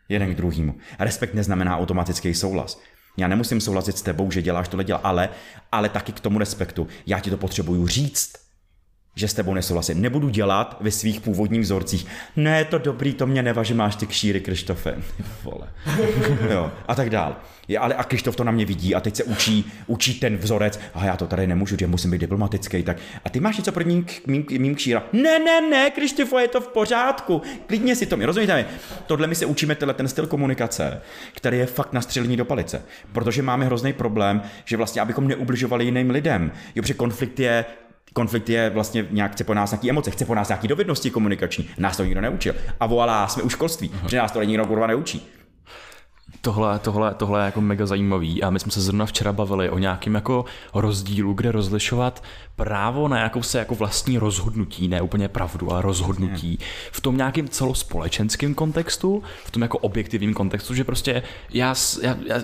jeden 0.09 0.35
k 0.35 0.37
druhému. 0.37 0.75
Respekt 0.99 1.35
neznamená 1.35 1.79
automatický 1.79 2.35
souhlas. 2.35 2.81
Já 3.17 3.29
nemusím 3.29 3.61
souhlasit 3.61 3.99
s 3.99 4.03
tebou, 4.03 4.31
že 4.31 4.43
děláš 4.43 4.69
tohle 4.69 4.85
dělá, 4.85 5.01
ale, 5.03 5.29
ale 5.73 5.89
taky 5.89 6.13
k 6.13 6.21
tomu 6.21 6.39
respektu. 6.39 6.87
Já 7.07 7.21
ti 7.21 7.31
to 7.31 7.37
potřebuju 7.37 7.87
říct, 7.87 8.33
že 9.19 9.29
s 9.29 9.35
tebou 9.35 9.55
nesouhlasím. 9.55 10.03
Nebudu 10.03 10.29
dělat 10.29 10.77
ve 10.81 10.91
svých 10.91 11.21
původních 11.21 11.61
vzorcích. 11.61 12.07
Ne, 12.37 12.65
to 12.65 12.79
dobrý, 12.79 13.15
to 13.15 13.27
mě 13.27 13.43
nevaží, 13.43 13.75
máš 13.75 13.97
ty 13.97 14.07
kšíry, 14.07 14.41
Krištofe. 14.41 14.95
Vole. 15.45 15.69
jo, 16.51 16.71
a 16.89 16.95
tak 16.95 17.11
dál. 17.11 17.37
Je, 17.69 17.79
ale 17.79 17.95
a 17.95 18.05
Krištof 18.05 18.37
to 18.37 18.45
na 18.45 18.53
mě 18.53 18.65
vidí 18.65 18.95
a 18.95 19.01
teď 19.01 19.17
se 19.17 19.25
učí, 19.25 19.73
učí 19.87 20.21
ten 20.21 20.37
vzorec. 20.37 20.81
A 20.95 21.05
já 21.05 21.17
to 21.17 21.27
tady 21.27 21.47
nemůžu, 21.47 21.77
že 21.81 21.87
musím 21.87 22.11
být 22.11 22.19
diplomatický. 22.19 22.83
Tak 22.83 22.97
a 23.25 23.31
ty 23.31 23.41
máš 23.41 23.57
něco 23.57 23.73
proti 23.73 23.89
mým, 23.89 24.07
mým, 24.27 24.45
mým 24.59 24.75
kšíra? 24.75 25.03
Ne, 25.13 25.39
ne, 25.39 25.61
ne, 25.61 25.91
Krištofo, 25.91 26.39
je 26.39 26.49
to 26.49 26.61
v 26.61 26.69
pořádku. 26.69 27.43
Klidně 27.67 27.97
si 27.97 28.07
to 28.07 28.17
mi, 28.17 28.25
rozumíte 28.25 28.57
mi? 28.57 28.65
Tohle 29.07 29.27
my 29.27 29.35
se 29.35 29.47
učíme 29.47 29.75
tenhle 29.75 29.95
ten 29.95 30.09
styl 30.09 30.27
komunikace, 30.27 31.01
který 31.35 31.59
je 31.59 31.67
fakt 31.67 31.93
na 31.93 32.01
střelení 32.01 32.37
do 32.37 32.45
palice. 32.45 32.83
Protože 33.13 33.43
máme 33.43 33.65
hrozný 33.65 33.93
problém, 33.93 34.43
že 34.65 34.77
vlastně, 34.77 35.03
abychom 35.03 35.29
neubližovali 35.29 35.85
jiným 35.85 36.11
lidem. 36.11 36.53
Jo, 36.75 36.83
konflikt 36.97 37.41
je 37.41 37.65
konflikt 38.13 38.49
je 38.49 38.71
vlastně 38.71 39.07
nějak, 39.11 39.33
chce 39.33 39.45
po 39.45 39.55
nás 39.55 39.71
nějaký 39.71 39.91
emoce, 39.91 40.11
chce 40.11 40.25
po 40.25 40.35
nás 40.35 40.49
nějaký 40.49 40.69
dovednosti 40.69 41.11
komunikační. 41.11 41.69
Nás 41.79 41.97
to 41.97 42.05
nikdo 42.05 42.21
neučil. 42.21 42.55
A 42.81 42.87
voilà, 42.87 43.29
jsme 43.29 43.43
u 43.43 43.49
školství, 43.49 43.89
protože 43.89 44.17
nás 44.19 44.33
to 44.33 44.43
nikdo 44.43 44.67
kurva 44.67 44.87
neučí. 44.87 45.29
Tohle, 46.41 46.79
tohle, 46.79 47.15
tohle 47.15 47.41
je 47.41 47.45
jako 47.45 47.61
mega 47.61 47.87
zajímavý 47.87 48.43
a 48.43 48.51
my 48.51 48.61
jsme 48.61 48.73
se 48.73 48.81
zrovna 48.81 49.07
včera 49.07 49.33
bavili 49.33 49.71
o 49.71 49.79
nějakém 49.79 50.15
jako 50.15 50.45
rozdílu, 50.75 51.33
kde 51.33 51.53
rozlišovat 51.53 52.23
právo 52.57 53.09
na 53.09 53.19
jakou 53.19 53.43
se 53.43 53.59
jako 53.59 53.75
vlastní 53.75 54.19
rozhodnutí, 54.19 54.89
ne 54.89 55.03
úplně 55.03 55.29
pravdu, 55.29 55.73
ale 55.73 55.83
rozhodnutí 55.83 56.59
v 56.93 57.01
tom 57.01 57.17
nějakém 57.17 57.49
celospolečenském 57.49 58.55
kontextu, 58.55 59.23
v 59.45 59.51
tom 59.51 59.63
jako 59.63 59.79
objektivním 59.79 60.35
kontextu, 60.35 60.75
že 60.75 60.85
prostě 60.85 61.23
já, 61.51 61.75
já, 62.03 62.17
já 62.27 62.43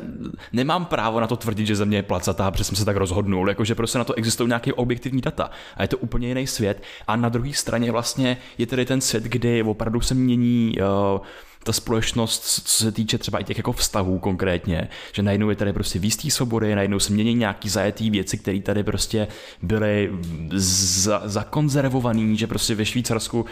nemám 0.52 0.84
právo 0.84 1.20
na 1.20 1.26
to 1.26 1.36
tvrdit, 1.36 1.66
že 1.66 1.76
země 1.76 1.98
je 1.98 2.02
placatá, 2.02 2.50
protože 2.50 2.64
jsem 2.64 2.76
se 2.76 2.84
tak 2.84 2.96
rozhodnul, 2.96 3.48
jakože 3.48 3.74
prostě 3.74 3.98
na 3.98 4.04
to 4.04 4.14
existují 4.14 4.48
nějaké 4.48 4.72
objektivní 4.72 5.20
data 5.20 5.50
a 5.76 5.82
je 5.82 5.88
to 5.88 5.98
úplně 5.98 6.28
jiný 6.28 6.46
svět. 6.46 6.82
A 7.06 7.16
na 7.16 7.28
druhé 7.28 7.52
straně 7.52 7.92
vlastně 7.92 8.36
je 8.58 8.66
tedy 8.66 8.84
ten 8.84 9.00
svět, 9.00 9.24
kdy 9.24 9.62
opravdu 9.62 10.00
se 10.00 10.14
mění 10.14 10.74
uh, 11.14 11.20
ta 11.64 11.72
společnost, 11.72 12.62
co 12.64 12.84
se 12.84 12.92
týče 12.92 13.18
třeba 13.18 13.38
i 13.38 13.44
těch 13.44 13.56
jako 13.56 13.72
vztahů 13.72 14.18
konkrétně, 14.18 14.88
že 15.12 15.22
najednou 15.22 15.50
je 15.50 15.56
tady 15.56 15.72
prostě 15.72 15.98
výstý 15.98 16.30
svobody, 16.30 16.74
najednou 16.74 16.98
se 16.98 17.12
mění 17.12 17.34
nějaký 17.34 17.68
zajetý 17.68 18.10
věci, 18.10 18.38
které 18.38 18.60
tady 18.60 18.82
prostě 18.82 19.28
byly 19.62 20.10
za, 20.52 21.22
zakonzervovaný, 21.24 22.36
že 22.36 22.46
prostě 22.46 22.74
ve 22.74 22.84
Švýcarsku, 22.84 23.44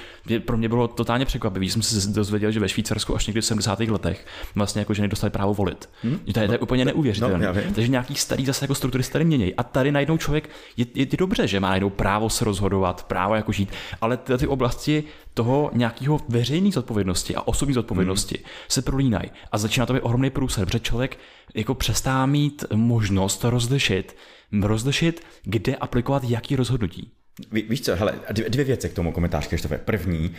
pro 0.45 0.57
mě 0.57 0.69
bylo 0.69 0.89
totálně 0.89 1.25
překvapivé, 1.25 1.67
jsem 1.67 1.83
se 1.83 2.09
dozvěděl, 2.09 2.51
že 2.51 2.61
ve 2.61 2.69
Švýcarsku 2.69 3.17
až 3.17 3.27
někdy 3.27 3.41
v 3.41 3.45
70. 3.45 3.81
letech 3.81 4.27
vlastně 4.55 4.79
jako 4.79 4.95
ženy 4.95 5.09
dostali 5.09 5.31
právo 5.31 5.55
volit. 5.55 5.89
Hmm? 6.03 6.19
To, 6.19 6.41
je, 6.41 6.47
to 6.47 6.53
je 6.53 6.59
úplně 6.59 6.85
neuvěřitelné. 6.85 7.47
No, 7.47 7.55
Takže 7.75 7.89
nějaký 7.89 8.15
starý 8.15 8.47
zase 8.47 8.65
jako 8.65 8.75
struktury 8.75 9.05
se 9.05 9.13
tady 9.13 9.25
mění. 9.25 9.55
A 9.55 9.63
tady 9.63 9.93
najednou 9.93 10.17
člověk, 10.17 10.51
je, 10.77 10.87
je, 10.95 11.07
je 11.11 11.17
dobře, 11.19 11.47
že 11.47 11.61
má 11.61 11.69
najednou 11.69 11.91
právo 11.91 12.31
se 12.31 12.45
rozhodovat, 12.45 13.05
právo 13.05 13.35
jako 13.35 13.53
žít, 13.53 13.69
ale 14.01 14.17
ty, 14.17 14.39
ty 14.39 14.47
oblasti 14.47 15.05
toho 15.35 15.71
nějakého 15.73 16.21
veřejné 16.29 16.71
zodpovědnosti 16.71 17.35
a 17.35 17.43
osobní 17.43 17.75
zodpovědnosti 17.75 18.39
hmm. 18.39 18.47
se 18.69 18.83
prolínají 18.83 19.31
a 19.53 19.59
začíná 19.59 19.87
to 19.87 19.93
být 19.93 20.01
ohromný 20.01 20.31
průsled, 20.31 20.67
protože 20.67 20.81
člověk 20.81 21.19
jako 21.55 21.75
přestává 21.75 22.27
mít 22.27 22.65
možnost 22.75 23.45
rozlišit, 23.45 24.17
rozlišit, 24.63 25.23
kde 25.43 25.77
aplikovat 25.77 26.25
jaký 26.25 26.57
rozhodnutí. 26.57 27.11
Ví, 27.53 27.63
víš 27.63 27.81
co, 27.81 27.97
hele, 27.97 28.15
dvě 28.49 28.65
věci 28.65 28.89
k 28.89 28.95
tomu 28.95 29.13
komentář, 29.13 29.47
Krištofe. 29.47 29.79
První, 29.79 30.35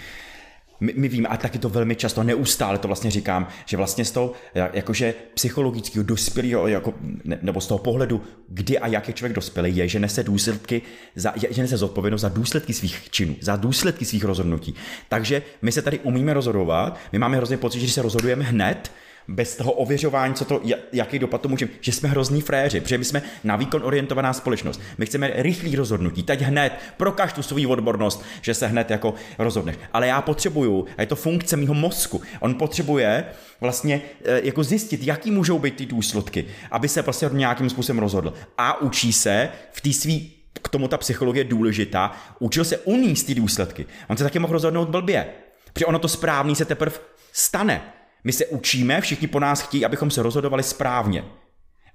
my, 0.84 0.94
my 0.96 1.08
víme, 1.08 1.28
a 1.28 1.38
taky 1.38 1.60
to 1.60 1.70
velmi 1.70 1.96
často, 1.96 2.24
neustále 2.24 2.78
to 2.78 2.88
vlastně 2.88 3.12
říkám, 3.12 3.48
že 3.66 3.78
vlastně 3.78 4.06
z 4.06 4.12
toho 4.12 4.32
jakože 4.74 5.14
psychologického 5.34 6.04
dospělého, 6.04 6.68
jako, 6.68 6.94
ne, 7.24 7.40
nebo 7.42 7.62
z 7.62 7.68
toho 7.68 7.78
pohledu, 7.78 8.22
kdy 8.48 8.80
a 8.80 8.88
jak 8.88 9.08
je 9.08 9.14
člověk 9.14 9.36
dospělý, 9.36 9.78
je, 9.78 9.88
že 9.88 10.00
nese 10.00 10.24
důsledky, 10.24 10.82
za, 11.16 11.34
že 11.50 11.62
nese 11.62 11.78
zodpovědnost 11.78 12.22
za 12.22 12.30
důsledky 12.30 12.74
svých 12.74 13.10
činů, 13.10 13.36
za 13.42 13.56
důsledky 13.56 14.06
svých 14.06 14.24
rozhodnutí. 14.24 14.76
Takže 15.10 15.42
my 15.62 15.72
se 15.72 15.82
tady 15.82 16.00
umíme 16.00 16.34
rozhodovat, 16.34 17.00
my 17.12 17.20
máme 17.20 17.38
hrozně 17.38 17.58
pocit, 17.58 17.80
že 17.80 17.92
se 17.92 18.02
rozhodujeme 18.02 18.44
hned, 18.44 18.92
bez 19.28 19.56
toho 19.56 19.72
ověřování, 19.72 20.34
co 20.34 20.46
to, 20.46 20.62
jaký 20.94 21.20
dopad 21.20 21.42
to 21.42 21.50
může, 21.50 21.70
že 21.82 21.92
jsme 21.92 22.10
hrozný 22.10 22.42
fréři, 22.42 22.82
protože 22.82 22.98
my 22.98 23.06
jsme 23.06 23.22
na 23.44 23.56
výkon 23.56 23.82
orientovaná 23.84 24.34
společnost. 24.34 24.82
My 24.98 25.06
chceme 25.06 25.32
rychlý 25.36 25.76
rozhodnutí, 25.76 26.24
teď 26.24 26.42
hned, 26.42 26.74
prokaž 26.98 27.34
tu 27.34 27.44
svou 27.44 27.70
odbornost, 27.70 28.24
že 28.42 28.54
se 28.54 28.68
hned 28.68 28.92
jako 28.92 29.14
rozhodneš. 29.38 29.76
Ale 29.94 30.08
já 30.08 30.22
potřebuju, 30.22 30.86
a 30.98 31.02
je 31.02 31.08
to 31.08 31.16
funkce 31.16 31.58
mého 31.58 31.74
mozku, 31.74 32.22
on 32.40 32.56
potřebuje 32.56 33.26
vlastně 33.62 34.02
eh, 34.26 34.42
jako 34.44 34.64
zjistit, 34.64 35.04
jaký 35.04 35.32
můžou 35.32 35.60
být 35.60 35.76
ty 35.76 35.86
důsledky, 35.86 36.46
aby 36.72 36.88
se 36.88 37.04
prostě 37.04 37.30
nějakým 37.34 37.70
způsobem 37.70 38.00
rozhodl. 38.00 38.34
A 38.58 38.82
učí 38.82 39.14
se 39.14 39.50
v 39.72 39.82
té 39.82 39.94
svý 39.94 40.32
k 40.62 40.70
tomu 40.70 40.88
ta 40.88 40.98
psychologie 40.98 41.40
je 41.40 41.50
důležitá, 41.50 42.12
učil 42.40 42.66
se 42.66 42.78
uníst 42.78 43.26
ty 43.26 43.36
důsledky. 43.36 43.86
On 44.10 44.18
se 44.18 44.24
taky 44.24 44.40
mohl 44.40 44.54
rozhodnout 44.54 44.90
blbě, 44.90 45.28
protože 45.74 45.86
ono 45.86 46.00
to 46.00 46.08
správný 46.08 46.56
se 46.56 46.66
teprve 46.66 46.96
stane. 47.32 47.82
My 48.24 48.32
se 48.32 48.46
učíme, 48.46 49.02
všichni 49.02 49.28
po 49.28 49.40
nás 49.40 49.62
chtějí, 49.62 49.86
abychom 49.86 50.12
se 50.12 50.24
rozhodovali 50.24 50.64
správně. 50.64 51.26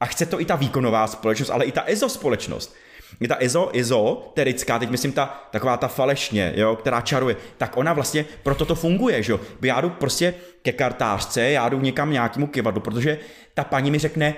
A 0.01 0.07
chce 0.07 0.27
to 0.27 0.41
i 0.41 0.45
ta 0.45 0.57
výkonová 0.57 1.07
společnost, 1.07 1.51
ale 1.51 1.65
i 1.65 1.73
ta 1.73 1.83
EZO 1.87 2.09
společnost. 2.09 2.75
Je 3.21 3.29
ta 3.29 3.37
EZO, 3.41 3.71
ezoterická, 3.75 4.79
teď 4.79 4.91
myslím 4.91 5.13
ta, 5.13 5.49
taková 5.51 5.77
ta 5.77 5.89
falešně, 5.89 6.53
jo, 6.57 6.77
která 6.77 7.01
čaruje, 7.01 7.37
tak 7.57 7.77
ona 7.77 7.93
vlastně 7.93 8.25
proto 8.43 8.65
to 8.65 8.75
funguje, 8.75 9.23
že 9.23 9.33
jo. 9.33 9.41
Já 9.63 9.81
jdu 9.81 9.91
prostě 9.91 10.35
ke 10.63 10.73
kartářce, 10.73 11.51
já 11.51 11.69
jdu 11.69 11.81
někam 11.81 12.13
nějakému 12.13 12.47
kivadlu, 12.47 12.81
protože 12.81 13.19
ta 13.55 13.65
paní 13.65 13.91
mi 13.91 13.99
řekne, 13.99 14.35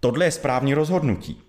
tohle 0.00 0.24
je 0.24 0.30
správný 0.30 0.74
rozhodnutí. 0.74 1.45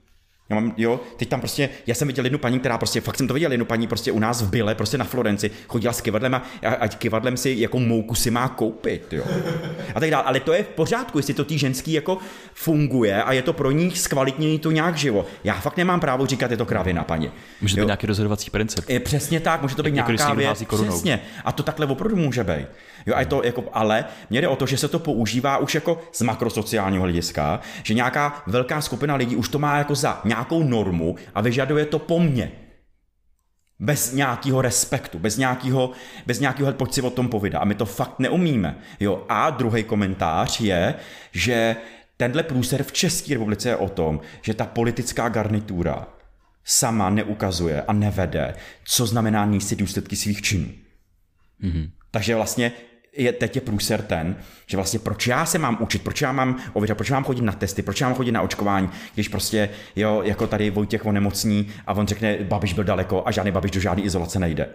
Já 0.50 0.56
mám, 0.56 0.74
jo, 0.78 1.00
teď 1.18 1.30
tam 1.30 1.40
prostě, 1.40 1.70
já 1.88 1.96
jsem 1.96 2.08
viděl 2.08 2.26
jednu 2.26 2.40
paní, 2.40 2.60
která 2.60 2.78
prostě, 2.78 3.02
fakt 3.02 3.18
jsem 3.18 3.28
to 3.28 3.34
viděl, 3.34 3.52
jednu 3.52 3.66
paní 3.66 3.88
prostě 3.88 4.12
u 4.12 4.20
nás 4.20 4.42
v 4.42 4.50
Bile, 4.50 4.76
prostě 4.76 4.98
na 4.98 5.06
Florenci, 5.06 5.52
chodila 5.68 5.94
s 5.94 6.02
kivadlem 6.02 6.36
a 6.36 6.42
ať 6.80 6.98
kivadlem 6.98 7.38
si 7.38 7.56
jako 7.58 7.80
mouku 7.80 8.16
si 8.16 8.32
má 8.32 8.48
koupit, 8.48 9.14
jo. 9.14 9.24
A 9.96 10.00
tak 10.00 10.12
dále, 10.12 10.24
ale 10.24 10.40
to 10.40 10.54
je 10.54 10.64
v 10.64 10.68
pořádku, 10.68 11.20
jestli 11.20 11.34
to 11.34 11.44
tý 11.44 11.58
ženský 11.58 11.94
jako 11.94 12.18
funguje 12.54 13.24
a 13.24 13.34
je 13.34 13.42
to 13.42 13.54
pro 13.54 13.72
ní 13.72 13.92
zkvalitnění 13.92 14.60
to 14.60 14.72
nějak 14.72 14.98
živo. 14.98 15.26
Já 15.44 15.54
fakt 15.54 15.78
nemám 15.78 16.00
právo 16.00 16.26
říkat, 16.26 16.52
je 16.52 16.58
to 16.58 16.66
kravina, 16.66 17.04
paní. 17.04 17.32
Může 17.62 17.76
to 17.76 17.82
být 17.82 17.86
nějaký 17.86 18.08
rozhodovací 18.08 18.50
princip. 18.50 18.90
Je 18.90 19.00
přesně 19.00 19.40
tak, 19.40 19.62
může 19.62 19.76
to 19.76 19.84
být 19.84 19.96
Jak 19.96 20.08
nějaká 20.08 20.34
věc. 20.34 20.64
Přesně. 20.68 21.22
A 21.46 21.52
to 21.52 21.64
takhle 21.64 21.86
opravdu 21.86 22.16
může 22.16 22.44
být. 22.44 22.68
Jo, 23.08 23.16
a 23.16 23.20
je 23.20 23.26
to 23.26 23.44
jako, 23.44 23.64
ale 23.74 24.06
mě 24.30 24.42
jde 24.42 24.48
o 24.48 24.56
to, 24.56 24.66
že 24.66 24.78
se 24.78 24.88
to 24.88 25.00
používá 25.00 25.58
už 25.58 25.76
jako 25.76 26.02
z 26.12 26.22
makrosociálního 26.22 27.04
hlediska, 27.04 27.60
že 27.84 27.94
nějaká 27.94 28.44
velká 28.48 28.82
skupina 28.82 29.16
lidí 29.16 29.36
už 29.36 29.50
to 29.50 29.60
má 29.60 29.78
jako 29.78 29.96
za 29.96 30.22
nějakou 30.26 30.64
normu 30.64 31.16
a 31.36 31.42
vyžaduje 31.42 31.86
to 31.86 32.00
po 32.00 32.20
mně. 32.20 32.52
Bez 33.80 34.14
nějakého 34.14 34.62
respektu, 34.62 35.20
bez 35.20 35.38
nějakého, 35.38 35.92
bez 36.26 36.40
nějakého, 36.40 36.74
pojď 36.74 36.94
si 36.94 37.02
o 37.02 37.10
tom 37.10 37.30
povídat. 37.30 37.62
A 37.62 37.66
my 37.66 37.76
to 37.76 37.86
fakt 37.86 38.20
neumíme. 38.20 38.78
Jo. 39.00 39.26
A 39.30 39.50
druhý 39.50 39.84
komentář 39.84 40.60
je, 40.60 40.96
že 41.32 41.76
tenhle 42.18 42.44
průser 42.44 42.84
v 42.84 42.92
České 42.92 43.34
republice 43.34 43.70
je 43.70 43.76
o 43.76 43.90
tom, 43.90 44.20
že 44.42 44.54
ta 44.54 44.66
politická 44.66 45.30
garnitura 45.30 46.08
sama 46.64 47.10
neukazuje 47.10 47.82
a 47.82 47.94
nevede, 47.94 48.56
co 48.84 49.06
znamená 49.06 49.46
níst 49.46 49.68
si 49.68 49.76
důsledky 49.76 50.16
svých 50.16 50.42
činů. 50.42 50.70
Mm-hmm. 51.64 51.90
Takže 52.12 52.36
vlastně 52.36 52.72
je, 53.18 53.34
teď 53.34 53.56
je 53.56 53.62
průser 53.62 54.02
ten, 54.02 54.36
že 54.68 54.78
vlastně 54.78 55.00
proč 55.00 55.28
já 55.28 55.46
se 55.46 55.58
mám 55.58 55.78
učit, 55.80 56.02
proč 56.02 56.22
já 56.22 56.32
mám 56.32 56.58
ověřovat, 56.74 56.98
proč 56.98 57.10
mám 57.10 57.24
chodit 57.24 57.42
na 57.42 57.54
testy, 57.54 57.82
proč 57.82 58.02
já 58.02 58.08
mám 58.08 58.16
chodit 58.16 58.32
na 58.32 58.42
očkování, 58.42 58.90
když 59.14 59.28
prostě, 59.28 59.70
jo, 59.96 60.22
jako 60.24 60.48
tady 60.48 60.70
Vojtěch 60.70 61.06
onemocní 61.06 61.68
a 61.88 61.94
on 61.94 62.08
řekne, 62.08 62.38
babiš 62.42 62.74
byl 62.74 62.84
daleko 62.84 63.24
a 63.26 63.32
žádný 63.32 63.52
babiš 63.52 63.72
do 63.72 63.80
žádné 63.80 64.04
izolace 64.04 64.40
nejde. 64.40 64.70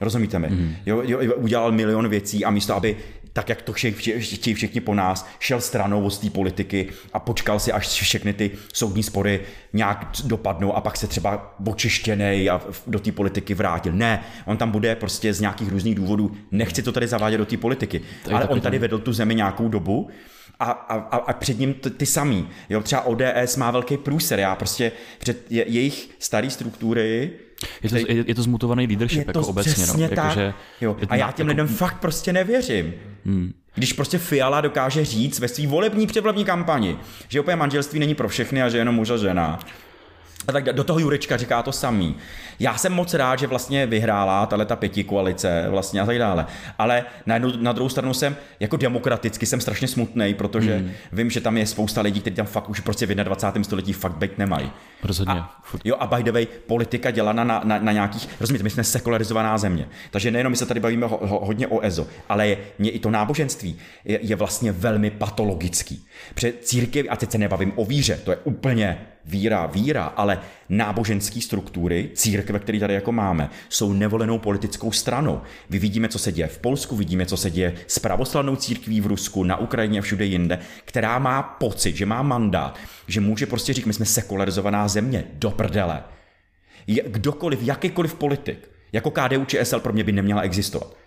Rozumíte 0.00 0.38
mi? 0.38 0.48
Mm. 0.48 0.76
Jo, 0.86 1.02
jo, 1.04 1.34
udělal 1.36 1.72
milion 1.72 2.08
věcí 2.08 2.44
a 2.44 2.50
místo, 2.50 2.74
aby 2.74 2.96
tak, 3.36 3.48
jak 3.48 3.62
to 3.62 3.72
chtějí 3.72 4.54
všichni 4.54 4.80
po 4.80 4.94
nás, 4.94 5.28
šel 5.38 5.60
stranou 5.60 6.04
od 6.04 6.18
té 6.18 6.30
politiky 6.30 6.88
a 7.12 7.18
počkal 7.18 7.58
si, 7.58 7.72
až 7.72 7.88
všechny 7.88 8.32
ty 8.32 8.50
soudní 8.72 9.02
spory 9.02 9.40
nějak 9.72 10.08
dopadnou 10.24 10.72
a 10.72 10.80
pak 10.80 10.96
se 10.96 11.06
třeba 11.06 11.56
očištěnej 11.66 12.50
a 12.50 12.60
do 12.86 12.98
té 12.98 13.12
politiky 13.12 13.54
vrátil. 13.54 13.92
Ne, 13.92 14.24
on 14.46 14.56
tam 14.56 14.70
bude 14.70 14.96
prostě 14.96 15.34
z 15.34 15.40
nějakých 15.40 15.68
různých 15.68 15.94
důvodů, 15.94 16.36
nechci 16.50 16.82
to 16.82 16.92
tady 16.92 17.06
zavádět 17.06 17.38
do 17.38 17.46
té 17.46 17.56
politiky, 17.56 18.00
ale 18.32 18.48
on 18.48 18.60
tady 18.60 18.78
vedl 18.78 18.98
tu 18.98 19.12
zemi 19.12 19.34
nějakou 19.34 19.68
dobu 19.68 20.08
a, 20.60 20.70
a, 20.70 21.16
a 21.16 21.32
před 21.32 21.58
ním 21.58 21.74
ty, 21.74 21.90
ty 21.90 22.06
samý. 22.06 22.48
Jo, 22.68 22.82
třeba 22.82 23.02
ODS 23.02 23.56
má 23.56 23.70
velký 23.70 23.96
průser, 23.96 24.38
já 24.38 24.54
prostě 24.54 24.92
před 25.18 25.52
je, 25.52 25.64
jejich 25.68 26.10
staré 26.18 26.50
struktury 26.50 27.30
je 27.82 27.90
to, 27.90 27.96
je, 27.96 28.24
je 28.26 28.34
to 28.34 28.42
zmutovaný 28.42 28.86
leadership 28.86 29.18
je 29.18 29.32
to 29.32 29.38
jako 29.38 29.48
obecně. 29.48 29.86
No. 29.86 30.02
Jako, 30.02 30.14
tak. 30.14 30.32
Že 30.34 30.54
jo. 30.80 30.96
A 31.08 31.16
já 31.16 31.32
těm 31.32 31.46
jako... 31.46 31.48
lidem 31.48 31.68
fakt 31.68 31.98
prostě 32.00 32.32
nevěřím. 32.32 32.94
Hmm. 33.24 33.52
Když 33.74 33.92
prostě 33.92 34.18
Fiala 34.18 34.60
dokáže 34.60 35.04
říct 35.04 35.38
ve 35.38 35.48
své 35.48 35.66
volební 35.66 36.06
předvolební 36.06 36.44
kampani, 36.44 36.98
že 37.28 37.40
opět 37.40 37.56
manželství 37.56 38.00
není 38.00 38.14
pro 38.14 38.28
všechny 38.28 38.62
a 38.62 38.68
že 38.68 38.78
jenom 38.78 38.94
muž 38.94 39.10
a 39.10 39.16
žena, 39.16 39.58
a 40.48 40.52
tak 40.52 40.64
do 40.64 40.84
toho 40.84 40.98
Jurečka 40.98 41.36
říká 41.36 41.62
to 41.62 41.72
samý. 41.72 42.16
Já 42.60 42.76
jsem 42.76 42.92
moc 42.92 43.14
rád, 43.14 43.38
že 43.38 43.46
vlastně 43.46 43.86
vyhrála 43.86 44.46
tahle 44.46 44.66
ta 44.66 44.76
pěti 44.76 45.04
koalice 45.04 45.66
vlastně 45.70 46.00
a 46.00 46.06
tak 46.06 46.18
dále. 46.18 46.46
Ale 46.78 47.04
na, 47.26 47.34
jednu, 47.34 47.52
na 47.60 47.72
druhou 47.72 47.88
stranu 47.88 48.14
jsem 48.14 48.36
jako 48.60 48.76
demokraticky 48.76 49.46
jsem 49.46 49.60
strašně 49.60 49.88
smutný, 49.88 50.34
protože 50.34 50.76
hmm. 50.76 50.90
vím, 51.12 51.30
že 51.30 51.40
tam 51.40 51.56
je 51.56 51.66
spousta 51.66 52.00
lidí, 52.00 52.20
kteří 52.20 52.36
tam 52.36 52.46
fakt 52.46 52.68
už 52.68 52.80
prostě 52.80 53.06
v 53.06 53.14
21. 53.14 53.64
století 53.64 53.92
fakt 53.92 54.16
být 54.16 54.38
nemají. 54.38 54.70
Rozhodně. 55.02 55.34
A, 55.34 55.60
jo, 55.84 55.96
a 55.98 56.06
by 56.06 56.22
the 56.22 56.32
way, 56.32 56.46
politika 56.66 57.10
dělaná 57.10 57.44
na, 57.44 57.60
na, 57.64 57.78
na 57.78 57.92
nějakých, 57.92 58.28
rozumíte, 58.40 58.64
my 58.64 58.70
jsme 58.70 58.84
sekularizovaná 58.84 59.58
země. 59.58 59.88
Takže 60.10 60.30
nejenom 60.30 60.50
my 60.50 60.56
se 60.56 60.66
tady 60.66 60.80
bavíme 60.80 61.06
ho, 61.06 61.20
ho, 61.22 61.46
hodně 61.46 61.66
o 61.66 61.84
EZO, 61.84 62.06
ale 62.28 62.48
je, 62.48 62.58
mě 62.78 62.90
i 62.90 62.98
to 62.98 63.10
náboženství 63.10 63.78
je, 64.04 64.18
je 64.22 64.36
vlastně 64.36 64.72
velmi 64.72 65.10
patologický. 65.10 66.06
Před 66.34 66.64
církev, 66.64 67.06
a 67.08 67.16
teď 67.16 67.30
se 67.30 67.38
nebavím 67.38 67.72
o 67.76 67.84
víře, 67.84 68.20
to 68.24 68.30
je 68.30 68.36
úplně 68.36 68.98
víra, 69.26 69.66
víra, 69.66 70.04
ale 70.04 70.40
náboženské 70.68 71.40
struktury, 71.40 72.10
církve, 72.14 72.58
které 72.58 72.80
tady 72.80 72.94
jako 72.94 73.12
máme, 73.12 73.50
jsou 73.68 73.92
nevolenou 73.92 74.38
politickou 74.38 74.92
stranou. 74.92 75.40
Vy 75.70 75.78
vidíme, 75.78 76.08
co 76.08 76.18
se 76.18 76.32
děje 76.32 76.48
v 76.48 76.58
Polsku, 76.58 76.96
vidíme, 76.96 77.26
co 77.26 77.36
se 77.36 77.50
děje 77.50 77.74
s 77.86 77.98
pravoslavnou 77.98 78.56
církví 78.56 79.00
v 79.00 79.06
Rusku, 79.06 79.44
na 79.44 79.56
Ukrajině 79.56 79.98
a 79.98 80.02
všude 80.02 80.24
jinde, 80.24 80.58
která 80.84 81.18
má 81.18 81.42
pocit, 81.42 81.96
že 81.96 82.06
má 82.06 82.22
mandát, 82.22 82.78
že 83.06 83.20
může 83.20 83.46
prostě 83.46 83.72
říct, 83.72 83.84
my 83.84 83.92
jsme 83.92 84.06
sekularizovaná 84.06 84.88
země, 84.88 85.24
do 85.32 85.50
prdele. 85.50 86.02
Kdokoliv, 87.06 87.62
jakýkoliv 87.62 88.14
politik, 88.14 88.68
jako 88.92 89.10
KDU 89.10 89.44
či 89.44 89.58
SL 89.62 89.80
pro 89.80 89.92
mě 89.92 90.04
by 90.04 90.12
neměla 90.12 90.42
existovat. 90.42 91.05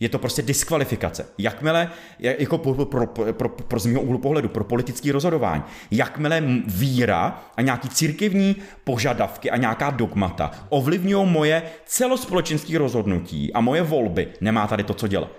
Je 0.00 0.08
to 0.08 0.18
prostě 0.18 0.42
diskvalifikace. 0.42 1.26
Jakmile, 1.38 1.90
jako 2.18 2.58
pro, 2.58 2.74
pro, 2.86 3.06
pro, 3.06 3.32
pro, 3.32 3.48
pro 3.48 3.78
z 3.78 3.86
mého 3.86 4.02
úhlu 4.02 4.18
pohledu, 4.18 4.48
pro 4.48 4.64
politické 4.64 5.12
rozhodování, 5.12 5.62
jakmile 5.90 6.42
víra 6.66 7.44
a 7.56 7.62
nějaký 7.62 7.88
církevní 7.88 8.56
požadavky 8.84 9.50
a 9.50 9.56
nějaká 9.56 9.90
dogmata 9.90 10.50
ovlivňují 10.68 11.26
moje 11.26 11.62
celospolečenské 11.86 12.78
rozhodnutí 12.78 13.52
a 13.52 13.60
moje 13.60 13.82
volby, 13.82 14.28
nemá 14.40 14.66
tady 14.66 14.84
to, 14.84 14.94
co 14.94 15.06
dělat. 15.06 15.30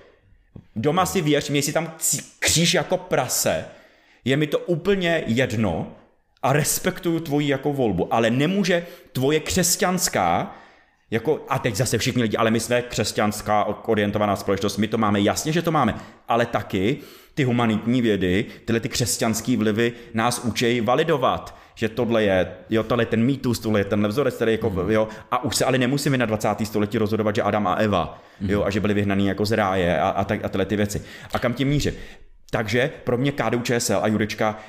Doma 0.75 1.05
si 1.05 1.21
věř, 1.21 1.49
mě 1.49 1.61
si 1.61 1.73
tam 1.73 1.93
kříž 2.39 2.73
jako 2.73 2.97
prase, 2.97 3.65
je 4.25 4.37
mi 4.37 4.47
to 4.47 4.59
úplně 4.59 5.23
jedno 5.27 5.91
a 6.43 6.53
respektuju 6.53 7.19
tvoji 7.19 7.47
jako 7.47 7.73
volbu, 7.73 8.13
ale 8.13 8.29
nemůže 8.29 8.85
tvoje 9.11 9.39
křesťanská 9.39 10.55
jako, 11.11 11.45
a 11.49 11.59
teď 11.59 11.75
zase 11.75 11.97
všichni 11.97 12.21
lidi, 12.21 12.37
ale 12.37 12.51
my 12.51 12.59
jsme 12.59 12.81
křesťanská 12.81 13.63
orientovaná 13.87 14.35
společnost, 14.35 14.77
my 14.77 14.87
to 14.87 14.97
máme, 14.97 15.21
jasně, 15.21 15.51
že 15.51 15.61
to 15.61 15.71
máme, 15.71 15.95
ale 16.27 16.45
taky 16.45 16.97
ty 17.33 17.43
humanitní 17.43 18.01
vědy, 18.01 18.45
tyhle 18.65 18.79
ty 18.79 18.89
křesťanské 18.89 19.57
vlivy 19.57 19.93
nás 20.13 20.39
učí 20.39 20.81
validovat, 20.81 21.57
že 21.75 21.89
tohle 21.89 22.23
je, 22.23 22.51
jo, 22.69 22.83
tohle 22.83 23.01
je 23.01 23.05
ten 23.05 23.23
mýtus, 23.23 23.59
tohle 23.59 23.79
je 23.79 23.85
ten 23.85 24.07
vzorec, 24.07 24.35
který 24.35 24.51
jako, 24.51 24.69
mm. 24.69 24.91
jo, 24.91 25.07
a 25.31 25.43
už 25.43 25.55
se 25.55 25.65
ale 25.65 25.77
nemusíme 25.77 26.17
na 26.17 26.25
20. 26.25 26.49
století 26.63 26.97
rozhodovat, 26.97 27.35
že 27.35 27.41
Adam 27.41 27.67
a 27.67 27.73
Eva, 27.73 28.21
mm. 28.41 28.49
jo, 28.49 28.63
a 28.63 28.69
že 28.69 28.79
byli 28.79 28.93
vyhnaní 28.93 29.27
jako 29.27 29.45
z 29.45 29.51
ráje 29.51 29.99
a, 29.99 30.09
a, 30.09 30.23
tak, 30.23 30.45
a 30.45 30.49
tyhle 30.49 30.65
ty 30.65 30.75
věci. 30.75 31.01
A 31.33 31.39
kam 31.39 31.53
tím 31.53 31.67
míří? 31.67 31.91
Takže 32.51 32.91
pro 33.03 33.17
mě 33.17 33.31
KDU 33.31 33.61
ČSL 33.61 33.99
a 34.01 34.07
Jurečka 34.07 34.59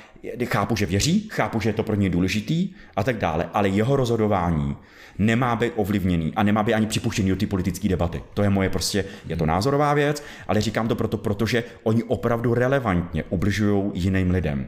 chápu, 0.45 0.75
že 0.75 0.85
věří, 0.85 1.29
chápu, 1.31 1.59
že 1.59 1.69
je 1.69 1.73
to 1.73 1.83
pro 1.83 1.95
ně 1.95 2.09
důležitý 2.09 2.73
a 2.95 3.03
tak 3.03 3.17
dále, 3.17 3.49
ale 3.53 3.69
jeho 3.69 3.95
rozhodování 3.95 4.75
nemá 5.17 5.55
být 5.55 5.73
ovlivněný 5.75 6.33
a 6.35 6.43
nemá 6.43 6.63
být 6.63 6.73
ani 6.73 6.85
připuštěný 6.85 7.29
do 7.29 7.35
té 7.35 7.45
politické 7.47 7.89
debaty. 7.89 8.23
To 8.33 8.43
je 8.43 8.49
moje 8.49 8.69
prostě, 8.69 9.05
je 9.27 9.35
to 9.35 9.45
názorová 9.45 9.93
věc, 9.93 10.23
ale 10.47 10.61
říkám 10.61 10.87
to 10.87 10.95
proto, 10.95 11.17
protože 11.17 11.63
oni 11.83 12.03
opravdu 12.03 12.53
relevantně 12.53 13.23
ubližují 13.29 13.91
jiným 13.93 14.31
lidem. 14.31 14.67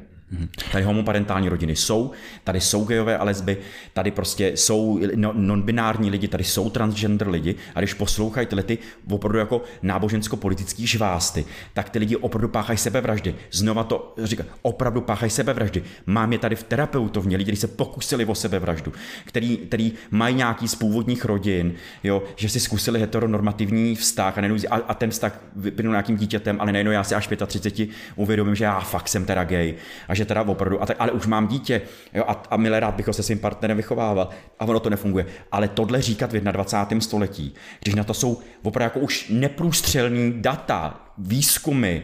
Tady 0.71 0.83
homoparentální 0.83 1.49
rodiny 1.49 1.75
jsou, 1.75 2.11
tady 2.43 2.61
jsou 2.61 2.85
gejové 2.85 3.17
a 3.17 3.23
lesby, 3.23 3.57
tady 3.93 4.11
prostě 4.11 4.51
jsou 4.55 4.99
no, 5.15 5.33
non-binární 5.33 6.09
lidi, 6.09 6.27
tady 6.27 6.43
jsou 6.43 6.69
transgender 6.69 7.29
lidi 7.29 7.55
a 7.75 7.79
když 7.79 7.93
poslouchají 7.93 8.47
tyhle 8.47 8.63
ty 8.63 8.77
opravdu 9.09 9.39
jako 9.39 9.61
nábožensko-politický 9.81 10.87
žvásty, 10.87 11.45
tak 11.73 11.89
ty 11.89 11.99
lidi 11.99 12.15
opravdu 12.15 12.47
páchají 12.47 12.77
sebevraždy. 12.77 13.35
Znova 13.51 13.83
to 13.83 14.13
říká, 14.23 14.43
opravdu 14.61 15.01
páchají 15.01 15.29
sebevraždy. 15.29 15.83
Mám 16.05 16.33
je 16.33 16.39
tady 16.39 16.55
v 16.55 16.63
terapeutovně 16.63 17.37
lidi, 17.37 17.51
kteří 17.51 17.61
se 17.61 17.67
pokusili 17.67 18.25
o 18.25 18.35
sebevraždu, 18.35 18.93
který, 19.25 19.57
který 19.57 19.93
mají 20.11 20.35
nějaký 20.35 20.67
z 20.67 20.75
původních 20.75 21.25
rodin, 21.25 21.73
jo, 22.03 22.23
že 22.35 22.49
si 22.49 22.59
zkusili 22.59 22.99
heteronormativní 22.99 23.95
vztah 23.95 24.37
a, 24.37 24.41
a, 24.69 24.75
a 24.75 24.93
ten 24.93 25.09
vztah 25.09 25.41
vyplnul 25.55 25.93
nějakým 25.93 26.17
dítětem, 26.17 26.57
ale 26.61 26.71
nejenom 26.71 26.93
já 26.93 27.03
si 27.03 27.15
až 27.15 27.29
35 27.47 27.89
uvědomím, 28.15 28.55
že 28.55 28.63
já 28.63 28.79
fakt 28.79 29.07
jsem 29.07 29.25
teda 29.25 29.43
gay 29.43 29.75
a 30.07 30.14
že 30.15 30.25
teda 30.25 30.41
opravdu, 30.41 30.81
a 30.81 30.85
tak, 30.85 30.97
ale 30.99 31.11
už 31.11 31.27
mám 31.27 31.47
dítě 31.47 31.81
jo, 32.13 32.23
a, 32.27 32.43
a 32.49 32.57
milé 32.57 32.79
rád 32.79 32.95
bych 32.95 33.07
ho 33.07 33.13
se 33.13 33.23
svým 33.23 33.39
partnerem 33.39 33.77
vychovával 33.77 34.29
a 34.59 34.65
ono 34.65 34.79
to 34.79 34.89
nefunguje. 34.89 35.25
Ale 35.51 35.67
tohle 35.67 36.01
říkat 36.01 36.33
v 36.33 36.39
21. 36.39 37.01
století, 37.01 37.53
když 37.83 37.95
na 37.95 38.03
to 38.03 38.13
jsou 38.13 38.41
opravdu 38.63 38.83
jako 38.83 38.99
už 38.99 39.29
neprůstřelný 39.29 40.33
data, 40.35 40.99
výzkumy, 41.17 41.99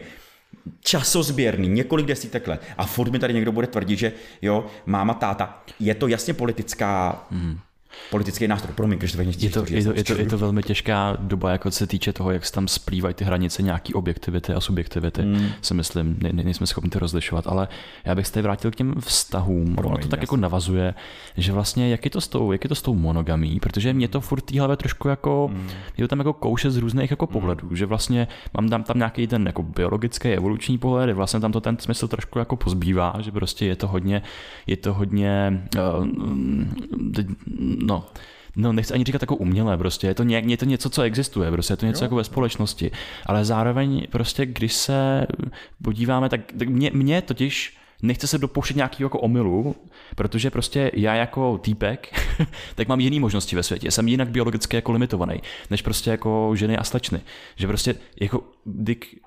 časozběrný, 0.80 1.68
několik 1.68 2.06
desítek 2.06 2.48
let 2.48 2.62
a 2.78 2.86
furt 2.86 3.10
mi 3.10 3.18
tady 3.18 3.34
někdo 3.34 3.52
bude 3.52 3.66
tvrdit, 3.66 3.98
že 3.98 4.12
jo, 4.42 4.66
máma, 4.86 5.14
táta, 5.14 5.62
je 5.80 5.94
to 5.94 6.08
jasně 6.08 6.34
politická 6.34 7.24
hmm 7.30 7.58
politický 8.10 8.48
nástroj. 8.48 8.74
Promiň, 8.74 8.98
když 8.98 9.12
to 9.12 9.20
je 9.22 9.50
to, 9.50 9.60
je, 9.68 9.84
to, 9.84 9.92
je, 9.94 10.04
to, 10.04 10.14
je 10.14 10.26
to 10.26 10.38
velmi 10.38 10.62
těžká 10.62 11.16
doba, 11.20 11.50
jako 11.50 11.70
se 11.70 11.86
týče 11.86 12.12
toho, 12.12 12.30
jak 12.30 12.46
se 12.46 12.52
tam 12.52 12.68
splývají 12.68 13.14
ty 13.14 13.24
hranice 13.24 13.62
nějaký 13.62 13.94
objektivity 13.94 14.52
a 14.52 14.60
subjektivity. 14.60 15.22
Hmm. 15.22 15.48
Si 15.62 15.74
myslím, 15.74 16.16
ne, 16.22 16.30
ne, 16.32 16.44
nejsme 16.44 16.66
schopni 16.66 16.90
to 16.90 16.98
rozlišovat, 16.98 17.46
ale 17.46 17.68
já 18.04 18.14
bych 18.14 18.26
se 18.26 18.32
tady 18.32 18.42
vrátil 18.42 18.70
k 18.70 18.76
těm 18.76 18.94
vztahům. 19.00 19.74
Promiň, 19.74 19.92
ono 19.92 20.02
to 20.02 20.08
tak 20.08 20.18
jasný. 20.18 20.22
jako 20.22 20.36
navazuje, 20.36 20.94
že 21.36 21.52
vlastně 21.52 21.90
jak 21.90 22.04
je 22.04 22.10
to 22.10 22.20
s 22.20 22.28
tou, 22.28 22.52
jak 22.52 22.64
je 22.64 22.68
to 22.68 22.74
s 22.74 22.82
tou 22.82 22.94
monogamí, 22.94 23.60
protože 23.60 23.92
mě 23.92 24.08
to 24.08 24.20
furt 24.20 24.40
té 24.40 24.58
hlavě 24.58 24.76
trošku 24.76 25.08
jako, 25.08 25.50
hmm. 25.52 25.68
je 25.96 26.04
to 26.04 26.08
tam 26.08 26.18
jako 26.18 26.32
kouše 26.32 26.70
z 26.70 26.76
různých 26.76 27.10
jako 27.10 27.26
hmm. 27.26 27.32
pohledů, 27.32 27.74
že 27.74 27.86
vlastně 27.86 28.28
mám 28.54 28.68
tam, 28.68 28.82
tam 28.82 28.98
nějaký 28.98 29.26
ten 29.26 29.46
jako 29.46 29.62
biologický, 29.62 30.28
evoluční 30.28 30.78
pohled, 30.78 31.10
vlastně 31.10 31.40
tam 31.40 31.52
to 31.52 31.60
ten 31.60 31.78
smysl 31.78 32.08
trošku 32.08 32.38
jako 32.38 32.56
pozbývá, 32.56 33.14
že 33.20 33.32
prostě 33.32 33.66
je 33.66 33.76
to 33.76 33.88
hodně, 33.88 34.22
je 34.66 34.76
to 34.76 34.94
hodně, 34.94 35.62
uh, 35.98 36.06
no, 37.82 38.06
no 38.56 38.72
nechci 38.72 38.94
ani 38.94 39.04
říkat 39.04 39.22
jako 39.22 39.36
umělé, 39.36 39.78
prostě 39.78 40.06
je 40.06 40.14
to, 40.14 40.22
ně, 40.22 40.42
je 40.46 40.56
to 40.56 40.64
něco, 40.64 40.90
co 40.90 41.02
existuje, 41.02 41.50
prostě 41.50 41.72
je 41.72 41.76
to 41.76 41.86
něco 41.86 42.04
jo. 42.04 42.04
jako 42.04 42.16
ve 42.16 42.24
společnosti, 42.24 42.90
ale 43.26 43.44
zároveň 43.44 44.06
prostě, 44.10 44.46
když 44.46 44.72
se 44.72 45.26
podíváme, 45.82 46.28
tak, 46.28 46.40
tak 46.58 46.68
mě, 46.68 46.90
mě 46.94 47.22
totiž 47.22 47.76
nechce 48.02 48.26
se 48.26 48.38
dopouštět 48.38 48.76
nějakého 48.76 49.06
jako 49.06 49.20
omylu, 49.20 49.76
protože 50.16 50.50
prostě 50.50 50.90
já 50.94 51.14
jako 51.14 51.58
týpek, 51.58 52.20
tak 52.74 52.88
mám 52.88 53.00
jiné 53.00 53.20
možnosti 53.20 53.56
ve 53.56 53.62
světě. 53.62 53.90
Jsem 53.90 54.08
jinak 54.08 54.28
biologicky 54.28 54.76
jako 54.76 54.92
limitovaný, 54.92 55.42
než 55.70 55.82
prostě 55.82 56.10
jako 56.10 56.52
ženy 56.54 56.76
a 56.76 56.84
slečny. 56.84 57.20
Že 57.56 57.66
prostě 57.66 57.94
jako, 58.20 58.44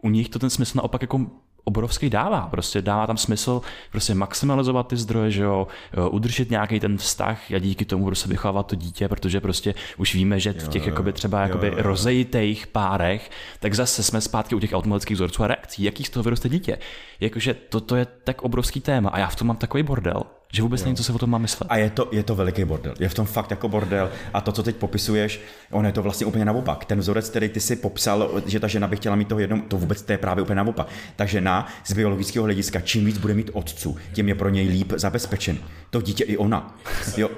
u 0.01 0.09
nich 0.09 0.29
to 0.29 0.39
ten 0.39 0.49
smysl 0.49 0.77
naopak 0.77 1.01
jako 1.01 1.25
obrovský 1.65 2.09
dává. 2.09 2.47
Prostě 2.51 2.81
dává 2.81 3.07
tam 3.07 3.17
smysl 3.17 3.61
prostě 3.91 4.15
maximalizovat 4.15 4.87
ty 4.87 4.97
zdroje, 4.97 5.31
že 5.31 5.43
jo, 5.43 5.67
udržet 6.09 6.49
nějaký 6.49 6.79
ten 6.79 6.97
vztah 6.97 7.51
a 7.51 7.59
díky 7.59 7.85
tomu 7.85 8.05
prostě 8.05 8.29
vychovávat 8.29 8.67
to 8.67 8.75
dítě, 8.75 9.07
protože 9.07 9.41
prostě 9.41 9.73
už 9.97 10.13
víme, 10.13 10.39
že 10.39 10.53
v 10.53 10.67
těch 10.67 10.83
jo, 10.85 10.89
jakoby 10.89 11.13
třeba 11.13 11.41
jakoby 11.41 11.67
jo, 11.67 11.73
jo. 11.77 11.83
rozejitých 11.83 12.67
párech, 12.67 13.31
tak 13.59 13.73
zase 13.73 14.03
jsme 14.03 14.21
zpátky 14.21 14.55
u 14.55 14.59
těch 14.59 14.73
automatických 14.73 15.15
vzorců 15.15 15.43
a 15.43 15.47
reakcí. 15.47 15.83
Jaký 15.83 16.03
z 16.03 16.09
toho 16.09 16.23
vyroste 16.23 16.49
dítě? 16.49 16.77
Jakože 17.19 17.53
toto 17.53 17.95
je 17.95 18.05
tak 18.23 18.41
obrovský 18.41 18.81
téma 18.81 19.09
a 19.09 19.19
já 19.19 19.27
v 19.27 19.35
tom 19.35 19.47
mám 19.47 19.57
takový 19.57 19.83
bordel, 19.83 20.23
že 20.55 20.61
vůbec 20.61 20.83
není, 20.83 20.95
co 20.95 21.03
se 21.03 21.13
o 21.13 21.17
tom 21.17 21.29
má 21.29 21.37
myslet. 21.37 21.67
A 21.69 21.77
je 21.77 21.89
to, 21.89 22.09
je 22.11 22.23
to 22.23 22.35
veliký 22.35 22.65
bordel. 22.65 22.93
Je 22.99 23.09
v 23.09 23.13
tom 23.13 23.25
fakt 23.25 23.51
jako 23.51 23.69
bordel. 23.69 24.11
A 24.33 24.41
to, 24.41 24.51
co 24.51 24.63
teď 24.63 24.75
popisuješ, 24.75 25.41
on 25.71 25.85
je 25.85 25.91
to 25.91 26.03
vlastně 26.03 26.25
úplně 26.25 26.45
naopak. 26.45 26.85
Ten 26.85 26.99
vzorec, 26.99 27.29
který 27.29 27.49
ty 27.49 27.59
si 27.59 27.75
popsal, 27.75 28.41
že 28.45 28.59
ta 28.59 28.67
žena 28.67 28.87
by 28.87 28.95
chtěla 28.95 29.15
mít 29.15 29.27
toho 29.27 29.39
jednou, 29.39 29.59
to 29.59 29.77
vůbec 29.77 30.01
to 30.01 30.11
je 30.11 30.17
právě 30.17 30.41
úplně 30.41 30.55
naopak. 30.55 30.87
Ta 31.15 31.25
žena 31.25 31.67
z 31.85 31.93
biologického 31.93 32.45
hlediska, 32.45 32.81
čím 32.81 33.05
víc 33.05 33.17
bude 33.17 33.33
mít 33.33 33.49
otců, 33.53 33.97
tím 34.13 34.29
je 34.29 34.35
pro 34.35 34.49
něj 34.49 34.67
líp 34.67 34.93
zabezpečen. 34.95 35.57
To 35.89 36.01
dítě 36.01 36.23
i 36.23 36.37
ona. 36.37 36.77
Jo. 37.17 37.29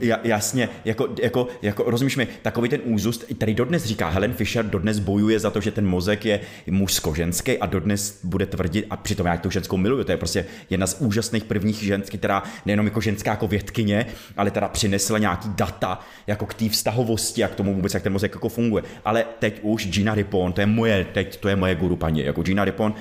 Ja, 0.00 0.18
jasně, 0.24 0.68
jako, 0.84 1.08
jako, 1.22 1.48
jako, 1.62 1.90
rozumíš 1.90 2.16
mi, 2.16 2.28
takový 2.42 2.68
ten 2.68 2.80
úzus, 2.84 3.24
který 3.36 3.54
dodnes 3.54 3.84
říká 3.84 4.08
Helen 4.08 4.32
Fisher, 4.32 4.64
dodnes 4.64 4.98
bojuje 4.98 5.40
za 5.40 5.50
to, 5.50 5.60
že 5.60 5.70
ten 5.70 5.86
mozek 5.86 6.24
je 6.24 6.40
mužsko-ženský 6.66 7.58
a 7.58 7.66
dodnes 7.66 8.20
bude 8.24 8.46
tvrdit, 8.46 8.86
a 8.90 8.96
přitom 8.96 9.26
já 9.26 9.36
tu 9.36 9.50
ženskou 9.50 9.76
miluju, 9.76 10.04
to 10.04 10.12
je 10.12 10.16
prostě 10.16 10.46
jedna 10.70 10.86
z 10.86 11.00
úžasných 11.00 11.44
prvních 11.44 11.82
ženských, 11.82 12.20
která 12.20 12.42
nejenom 12.66 12.86
jako 12.86 13.00
ženská 13.00 13.30
jako 13.30 13.48
vědkyně, 13.48 14.06
ale 14.36 14.50
teda 14.50 14.68
přinesla 14.68 15.18
nějaký 15.18 15.48
data 15.54 16.00
jako 16.26 16.46
k 16.46 16.54
té 16.54 16.68
vztahovosti 16.68 17.44
a 17.44 17.48
k 17.48 17.54
tomu 17.54 17.74
vůbec, 17.74 17.94
jak 17.94 18.02
ten 18.02 18.12
mozek 18.12 18.34
jako 18.34 18.48
funguje. 18.48 18.82
Ale 19.04 19.24
teď 19.38 19.58
už 19.62 19.86
Gina 19.86 20.14
Ripon, 20.14 20.52
to 20.52 20.60
je 20.60 20.66
moje, 20.66 21.06
teď 21.12 21.36
to 21.36 21.48
je 21.48 21.56
moje 21.56 21.74
guru 21.74 21.96
paní, 21.96 22.24
jako 22.24 22.42
Gina 22.42 22.64
Ripon, 22.64 22.94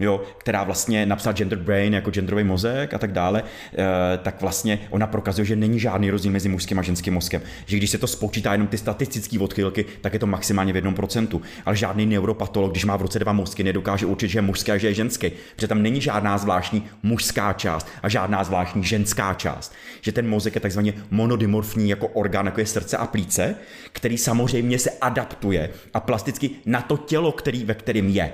jo, 0.00 0.22
která 0.38 0.64
vlastně 0.64 1.06
napsala 1.06 1.32
gender 1.32 1.58
brain 1.58 1.94
jako 1.94 2.10
genderový 2.10 2.44
mozek 2.44 2.94
a 2.94 2.98
tak 2.98 3.12
dále, 3.12 3.42
eh, 3.72 4.18
tak 4.22 4.40
vlastně 4.40 4.78
ona 4.90 5.06
prokazuje, 5.06 5.44
že 5.44 5.56
není 5.56 5.80
žádný 5.80 6.10
rozdíl 6.10 6.32
mezi 6.32 6.48
mužským 6.48 6.78
a 6.78 6.82
ženským 6.82 7.14
mozkem. 7.14 7.42
Že 7.66 7.76
když 7.76 7.90
se 7.90 7.98
to 7.98 8.06
spočítá 8.06 8.52
jenom 8.52 8.68
ty 8.68 8.78
statistické 8.78 9.38
odchylky, 9.38 9.84
tak 10.00 10.12
je 10.12 10.18
to 10.18 10.26
maximálně 10.26 10.72
v 10.72 10.76
jednom 10.76 10.94
procentu. 10.94 11.42
Ale 11.64 11.76
žádný 11.76 12.06
neuropatolog, 12.06 12.70
když 12.70 12.84
má 12.84 12.96
v 12.96 13.02
ruce 13.02 13.18
dva 13.18 13.32
mozky, 13.32 13.64
nedokáže 13.64 14.06
určit, 14.06 14.28
že 14.28 14.38
je 14.38 14.42
mužský 14.42 14.72
a 14.72 14.76
že 14.76 14.86
je 14.86 14.94
ženský. 14.94 15.30
Protože 15.54 15.68
tam 15.68 15.82
není 15.82 16.00
žádná 16.00 16.38
zvláštní 16.38 16.86
mužská 17.02 17.52
část 17.52 17.88
a 18.02 18.08
žádná 18.08 18.44
zvláštní 18.44 18.84
ženská 18.84 19.34
část. 19.34 19.72
Že 20.00 20.12
ten 20.12 20.28
mozek 20.28 20.54
je 20.54 20.60
takzvaně 20.60 20.94
monodimorfní 21.10 21.88
jako 21.88 22.08
orgán, 22.08 22.46
jako 22.46 22.60
je 22.60 22.66
srdce 22.66 22.96
a 22.96 23.06
plíce, 23.06 23.54
který 23.92 24.18
samozřejmě 24.18 24.78
se 24.78 24.90
adaptuje 24.90 25.70
a 25.94 26.00
plasticky 26.00 26.50
na 26.66 26.80
to 26.80 26.96
tělo, 26.96 27.32
který, 27.32 27.64
ve 27.64 27.74
kterém 27.74 28.08
je. 28.08 28.32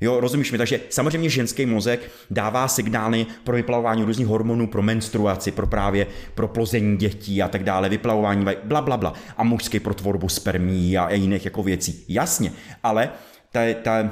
Jo, 0.00 0.20
rozumíš 0.20 0.52
mi? 0.52 0.58
Takže 0.58 0.80
samozřejmě 0.90 1.28
ženský 1.28 1.66
mozek 1.66 2.10
dává 2.30 2.68
signály 2.68 3.26
pro 3.44 3.56
vyplavování 3.56 4.04
různých 4.04 4.26
hormonů, 4.26 4.66
pro 4.66 4.82
menstruaci, 4.82 5.50
pro 5.50 5.66
právě 5.66 6.06
pro 6.34 6.48
plození 6.48 6.96
dětí 6.96 7.42
a 7.42 7.48
tak 7.48 7.64
dále, 7.64 7.88
vyplavování, 7.88 8.44
bla, 8.64 8.80
bla, 8.80 8.96
bla. 8.96 9.12
A 9.36 9.44
mužský 9.44 9.80
pro 9.80 9.94
tvorbu 9.94 10.28
spermí 10.28 10.98
a 10.98 11.14
jiných 11.14 11.44
jako 11.44 11.62
věcí. 11.62 12.04
Jasně, 12.08 12.52
ale 12.82 13.10
ta, 13.52 13.60
ta, 13.82 14.10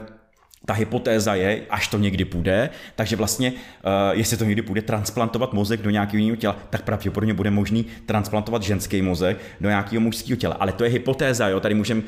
ta 0.64 0.74
hypotéza 0.74 1.34
je, 1.34 1.62
až 1.70 1.88
to 1.88 1.98
někdy 1.98 2.24
půjde, 2.24 2.70
takže 2.94 3.16
vlastně, 3.16 3.52
uh, 3.52 4.18
jestli 4.18 4.36
to 4.36 4.44
někdy 4.44 4.62
půjde 4.62 4.82
transplantovat 4.82 5.52
mozek 5.52 5.82
do 5.82 5.90
nějakého 5.90 6.18
jiného 6.18 6.36
těla, 6.36 6.56
tak 6.70 6.82
pravděpodobně 6.82 7.34
bude 7.34 7.50
možný 7.50 7.86
transplantovat 8.06 8.62
ženský 8.62 9.02
mozek 9.02 9.38
do 9.60 9.68
nějakého 9.68 10.00
mužského 10.00 10.36
těla. 10.36 10.56
Ale 10.60 10.72
to 10.72 10.84
je 10.84 10.90
hypotéza, 10.90 11.48
jo, 11.48 11.60
tady 11.60 11.74
můžeme, 11.74 12.02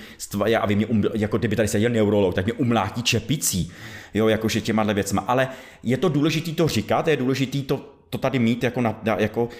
já 0.46 0.60
a 0.60 0.66
vy 0.66 0.76
mě, 0.76 0.86
um, 0.86 1.04
jako 1.14 1.38
kdyby 1.38 1.56
tady 1.56 1.68
seděl 1.68 1.90
neurolog, 1.90 2.34
tak 2.34 2.44
mě 2.44 2.52
umlátí 2.52 3.02
čepicí, 3.02 3.72
jo, 4.14 4.28
jakože 4.28 4.60
těma 4.60 4.82
věcma. 4.82 5.24
Ale 5.26 5.48
je 5.82 5.96
to 5.96 6.08
důležité 6.08 6.50
to 6.50 6.68
říkat, 6.68 7.08
je 7.08 7.16
důležité 7.16 7.58
to 7.58 7.93
to 8.14 8.18
tady 8.18 8.38
mít 8.38 8.64
jako 8.64 8.80
na, 8.80 9.00
jako, 9.18 9.44
uh, 9.44 9.50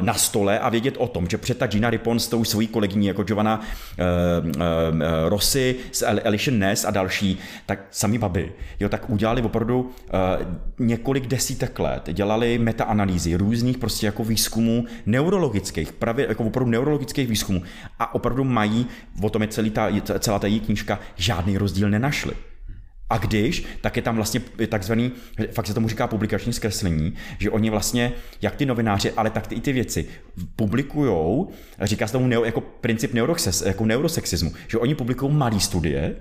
na 0.00 0.14
stole 0.14 0.58
a 0.58 0.68
vědět 0.68 0.94
o 0.98 1.08
tom, 1.08 1.26
že 1.28 1.38
před 1.38 1.58
ta 1.58 1.66
Gina 1.66 1.90
Ripon 1.90 2.18
s 2.18 2.28
tou 2.28 2.44
svojí 2.44 2.66
kolegyní 2.66 3.06
jako 3.06 3.22
Giovanna 3.22 3.60
uh, 3.60 4.46
uh, 4.46 4.62
Rossi, 5.28 5.76
s 5.92 6.06
Alicia 6.24 6.56
Ness 6.56 6.84
a 6.84 6.90
další, 6.90 7.38
tak 7.66 7.78
sami 7.90 8.18
baby, 8.18 8.52
jo, 8.80 8.88
tak 8.88 9.10
udělali 9.10 9.42
opravdu 9.42 9.80
uh, 9.80 9.90
několik 10.78 11.26
desítek 11.26 11.78
let, 11.78 12.08
dělali 12.12 12.58
metaanalýzy 12.58 13.34
různých 13.34 13.78
prostě 13.78 14.06
jako 14.06 14.24
výzkumů 14.24 14.84
neurologických, 15.06 15.92
právě 15.92 16.26
jako 16.28 16.44
opravdu 16.44 16.70
neurologických 16.70 17.28
výzkumů 17.28 17.62
a 17.98 18.14
opravdu 18.14 18.44
mají, 18.44 18.86
o 19.22 19.30
tom 19.30 19.42
je 19.42 19.48
celý 19.48 19.70
ta, 19.70 19.88
celá 20.18 20.38
ta 20.38 20.46
její 20.46 20.60
knížka, 20.60 20.98
žádný 21.16 21.58
rozdíl 21.58 21.90
nenašli. 21.90 22.32
A 23.10 23.18
když, 23.18 23.64
tak 23.80 23.96
je 23.96 24.02
tam 24.02 24.16
vlastně 24.16 24.40
takzvaný, 24.68 25.12
fakt 25.52 25.66
se 25.66 25.74
tomu 25.74 25.88
říká 25.88 26.06
publikační 26.06 26.52
zkreslení, 26.52 27.14
že 27.38 27.50
oni 27.50 27.70
vlastně, 27.70 28.12
jak 28.42 28.56
ty 28.56 28.66
novináři, 28.66 29.12
ale 29.12 29.30
tak 29.30 29.52
i 29.52 29.60
ty 29.60 29.72
věci, 29.72 30.06
publikujou, 30.56 31.50
říká 31.82 32.06
se 32.06 32.12
tomu 32.12 32.26
neo, 32.26 32.44
jako 32.44 32.60
princip 32.60 33.14
neurosex, 33.14 33.62
jako 33.62 33.86
neurosexismu, 33.86 34.52
že 34.68 34.78
oni 34.78 34.94
publikují 34.94 35.32
malé 35.32 35.60
studie, 35.60 36.16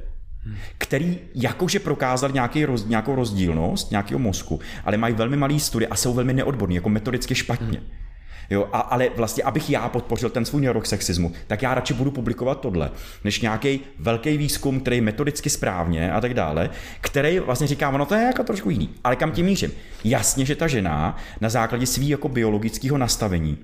který 0.77 1.19
jakože 1.35 1.79
prokázal 1.79 2.31
nějaký 2.31 2.65
roz, 2.65 2.85
nějakou 2.85 3.15
rozdílnost 3.15 3.91
nějakého 3.91 4.19
mozku, 4.19 4.59
ale 4.85 4.97
mají 4.97 5.13
velmi 5.15 5.37
malý 5.37 5.59
studie 5.59 5.87
a 5.87 5.95
jsou 5.95 6.13
velmi 6.13 6.33
neodborní, 6.33 6.75
jako 6.75 6.89
metodicky 6.89 7.35
špatně. 7.35 7.77
Hmm. 7.79 8.04
Jo, 8.49 8.69
a, 8.73 8.79
ale 8.79 9.09
vlastně, 9.15 9.43
abych 9.43 9.69
já 9.69 9.89
podpořil 9.89 10.29
ten 10.29 10.45
svůj 10.45 10.67
rok 10.67 10.85
sexismu, 10.85 11.31
tak 11.47 11.61
já 11.61 11.73
radši 11.73 11.93
budu 11.93 12.11
publikovat 12.11 12.61
tohle, 12.61 12.91
než 13.23 13.41
nějaký 13.41 13.79
velký 13.99 14.37
výzkum, 14.37 14.79
který 14.79 14.97
je 14.97 15.01
metodicky 15.01 15.49
správně 15.49 16.11
a 16.11 16.21
tak 16.21 16.33
dále, 16.33 16.69
který 17.01 17.39
vlastně 17.39 17.67
říká, 17.67 17.89
ono 17.89 18.05
to 18.05 18.15
je 18.15 18.23
jako 18.23 18.43
trošku 18.43 18.69
jiný. 18.69 18.89
Ale 19.03 19.15
kam 19.15 19.31
tím 19.31 19.45
mířím? 19.45 19.71
Jasně, 20.03 20.45
že 20.45 20.55
ta 20.55 20.67
žena 20.67 21.17
na 21.41 21.49
základě 21.49 21.85
svého 21.85 22.09
jako 22.09 22.29
biologického 22.29 22.97
nastavení 22.97 23.57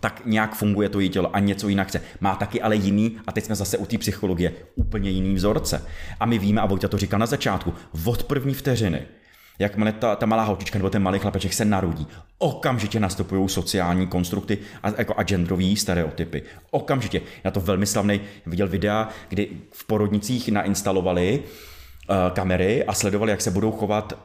tak 0.00 0.22
nějak 0.24 0.54
funguje 0.54 0.88
to 0.88 1.00
její 1.00 1.08
tělo 1.08 1.36
a 1.36 1.38
něco 1.38 1.68
jinak 1.68 1.88
chce. 1.88 2.00
Má 2.20 2.34
taky 2.34 2.62
ale 2.62 2.76
jiný, 2.76 3.16
a 3.26 3.32
teď 3.32 3.44
jsme 3.44 3.54
zase 3.54 3.78
u 3.78 3.86
té 3.86 3.98
psychologie, 3.98 4.52
úplně 4.74 5.10
jiný 5.10 5.34
vzorce. 5.34 5.82
A 6.20 6.26
my 6.26 6.38
víme, 6.38 6.60
a 6.60 6.66
Vojta 6.66 6.88
to 6.88 6.98
říkal 6.98 7.18
na 7.18 7.26
začátku, 7.26 7.74
od 8.04 8.24
první 8.24 8.54
vteřiny, 8.54 9.02
jakmile 9.58 9.92
ta, 9.92 10.16
ta 10.16 10.26
malá 10.26 10.44
holčička 10.44 10.78
nebo 10.78 10.90
ten 10.90 11.02
malý 11.02 11.18
chlapeček 11.18 11.52
se 11.52 11.64
narodí, 11.64 12.06
okamžitě 12.38 13.00
nastupují 13.00 13.48
sociální 13.48 14.06
konstrukty 14.06 14.58
a, 14.82 14.88
jako 14.98 15.14
a 15.16 15.22
genderový 15.22 15.76
stereotypy. 15.76 16.42
Okamžitě. 16.70 17.20
Já 17.44 17.50
to 17.50 17.60
velmi 17.60 17.86
slavný 17.86 18.20
viděl 18.46 18.68
videa, 18.68 19.08
kdy 19.28 19.48
v 19.72 19.86
porodnicích 19.86 20.48
nainstalovali 20.48 21.42
uh, 21.42 22.16
kamery 22.34 22.84
a 22.84 22.92
sledovali, 22.92 23.30
jak 23.30 23.40
se 23.40 23.50
budou 23.50 23.72
chovat 23.72 24.18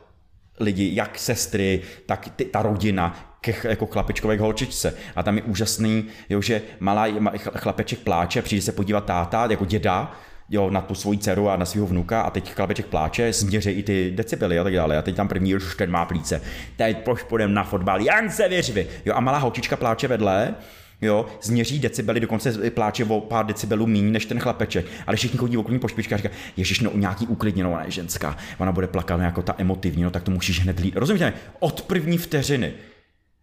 lidi, 0.59 0.95
jak 0.95 1.19
sestry, 1.19 1.81
tak 2.05 2.29
ty, 2.35 2.45
ta 2.45 2.61
rodina 2.61 3.37
ke 3.41 3.55
jako 3.63 3.85
chlapečkové 3.85 4.37
holčičce. 4.37 4.93
A 5.15 5.23
tam 5.23 5.37
je 5.37 5.43
úžasný, 5.43 6.05
jo, 6.29 6.41
že 6.41 6.61
malá 6.79 7.07
chlapeček 7.55 7.99
pláče, 7.99 8.41
přijde 8.41 8.61
se 8.61 8.71
podívat 8.71 9.05
táta, 9.05 9.47
jako 9.51 9.65
děda, 9.65 10.11
jo, 10.49 10.69
na 10.69 10.81
tu 10.81 10.95
svoji 10.95 11.17
dceru 11.17 11.49
a 11.49 11.55
na 11.55 11.65
svého 11.65 11.87
vnuka 11.87 12.21
a 12.21 12.29
teď 12.29 12.53
chlapeček 12.53 12.85
pláče, 12.85 13.33
směří 13.33 13.69
i 13.69 13.83
ty 13.83 14.11
decibely 14.15 14.59
a 14.59 14.63
tak 14.63 14.73
dále. 14.73 14.97
A 14.97 15.01
teď 15.01 15.15
tam 15.15 15.27
první 15.27 15.55
už 15.55 15.75
ten 15.75 15.91
má 15.91 16.05
plíce. 16.05 16.41
Teď 16.75 16.97
proč 16.97 17.23
půjdem 17.23 17.53
na 17.53 17.63
fotbal, 17.63 18.01
Jan 18.01 18.29
se 18.29 18.49
vyřvi. 18.49 18.87
Jo, 19.05 19.13
a 19.15 19.19
malá 19.19 19.37
holčička 19.37 19.75
pláče 19.75 20.07
vedle, 20.07 20.55
jo, 21.01 21.25
změří 21.41 21.79
decibely, 21.79 22.19
dokonce 22.19 22.71
pláče 22.71 23.05
o 23.05 23.21
pár 23.21 23.45
decibelů 23.45 23.87
méně 23.87 24.11
než 24.11 24.25
ten 24.25 24.39
chlapeček. 24.39 24.85
Ale 25.07 25.17
všichni 25.17 25.37
chodí 25.39 25.57
okolo 25.57 25.79
po 25.79 25.87
špičkách 25.87 26.19
a 26.19 26.23
říká, 26.23 26.35
ježiš, 26.57 26.79
no 26.79 26.91
nějaký 26.93 27.27
uklidněnou, 27.27 27.71
ona 27.73 27.83
je 27.83 27.91
ženská, 27.91 28.37
ona 28.57 28.71
bude 28.71 28.87
plakat 28.87 29.21
jako 29.21 29.41
ta 29.41 29.55
emotivní, 29.57 30.03
no 30.03 30.09
tak 30.09 30.23
to 30.23 30.31
musíš 30.31 30.61
hned 30.61 30.79
lít. 30.79 30.95
Rozumíte? 30.95 31.33
Od 31.59 31.81
první 31.81 32.17
vteřiny, 32.17 32.73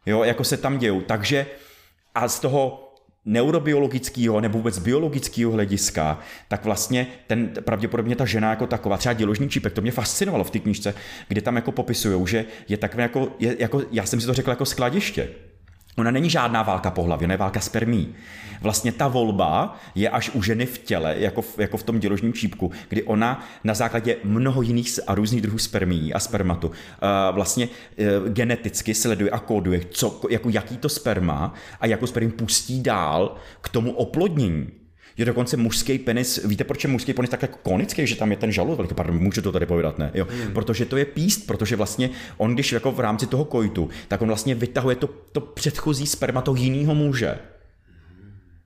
jo, 0.06 0.24
jako 0.24 0.44
se 0.44 0.56
tam 0.56 0.78
dějou. 0.78 1.00
Takže 1.00 1.46
a 2.14 2.28
z 2.28 2.40
toho 2.40 2.83
neurobiologického 3.24 4.40
nebo 4.40 4.58
vůbec 4.58 4.78
biologického 4.78 5.52
hlediska, 5.52 6.18
tak 6.48 6.64
vlastně 6.64 7.06
ten, 7.26 7.48
pravděpodobně 7.60 8.16
ta 8.16 8.24
žena 8.24 8.50
jako 8.50 8.66
taková, 8.66 8.96
třeba 8.96 9.12
děložní 9.12 9.48
čípek, 9.48 9.72
to 9.72 9.80
mě 9.80 9.92
fascinovalo 9.92 10.44
v 10.44 10.50
té 10.50 10.58
knižce, 10.58 10.94
kde 11.28 11.40
tam 11.40 11.56
jako 11.56 11.72
popisují, 11.72 12.26
že 12.26 12.44
je 12.68 12.76
takové 12.76 13.02
jako, 13.02 13.28
je, 13.38 13.56
jako, 13.58 13.82
já 13.92 14.06
jsem 14.06 14.20
si 14.20 14.26
to 14.26 14.34
řekl 14.34 14.50
jako 14.50 14.64
skladiště. 14.64 15.28
Ona 15.96 16.10
není 16.10 16.30
žádná 16.30 16.62
válka 16.62 16.90
pohlaví, 16.90 17.24
ona 17.24 17.34
je 17.34 17.38
válka 17.38 17.60
spermí. 17.60 18.14
Vlastně 18.60 18.92
ta 18.92 19.08
volba 19.08 19.76
je 19.94 20.08
až 20.08 20.30
u 20.30 20.42
ženy 20.42 20.66
v 20.66 20.78
těle, 20.78 21.14
jako 21.18 21.42
v, 21.42 21.58
jako 21.58 21.76
v 21.76 21.82
tom 21.82 21.98
děložním 21.98 22.32
čípku, 22.32 22.70
kdy 22.88 23.02
ona 23.02 23.46
na 23.64 23.74
základě 23.74 24.16
mnoho 24.24 24.62
jiných 24.62 25.00
a 25.06 25.14
různých 25.14 25.42
druhů 25.42 25.58
spermí 25.58 26.14
a 26.14 26.20
spermatu 26.20 26.66
uh, 26.66 26.74
vlastně 27.30 27.68
uh, 27.68 28.28
geneticky 28.28 28.94
sleduje 28.94 29.30
a 29.30 29.38
kóduje, 29.38 29.80
co, 29.90 30.20
jako 30.30 30.48
jaký 30.48 30.76
to 30.76 30.88
sperma 30.88 31.54
a 31.80 31.86
jakou 31.86 32.06
spermí 32.06 32.30
pustí 32.30 32.82
dál 32.82 33.36
k 33.60 33.68
tomu 33.68 33.92
oplodnění 33.92 34.83
je 35.16 35.24
dokonce 35.24 35.56
mužský 35.56 35.98
penis, 35.98 36.44
víte, 36.44 36.64
proč 36.64 36.84
je 36.84 36.90
mužský 36.90 37.12
penis 37.12 37.30
tak 37.30 37.42
jako 37.42 37.58
konický, 37.62 38.06
že 38.06 38.16
tam 38.16 38.30
je 38.30 38.36
ten 38.36 38.52
žalud 38.52 38.76
velký, 38.76 38.94
pardon, 38.94 39.18
můžu 39.18 39.42
to 39.42 39.52
tady 39.52 39.66
povedat, 39.66 39.98
ne? 39.98 40.10
Jo. 40.14 40.26
Hmm. 40.30 40.52
Protože 40.52 40.84
to 40.84 40.96
je 40.96 41.04
píst, 41.04 41.46
protože 41.46 41.76
vlastně 41.76 42.10
on, 42.36 42.54
když 42.54 42.72
jako 42.72 42.92
v 42.92 43.00
rámci 43.00 43.26
toho 43.26 43.44
kojtu, 43.44 43.88
tak 44.08 44.22
on 44.22 44.28
vlastně 44.28 44.54
vytahuje 44.54 44.96
to, 44.96 45.10
to 45.32 45.40
předchozí 45.40 46.06
sperma 46.06 46.40
toho 46.40 46.56
jiného 46.56 46.94
muže. 46.94 47.38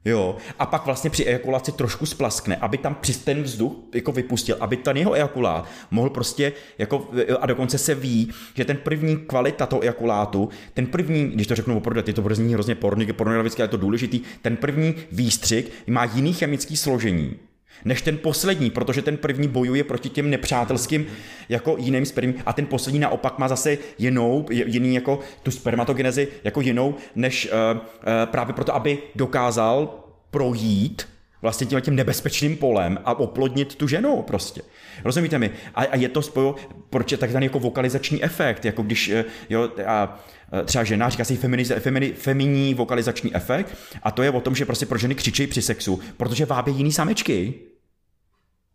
Jo, 0.04 0.36
a 0.58 0.66
pak 0.66 0.86
vlastně 0.86 1.10
při 1.10 1.24
ejakulaci 1.24 1.72
trošku 1.72 2.06
splaskne, 2.06 2.56
aby 2.56 2.78
tam 2.78 2.94
při 2.94 3.24
ten 3.24 3.42
vzduch 3.42 3.72
jako 3.94 4.12
vypustil, 4.12 4.56
aby 4.60 4.76
ten 4.76 4.96
jeho 4.96 5.14
ejakulát 5.14 5.68
mohl 5.90 6.10
prostě 6.10 6.52
jako, 6.78 7.08
a 7.40 7.46
dokonce 7.46 7.78
se 7.78 7.94
ví, 7.94 8.32
že 8.54 8.64
ten 8.64 8.76
první 8.76 9.16
kvalita 9.16 9.66
toho 9.66 9.82
ejakulátu, 9.82 10.48
ten 10.74 10.86
první, 10.86 11.28
když 11.28 11.46
to 11.46 11.54
řeknu 11.54 11.76
opravdu, 11.76 12.02
je 12.06 12.12
to 12.12 12.34
zní 12.34 12.54
hrozně 12.54 12.74
pornografické, 12.74 13.62
ale 13.62 13.66
je 13.66 13.70
to 13.70 13.76
důležitý, 13.76 14.20
ten 14.42 14.56
první 14.56 14.94
výstřik 15.12 15.72
má 15.86 16.04
jiný 16.04 16.32
chemický 16.32 16.76
složení, 16.76 17.36
než 17.84 18.02
ten 18.02 18.18
poslední, 18.18 18.70
protože 18.70 19.02
ten 19.02 19.16
první 19.16 19.48
bojuje 19.48 19.84
proti 19.84 20.08
těm 20.08 20.30
nepřátelským 20.30 21.06
jako 21.48 21.76
jiným 21.78 22.06
spermím 22.06 22.34
a 22.46 22.52
ten 22.52 22.66
poslední 22.66 23.00
naopak 23.00 23.38
má 23.38 23.48
zase 23.48 23.78
jinou, 23.98 24.46
jiný 24.50 24.94
jako 24.94 25.20
tu 25.42 25.50
spermatogenezi 25.50 26.28
jako 26.44 26.60
jinou, 26.60 26.94
než 27.14 27.48
uh, 27.72 27.78
uh, 27.78 27.82
právě 28.24 28.54
proto, 28.54 28.74
aby 28.74 28.98
dokázal 29.14 30.04
projít 30.30 31.08
vlastně 31.42 31.66
tím, 31.66 31.80
tím 31.80 31.96
nebezpečným 31.96 32.56
polem 32.56 32.98
a 33.04 33.18
oplodnit 33.18 33.74
tu 33.74 33.88
ženu 33.88 34.22
prostě. 34.22 34.62
Rozumíte 35.04 35.38
mi? 35.38 35.50
A, 35.74 35.82
a 35.82 35.96
je 35.96 36.08
to 36.08 36.22
spojo, 36.22 36.54
proč 36.90 37.12
je 37.12 37.18
takzvaný 37.18 37.46
jako 37.46 37.58
vokalizační 37.58 38.24
efekt, 38.24 38.64
jako 38.64 38.82
když, 38.82 39.08
eh, 39.08 39.24
jo, 39.50 39.70
a, 39.86 40.18
třeba 40.64 40.84
žena, 40.84 41.08
říká 41.08 41.24
se 41.24 41.36
femini, 41.36 41.64
femini, 41.64 42.12
feminní 42.12 42.74
vokalizační 42.74 43.34
efekt 43.34 43.76
a 44.02 44.10
to 44.10 44.22
je 44.22 44.30
o 44.30 44.40
tom, 44.40 44.54
že 44.54 44.64
prostě 44.64 44.86
pro 44.86 44.98
ženy 44.98 45.14
křičí 45.14 45.46
při 45.46 45.62
sexu, 45.62 46.00
protože 46.16 46.46
vábí 46.46 46.72
jiný 46.72 46.92
samečky. 46.92 47.54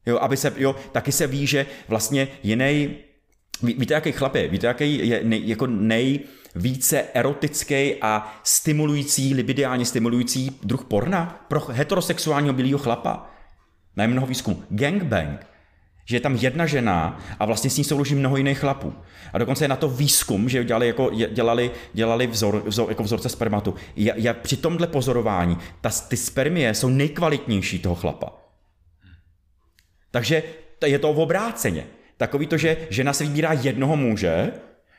Jo, 0.06 0.18
aby 0.18 0.38
se, 0.38 0.54
jo, 0.58 0.76
taky 0.91 1.12
se 1.12 1.28
ví, 1.28 1.47
že 1.47 1.66
vlastně 1.88 2.28
jiný, 2.43 2.95
ví, 3.64 3.74
víte, 3.74 3.93
jaký 3.93 4.12
chlap 4.12 4.36
je, 4.36 4.47
víte, 4.47 4.68
jaký 4.68 5.08
je 5.08 5.22
nej, 5.24 5.41
jako 5.45 5.68
nejvíce 5.68 7.04
erotický 7.14 7.95
a 8.01 8.39
stimulující, 8.43 9.34
libidiálně 9.34 9.86
stimulující 9.86 10.60
druh 10.64 10.84
porna 10.84 11.45
pro 11.47 11.66
heterosexuálního 11.70 12.54
bílého 12.54 12.78
chlapa? 12.78 13.30
Na 13.95 14.08
mnoho 14.08 14.28
výzkumu. 14.28 14.64
Gangbang 14.70 15.54
že 16.06 16.16
je 16.16 16.20
tam 16.20 16.36
jedna 16.36 16.66
žena 16.66 17.20
a 17.39 17.45
vlastně 17.45 17.70
s 17.70 17.78
ní 17.78 17.84
souloží 17.84 18.16
mnoho 18.16 18.38
jiných 18.38 18.60
chlapů. 18.60 18.93
A 19.34 19.38
dokonce 19.38 19.64
je 19.64 19.68
na 19.68 19.76
to 19.76 19.89
výzkum, 19.89 20.49
že 20.49 20.64
dělali, 20.64 20.88
jako, 20.88 21.12
dělali, 21.32 21.72
dělali 21.93 22.28
vzor, 22.28 22.64
vzor, 22.66 22.89
jako 22.89 23.04
vzorce 23.04 23.30
spermatu. 23.30 23.76
Je, 23.95 24.14
je, 24.16 24.34
při 24.34 24.58
tomhle 24.58 24.88
pozorování 24.88 25.58
ta, 25.82 25.89
ty 26.08 26.18
spermie 26.18 26.74
jsou 26.74 26.89
nejkvalitnější 26.89 27.80
toho 27.80 27.95
chlapa. 27.95 28.43
Takže 30.14 30.43
je 30.86 30.99
to 30.99 31.14
v 31.14 31.20
obráceně. 31.20 31.88
Takový 32.18 32.47
to, 32.47 32.57
že 32.57 32.78
žena 32.89 33.14
se 33.14 33.24
vybírá 33.24 33.53
jednoho 33.53 33.97
muže, 33.97 34.51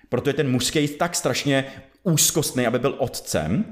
proto 0.08 0.30
je 0.30 0.34
ten 0.34 0.50
mužský 0.50 0.88
tak 0.88 1.14
strašně 1.14 1.64
úzkostný, 2.02 2.66
aby 2.66 2.78
byl 2.78 2.94
otcem, 2.98 3.64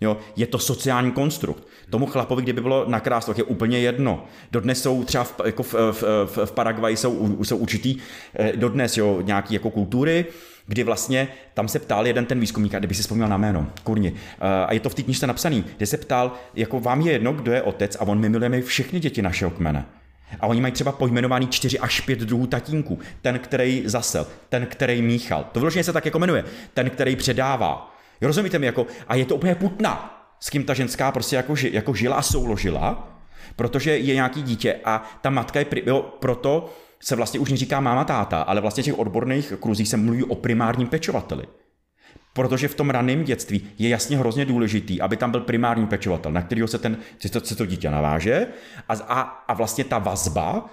Jo, 0.00 0.16
je 0.36 0.46
to 0.46 0.58
sociální 0.58 1.12
konstrukt. 1.12 1.66
Tomu 1.90 2.06
chlapovi, 2.06 2.42
kdyby 2.42 2.60
bylo 2.60 2.84
na 2.88 3.02
je 3.36 3.44
úplně 3.44 3.78
jedno. 3.78 4.24
Dodnes 4.50 4.82
jsou 4.82 5.04
třeba 5.04 5.24
v, 5.24 5.40
jako 5.44 5.62
v, 5.62 5.74
v, 5.74 6.02
v, 6.24 6.38
v 6.44 6.52
Paraguaji 6.52 6.96
jsou, 6.96 7.44
jsou 7.44 7.56
určitý, 7.56 7.96
eh, 8.34 8.52
dodnes 8.56 8.96
jo, 8.96 9.20
nějaký 9.22 9.54
jako 9.54 9.70
kultury, 9.70 10.26
kdy 10.66 10.84
vlastně 10.84 11.28
tam 11.54 11.68
se 11.68 11.78
ptal 11.78 12.06
jeden 12.06 12.26
ten 12.26 12.40
výzkumník, 12.40 12.72
kdyby 12.72 12.94
si 12.94 13.02
vzpomněl 13.02 13.28
na 13.28 13.36
jméno, 13.36 13.72
kurni, 13.84 14.12
eh, 14.14 14.64
a 14.66 14.72
je 14.72 14.80
to 14.80 14.88
v 14.88 14.94
té 14.94 15.02
knižce 15.02 15.26
napsaný, 15.26 15.64
kde 15.76 15.86
se 15.86 15.96
ptal, 15.96 16.32
jako 16.54 16.80
vám 16.80 17.00
je 17.00 17.12
jedno, 17.12 17.32
kdo 17.32 17.52
je 17.52 17.62
otec 17.62 17.96
a 18.00 18.00
on 18.00 18.18
my 18.18 18.28
milujeme 18.28 18.62
všechny 18.62 19.00
děti 19.00 19.22
našeho 19.22 19.50
kmene. 19.50 19.86
A 20.40 20.46
oni 20.46 20.60
mají 20.60 20.72
třeba 20.72 20.92
pojmenovaný 20.92 21.46
4 21.46 21.78
až 21.78 22.00
5 22.00 22.18
druhů 22.18 22.46
tatínků. 22.46 22.98
Ten, 23.22 23.38
který 23.38 23.82
zasel, 23.86 24.26
ten, 24.48 24.66
který 24.66 25.02
míchal. 25.02 25.46
To 25.52 25.60
vložně 25.60 25.84
se 25.84 25.92
tak 25.92 26.04
jako 26.04 26.18
jmenuje. 26.18 26.44
Ten, 26.74 26.90
který 26.90 27.16
předává. 27.16 27.96
Rozumíte 28.20 28.58
mi? 28.58 28.66
Jako, 28.66 28.86
a 29.08 29.14
je 29.14 29.24
to 29.24 29.34
úplně 29.34 29.54
putna, 29.54 30.24
s 30.40 30.50
kým 30.50 30.64
ta 30.64 30.74
ženská 30.74 31.12
prostě 31.12 31.36
jako, 31.36 31.54
jako 31.70 31.94
žila 31.94 32.16
a 32.16 32.22
souložila, 32.22 33.18
protože 33.56 33.98
je 33.98 34.14
nějaký 34.14 34.42
dítě 34.42 34.80
a 34.84 35.10
ta 35.20 35.30
matka 35.30 35.58
je, 35.58 35.66
jo, 35.86 36.16
proto 36.20 36.74
se 37.00 37.16
vlastně 37.16 37.40
už 37.40 37.50
neříká 37.50 37.80
máma 37.80 38.04
táta, 38.04 38.42
ale 38.42 38.60
vlastně 38.60 38.82
v 38.82 38.84
těch 38.84 38.98
odborných 38.98 39.52
kruzích 39.60 39.88
se 39.88 39.96
mluví 39.96 40.24
o 40.24 40.34
primárním 40.34 40.88
pečovateli. 40.88 41.44
Protože 42.38 42.68
v 42.68 42.74
tom 42.74 42.90
raném 42.90 43.24
dětství 43.24 43.66
je 43.78 43.88
jasně 43.88 44.18
hrozně 44.18 44.44
důležitý, 44.44 45.00
aby 45.00 45.16
tam 45.16 45.30
byl 45.30 45.40
primární 45.40 45.86
pečovatel, 45.86 46.32
na 46.32 46.42
kterého 46.42 46.68
se, 46.68 46.78
ten, 46.78 46.98
se 47.44 47.56
to 47.56 47.66
dítě 47.66 47.90
naváže 47.90 48.46
a, 48.88 48.94
a, 48.94 49.20
a 49.20 49.54
vlastně 49.54 49.84
ta 49.84 49.98
vazba 49.98 50.70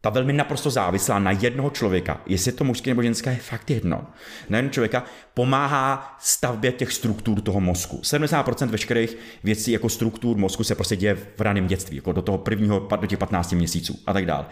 ta 0.00 0.10
velmi 0.10 0.32
naprosto 0.32 0.70
závislá 0.70 1.18
na 1.18 1.30
jednoho 1.30 1.70
člověka, 1.70 2.20
jestli 2.26 2.48
je 2.48 2.52
to 2.52 2.64
mužské 2.64 2.90
nebo 2.90 3.02
ženské, 3.02 3.30
je 3.30 3.36
fakt 3.36 3.70
jedno, 3.70 4.06
na 4.48 4.58
jednoho 4.58 4.72
člověka 4.72 5.04
pomáhá 5.34 6.16
stavbě 6.20 6.72
těch 6.72 6.92
struktur 6.92 7.40
toho 7.40 7.60
mozku. 7.60 8.00
70% 8.04 8.68
veškerých 8.68 9.16
věcí 9.44 9.72
jako 9.72 9.88
struktur 9.88 10.36
mozku 10.36 10.64
se 10.64 10.74
prostě 10.74 10.96
děje 10.96 11.14
v 11.14 11.40
raném 11.40 11.66
dětství, 11.66 11.96
jako 11.96 12.12
do 12.12 12.22
toho 12.22 12.38
prvního, 12.38 12.88
do 13.00 13.06
těch 13.06 13.18
15 13.18 13.52
měsíců 13.52 13.98
a 14.06 14.12
tak 14.12 14.26
dále. 14.26 14.46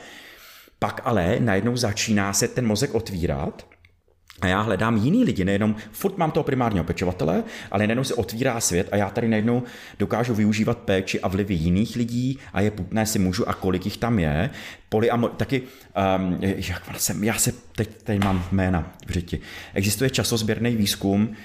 Pak 0.78 1.00
ale 1.04 1.36
najednou 1.40 1.76
začíná 1.76 2.32
se 2.32 2.48
ten 2.48 2.66
mozek 2.66 2.94
otvírat 2.94 3.66
a 4.40 4.46
já 4.46 4.60
hledám 4.60 4.96
jiný 4.96 5.24
lidi, 5.24 5.44
nejenom 5.44 5.76
furt 5.92 6.18
mám 6.18 6.30
toho 6.30 6.44
primárního 6.44 6.84
pečovatele, 6.84 7.44
ale 7.70 7.86
najednou 7.86 8.04
se 8.04 8.14
otvírá 8.14 8.60
svět 8.60 8.88
a 8.92 8.96
já 8.96 9.10
tady 9.10 9.28
najednou 9.28 9.62
dokážu 9.98 10.34
využívat 10.34 10.78
péči 10.78 11.20
a 11.20 11.28
vlivy 11.28 11.54
jiných 11.54 11.96
lidí 11.96 12.38
a 12.52 12.60
je 12.60 12.70
putné 12.70 13.06
si 13.06 13.18
můžu 13.18 13.48
a 13.48 13.54
kolik 13.54 13.84
jich 13.84 13.96
tam 13.96 14.18
je. 14.18 14.50
Polyamor, 14.88 15.30
taky, 15.30 15.62
um, 16.18 16.38
jak 16.40 16.82
jsem, 16.96 17.24
já 17.24 17.34
se 17.34 17.52
teď, 17.76 17.88
teď 18.04 18.24
mám 18.24 18.44
jména 18.52 18.92
v 19.06 19.10
řiti. 19.10 19.40
Existuje 19.74 20.10
časozběrný 20.10 20.76
výzkum, 20.76 21.36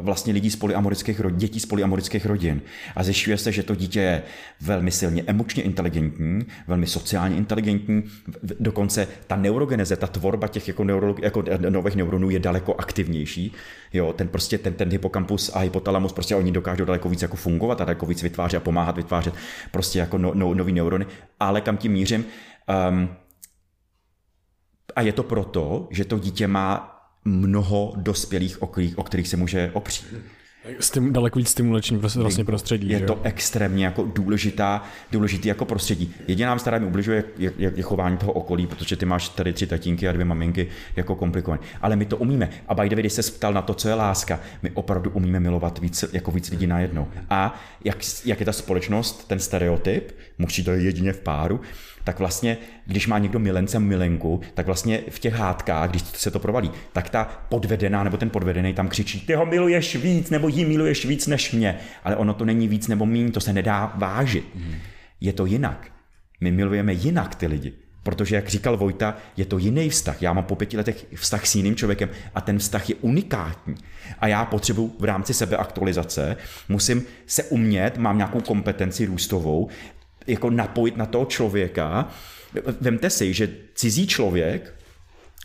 vlastně 0.00 0.32
lidí 0.32 0.50
z 0.50 0.56
polyamorických 0.56 1.20
rodin, 1.20 1.38
dětí 1.38 1.60
z 1.60 1.66
polyamorických 1.66 2.26
rodin. 2.26 2.60
A 2.96 3.02
zjišťuje 3.02 3.38
se, 3.38 3.52
že 3.52 3.62
to 3.62 3.74
dítě 3.74 4.00
je 4.00 4.22
velmi 4.60 4.90
silně 4.90 5.22
emočně 5.26 5.62
inteligentní, 5.62 6.46
velmi 6.66 6.86
sociálně 6.86 7.36
inteligentní, 7.36 8.04
dokonce 8.60 9.08
ta 9.26 9.36
neurogeneze, 9.36 9.96
ta 9.96 10.06
tvorba 10.06 10.48
těch 10.48 10.68
jako, 10.68 10.84
neuro, 10.84 11.14
jako 11.22 11.44
nových 11.68 11.96
neuronů 11.96 12.30
je 12.30 12.38
daleko 12.38 12.74
aktivnější. 12.78 13.52
Jo, 13.92 14.12
ten 14.12 14.28
prostě 14.28 14.58
ten, 14.58 14.74
ten 14.74 14.90
hypokampus 14.90 15.50
a 15.54 15.58
hypotalamus 15.58 16.12
prostě 16.12 16.36
oni 16.36 16.52
dokážou 16.52 16.84
daleko 16.84 17.08
víc 17.08 17.22
jako 17.22 17.36
fungovat 17.36 17.80
a 17.80 17.84
daleko 17.84 18.06
víc 18.06 18.22
vytvářet 18.22 18.56
a 18.56 18.60
pomáhat 18.60 18.96
vytvářet 18.96 19.34
prostě 19.70 19.98
jako 19.98 20.18
no, 20.18 20.32
no, 20.34 20.54
nový 20.54 20.72
neurony. 20.72 21.06
Ale 21.40 21.60
kam 21.60 21.76
tím 21.76 21.92
mířím, 21.92 22.24
um, 22.90 23.08
A 24.96 25.02
je 25.02 25.12
to 25.12 25.22
proto, 25.22 25.88
že 25.90 26.04
to 26.04 26.18
dítě 26.18 26.46
má 26.46 26.97
mnoho 27.28 27.92
dospělých, 27.96 28.62
o 28.62 28.66
kterých, 28.66 28.98
o 28.98 29.02
kterých 29.02 29.28
se 29.28 29.36
může 29.36 29.70
opřít. 29.72 30.06
Stim, 30.80 31.12
daleko 31.12 31.38
víc 31.38 31.48
stimulační 31.48 31.96
vlastně 31.96 32.44
prostředí. 32.44 32.88
Je 32.88 32.98
že? 32.98 33.04
to 33.04 33.20
extrémně 33.22 33.84
jako 33.84 34.10
důležitá, 34.14 34.82
důležitý 35.12 35.48
jako 35.48 35.64
prostředí. 35.64 36.14
Jediná 36.28 36.54
věc, 36.54 36.62
která 36.62 36.78
mi 36.78 36.86
ubližuje, 36.86 37.24
je, 37.38 37.52
je, 37.58 37.72
je, 37.76 37.82
chování 37.82 38.16
toho 38.16 38.32
okolí, 38.32 38.66
protože 38.66 38.96
ty 38.96 39.06
máš 39.06 39.28
tady 39.28 39.52
tři 39.52 39.66
tatínky 39.66 40.08
a 40.08 40.12
dvě 40.12 40.24
maminky 40.24 40.68
jako 40.96 41.14
komplikované. 41.14 41.62
Ale 41.82 41.96
my 41.96 42.04
to 42.04 42.16
umíme. 42.16 42.50
A 42.68 42.74
by 42.74 42.88
the 42.88 42.94
way, 42.94 43.02
když 43.02 43.12
se 43.12 43.22
ptal 43.22 43.52
na 43.52 43.62
to, 43.62 43.74
co 43.74 43.88
je 43.88 43.94
láska, 43.94 44.40
my 44.62 44.70
opravdu 44.70 45.10
umíme 45.10 45.40
milovat 45.40 45.78
víc, 45.78 46.04
jako 46.12 46.30
víc 46.30 46.50
lidí 46.50 46.66
najednou. 46.66 47.08
A 47.30 47.60
jak, 47.84 47.98
jak 48.24 48.40
je 48.40 48.46
ta 48.46 48.52
společnost, 48.52 49.28
ten 49.28 49.38
stereotyp, 49.38 50.16
musí 50.38 50.64
to 50.64 50.70
jedině 50.70 51.12
v 51.12 51.20
páru, 51.20 51.60
tak 52.08 52.18
vlastně, 52.18 52.56
když 52.86 53.06
má 53.06 53.18
někdo 53.18 53.38
milence 53.38 53.78
milenku, 53.78 54.40
tak 54.54 54.66
vlastně 54.66 55.00
v 55.10 55.18
těch 55.18 55.34
hádkách, 55.34 55.90
když 55.90 56.02
se 56.02 56.30
to 56.30 56.38
provalí, 56.38 56.70
tak 56.92 57.10
ta 57.10 57.24
podvedená 57.48 58.04
nebo 58.04 58.16
ten 58.16 58.30
podvedený 58.30 58.74
tam 58.74 58.88
křičí, 58.88 59.20
ty 59.20 59.34
ho 59.34 59.46
miluješ 59.46 59.96
víc 59.96 60.30
nebo 60.30 60.48
jí 60.48 60.64
miluješ 60.64 61.06
víc 61.06 61.26
než 61.26 61.52
mě. 61.52 61.78
Ale 62.04 62.16
ono 62.16 62.34
to 62.34 62.44
není 62.44 62.68
víc 62.68 62.88
nebo 62.88 63.06
mín, 63.06 63.32
to 63.32 63.40
se 63.40 63.52
nedá 63.52 63.92
vážit. 63.96 64.56
Je 65.20 65.32
to 65.32 65.46
jinak. 65.46 65.92
My 66.40 66.50
milujeme 66.50 66.92
jinak 66.92 67.34
ty 67.34 67.46
lidi. 67.46 67.72
Protože, 68.02 68.36
jak 68.36 68.48
říkal 68.48 68.76
Vojta, 68.76 69.16
je 69.36 69.44
to 69.44 69.58
jiný 69.58 69.90
vztah. 69.90 70.22
Já 70.22 70.32
mám 70.32 70.44
po 70.44 70.56
pěti 70.56 70.76
letech 70.76 71.06
vztah 71.14 71.46
s 71.46 71.54
jiným 71.54 71.76
člověkem 71.76 72.08
a 72.34 72.40
ten 72.40 72.58
vztah 72.58 72.88
je 72.88 72.94
unikátní. 72.94 73.74
A 74.18 74.26
já 74.26 74.44
potřebuji 74.44 74.96
v 74.98 75.04
rámci 75.04 75.34
sebeaktualizace, 75.34 76.36
musím 76.68 77.02
se 77.26 77.44
umět, 77.44 77.98
mám 77.98 78.16
nějakou 78.16 78.40
kompetenci 78.40 79.06
růstovou, 79.06 79.68
jako 80.28 80.50
napojit 80.50 80.96
na 80.96 81.06
toho 81.06 81.24
člověka. 81.24 82.08
Vemte 82.80 83.10
si, 83.10 83.34
že 83.34 83.48
cizí 83.74 84.06
člověk, 84.06 84.74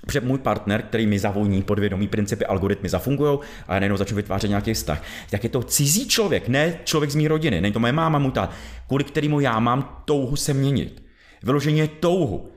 Protože 0.05 0.21
můj 0.21 0.37
partner, 0.37 0.81
který 0.81 1.07
mi 1.07 1.19
zavoní 1.19 1.61
podvědomí 1.61 2.07
principy, 2.07 2.45
algoritmy 2.45 2.89
zafungují 2.89 3.39
a 3.67 3.73
já 3.73 3.79
najednou 3.79 3.97
začnu 3.97 4.15
vytvářet 4.15 4.47
nějaký 4.47 4.73
vztah, 4.73 5.03
tak 5.29 5.43
je 5.43 5.49
to 5.49 5.63
cizí 5.63 6.07
člověk, 6.07 6.47
ne 6.47 6.79
člověk 6.83 7.11
z 7.11 7.15
mé 7.15 7.27
rodiny, 7.27 7.61
není 7.61 7.73
to 7.73 7.79
moje 7.79 7.93
máma, 7.93 8.19
můj 8.19 8.31
tát, 8.31 8.51
kvůli 8.87 9.03
kterému 9.03 9.39
já 9.39 9.59
mám 9.59 10.01
touhu 10.05 10.35
se 10.35 10.53
měnit. 10.53 11.03
Vyloženě 11.43 11.87
touhu. 11.87 12.49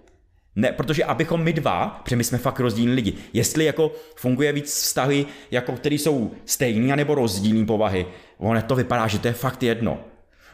Ne, 0.57 0.73
protože 0.73 1.05
abychom 1.05 1.43
my 1.43 1.53
dva, 1.53 2.01
protože 2.05 2.17
my 2.17 2.25
jsme 2.25 2.39
fakt 2.39 2.61
rozdílní 2.61 2.95
lidi, 2.95 3.15
jestli 3.33 3.65
jako 3.65 3.93
funguje 4.17 4.53
víc 4.53 4.67
vztahy, 4.67 5.27
jako 5.51 5.73
který 5.73 5.99
jsou 5.99 6.31
stejný, 6.45 6.93
anebo 6.93 7.15
rozdílný 7.15 7.67
povahy, 7.67 8.07
ono 8.39 8.63
to 8.63 8.77
vypadá, 8.77 9.07
že 9.07 9.19
to 9.19 9.29
je 9.29 9.35
fakt 9.35 9.63
jedno. 9.63 9.99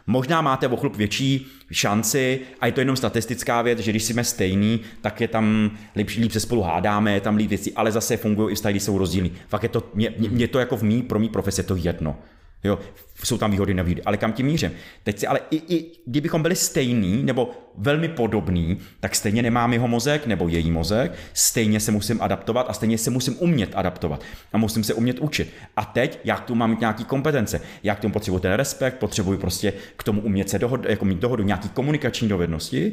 Možná 0.06 0.40
máte 0.40 0.68
o 0.68 0.76
chlup 0.76 0.96
větší 0.96 1.46
šanci 1.70 2.40
a 2.60 2.66
je 2.66 2.72
to 2.72 2.80
jenom 2.80 2.96
statistická 2.96 3.62
věc, 3.62 3.78
že 3.78 3.90
když 3.90 4.04
jsme 4.04 4.24
stejný, 4.24 4.80
tak 5.00 5.20
je 5.20 5.28
tam 5.28 5.70
líp, 5.96 6.08
líp 6.18 6.32
se 6.32 6.40
spolu 6.40 6.62
hádáme, 6.62 7.14
je 7.14 7.20
tam 7.20 7.36
líp 7.36 7.48
věcí, 7.48 7.72
ale 7.72 7.92
zase 7.92 8.16
fungují 8.16 8.52
i 8.52 8.54
vztahy, 8.54 8.80
jsou 8.80 8.98
rozdílní. 8.98 9.32
Fakt 9.48 9.62
je 9.62 9.68
to, 9.68 9.82
mě, 9.94 10.14
mě 10.18 10.48
to 10.48 10.58
jako 10.58 10.76
v 10.76 10.82
mý, 10.82 11.02
pro 11.02 11.18
mý 11.18 11.28
profese 11.28 11.62
to 11.62 11.76
jedno. 11.76 12.16
Jo, 12.64 12.78
jsou 13.24 13.38
tam 13.38 13.50
výhody, 13.50 13.74
nevýhody, 13.74 14.02
ale 14.02 14.16
kam 14.16 14.32
tím 14.32 14.46
mířím? 14.46 14.72
Teď 15.04 15.18
si 15.18 15.26
ale 15.26 15.40
i, 15.50 15.76
i 15.76 15.90
kdybychom 16.06 16.42
byli 16.42 16.56
stejný 16.56 17.22
nebo 17.22 17.50
velmi 17.78 18.08
podobný, 18.08 18.78
tak 19.00 19.14
stejně 19.14 19.42
nemám 19.42 19.72
jeho 19.72 19.88
mozek 19.88 20.26
nebo 20.26 20.48
její 20.48 20.70
mozek, 20.70 21.12
stejně 21.32 21.80
se 21.80 21.92
musím 21.92 22.22
adaptovat 22.22 22.66
a 22.68 22.72
stejně 22.72 22.98
se 22.98 23.10
musím 23.10 23.36
umět 23.38 23.70
adaptovat 23.74 24.22
a 24.52 24.58
musím 24.58 24.84
se 24.84 24.94
umět 24.94 25.18
učit. 25.18 25.52
A 25.76 25.84
teď, 25.84 26.18
jak 26.24 26.40
tu 26.40 26.54
mám 26.54 26.70
mít 26.70 26.80
nějaký 26.80 27.04
kompetence, 27.04 27.60
jak 27.82 28.00
tomu 28.00 28.12
potřebuji 28.12 28.38
ten 28.38 28.52
respekt, 28.52 28.98
potřebuji 28.98 29.38
prostě 29.38 29.72
k 29.96 30.02
tomu 30.02 30.20
umět 30.20 30.50
se 30.50 30.58
dohod, 30.58 30.84
jako 30.84 31.04
mít 31.04 31.18
dohodu, 31.18 31.44
nějaký 31.44 31.68
komunikační 31.68 32.28
dovednosti 32.28 32.92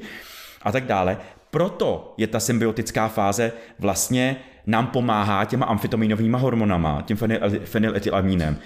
a 0.62 0.72
tak 0.72 0.86
dále. 0.86 1.18
Proto 1.52 2.14
je 2.18 2.28
ta 2.28 2.40
symbiotická 2.40 3.08
fáze 3.08 3.52
vlastně 3.80 4.36
nám 4.68 4.88
pomáhá 4.88 5.46
těma 5.46 5.66
amfetaminovými 5.66 6.38
hormonama, 6.40 7.02
tím 7.02 7.18
fenyletylamínem. 7.64 8.58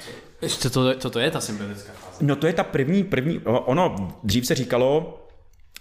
Co 0.49 0.69
to, 0.69 0.95
co 0.95 1.09
to 1.09 1.19
je 1.19 1.31
ta 1.31 1.41
symbiotická 1.41 1.91
fáze? 1.93 2.17
No 2.25 2.35
to 2.35 2.47
je 2.47 2.53
ta 2.53 2.63
první, 2.63 3.03
první, 3.03 3.39
ono 3.45 4.13
dřív 4.23 4.47
se 4.47 4.55
říkalo, 4.55 5.19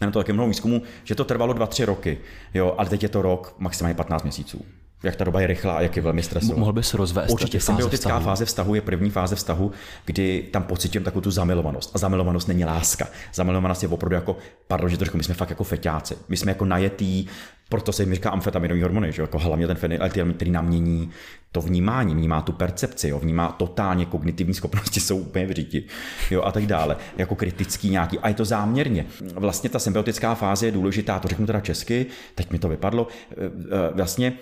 na 0.01 0.11
to 0.11 0.19
taky 0.19 0.33
mnoho 0.33 0.49
výzkumu, 0.49 0.83
že 1.05 1.15
to 1.15 1.25
trvalo 1.25 1.55
2-3 1.55 1.85
roky, 1.85 2.19
jo, 2.55 2.75
ale 2.79 2.89
teď 2.89 3.03
je 3.03 3.09
to 3.09 3.23
rok, 3.23 3.55
maximálně 3.59 3.95
15 3.95 4.23
měsíců. 4.23 4.65
Jak 5.03 5.16
ta 5.16 5.24
doba 5.24 5.41
je 5.41 5.47
rychlá, 5.47 5.81
jak 5.81 5.97
je 5.97 6.03
velmi 6.03 6.23
stresová. 6.23 6.59
Mohl 6.59 6.73
bys 6.73 6.95
rozvést 6.95 7.31
Určitě 7.31 7.59
fáze 7.59 7.66
symbiotická 7.66 8.09
vztahu. 8.09 8.24
fáze 8.24 8.45
vztahu 8.45 8.74
je 8.74 8.81
první 8.81 9.11
fáze 9.11 9.37
vztahu, 9.37 9.73
kdy 10.05 10.49
tam 10.53 10.62
pocitujeme 10.62 11.05
takovou 11.05 11.20
tu 11.20 11.31
zamilovanost. 11.31 11.91
A 11.95 11.99
zamilovanost 11.99 12.49
není 12.49 12.65
láska. 12.65 13.07
Zamilovanost 13.35 13.83
je 13.83 13.89
opravdu 13.89 14.15
jako, 14.15 14.37
pardon, 14.66 14.91
že 14.91 14.97
trošku, 14.97 15.16
my 15.16 15.24
jsme 15.24 15.35
fakt 15.35 15.51
jako 15.51 15.65
feťáci. 15.65 16.16
My 16.29 16.37
jsme 16.37 16.51
jako 16.51 16.65
najetý, 16.65 17.27
proto 17.69 17.93
se 17.93 18.03
jim 18.03 18.15
říká 18.15 18.31
amfetaminový 18.31 18.83
hormony, 18.83 19.12
že 19.12 19.23
jako 19.23 19.39
hlavně 19.39 19.66
ten 19.66 19.77
fenylatylamin, 19.77 20.35
který 20.35 20.51
nám 20.51 20.66
mění 20.66 21.11
to 21.53 21.61
vnímání, 21.61 22.15
vnímá 22.15 22.43
tu 22.43 22.53
percepci, 22.53 23.09
jo? 23.09 23.19
vnímá 23.19 23.53
totálně 23.53 24.07
kognitivní 24.07 24.55
schopnosti, 24.55 25.01
jsou 25.01 25.16
úplně 25.16 25.47
v 25.47 25.51
říti, 25.51 25.85
jo, 26.31 26.43
a 26.43 26.53
tak 26.53 26.66
dále, 26.66 26.97
jako 27.16 27.35
kritický 27.35 27.91
nějaký, 27.91 28.19
a 28.19 28.29
je 28.29 28.35
to 28.35 28.45
záměrně. 28.45 29.07
Vlastně 29.35 29.70
ta 29.70 29.79
symbiotická 29.79 30.35
fáze 30.35 30.66
je 30.66 30.73
důležitá, 30.73 31.19
to 31.19 31.29
řeknu 31.29 31.47
teda 31.47 31.61
česky, 31.61 32.07
teď 32.35 32.51
mi 32.51 32.59
to 32.59 32.69
vypadlo, 32.69 33.09
e, 33.31 33.45
e, 33.45 33.51
vlastně 33.95 34.33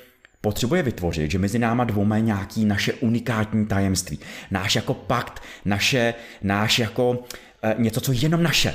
potřebuje 0.40 0.82
vytvořit, 0.82 1.30
že 1.30 1.38
mezi 1.38 1.58
náma 1.58 1.84
dvouma 1.84 2.16
je 2.16 2.22
nějaký 2.22 2.64
naše 2.64 2.92
unikátní 2.92 3.66
tajemství. 3.66 4.18
Náš 4.50 4.76
jako 4.76 4.94
pakt, 4.94 5.42
naše, 5.64 6.14
náš 6.42 6.78
jako 6.78 7.24
e, 7.62 7.74
něco, 7.78 8.00
co 8.00 8.12
je 8.12 8.18
jenom 8.18 8.42
naše. 8.42 8.74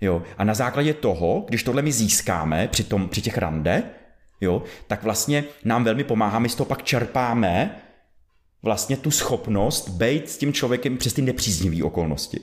Jo? 0.00 0.22
A 0.38 0.44
na 0.44 0.54
základě 0.54 0.94
toho, 0.94 1.44
když 1.48 1.62
tohle 1.62 1.82
my 1.82 1.92
získáme 1.92 2.68
při, 2.68 2.84
tom, 2.84 3.08
při 3.08 3.22
těch 3.22 3.38
rande, 3.38 3.82
jo, 4.40 4.62
tak 4.86 5.02
vlastně 5.02 5.44
nám 5.64 5.84
velmi 5.84 6.04
pomáhá, 6.04 6.38
my 6.38 6.48
z 6.48 6.54
toho 6.54 6.66
pak 6.66 6.82
čerpáme 6.82 7.82
vlastně 8.62 8.96
tu 8.96 9.10
schopnost 9.10 9.88
být 9.88 10.30
s 10.30 10.38
tím 10.38 10.52
člověkem 10.52 10.98
přes 10.98 11.12
ty 11.12 11.22
nepříznivé 11.22 11.84
okolnosti. 11.84 12.40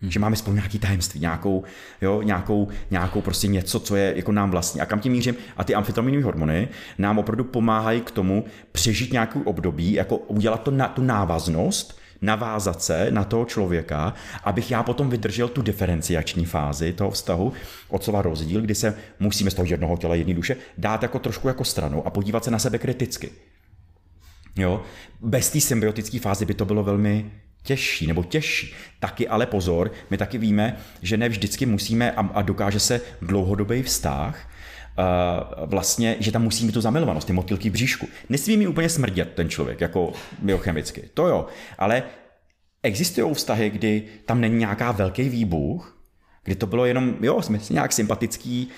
Hmm. 0.00 0.10
Že 0.10 0.20
máme 0.20 0.36
spolu 0.36 0.56
nějaký 0.56 0.78
tajemství, 0.78 1.20
nějakou, 1.20 1.64
jo, 2.02 2.22
nějakou, 2.22 2.68
nějakou 2.90 3.20
prostě 3.20 3.48
něco, 3.48 3.80
co 3.80 3.96
je 3.96 4.12
jako 4.16 4.32
nám 4.32 4.50
vlastní. 4.50 4.80
A 4.80 4.86
kam 4.86 5.00
tím 5.00 5.12
mířím? 5.12 5.36
A 5.56 5.64
ty 5.64 5.74
amfetaminové 5.74 6.24
hormony 6.24 6.68
nám 6.98 7.18
opravdu 7.18 7.44
pomáhají 7.44 8.00
k 8.00 8.10
tomu 8.10 8.44
přežít 8.72 9.12
nějakou 9.12 9.40
období, 9.40 9.92
jako 9.92 10.16
udělat 10.16 10.62
to 10.62 10.70
na 10.70 10.88
tu 10.88 11.02
návaznost, 11.02 12.00
navázat 12.22 12.82
se 12.82 13.06
na 13.10 13.24
toho 13.24 13.44
člověka, 13.44 14.14
abych 14.44 14.70
já 14.70 14.82
potom 14.82 15.10
vydržel 15.10 15.48
tu 15.48 15.62
diferenciační 15.62 16.44
fázi 16.44 16.92
toho 16.92 17.10
vztahu, 17.10 17.52
od 17.88 18.04
slova 18.04 18.22
rozdíl, 18.22 18.60
kdy 18.60 18.74
se 18.74 18.94
musíme 19.20 19.50
z 19.50 19.54
toho 19.54 19.66
jednoho 19.66 19.96
těla, 19.96 20.14
jedné 20.14 20.34
duše 20.34 20.56
dát 20.78 21.02
jako 21.02 21.18
trošku 21.18 21.48
jako 21.48 21.64
stranu 21.64 22.06
a 22.06 22.10
podívat 22.10 22.44
se 22.44 22.50
na 22.50 22.58
sebe 22.58 22.78
kriticky. 22.78 23.30
Jo? 24.56 24.82
Bez 25.20 25.50
té 25.50 25.60
symbiotické 25.60 26.18
fázy 26.18 26.44
by 26.44 26.54
to 26.54 26.64
bylo 26.64 26.84
velmi 26.84 27.30
těžší 27.64 28.06
nebo 28.06 28.24
těžší. 28.24 28.74
Taky 29.00 29.28
ale 29.28 29.46
pozor, 29.46 29.92
my 30.10 30.18
taky 30.18 30.38
víme, 30.38 30.76
že 31.02 31.16
ne 31.16 31.28
vždycky 31.28 31.66
musíme 31.66 32.12
a, 32.12 32.20
a 32.20 32.42
dokáže 32.42 32.80
se 32.80 33.00
dlouhodobý 33.22 33.82
vztah 33.82 34.50
Uh, 34.98 35.68
vlastně, 35.68 36.16
že 36.20 36.32
tam 36.32 36.42
musí 36.42 36.66
mít 36.66 36.72
tu 36.72 36.80
zamilovanost, 36.80 37.26
ty 37.26 37.32
motylky 37.32 37.70
v 37.70 37.72
bříšku. 37.72 38.08
Nesmí 38.28 38.56
mi 38.56 38.66
úplně 38.66 38.88
smrdět 38.88 39.32
ten 39.34 39.48
člověk, 39.48 39.80
jako 39.80 40.12
biochemicky, 40.38 41.02
to 41.14 41.26
jo, 41.26 41.46
ale 41.78 42.02
existují 42.82 43.34
vztahy, 43.34 43.70
kdy 43.70 44.02
tam 44.26 44.40
není 44.40 44.56
nějaká 44.56 44.92
velký 44.92 45.28
výbuch, 45.28 45.98
kdy 46.44 46.54
to 46.54 46.66
bylo 46.66 46.84
jenom, 46.84 47.16
jo, 47.20 47.42
jsme 47.42 47.58
nějak 47.70 47.92
sympatický, 47.92 48.68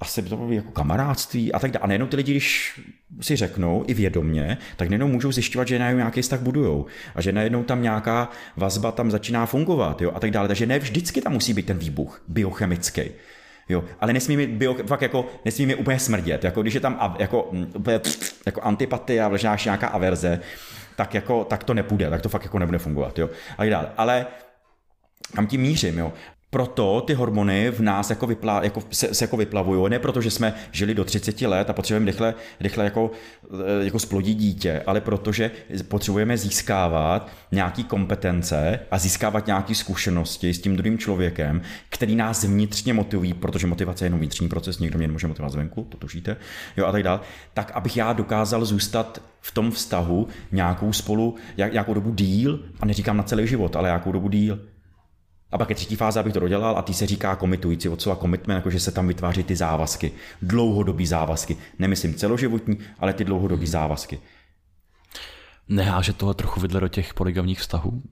asi 0.00 0.22
by 0.22 0.28
to 0.28 0.36
bylo 0.36 0.52
jako 0.52 0.70
kamarádství 0.70 1.52
a 1.52 1.58
tak 1.58 1.70
dále. 1.70 1.82
A 1.82 1.86
nejenom 1.86 2.08
ty 2.08 2.16
lidi, 2.16 2.32
když 2.32 2.80
si 3.20 3.36
řeknou 3.36 3.84
i 3.86 3.94
vědomně, 3.94 4.58
tak 4.76 4.88
nejenom 4.88 5.10
můžou 5.10 5.32
zjišťovat, 5.32 5.68
že 5.68 5.78
najednou 5.78 5.98
nějaký 5.98 6.22
vztah 6.22 6.40
budujou 6.40 6.86
a 7.14 7.20
že 7.20 7.32
najednou 7.32 7.64
tam 7.64 7.82
nějaká 7.82 8.30
vazba 8.56 8.92
tam 8.92 9.10
začíná 9.10 9.46
fungovat 9.46 10.02
jo, 10.02 10.12
a 10.14 10.20
tak 10.20 10.30
dále. 10.30 10.48
Takže 10.48 10.66
ne 10.66 10.78
vždycky 10.78 11.20
tam 11.20 11.32
musí 11.32 11.54
být 11.54 11.66
ten 11.66 11.78
výbuch 11.78 12.22
biochemický. 12.28 13.02
Jo, 13.68 13.84
ale 14.00 14.12
nesmí 14.12 14.36
mi 14.36 14.46
bio, 14.46 14.74
fakt 14.86 15.02
jako, 15.02 15.26
nesmí 15.44 15.66
mi 15.66 15.74
úplně 15.74 15.98
smrdět. 15.98 16.44
Jako, 16.44 16.62
když 16.62 16.74
je 16.74 16.80
tam 16.80 17.16
jako, 17.18 17.42
úplně, 17.74 18.00
jako 18.46 18.62
antipatie 18.62 19.22
a 19.22 19.28
vležnáš 19.28 19.64
nějaká 19.64 19.88
averze, 19.88 20.40
tak, 20.96 21.14
jako, 21.14 21.44
tak 21.44 21.64
to 21.64 21.74
nepůjde, 21.74 22.10
tak 22.10 22.22
to 22.22 22.28
fakt 22.28 22.42
jako 22.44 22.58
nebude 22.58 22.78
fungovat. 22.78 23.18
Jo. 23.18 23.30
A 23.52 23.56
tak 23.56 23.70
dále. 23.70 23.88
Ale 23.96 24.26
kam 25.34 25.46
tím 25.46 25.60
mířím, 25.60 25.98
jo? 25.98 26.12
Proto 26.50 27.00
ty 27.06 27.14
hormony 27.14 27.70
v 27.70 27.80
nás 27.80 28.10
jako, 28.10 28.26
vypla, 28.26 28.64
jako 28.64 28.82
se, 28.90 29.14
se 29.14 29.24
jako 29.24 29.36
vyplavují, 29.36 29.90
ne 29.90 29.98
proto, 29.98 30.20
že 30.20 30.30
jsme 30.30 30.54
žili 30.72 30.94
do 30.94 31.04
30 31.04 31.42
let 31.42 31.70
a 31.70 31.72
potřebujeme 31.72 32.06
rychle, 32.06 32.34
rychle 32.60 32.84
jako, 32.84 33.10
jako 33.80 33.98
splodit 33.98 34.34
dítě, 34.34 34.82
ale 34.86 35.00
protože 35.00 35.50
potřebujeme 35.88 36.38
získávat 36.38 37.30
nějaké 37.52 37.82
kompetence 37.82 38.80
a 38.90 38.98
získávat 38.98 39.46
nějaké 39.46 39.74
zkušenosti 39.74 40.54
s 40.54 40.60
tím 40.60 40.76
druhým 40.76 40.98
člověkem, 40.98 41.62
který 41.88 42.16
nás 42.16 42.44
vnitřně 42.44 42.94
motivují, 42.94 43.34
protože 43.34 43.66
motivace 43.66 44.04
je 44.04 44.06
jenom 44.06 44.20
vnitřní 44.20 44.48
proces, 44.48 44.78
někdo 44.78 44.98
mě 44.98 45.06
nemůže 45.06 45.26
motivovat 45.26 45.52
zvenku, 45.52 45.86
to 45.88 45.96
tušíte, 45.96 46.36
jo 46.76 46.86
a 46.86 46.92
tak 46.92 47.02
dále, 47.02 47.20
tak 47.54 47.70
abych 47.74 47.96
já 47.96 48.12
dokázal 48.12 48.64
zůstat 48.64 49.22
v 49.40 49.52
tom 49.52 49.70
vztahu 49.70 50.28
nějakou 50.52 50.92
spolu, 50.92 51.34
nějakou 51.56 51.94
dobu 51.94 52.10
díl, 52.10 52.60
a 52.80 52.86
neříkám 52.86 53.16
na 53.16 53.22
celý 53.22 53.46
život, 53.46 53.76
ale 53.76 53.88
nějakou 53.88 54.12
dobu 54.12 54.28
díl, 54.28 54.58
A 55.52 55.58
pak 55.58 55.68
je 55.70 55.74
třetí 55.76 55.96
fáze, 55.96 56.20
abych 56.20 56.32
to 56.32 56.40
dodělal, 56.40 56.78
a 56.78 56.82
ty 56.82 56.94
se 56.94 57.06
říká 57.06 57.36
komitující, 57.36 57.88
od 57.88 58.02
slova 58.02 58.20
commitment, 58.20 58.56
jako 58.58 58.70
že 58.70 58.80
se 58.80 58.92
tam 58.92 59.08
vytváří 59.08 59.42
ty 59.42 59.56
závazky. 59.56 60.12
Dlouhodobý 60.42 61.06
závazky. 61.06 61.56
Nemyslím 61.78 62.14
celoživotní, 62.14 62.78
ale 62.98 63.12
ty 63.12 63.24
dlouhodobý 63.24 63.66
závazky. 63.66 64.20
Neháže 65.68 66.12
toho 66.12 66.34
trochu 66.34 66.60
vidle 66.60 66.80
do 66.80 66.88
těch 66.88 67.14
poligamních 67.14 67.60
vztahů? 67.60 68.02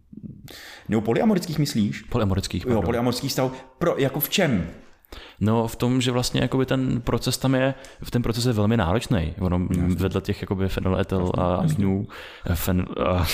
Nebo 0.88 1.02
polyamorických 1.02 1.58
myslíš? 1.58 2.02
Polyamorických, 2.02 2.62
Jo, 2.62 2.68
pardon. 2.68 2.84
polyamorických 2.84 3.30
vztahů. 3.30 3.52
Pro, 3.78 3.96
jako 3.98 4.20
v 4.20 4.28
čem? 4.28 4.70
No 5.40 5.68
v 5.68 5.76
tom, 5.76 6.00
že 6.00 6.10
vlastně 6.10 6.40
jakoby 6.40 6.66
ten 6.66 7.00
proces 7.00 7.38
tam 7.38 7.54
je, 7.54 7.74
v 8.02 8.10
ten 8.10 8.22
proces 8.22 8.46
je 8.46 8.52
velmi 8.52 8.76
náročný. 8.76 9.34
Ono 9.40 9.60
vedle 9.96 10.20
těch 10.20 10.42
jakoby 10.42 10.68
fenyletyl 10.68 11.32
a 11.38 11.54
aminů, 11.54 12.06
fen, 12.54 12.86
a, 13.06 13.26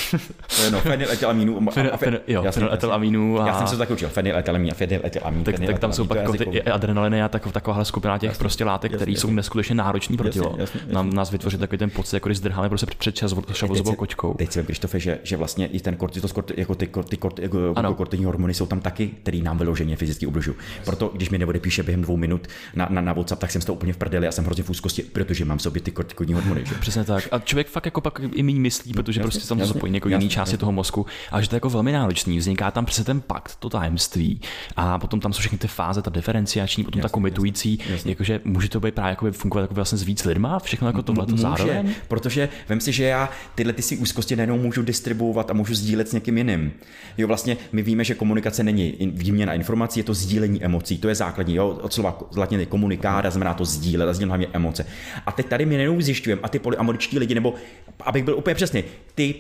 no, 0.73 0.81
fenyletylamínů. 0.81 1.61
a- 1.69 1.71
fen, 1.71 1.91
a- 1.93 1.97
fen, 1.97 2.21
jo, 2.27 2.43
jasně, 2.45 2.69
a 2.69 3.47
Já 3.47 3.59
jsem 3.59 3.67
se 3.67 3.73
to 3.75 3.79
taky 3.79 3.93
učil. 3.93 4.09
Fenyletylamín, 4.09 4.75
fenyletylamín. 4.75 5.45
tak, 5.45 5.61
tak 5.61 5.79
tam 5.79 5.93
jsou 5.93 6.07
pak 6.07 6.19
jako 6.19 6.33
ty 6.33 6.63
adrenaliny 6.63 7.23
a 7.23 7.29
tak, 7.29 7.53
takováhle 7.53 7.85
skupina 7.85 8.19
těch 8.19 8.39
prostě 8.39 8.65
látek, 8.65 8.95
které 8.95 9.13
jsou 9.13 9.31
neskutečně 9.31 9.75
náročný 9.75 10.17
pro 10.17 10.27
Jasně, 10.27 10.41
tělo. 10.41 10.55
jasně, 10.59 10.81
jasně. 10.81 10.95
Nám 10.95 11.13
nás 11.13 11.31
vytvoří 11.31 11.59
takový 11.59 11.79
ten 11.79 11.91
pocit, 11.91 12.17
jako 12.17 12.29
když 12.29 12.39
zdrháme 12.39 12.69
prostě 12.69 12.87
před 12.99 13.17
šavozovou 13.53 13.95
kočkou. 13.95 14.35
Teď 14.35 14.53
si 14.53 14.63
Krištofe, 14.63 15.01
že, 15.01 15.19
že 15.23 15.37
vlastně 15.37 15.67
i 15.67 15.81
ten 15.81 15.97
kortizol, 15.97 16.31
jako 16.57 16.75
ty, 16.75 16.87
ty, 16.87 17.17
ty, 17.35 17.43
jako, 17.43 17.95
kortizní 17.97 18.25
hormony 18.25 18.55
jsou 18.55 18.67
tam 18.67 18.81
taky, 18.81 19.09
který 19.09 19.43
nám 19.43 19.59
vyloženě 19.59 19.97
fyzicky 19.97 20.27
ubližují. 20.27 20.57
Proto, 20.85 21.11
když 21.15 21.31
mi 21.31 21.39
neodepíše 21.71 21.83
během 21.83 22.03
dvou 22.03 22.17
minut 22.17 22.47
na, 22.75 22.87
na, 22.91 23.01
na 23.01 23.13
WhatsApp, 23.13 23.41
tak 23.41 23.51
jsem 23.51 23.63
z 23.63 23.65
toho 23.65 23.77
úplně 23.77 23.93
v 23.93 23.97
prdeli 23.97 24.29
a 24.29 24.33
jsem 24.33 24.45
hrozně 24.45 24.65
v 24.65 24.71
úzkosti, 24.71 25.03
protože 25.03 25.45
mám 25.45 25.59
v 25.59 25.63
sobě 25.63 25.83
ty 25.83 25.91
kortikoidní 25.91 26.35
hormony. 26.35 26.67
Že? 26.67 26.75
Přesně 26.75 27.05
tak. 27.05 27.29
A 27.31 27.39
člověk 27.39 27.69
fakt 27.69 27.85
jako 27.85 28.01
pak 28.01 28.21
i 28.33 28.43
méně 28.43 28.61
myslí, 28.61 28.93
protože 28.93 29.21
jasně, 29.21 29.31
prostě 29.31 29.49
tam 29.49 29.59
jasně, 29.59 29.75
zapojí 29.75 29.95
jako 29.95 30.09
jasně, 30.09 30.25
jiný 30.25 30.31
části 30.31 30.53
jasně. 30.53 30.59
toho 30.59 30.73
mozku. 30.73 31.07
A 31.33 31.41
že 31.41 31.49
to 31.49 31.55
je 31.55 31.57
jako 31.57 31.71
velmi 31.71 31.93
náročný. 31.93 32.39
Vzniká 32.39 32.71
tam 32.71 32.85
přesně 32.85 33.05
ten 33.05 33.21
pakt, 33.21 33.57
to 33.59 33.69
tajemství. 33.69 34.41
A 34.77 34.99
potom 34.99 35.21
tam 35.21 35.33
jsou 35.33 35.41
všechny 35.41 35.59
ty 35.59 35.69
fáze, 35.69 36.03
ta 36.03 36.11
diferenciační, 36.11 36.85
potom 36.85 37.03
ta 37.03 37.09
komitující. 37.09 37.79
Jakože 38.05 38.41
může 38.45 38.69
to 38.69 38.81
být 38.81 38.95
právě 38.95 39.11
jako 39.11 39.33
fungovat 39.33 39.63
jako 39.63 39.75
vlastně 39.75 39.99
s 39.99 40.03
víc 40.03 40.25
lidma, 40.25 40.59
všechno 40.59 40.89
jako 40.89 41.03
tohle 41.03 41.27
to 41.27 41.37
zároveň. 41.37 41.95
Protože 42.09 42.49
vem 42.69 42.81
si, 42.81 42.93
že 42.93 43.05
já 43.05 43.31
tyhle 43.55 43.73
ty 43.73 43.83
si 43.83 43.97
úzkosti 43.97 44.37
najednou 44.37 44.59
můžu 44.59 44.83
distribuovat 44.83 45.51
a 45.51 45.55
můžu 45.55 45.75
sdílet 45.75 46.09
s 46.09 46.13
někým 46.13 46.39
jiným. 46.39 46.73
Jo, 47.19 47.29
vlastně 47.29 47.57
my 47.73 47.83
víme, 47.83 48.05
že 48.05 48.15
komunikace 48.15 48.63
není 48.63 48.95
výměna 49.01 49.55
informací, 49.55 50.01
je 50.01 50.05
to 50.05 50.15
sdílení 50.15 50.65
emocí, 50.65 50.99
to 50.99 51.09
je 51.09 51.15
základní, 51.15 51.55
jo, 51.61 51.69
od 51.69 51.93
slova 51.93 52.19
z 52.31 52.37
latiny 52.37 52.67
komunikára 52.67 53.31
znamená 53.31 53.55
to 53.55 53.65
sdílet 53.65 54.09
a 54.09 54.13
sdílet 54.13 54.29
hlavně 54.29 54.47
emoce. 54.53 54.87
A 55.27 55.33
teď 55.33 55.47
tady 55.47 55.67
my 55.67 55.75
najednou 55.75 56.01
zjišťujeme, 56.01 56.43
a 56.45 56.49
ty 56.49 56.59
polyamoričtí 56.59 57.19
lidi, 57.19 57.35
nebo 57.35 57.55
abych 58.01 58.25
byl 58.25 58.37
úplně 58.37 58.55
přesný, 58.55 58.85
ty 59.15 59.35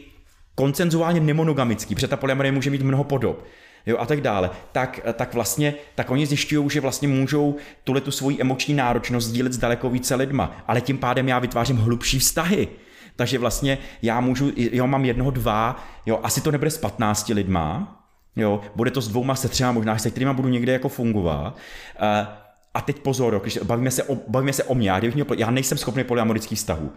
koncenzuálně 0.54 1.20
nemonogamický, 1.20 1.94
protože 1.94 2.08
ta 2.08 2.16
polyamorie 2.16 2.52
může 2.52 2.70
mít 2.70 2.82
mnoho 2.82 3.04
podob, 3.04 3.44
jo, 3.86 3.96
a 3.98 4.06
tak 4.06 4.20
dále, 4.20 4.50
tak, 4.72 5.00
tak 5.14 5.34
vlastně, 5.34 5.74
tak 5.94 6.10
oni 6.10 6.26
zjišťují, 6.26 6.70
že 6.70 6.80
vlastně 6.80 7.08
můžou 7.08 7.56
tuhle 7.84 8.00
tu 8.00 8.10
svoji 8.10 8.40
emoční 8.40 8.74
náročnost 8.74 9.28
sdílet 9.28 9.52
s 9.52 9.58
daleko 9.58 9.90
více 9.90 10.14
lidma, 10.14 10.64
ale 10.66 10.80
tím 10.80 10.98
pádem 10.98 11.28
já 11.28 11.38
vytvářím 11.38 11.76
hlubší 11.76 12.18
vztahy. 12.18 12.68
Takže 13.16 13.38
vlastně 13.38 13.78
já 14.02 14.20
můžu, 14.20 14.52
jo, 14.56 14.86
mám 14.86 15.04
jednoho, 15.04 15.30
dva, 15.30 15.84
jo, 16.06 16.20
asi 16.22 16.40
to 16.40 16.50
nebude 16.50 16.70
s 16.70 16.78
15 16.78 17.28
lidma, 17.28 17.99
jo, 18.36 18.60
bude 18.76 18.90
to 18.90 19.00
s 19.00 19.08
dvouma, 19.08 19.34
se 19.34 19.48
třema, 19.48 19.72
možná 19.72 19.98
se 19.98 20.10
kterýma 20.10 20.32
budu 20.32 20.48
někde 20.48 20.72
jako 20.72 20.88
fungovat. 20.88 21.56
Uh, 22.02 22.26
a 22.74 22.80
teď 22.80 22.98
pozor, 22.98 23.40
když 23.42 23.58
bavíme 23.58 23.90
se 23.90 24.02
o, 24.02 24.16
bavíme 24.28 24.52
se 24.52 24.64
o 24.64 24.74
mě, 24.74 24.90
já, 24.90 24.98
kdybych 24.98 25.14
měl, 25.14 25.26
já 25.36 25.50
nejsem 25.50 25.78
schopný 25.78 26.04
polyamorických 26.04 26.58
vztahů. 26.58 26.92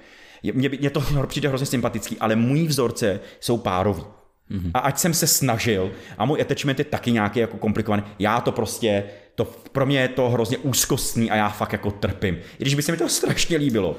Mně, 0.53 0.69
mně 0.69 0.89
to 0.89 1.03
přijde 1.27 1.49
hrozně 1.49 1.65
sympatický, 1.65 2.18
ale 2.19 2.35
můj 2.35 2.68
vzorce 2.68 3.19
jsou 3.39 3.57
párový. 3.57 4.03
Mm-hmm. 4.51 4.72
A 4.73 4.80
ať 4.80 4.97
jsem 4.97 5.14
se 5.14 5.27
snažil, 5.27 5.91
a 6.18 6.26
můj 6.26 6.41
attachment 6.41 6.80
je 6.80 6.85
taky 6.85 7.11
nějaký 7.11 7.39
jako 7.39 7.57
komplikovaný, 7.57 8.03
já 8.19 8.41
to 8.41 8.51
prostě, 8.51 9.03
to, 9.35 9.45
pro 9.72 9.85
mě 9.85 9.99
je 10.01 10.07
to 10.07 10.30
hrozně 10.30 10.57
úzkostný 10.57 11.31
a 11.31 11.35
já 11.35 11.49
fakt 11.49 11.72
jako 11.72 11.91
trpím. 11.91 12.35
I 12.35 12.61
když 12.64 12.76
by 12.76 12.81
se 12.81 12.91
mi 12.91 12.97
to 12.97 13.10
strašně 13.19 13.57
líbilo, 13.57 13.95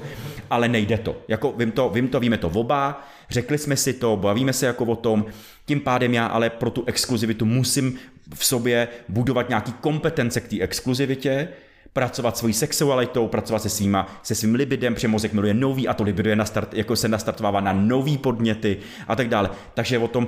ale 0.49 0.67
nejde 0.67 0.97
to. 0.97 1.17
Jako 1.27 1.51
vím 1.51 1.71
to, 1.71 1.89
vím 1.89 2.07
to, 2.07 2.19
víme 2.19 2.37
to 2.37 2.49
oba, 2.49 3.07
řekli 3.29 3.57
jsme 3.57 3.77
si 3.77 3.93
to, 3.93 4.17
bavíme 4.17 4.53
se 4.53 4.65
jako 4.65 4.85
o 4.85 4.95
tom, 4.95 5.25
tím 5.65 5.79
pádem 5.79 6.13
já 6.13 6.25
ale 6.25 6.49
pro 6.49 6.69
tu 6.69 6.83
exkluzivitu 6.85 7.45
musím 7.45 7.99
v 8.35 8.45
sobě 8.45 8.87
budovat 9.09 9.49
nějaký 9.49 9.73
kompetence 9.73 10.41
k 10.41 10.47
té 10.47 10.59
exkluzivitě, 10.59 11.47
pracovat 11.93 12.37
svojí 12.37 12.53
sexualitou, 12.53 13.27
pracovat 13.27 13.61
se, 13.61 13.69
svýma, 13.69 14.19
se 14.23 14.35
svým 14.35 14.55
libidem, 14.55 14.93
protože 14.93 15.07
mozek 15.07 15.33
miluje 15.33 15.53
nový 15.53 15.87
a 15.87 15.93
to 15.93 16.03
libido 16.03 16.29
je 16.29 16.35
nastart, 16.35 16.73
jako 16.73 16.95
se 16.95 17.07
nastartovává 17.07 17.61
na 17.61 17.73
nový 17.73 18.17
podněty 18.17 18.77
a 19.07 19.15
tak 19.15 19.29
dále. 19.29 19.49
Takže 19.73 19.99
o 19.99 20.07
tom 20.07 20.27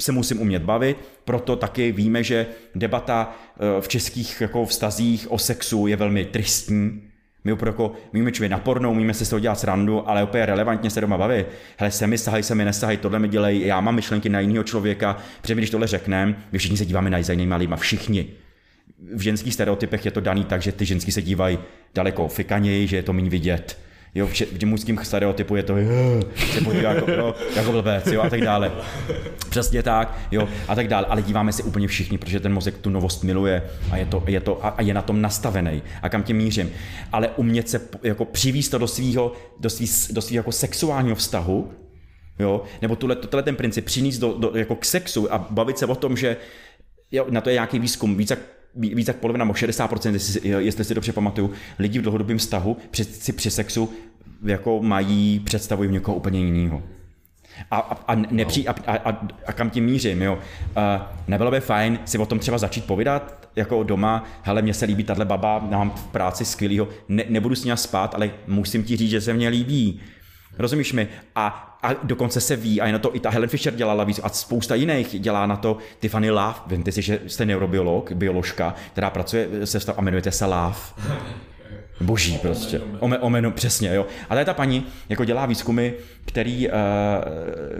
se 0.00 0.12
musím 0.12 0.40
umět 0.40 0.62
bavit, 0.62 0.96
proto 1.24 1.56
taky 1.56 1.92
víme, 1.92 2.24
že 2.24 2.46
debata 2.74 3.36
eh, 3.56 3.80
v 3.80 3.88
českých 3.88 4.40
jako 4.40 4.66
vztazích 4.66 5.32
o 5.32 5.38
sexu 5.38 5.86
je 5.86 5.96
velmi 5.96 6.24
tristní. 6.24 7.07
My 7.48 7.52
opravdu 7.52 7.82
jako, 7.82 7.94
umíme 8.12 8.32
člověk 8.32 8.50
na 8.50 8.58
porno, 8.58 8.90
umíme 8.90 9.14
se 9.14 9.24
z 9.24 9.28
toho 9.28 9.40
dělat 9.40 9.60
srandu, 9.60 10.08
ale 10.08 10.24
úplně 10.24 10.46
relevantně 10.46 10.90
se 10.90 11.00
doma 11.00 11.18
bavit. 11.18 11.46
Hele, 11.76 11.90
se 11.90 12.06
mi 12.06 12.18
sahaj, 12.18 12.42
se 12.42 12.54
mi 12.54 12.64
nesahaj, 12.64 12.96
tohle 12.96 13.18
mi 13.18 13.28
dělej, 13.28 13.66
já 13.66 13.80
mám 13.80 13.94
myšlenky 13.94 14.28
na 14.28 14.40
jiného 14.40 14.64
člověka, 14.64 15.16
protože 15.40 15.54
když 15.54 15.70
tohle 15.70 15.86
řekneme, 15.86 16.34
my 16.52 16.58
všichni 16.58 16.76
se 16.76 16.84
díváme 16.84 17.10
na 17.10 17.18
jinýma 17.18 17.56
lidma, 17.56 17.76
všichni 17.76 18.26
v 19.14 19.20
ženských 19.20 19.54
stereotypech 19.54 20.04
je 20.04 20.10
to 20.10 20.20
daný 20.20 20.44
tak, 20.44 20.62
že 20.62 20.72
ty 20.72 20.86
ženský 20.86 21.12
se 21.12 21.22
dívají 21.22 21.58
daleko 21.94 22.28
fikaněji, 22.28 22.86
že 22.86 22.96
je 22.96 23.02
to 23.02 23.12
méně 23.12 23.30
vidět. 23.30 23.78
Jo, 24.14 24.26
v, 24.26 24.40
v 24.40 24.64
mužském 24.66 24.98
stereotypu 25.02 25.56
je 25.56 25.62
to, 25.62 25.74
"Eh", 25.76 26.44
se 26.52 26.60
podívá 26.60 26.92
jako, 26.92 27.10
jo, 27.10 27.34
jako 27.56 27.72
blbec, 27.72 28.06
jo, 28.06 28.22
a 28.22 28.30
tak 28.30 28.40
dále. 28.40 28.72
Přesně 29.50 29.82
tak, 29.82 30.18
jo, 30.30 30.48
a 30.68 30.74
tak 30.74 30.88
dále. 30.88 31.06
Ale 31.06 31.22
díváme 31.22 31.52
se 31.52 31.62
úplně 31.62 31.88
všichni, 31.88 32.18
protože 32.18 32.40
ten 32.40 32.52
mozek 32.52 32.78
tu 32.78 32.90
novost 32.90 33.24
miluje 33.24 33.62
a 33.90 33.96
je, 33.96 34.06
to, 34.06 34.22
je, 34.26 34.40
to, 34.40 34.66
a 34.66 34.68
a 34.68 34.82
je 34.82 34.94
na 34.94 35.02
tom 35.02 35.22
nastavený. 35.22 35.82
A 36.02 36.08
kam 36.08 36.22
tím 36.22 36.36
mířím. 36.36 36.70
Ale 37.12 37.28
umět 37.28 37.68
se 37.68 37.80
jako 38.02 38.24
přivízt 38.24 38.70
to 38.70 38.78
do 38.78 38.88
svého 38.88 39.32
do 39.60 39.70
svý, 39.70 39.86
do 40.10 40.22
svýho 40.22 40.38
jako 40.38 40.52
sexuálního 40.52 41.16
vztahu, 41.16 41.72
jo, 42.38 42.62
nebo 42.82 42.96
tuhle, 42.96 43.16
tohle 43.16 43.42
ten 43.42 43.56
princip 43.56 43.84
přinést 43.84 44.18
do, 44.18 44.34
do, 44.38 44.52
jako 44.54 44.76
k 44.76 44.84
sexu 44.84 45.32
a 45.34 45.46
bavit 45.50 45.78
se 45.78 45.86
o 45.86 45.94
tom, 45.94 46.16
že 46.16 46.36
jo, 47.12 47.26
na 47.30 47.40
to 47.40 47.48
je 47.50 47.54
nějaký 47.54 47.78
výzkum, 47.78 48.16
víc 48.16 48.30
jak 48.30 48.38
víc 48.74 49.08
jak 49.08 49.16
polovina, 49.16 49.44
nebo 49.44 49.54
60%, 49.54 50.12
jestli, 50.12 50.40
si- 50.40 50.48
jestli 50.48 50.84
si 50.84 50.94
dobře 50.94 51.12
pamatuju, 51.12 51.50
lidí 51.78 51.98
v 51.98 52.02
dlouhodobém 52.02 52.38
vztahu 52.38 52.76
při, 52.90 53.04
si 53.04 53.32
při 53.32 53.50
sexu 53.50 53.92
jako 54.44 54.82
mají 54.82 55.40
představu 55.40 55.84
někoho 55.84 56.16
úplně 56.16 56.40
jiného. 56.40 56.82
A, 57.70 57.76
a, 57.78 58.12
a, 58.12 58.14
nepří, 58.14 58.68
a, 58.68 58.74
a, 58.86 59.26
a 59.46 59.52
kam 59.52 59.70
tím 59.70 59.84
mířím, 59.84 60.22
jo? 60.22 60.38
A 60.76 61.12
nebylo 61.28 61.50
by 61.50 61.60
fajn 61.60 61.98
si 62.04 62.18
o 62.18 62.26
tom 62.26 62.38
třeba 62.38 62.58
začít 62.58 62.84
povídat 62.84 63.48
jako 63.56 63.82
doma, 63.82 64.24
hele, 64.42 64.62
mně 64.62 64.74
se 64.74 64.86
líbí 64.86 65.04
tahle 65.04 65.24
baba, 65.24 65.58
mám 65.58 65.90
v 65.90 66.06
práci 66.06 66.44
skvělýho, 66.44 66.88
ne, 67.08 67.24
nebudu 67.28 67.54
s 67.54 67.64
ní 67.64 67.72
spát, 67.74 68.14
ale 68.14 68.30
musím 68.46 68.84
ti 68.84 68.96
říct, 68.96 69.10
že 69.10 69.20
se 69.20 69.34
mně 69.34 69.48
líbí. 69.48 70.00
Rozumíš 70.58 70.92
mi? 70.92 71.08
A, 71.34 71.78
a 71.82 71.92
dokonce 72.02 72.40
se 72.40 72.56
ví, 72.56 72.80
a 72.80 72.86
je 72.86 72.92
na 72.92 72.98
to 72.98 73.16
i 73.16 73.20
ta 73.20 73.30
Helen 73.30 73.48
Fisher 73.48 73.74
dělala 73.74 74.04
víc, 74.04 74.20
a 74.22 74.28
spousta 74.28 74.74
jiných 74.74 75.20
dělá 75.20 75.46
na 75.46 75.56
to 75.56 75.78
Tiffany 76.00 76.30
Love, 76.30 76.54
víte 76.66 76.92
si, 76.92 77.02
že 77.02 77.20
jste 77.26 77.46
neurobiolog, 77.46 78.12
bioložka, 78.12 78.74
která 78.92 79.10
pracuje 79.10 79.48
se 79.64 79.78
vztah 79.78 79.98
a 79.98 80.02
jmenujete 80.02 80.30
se 80.32 80.44
Love. 80.44 80.76
Boží 82.00 82.38
prostě. 82.38 82.80
Ome, 82.98 83.18
omenu, 83.18 83.50
přesně, 83.50 83.94
jo. 83.94 84.06
A 84.30 84.34
tady 84.34 84.44
ta 84.44 84.54
paní 84.54 84.86
jako 85.08 85.24
dělá 85.24 85.46
výzkumy, 85.46 85.90
který, 86.24 86.68
eh, 86.68 86.72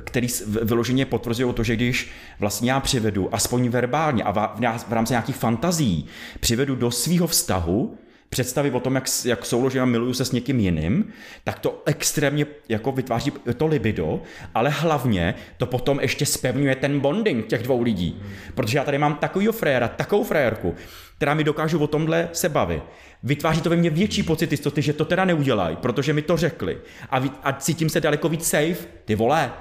který 0.05 0.29
vyloženě 0.63 1.07
potvrzují 1.07 1.55
to, 1.55 1.63
že 1.63 1.77
když 1.77 2.11
vlastně 2.41 2.71
já 2.71 2.81
přivedu, 2.81 3.35
aspoň 3.35 3.69
verbálně 3.69 4.23
a 4.23 4.57
v 4.89 4.93
rámci 4.93 5.13
nějakých 5.13 5.37
fantazí, 5.37 6.07
přivedu 6.41 6.77
do 6.77 6.91
svého 6.91 7.27
vztahu, 7.27 7.99
představy 8.29 8.71
o 8.71 8.81
tom, 8.81 8.95
jak, 8.95 9.05
jak 9.25 9.47
souložím 9.47 9.83
a 9.83 9.85
miluju 9.85 10.15
se 10.15 10.25
s 10.25 10.33
někým 10.33 10.61
jiným, 10.61 11.13
tak 11.45 11.59
to 11.59 11.83
extrémně 11.87 12.47
jako 12.69 12.93
vytváří 12.93 13.33
to 13.57 13.67
libido, 13.67 14.23
ale 14.55 14.71
hlavně 14.71 15.35
to 15.57 15.67
potom 15.67 16.01
ještě 16.01 16.27
spevňuje 16.27 16.77
ten 16.77 17.01
bonding 17.01 17.47
těch 17.47 17.63
dvou 17.63 17.83
lidí. 17.83 18.23
Protože 18.55 18.79
já 18.79 18.85
tady 18.85 18.99
mám 18.99 19.15
takovýho 19.15 19.53
fréra, 19.53 19.89
takovou 19.89 20.25
frérku, 20.25 20.75
která 21.17 21.35
mi 21.35 21.45
dokážu 21.45 21.79
o 21.79 21.87
tomhle 21.87 22.29
se 22.33 22.49
bavit. 22.49 22.83
Vytváří 23.23 23.61
to 23.61 23.71
ve 23.71 23.77
mně 23.77 23.91
větší 23.91 24.23
pocit 24.23 24.51
jistoty, 24.51 24.83
že 24.83 24.93
to 24.93 25.05
teda 25.05 25.25
neudělají, 25.25 25.77
protože 25.77 26.13
mi 26.13 26.23
to 26.23 26.37
řekli. 26.37 26.79
A, 27.11 27.17
a 27.43 27.53
cítím 27.53 27.89
se 27.89 28.01
daleko 28.01 28.29
víc 28.29 28.49
safe, 28.49 28.87
ty 29.05 29.15
vole. 29.15 29.53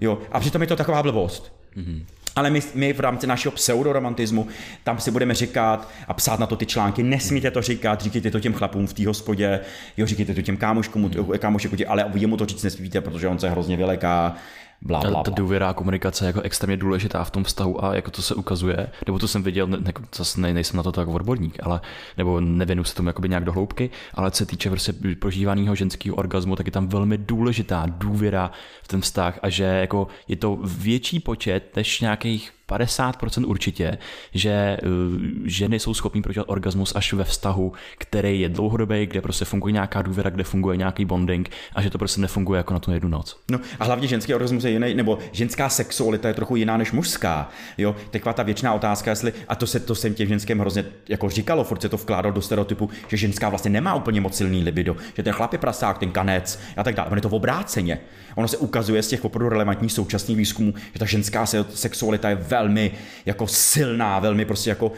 Jo, 0.00 0.18
a 0.32 0.40
přitom 0.40 0.62
je 0.62 0.68
to 0.68 0.76
taková 0.76 1.02
blbost. 1.02 1.52
Mm-hmm. 1.76 2.04
Ale 2.38 2.50
my, 2.50 2.60
my 2.74 2.92
v 2.92 3.00
rámci 3.00 3.26
našeho 3.26 3.52
pseudoromantismu 3.52 4.46
tam 4.84 5.00
si 5.00 5.10
budeme 5.10 5.34
říkat 5.34 5.88
a 6.08 6.14
psát 6.14 6.40
na 6.40 6.46
to 6.46 6.56
ty 6.56 6.66
články, 6.66 7.02
nesmíte 7.02 7.50
to 7.50 7.62
říkat, 7.62 8.00
říkejte 8.00 8.30
to 8.30 8.40
těm 8.40 8.52
chlapům 8.52 8.86
v 8.86 8.92
té 8.92 9.06
hospodě, 9.06 9.60
jo, 9.96 10.06
říkejte 10.06 10.34
to 10.34 10.42
těm 10.42 10.56
kámoškům, 10.56 11.10
kámošek, 11.38 11.72
ale 11.88 12.10
jemu 12.14 12.36
to 12.36 12.46
říct 12.46 12.62
nesmíte, 12.62 13.00
protože 13.00 13.28
on 13.28 13.38
se 13.38 13.50
hrozně 13.50 13.76
vyleká, 13.76 14.36
bla, 14.82 15.00
Ta, 15.00 15.10
bla, 15.10 15.22
ta 15.22 15.30
bla. 15.30 15.36
důvěra 15.36 15.68
a 15.68 15.72
komunikace 15.72 16.24
je 16.24 16.26
jako 16.26 16.40
extrémně 16.40 16.76
důležitá 16.76 17.24
v 17.24 17.30
tom 17.30 17.44
vztahu 17.44 17.84
a 17.84 17.94
jako 17.94 18.10
to 18.10 18.22
se 18.22 18.34
ukazuje, 18.34 18.88
nebo 19.06 19.18
to 19.18 19.28
jsem 19.28 19.42
viděl, 19.42 19.66
ne, 19.66 19.92
zase 20.14 20.40
ne, 20.40 20.54
nejsem 20.54 20.76
na 20.76 20.82
to 20.82 20.92
tak 20.92 21.08
odborník, 21.08 21.58
ale 21.62 21.80
nebo 22.16 22.40
nevěnu 22.40 22.84
se 22.84 22.94
tomu 22.94 23.08
jakoby 23.08 23.28
nějak 23.28 23.44
do 23.44 23.52
hloubky, 23.52 23.90
ale 24.14 24.30
co 24.30 24.38
se 24.38 24.46
týče 24.46 24.70
prostě 24.70 24.92
prožívaného 25.18 25.74
ženského 25.74 26.16
orgazmu, 26.16 26.56
tak 26.56 26.66
je 26.66 26.72
tam 26.72 26.88
velmi 26.88 27.18
důležitá 27.18 27.86
důvěra 27.88 28.50
v 28.82 28.88
ten 28.88 29.00
vztah 29.00 29.38
a 29.42 29.48
že 29.48 29.64
jako 29.64 30.08
je 30.28 30.36
to 30.36 30.58
větší 30.62 31.20
počet 31.20 31.76
než 31.76 32.00
nějakých 32.00 32.52
50% 32.68 33.44
určitě, 33.46 33.98
že 34.34 34.76
uh, 34.82 34.90
ženy 35.44 35.80
jsou 35.80 35.94
schopní 35.94 36.22
prožívat 36.22 36.44
orgasmus 36.48 36.92
až 36.96 37.12
ve 37.12 37.24
vztahu, 37.24 37.72
který 37.98 38.40
je 38.40 38.48
dlouhodobý, 38.48 39.06
kde 39.06 39.20
prostě 39.20 39.44
funguje 39.44 39.72
nějaká 39.72 40.02
důvěra, 40.02 40.30
kde 40.30 40.44
funguje 40.44 40.76
nějaký 40.76 41.04
bonding 41.04 41.50
a 41.74 41.82
že 41.82 41.90
to 41.90 41.98
prostě 41.98 42.20
nefunguje 42.20 42.58
jako 42.58 42.74
na 42.74 42.80
tu 42.80 42.92
jednu 42.92 43.08
noc. 43.08 43.36
No 43.50 43.60
a 43.80 43.84
hlavně 43.84 44.08
ženský 44.08 44.34
orgasmus 44.34 44.64
je 44.64 44.70
jiný, 44.70 44.94
nebo 44.94 45.18
ženská 45.32 45.68
sexualita 45.68 46.28
je 46.28 46.34
trochu 46.34 46.56
jiná 46.56 46.76
než 46.76 46.92
mužská. 46.92 47.48
Jo, 47.78 47.96
taková 48.10 48.32
ta 48.32 48.42
věčná 48.42 48.74
otázka, 48.74 49.10
jestli, 49.10 49.32
a 49.48 49.54
to 49.54 49.66
se 49.66 49.80
to 49.80 49.94
jsem 49.94 50.14
těm 50.14 50.28
ženským 50.28 50.58
hrozně 50.58 50.84
jako 51.08 51.30
říkalo, 51.30 51.64
furt 51.64 51.82
se 51.82 51.88
to 51.88 51.96
vkládalo 51.96 52.34
do 52.34 52.42
stereotypu, 52.42 52.90
že 53.08 53.16
ženská 53.16 53.48
vlastně 53.48 53.70
nemá 53.70 53.94
úplně 53.94 54.20
moc 54.20 54.36
silný 54.36 54.62
libido, 54.62 54.96
že 55.16 55.22
ten 55.22 55.32
chlap 55.32 55.52
je 55.52 55.58
prasák, 55.58 55.98
ten 55.98 56.10
kanec 56.10 56.60
a 56.76 56.84
tak 56.84 56.94
dále. 56.94 57.10
On 57.10 57.18
je 57.18 57.22
to 57.22 57.28
v 57.28 57.34
obráceně. 57.34 58.00
Ono 58.34 58.48
se 58.48 58.56
ukazuje 58.56 59.02
z 59.02 59.08
těch 59.08 59.24
opravdu 59.24 59.48
relevantních 59.48 59.92
současných 59.92 60.36
výzkumů, 60.36 60.74
že 60.92 60.98
ta 60.98 61.04
ženská 61.04 61.46
sexualita 61.74 62.28
je 62.30 62.34
velmi 62.34 62.57
jako 63.26 63.46
silná, 63.46 64.18
velmi 64.18 64.44
prostě 64.44 64.70
jako, 64.70 64.92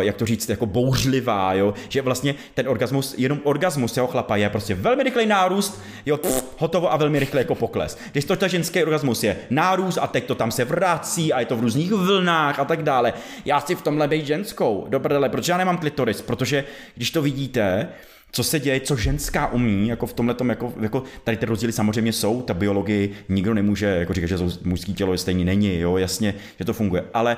jak 0.00 0.16
to 0.16 0.26
říct, 0.26 0.48
jako 0.48 0.66
bouřlivá, 0.66 1.54
jo? 1.54 1.74
že 1.88 2.02
vlastně 2.02 2.34
ten 2.54 2.68
orgasmus, 2.68 3.14
jenom 3.18 3.40
orgasmus 3.44 3.96
jeho 3.96 4.06
chlapa 4.06 4.36
je 4.36 4.50
prostě 4.50 4.74
velmi 4.74 5.02
rychlej 5.02 5.26
nárůst, 5.26 5.82
jo, 6.06 6.16
pff, 6.16 6.44
hotovo 6.58 6.92
a 6.92 6.96
velmi 6.96 7.18
rychle 7.18 7.40
jako 7.40 7.54
pokles. 7.54 7.98
Když 8.12 8.24
to 8.24 8.36
ta 8.36 8.48
ženský 8.48 8.84
orgasmus 8.84 9.24
je 9.24 9.36
nárůst 9.50 9.98
a 9.98 10.06
teď 10.06 10.24
to 10.24 10.34
tam 10.34 10.50
se 10.50 10.64
vrací 10.64 11.32
a 11.32 11.40
je 11.40 11.46
to 11.46 11.56
v 11.56 11.60
různých 11.60 11.92
vlnách 11.92 12.58
a 12.58 12.64
tak 12.64 12.82
dále. 12.82 13.12
Já 13.44 13.60
si 13.60 13.74
v 13.74 13.82
tomhle 13.82 14.08
být 14.08 14.26
ženskou, 14.26 14.86
dobrdele, 14.88 15.28
protože 15.28 15.52
já 15.52 15.58
nemám 15.58 15.78
klitoris, 15.78 16.22
protože 16.22 16.64
když 16.94 17.10
to 17.10 17.22
vidíte, 17.22 17.88
co 18.32 18.44
se 18.44 18.60
děje, 18.60 18.80
co 18.80 18.96
ženská 18.96 19.52
umí, 19.52 19.88
jako 19.88 20.06
v 20.06 20.12
tomhle 20.12 20.36
jako, 20.48 20.72
jako 20.80 21.02
tady 21.24 21.36
ty 21.36 21.46
rozdíly 21.46 21.72
samozřejmě 21.72 22.12
jsou, 22.12 22.42
ta 22.42 22.54
biologii 22.54 23.12
nikdo 23.28 23.54
nemůže 23.54 23.86
jako 23.86 24.14
říkat, 24.14 24.26
že 24.26 24.38
mužský 24.64 24.94
tělo 24.94 25.12
je 25.12 25.18
stejný, 25.18 25.44
není, 25.44 25.78
jo, 25.78 25.96
jasně, 25.96 26.34
že 26.58 26.64
to 26.64 26.72
funguje, 26.72 27.04
ale 27.14 27.36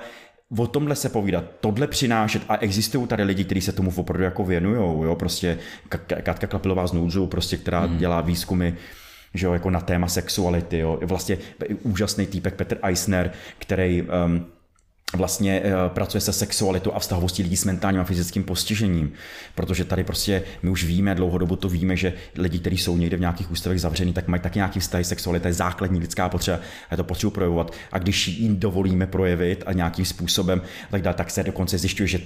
o 0.59 0.67
tomhle 0.67 0.97
se 0.97 1.09
povídat, 1.09 1.45
tohle 1.61 1.87
přinášet 1.87 2.43
a 2.49 2.57
existují 2.57 3.07
tady 3.07 3.23
lidi, 3.23 3.45
kteří 3.45 3.61
se 3.61 3.73
tomu 3.73 3.93
opravdu 3.97 4.25
jako 4.25 4.45
věnují, 4.45 4.77
jo, 4.77 5.17
prostě 5.19 5.59
Katka 6.23 6.47
Klapilová 6.47 6.87
z 6.87 6.93
Noudzu, 6.93 7.27
prostě, 7.27 7.57
která 7.57 7.81
hmm. 7.81 7.99
dělá 7.99 8.21
výzkumy, 8.21 8.73
že 9.35 9.47
jo, 9.47 9.53
jako 9.53 9.71
na 9.71 9.81
téma 9.81 10.09
sexuality, 10.09 10.79
jo, 10.79 10.99
vlastně 11.03 11.39
úžasný 11.83 12.27
týpek 12.27 12.55
Petr 12.55 12.79
Eisner, 12.83 13.33
který 13.59 14.03
um, 14.03 14.47
vlastně 15.17 15.63
eh, 15.65 15.73
pracuje 15.89 16.21
se 16.21 16.33
sexualitou 16.33 16.93
a 16.93 16.99
vztahovostí 16.99 17.43
lidí 17.43 17.57
s 17.57 17.65
mentálním 17.65 18.01
a 18.01 18.05
fyzickým 18.05 18.45
postižením. 18.45 19.13
Protože 19.55 19.85
tady 19.85 20.05
prostě 20.05 20.43
my 20.63 20.71
už 20.71 20.85
víme, 20.85 21.15
dlouhodobu 21.15 21.57
to 21.57 21.69
víme, 21.69 21.97
že 21.97 22.13
lidi, 22.35 22.59
kteří 22.59 22.79
jsou 22.79 22.97
někde 22.97 23.17
v 23.17 23.21
nějakých 23.21 23.51
ústavech 23.51 23.81
zavřený, 23.81 24.13
tak 24.13 24.29
mají 24.29 24.43
taky 24.43 24.59
nějaký 24.59 24.81
vztahy 24.81 25.05
sexualita, 25.05 25.49
je 25.49 25.55
základní 25.55 26.01
lidská 26.01 26.29
potřeba 26.29 26.57
a 26.91 26.95
je 26.95 26.97
to 26.97 27.05
potřeba 27.05 27.31
projevovat. 27.31 27.73
A 27.93 27.99
když 27.99 28.29
jim 28.29 28.61
dovolíme 28.61 29.07
projevit 29.07 29.63
a 29.67 29.73
nějakým 29.73 30.05
způsobem 30.05 30.63
tak 30.91 31.03
dále, 31.03 31.15
tak 31.15 31.31
se 31.31 31.43
dokonce 31.43 31.79
zjišťuje, 31.79 32.07
že 32.07 32.19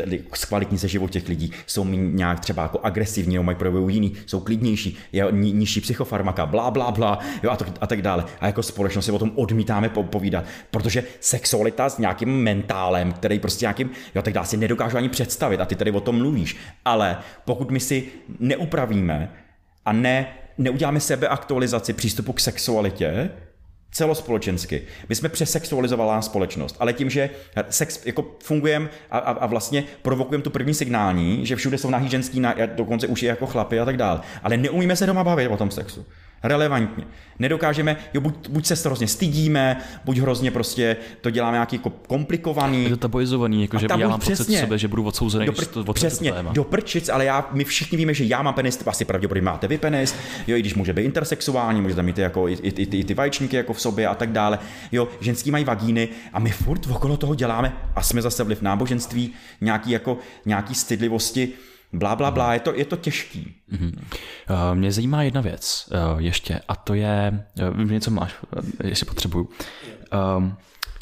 kvalitní 0.49 0.79
se 0.79 0.89
život 0.89 1.11
těch 1.11 1.29
lidí 1.29 1.53
jsou 1.67 1.85
nějak 1.85 2.41
třeba 2.41 2.63
jako 2.63 2.81
agresivní, 2.83 3.35
nebo 3.35 3.45
mají 3.45 3.59
projevují 3.59 3.95
jiný, 3.97 4.13
jsou 4.27 4.41
klidnější, 4.41 4.97
je 5.13 5.27
nižší 5.31 5.81
psychofarmaka, 5.81 6.47
blá, 6.47 6.71
blá, 6.71 6.91
blá, 6.91 7.19
jo, 7.43 7.51
a, 7.51 7.57
to, 7.57 7.65
a 7.81 7.87
tak 7.87 8.03
dále. 8.03 8.25
A 8.41 8.47
jako 8.47 8.63
společnost 8.63 9.05
si 9.05 9.13
o 9.13 9.19
tom 9.19 9.33
odmítáme 9.35 9.89
povídat, 9.89 10.45
protože 10.71 11.05
sexualita 11.21 11.89
s 11.89 11.99
nějakým 11.99 12.29
mentálním 12.29 12.78
ideálem, 12.79 13.13
který 13.13 13.39
prostě 13.39 13.65
nějakým, 13.65 13.91
jo, 14.15 14.23
tak 14.23 14.35
dá 14.35 14.45
si 14.45 14.57
nedokážu 14.57 14.97
ani 14.97 15.09
představit 15.09 15.61
a 15.61 15.65
ty 15.65 15.75
tady 15.75 15.91
o 15.91 16.01
tom 16.01 16.19
mluvíš. 16.19 16.57
Ale 16.85 17.19
pokud 17.45 17.71
my 17.71 17.81
si 17.81 18.09
neupravíme 18.39 19.31
a 19.85 19.93
ne, 19.93 20.27
neuděláme 20.59 21.01
sebeaktualizaci 21.01 21.93
přístupu 21.93 22.33
k 22.33 22.41
sexualitě, 22.41 23.31
celospolečensky. 23.91 24.83
My 25.09 25.15
jsme 25.15 25.29
přesexualizovaná 25.29 26.23
společnost, 26.23 26.77
ale 26.81 26.93
tím, 26.93 27.11
že 27.11 27.31
sex 27.71 28.07
jako 28.07 28.37
fungujeme 28.43 28.89
a, 29.11 29.19
a, 29.19 29.33
a, 29.33 29.47
vlastně 29.47 29.85
provokujeme 30.03 30.45
tu 30.45 30.51
první 30.51 30.75
signální, 30.75 31.47
že 31.47 31.57
všude 31.57 31.79
jsou 31.79 31.91
nahý 31.91 32.09
ženský, 32.09 32.41
na, 32.41 32.55
dokonce 32.75 33.07
už 33.07 33.23
je 33.23 33.29
jako 33.29 33.47
chlapy 33.47 33.81
a 33.81 33.85
tak 33.85 33.97
dále, 33.97 34.21
ale 34.43 34.57
neumíme 34.57 34.97
se 34.97 35.07
doma 35.07 35.25
bavit 35.25 35.49
o 35.49 35.57
tom 35.57 35.71
sexu 35.71 36.07
relevantně. 36.43 37.05
Nedokážeme, 37.39 37.97
jo, 38.15 38.21
buď, 38.21 38.49
buď 38.49 38.67
se 38.67 38.89
hrozně 38.89 39.09
stydíme, 39.09 39.77
buď 40.05 40.19
hrozně 40.19 40.51
prostě 40.51 40.97
to 41.21 41.31
děláme 41.31 41.55
nějaký 41.55 41.81
komplikovaný. 42.07 42.85
Je 42.85 42.91
to 42.91 42.97
tabuizovaný, 42.97 43.63
jako 43.63 43.79
že 43.79 43.87
já 43.91 43.97
mám 43.97 44.21
přesně, 44.21 44.45
pocit 44.45 44.59
sebe, 44.59 44.79
že 44.79 44.89
budu 44.89 45.05
odsouzený, 45.05 45.47
do, 45.47 45.53
pr- 45.53 45.85
to, 45.85 45.93
přesně, 45.93 46.35
do 46.53 46.65
prčic, 46.65 47.09
ale 47.09 47.25
já, 47.25 47.49
my 47.53 47.65
všichni 47.65 47.99
víme, 47.99 48.15
že 48.15 48.25
já 48.25 48.43
mám 48.43 48.55
penis, 48.55 48.83
asi 48.87 49.05
pravděpodobně 49.05 49.45
máte 49.45 49.69
vy 49.69 49.79
penis, 49.79 50.15
jo, 50.47 50.57
i 50.57 50.61
když 50.61 50.75
může 50.75 50.93
být 50.93 51.05
intersexuální, 51.05 51.81
můžete 51.81 52.03
mít 52.03 52.19
jako 52.19 52.49
i, 52.49 52.53
i, 52.53 52.83
i, 52.83 52.99
i, 52.99 53.05
ty 53.05 53.15
vajčníky 53.15 53.57
jako 53.57 53.73
v 53.73 53.81
sobě 53.81 54.07
a 54.07 54.15
tak 54.15 54.33
dále. 54.33 54.59
Jo, 54.93 55.09
ženský 55.21 55.51
mají 55.51 55.65
vagíny 55.65 56.09
a 56.33 56.39
my 56.39 56.51
furt 56.51 56.87
okolo 56.91 57.17
toho 57.17 57.35
děláme 57.35 57.73
a 57.97 58.03
jsme 58.03 58.23
zase 58.23 58.45
vliv 58.45 58.63
náboženství, 58.63 59.33
nějaký 59.61 59.91
jako 59.91 60.19
nějaký 60.47 60.75
stydlivosti, 60.75 61.53
Blá, 61.93 62.17
blá, 62.17 62.31
blá, 62.31 62.55
je 62.55 62.61
to, 62.61 62.75
je 62.75 62.85
to 62.85 62.97
těžký. 62.97 63.55
Mm-hmm. 63.73 63.93
Mě 64.75 64.93
zajímá 64.93 65.23
jedna 65.23 65.41
věc 65.41 65.89
uh, 66.13 66.19
ještě, 66.21 66.61
a 66.69 66.77
to 66.77 66.95
je, 66.95 67.45
uh, 67.71 67.91
něco 67.91 68.11
máš, 68.11 68.35
jestli 68.85 69.07
potřebuju. 69.07 69.49
Um, 70.37 70.57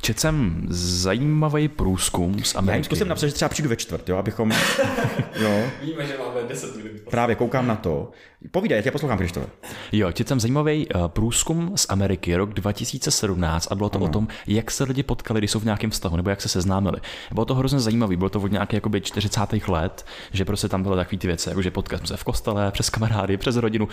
Četl 0.07 0.21
jsem 0.21 0.67
zajímavý 0.69 1.69
průzkum 1.69 2.45
z 2.45 2.55
Ameriky. 2.55 2.71
Já 2.71 2.77
jim 2.77 2.85
zkusím 2.85 3.09
napsat, 3.09 3.27
že 3.27 3.33
třeba 3.33 3.49
přijdu 3.49 3.69
ve 3.69 3.77
čtvrt, 3.77 4.09
jo, 4.09 4.17
abychom... 4.17 4.51
jo. 5.41 5.65
Víme, 5.83 6.07
že 6.07 6.15
máme 6.19 6.49
10 6.49 6.77
minut. 6.77 6.91
Právě 7.11 7.37
koukám 7.37 7.67
na 7.67 7.77
to. 7.77 8.11
Povídej, 8.51 8.77
já 8.77 8.83
tě 8.83 8.91
poslouchám, 8.91 9.19
Krištofe. 9.19 9.47
Jo, 9.93 10.13
četl 10.13 10.29
jsem 10.29 10.41
zajímavý 10.41 10.89
uh, 10.89 11.09
průzkum 11.09 11.73
z 11.75 11.87
Ameriky 11.89 12.37
rok 12.37 12.55
2017 12.55 13.69
a 13.71 13.75
bylo 13.75 13.89
to 13.89 13.99
ano. 13.99 14.07
o 14.07 14.09
tom, 14.09 14.29
jak 14.47 14.71
se 14.71 14.85
lidi 14.85 15.03
potkali, 15.03 15.41
když 15.41 15.51
jsou 15.51 15.61
v 15.61 15.65
nějakém 15.65 15.91
vztahu, 15.91 16.17
nebo 16.17 16.31
jak 16.31 16.43
se 16.43 16.49
seznámili. 16.49 17.01
Bylo 17.33 17.45
to 17.45 17.55
hrozně 17.55 17.81
zajímavý, 17.81 18.17
bylo 18.17 18.31
to 18.31 18.41
od 18.41 18.53
nějakých 18.53 18.75
jakoby 18.77 19.01
40. 19.01 19.41
let, 19.69 20.07
že 20.33 20.45
prostě 20.45 20.69
tam 20.69 20.83
byly 20.83 20.97
takové 20.97 21.19
ty 21.19 21.27
věci, 21.27 21.49
jako 21.49 21.63
že 21.63 21.71
potkali 21.71 21.99
jsme 21.99 22.07
se 22.07 22.17
v 22.17 22.25
kostele, 22.25 22.71
přes 22.71 22.91
kamarády, 22.91 23.37
přes 23.37 23.57
rodinu. 23.57 23.89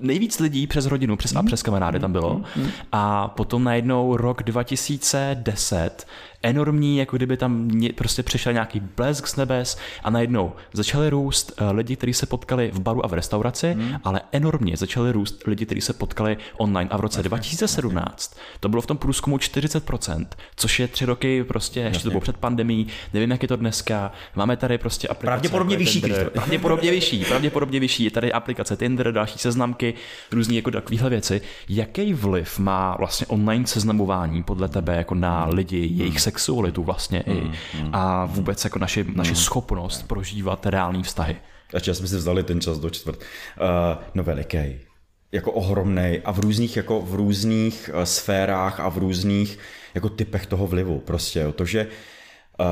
Nejvíc 0.00 0.40
lidí 0.40 0.66
přes 0.66 0.86
rodinu, 0.86 1.16
přes 1.16 1.36
a 1.36 1.42
přes 1.42 1.62
kamarády 1.62 2.00
tam 2.00 2.12
bylo. 2.12 2.42
Mhm. 2.56 2.70
A 2.92 3.28
potom 3.28 3.64
najednou 3.64 4.16
rok 4.16 4.42
2010 4.42 5.57
10 5.58 6.04
enormní, 6.42 6.98
jako 6.98 7.16
kdyby 7.16 7.36
tam 7.36 7.70
prostě 7.94 8.22
přišel 8.22 8.52
nějaký 8.52 8.80
blesk 8.80 9.26
z 9.26 9.36
nebes 9.36 9.78
a 10.04 10.10
najednou 10.10 10.52
začaly 10.72 11.10
růst 11.10 11.52
eh, 11.56 11.70
lidi, 11.70 11.96
kteří 11.96 12.14
se 12.14 12.26
potkali 12.26 12.70
v 12.74 12.80
baru 12.80 13.04
a 13.04 13.08
v 13.08 13.12
restauraci, 13.12 13.72
hmm. 13.72 13.96
ale 14.04 14.20
enormně 14.32 14.76
začaly 14.76 15.12
růst 15.12 15.46
lidi, 15.46 15.66
kteří 15.66 15.80
se 15.80 15.92
potkali 15.92 16.36
online. 16.56 16.90
A 16.90 16.96
v 16.96 17.00
roce 17.00 17.22
2017 17.22 18.36
to 18.60 18.68
bylo 18.68 18.82
v 18.82 18.86
tom 18.86 18.96
průzkumu 18.96 19.36
40%, 19.36 20.26
což 20.56 20.80
je 20.80 20.88
tři 20.88 21.04
roky 21.04 21.44
prostě, 21.44 21.80
ještě 21.80 22.02
to 22.02 22.10
bylo 22.10 22.20
před 22.20 22.36
pandemí, 22.36 22.86
nevím, 23.14 23.30
jak 23.30 23.42
je 23.42 23.48
to 23.48 23.56
dneska. 23.56 24.12
Máme 24.36 24.56
tady 24.56 24.78
prostě 24.78 25.08
aplikace. 25.08 25.26
Pravděpodobně 25.26 25.74
jako 25.74 25.84
vyšší. 25.84 26.00
Tinder, 26.00 26.30
pravděpodobně 26.30 26.90
vyšší, 26.90 27.24
pravděpodobně 27.24 27.80
vyšší. 27.80 28.04
Je 28.04 28.10
tady 28.10 28.32
aplikace 28.32 28.76
Tinder, 28.76 29.12
další 29.12 29.38
seznamky, 29.38 29.94
různé 30.32 30.54
jako 30.54 30.70
takovéhle 30.70 31.10
věci. 31.10 31.40
Jaký 31.68 32.14
vliv 32.14 32.58
má 32.58 32.96
vlastně 32.96 33.26
online 33.26 33.66
seznamování 33.66 34.42
podle 34.42 34.68
tebe 34.68 34.96
jako 34.96 35.14
na 35.14 35.46
lidi, 35.46 35.90
jejich 35.92 36.20
sexualitu 36.28 36.82
vlastně 36.82 37.22
mm, 37.26 37.36
i 37.36 37.40
mm, 37.40 37.90
a 37.92 38.26
vůbec 38.26 38.64
jako 38.64 38.78
naši, 38.78 39.04
mm. 39.04 39.16
naši 39.16 39.34
schopnost 39.34 40.02
prožívat 40.08 40.66
reální 40.66 41.02
vztahy. 41.02 41.36
A 41.74 41.80
čas 41.80 41.98
jsme 41.98 42.08
si 42.08 42.16
vzali 42.16 42.42
ten 42.42 42.60
čas 42.60 42.78
do 42.78 42.90
čtvrt. 42.90 43.18
Uh, 43.18 44.02
no 44.14 44.22
veliký. 44.22 44.80
Jako 45.32 45.52
ohromný 45.52 46.20
a 46.24 46.32
v 46.32 46.38
různých, 46.38 46.76
jako 46.76 47.00
v 47.00 47.14
různých 47.14 47.90
uh, 47.94 48.02
sférách 48.02 48.80
a 48.80 48.88
v 48.88 48.98
různých 48.98 49.58
jako 49.94 50.08
typech 50.08 50.46
toho 50.46 50.66
vlivu. 50.66 50.98
Prostě 51.00 51.40
jo. 51.40 51.52
to, 51.52 51.64
že 51.64 51.86
uh, 52.60 52.66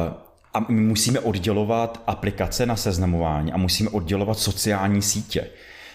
a 0.54 0.60
my 0.68 0.80
musíme 0.80 1.20
oddělovat 1.20 2.02
aplikace 2.06 2.66
na 2.66 2.76
seznamování 2.76 3.52
a 3.52 3.56
musíme 3.56 3.90
oddělovat 3.90 4.38
sociální 4.38 5.02
sítě. 5.02 5.48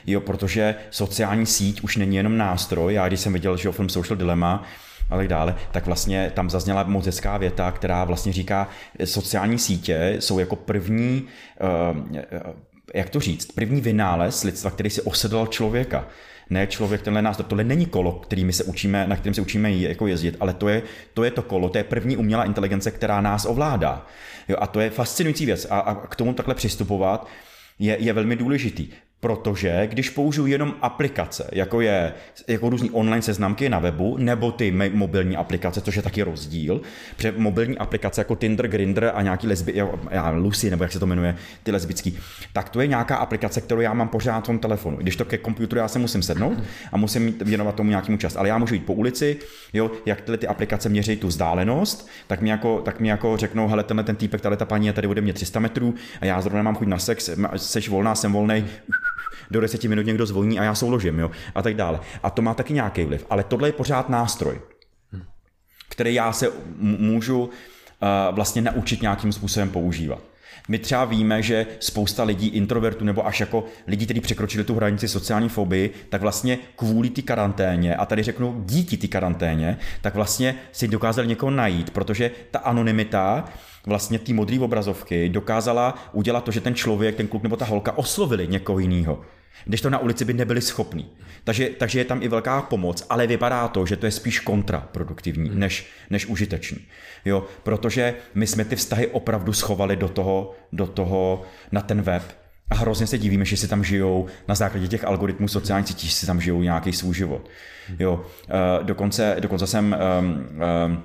Jo, 0.07 0.21
protože 0.21 0.75
sociální 0.91 1.45
síť 1.45 1.81
už 1.81 1.97
není 1.97 2.15
jenom 2.15 2.37
nástroj. 2.37 2.93
Já 2.93 3.07
když 3.07 3.19
jsem 3.19 3.33
viděl, 3.33 3.57
že 3.57 3.71
film 3.71 3.89
Social 3.89 4.17
Dilemma, 4.17 4.63
a 5.11 5.17
tak 5.17 5.27
dále, 5.27 5.55
tak 5.71 5.85
vlastně 5.85 6.31
tam 6.33 6.49
zazněla 6.49 6.83
moc 6.83 7.05
hezká 7.05 7.37
věta, 7.37 7.71
která 7.71 8.03
vlastně 8.03 8.33
říká, 8.33 8.69
sociální 9.03 9.59
sítě 9.59 10.15
jsou 10.19 10.39
jako 10.39 10.55
první, 10.55 11.23
eh, 11.61 12.53
jak 12.93 13.09
to 13.09 13.19
říct, 13.19 13.51
první 13.51 13.81
vynález 13.81 14.43
lidstva, 14.43 14.71
který 14.71 14.89
si 14.89 15.01
osedlal 15.01 15.47
člověka 15.47 16.07
ne 16.51 16.67
člověk 16.67 17.01
tenhle 17.01 17.21
nástroj. 17.21 17.45
Tohle 17.49 17.63
není 17.63 17.85
kolo, 17.85 18.11
kterými 18.11 18.53
se 18.53 18.63
učíme, 18.63 19.07
na 19.07 19.15
kterým 19.15 19.33
se 19.33 19.41
učíme 19.41 19.71
jako 19.71 20.07
jezdit, 20.07 20.37
ale 20.39 20.53
to 20.53 20.69
je, 20.69 20.83
to 21.13 21.23
je 21.23 21.31
to 21.31 21.41
kolo, 21.41 21.69
to 21.69 21.77
je 21.77 21.83
první 21.83 22.17
umělá 22.17 22.43
inteligence, 22.43 22.91
která 22.91 23.21
nás 23.21 23.45
ovládá. 23.45 24.05
Jo, 24.47 24.55
a 24.59 24.67
to 24.67 24.79
je 24.79 24.89
fascinující 24.89 25.45
věc. 25.45 25.67
A, 25.69 25.79
a 25.79 26.07
k 26.07 26.15
tomu 26.15 26.33
takhle 26.33 26.55
přistupovat 26.55 27.27
je, 27.79 27.97
je 27.99 28.13
velmi 28.13 28.35
důležitý. 28.35 28.89
Protože 29.21 29.87
když 29.87 30.09
použiju 30.09 30.47
jenom 30.47 30.73
aplikace, 30.81 31.49
jako 31.51 31.81
je 31.81 32.13
jako 32.47 32.69
různý 32.69 32.91
online 32.91 33.21
seznamky 33.21 33.69
na 33.69 33.79
webu, 33.79 34.17
nebo 34.17 34.51
ty 34.51 34.89
mobilní 34.93 35.37
aplikace, 35.37 35.81
což 35.81 35.95
je 35.95 36.01
taky 36.01 36.23
rozdíl, 36.23 36.81
protože 37.15 37.33
mobilní 37.37 37.77
aplikace 37.77 38.21
jako 38.21 38.35
Tinder, 38.35 38.67
Grindr 38.67 39.11
a 39.13 39.21
nějaký 39.21 39.47
lesby, 39.47 39.73
já, 40.09 40.29
Lucy, 40.29 40.69
nebo 40.69 40.83
jak 40.83 40.91
se 40.91 40.99
to 40.99 41.05
jmenuje, 41.05 41.35
ty 41.63 41.71
lesbický, 41.71 42.17
tak 42.53 42.69
to 42.69 42.81
je 42.81 42.87
nějaká 42.87 43.15
aplikace, 43.15 43.61
kterou 43.61 43.81
já 43.81 43.93
mám 43.93 44.07
pořád 44.07 44.39
v 44.39 44.47
tom 44.47 44.59
telefonu. 44.59 44.97
Když 44.97 45.15
to 45.15 45.25
ke 45.25 45.37
počítači 45.37 45.77
já 45.77 45.87
se 45.87 45.99
musím 45.99 46.23
sednout 46.23 46.63
a 46.91 46.97
musím 46.97 47.33
věnovat 47.41 47.75
tomu 47.75 47.89
nějakému 47.89 48.17
čas. 48.17 48.35
Ale 48.35 48.47
já 48.49 48.57
můžu 48.57 48.73
jít 48.73 48.85
po 48.85 48.93
ulici, 48.93 49.37
jo, 49.73 49.91
jak 50.05 50.21
tyhle 50.21 50.37
ty 50.37 50.47
aplikace 50.47 50.89
měří 50.89 51.15
tu 51.15 51.27
vzdálenost, 51.27 52.09
tak 52.27 52.41
mi 52.41 52.49
jako, 52.49 52.81
tak 52.81 52.99
mi 52.99 53.07
jako 53.07 53.37
řeknou, 53.37 53.67
hele, 53.67 53.83
tenhle 53.83 54.03
ten 54.03 54.15
týpek, 54.15 54.41
tady 54.41 54.57
ta 54.57 54.65
paní 54.65 54.87
je 54.87 54.93
tady 54.93 55.07
ode 55.07 55.21
mě 55.21 55.33
300 55.33 55.59
metrů 55.59 55.95
a 56.21 56.25
já 56.25 56.41
zrovna 56.41 56.61
mám 56.61 56.75
chuť 56.75 56.87
na 56.87 56.97
sex, 56.97 57.29
seš 57.55 57.89
volná, 57.89 58.15
jsem 58.15 58.33
volný, 58.33 58.65
do 59.51 59.61
deseti 59.61 59.87
minut 59.87 60.05
někdo 60.05 60.25
zvoní 60.25 60.59
a 60.59 60.63
já 60.63 60.75
souložím, 60.75 61.19
jo, 61.19 61.31
a 61.55 61.61
tak 61.61 61.75
dále. 61.75 61.99
A 62.23 62.29
to 62.29 62.41
má 62.41 62.53
taky 62.53 62.73
nějaký 62.73 63.03
vliv. 63.03 63.25
Ale 63.29 63.43
tohle 63.43 63.67
je 63.67 63.73
pořád 63.73 64.09
nástroj, 64.09 64.61
který 65.89 66.13
já 66.13 66.31
se 66.33 66.51
můžu 66.79 67.43
uh, 67.43 67.49
vlastně 68.31 68.61
naučit 68.61 69.01
nějakým 69.01 69.31
způsobem 69.31 69.69
používat. 69.69 70.21
My 70.67 70.79
třeba 70.79 71.05
víme, 71.05 71.41
že 71.41 71.65
spousta 71.79 72.23
lidí, 72.23 72.47
introvertů 72.47 73.05
nebo 73.05 73.27
až 73.27 73.39
jako 73.39 73.65
lidí, 73.87 74.05
kteří 74.05 74.21
překročili 74.21 74.63
tu 74.63 74.75
hranici 74.75 75.07
sociální 75.07 75.49
fobii, 75.49 75.93
tak 76.09 76.21
vlastně 76.21 76.57
kvůli 76.75 77.09
té 77.09 77.21
karanténě, 77.21 77.95
a 77.95 78.05
tady 78.05 78.23
řeknu 78.23 78.63
díky 78.65 78.97
té 78.97 79.07
karanténě, 79.07 79.77
tak 80.01 80.15
vlastně 80.15 80.55
si 80.71 80.87
dokázali 80.87 81.27
někoho 81.27 81.49
najít, 81.49 81.89
protože 81.89 82.31
ta 82.51 82.59
anonymita 82.59 83.45
vlastně 83.85 84.19
té 84.19 84.33
modré 84.33 84.59
obrazovky 84.59 85.29
dokázala 85.29 86.09
udělat 86.11 86.43
to, 86.43 86.51
že 86.51 86.61
ten 86.61 86.75
člověk, 86.75 87.15
ten 87.15 87.27
kluk 87.27 87.43
nebo 87.43 87.55
ta 87.55 87.65
holka 87.65 87.97
oslovili 87.97 88.47
někoho 88.47 88.79
jiného 88.79 89.21
když 89.65 89.81
to 89.81 89.89
na 89.89 89.99
ulici 89.99 90.25
by 90.25 90.33
nebyli 90.33 90.61
schopní. 90.61 91.09
Takže, 91.43 91.69
takže 91.69 91.99
je 91.99 92.05
tam 92.05 92.23
i 92.23 92.27
velká 92.27 92.61
pomoc, 92.61 93.05
ale 93.09 93.27
vypadá 93.27 93.67
to, 93.67 93.85
že 93.85 93.97
to 93.97 94.05
je 94.05 94.11
spíš 94.11 94.39
kontraproduktivní 94.39 95.49
hmm. 95.49 95.59
než, 95.59 95.87
než 96.09 96.25
užitečný. 96.25 96.77
Jo, 97.25 97.45
protože 97.63 98.15
my 98.33 98.47
jsme 98.47 98.65
ty 98.65 98.75
vztahy 98.75 99.07
opravdu 99.07 99.53
schovali 99.53 99.95
do 99.95 100.09
toho, 100.09 100.53
do 100.71 100.87
toho 100.87 101.41
na 101.71 101.81
ten 101.81 102.01
web 102.01 102.23
a 102.69 102.75
hrozně 102.75 103.07
se 103.07 103.17
divíme, 103.17 103.45
že 103.45 103.57
si 103.57 103.67
tam 103.67 103.83
žijou 103.83 104.27
na 104.47 104.55
základě 104.55 104.87
těch 104.87 105.03
algoritmů 105.03 105.47
sociálních 105.47 105.87
sítí, 105.87 106.07
že 106.07 106.13
si 106.13 106.25
tam 106.25 106.41
žijou 106.41 106.61
nějaký 106.61 106.93
svůj 106.93 107.15
život. 107.15 107.49
Jo, 107.99 108.13
uh, 108.13 108.85
dokonce, 108.85 109.35
dokonce 109.39 109.67
jsem 109.67 109.95
um, 110.19 110.29
um, 110.85 111.03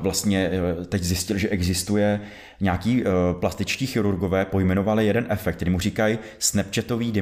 vlastně 0.00 0.50
eh, 0.52 0.84
teď 0.84 1.02
zjistil, 1.02 1.38
že 1.38 1.48
existuje 1.48 2.20
nějaký 2.60 3.02
eh, 3.02 3.10
plastičtí 3.40 3.86
chirurgové 3.86 4.44
pojmenovali 4.44 5.06
jeden 5.06 5.26
efekt, 5.28 5.56
který 5.56 5.70
mu 5.70 5.80
říkají 5.80 6.18
Snapchatový 6.38 7.12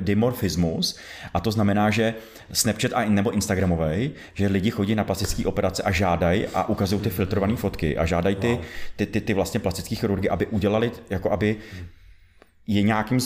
dimorfismus. 0.00 0.98
A 1.34 1.40
to 1.40 1.50
znamená, 1.50 1.90
že 1.90 2.14
Snapchat 2.52 2.92
a, 2.94 3.04
nebo 3.04 3.30
Instagramový, 3.30 4.10
že 4.34 4.46
lidi 4.46 4.70
chodí 4.70 4.94
na 4.94 5.04
plastické 5.04 5.46
operace 5.46 5.82
a 5.82 5.90
žádají 5.90 6.46
a 6.46 6.68
ukazují 6.68 7.02
ty 7.02 7.10
filtrované 7.10 7.56
fotky 7.56 7.96
a 7.96 8.06
žádají 8.06 8.36
ty, 8.36 8.58
ty, 8.96 9.06
ty, 9.06 9.20
ty 9.20 9.34
vlastně 9.34 9.60
plastické 9.60 9.94
chirurgy, 9.94 10.28
aby 10.28 10.46
udělali, 10.46 10.92
jako 11.10 11.30
aby 11.30 11.56
je 12.66 12.82
nějakým 12.82 13.18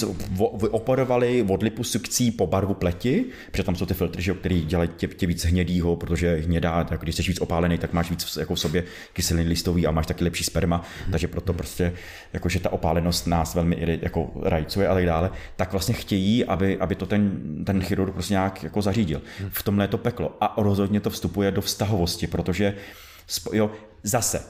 vyoperovali 0.62 1.46
od 1.48 1.62
liposukcí 1.62 2.30
po 2.30 2.46
barvu 2.46 2.74
pleti, 2.74 3.24
protože 3.50 3.62
tam 3.62 3.76
jsou 3.76 3.86
ty 3.86 3.94
filtry, 3.94 4.22
že, 4.22 4.34
který 4.34 4.64
dělají 4.64 4.90
tě, 4.96 5.08
tě 5.08 5.26
víc 5.26 5.44
hnědýho, 5.44 5.96
protože 5.96 6.36
hnědá, 6.36 6.84
tak 6.84 7.00
když 7.00 7.14
jsi 7.14 7.22
víc 7.22 7.40
opálený, 7.40 7.78
tak 7.78 7.92
máš 7.92 8.10
víc 8.10 8.36
jako 8.36 8.54
v 8.54 8.60
sobě 8.60 8.84
kyseliny 9.12 9.48
listový 9.48 9.86
a 9.86 9.90
máš 9.90 10.06
taky 10.06 10.24
lepší 10.24 10.44
sperma, 10.44 10.76
hmm. 11.02 11.12
takže 11.12 11.28
proto 11.28 11.52
prostě, 11.52 11.92
jakože 12.32 12.60
ta 12.60 12.72
opálenost 12.72 13.26
nás 13.26 13.54
velmi 13.54 13.98
jako 14.02 14.30
rajcuje 14.42 14.88
a 14.88 14.94
tak 14.94 15.06
dále, 15.06 15.30
tak 15.56 15.72
vlastně 15.72 15.94
chtějí, 15.94 16.44
aby, 16.44 16.78
aby 16.78 16.94
to 16.94 17.06
ten, 17.06 17.40
ten 17.64 17.82
chirurg 17.82 18.12
prostě 18.12 18.34
nějak 18.34 18.62
jako 18.62 18.82
zařídil. 18.82 19.22
Hmm. 19.38 19.50
V 19.52 19.62
tomhle 19.62 19.84
je 19.84 19.88
to 19.88 19.98
peklo 19.98 20.36
a 20.40 20.54
rozhodně 20.56 21.00
to 21.00 21.10
vstupuje 21.10 21.50
do 21.50 21.60
vztahovosti, 21.60 22.26
protože 22.26 22.74
jo, 23.52 23.70
zase, 24.02 24.42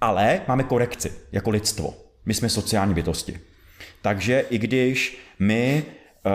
ale 0.00 0.40
máme 0.48 0.62
korekci 0.62 1.12
jako 1.32 1.50
lidstvo. 1.50 1.94
My 2.26 2.34
jsme 2.34 2.48
sociální 2.48 2.94
bytosti. 2.94 3.51
Takže 4.02 4.44
i 4.50 4.58
když 4.58 5.18
my 5.38 5.84
uh, 6.24 6.32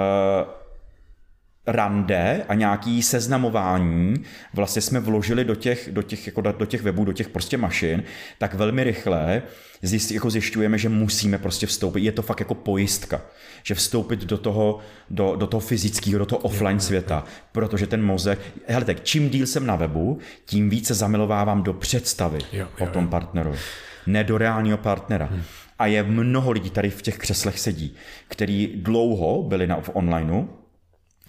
rande 1.68 2.44
a 2.50 2.54
nějaký 2.54 3.04
seznamování 3.04 4.14
vlastně 4.54 4.82
jsme 4.82 5.00
vložili 5.00 5.46
do 5.46 5.56
těch, 5.56 5.90
do 5.92 6.02
těch, 6.02 6.28
jako 6.28 6.42
do 6.42 6.66
těch 6.66 6.82
webů, 6.82 7.06
do 7.06 7.14
těch 7.14 7.30
prostě 7.30 7.58
mašin, 7.58 8.04
tak 8.38 8.54
velmi 8.54 8.84
rychle 8.84 9.42
zjist, 9.82 10.12
jako 10.12 10.30
zjišťujeme, 10.30 10.78
že 10.78 10.90
musíme 10.90 11.38
prostě 11.38 11.68
vstoupit. 11.68 12.04
Je 12.04 12.12
to 12.12 12.22
fakt 12.22 12.40
jako 12.40 12.56
pojistka, 12.56 13.22
že 13.64 13.76
vstoupit 13.76 14.20
do 14.20 14.38
toho, 14.38 14.80
do, 15.10 15.36
do 15.36 15.48
toho 15.48 15.62
fyzického, 15.62 16.20
do 16.20 16.26
toho 16.26 16.40
offline 16.40 16.80
světa, 16.80 17.24
protože 17.52 17.88
ten 17.88 18.04
mozek, 18.04 18.40
hele 18.68 18.86
tak, 18.86 19.04
čím 19.04 19.30
díl 19.30 19.48
jsem 19.48 19.66
na 19.66 19.76
webu, 19.76 20.20
tím 20.46 20.70
více 20.70 20.94
zamilovávám 20.94 21.64
do 21.64 21.74
představy 21.74 22.40
jo, 22.52 22.68
jo, 22.80 22.88
o 22.88 22.88
tom 22.88 23.08
partnerovi, 23.08 23.58
ne 24.08 24.24
do 24.24 24.38
reálního 24.38 24.78
partnera. 24.78 25.26
Hmm. 25.26 25.44
A 25.80 25.86
je 25.86 26.04
mnoho 26.04 26.52
lidí 26.52 26.70
tady 26.70 26.90
v 26.90 27.02
těch 27.02 27.18
křeslech 27.18 27.60
sedí, 27.60 27.96
který 28.28 28.74
dlouho 28.76 29.44
byli 29.44 29.68
na, 29.68 29.82
v 29.82 29.90
onlineu, 29.94 30.48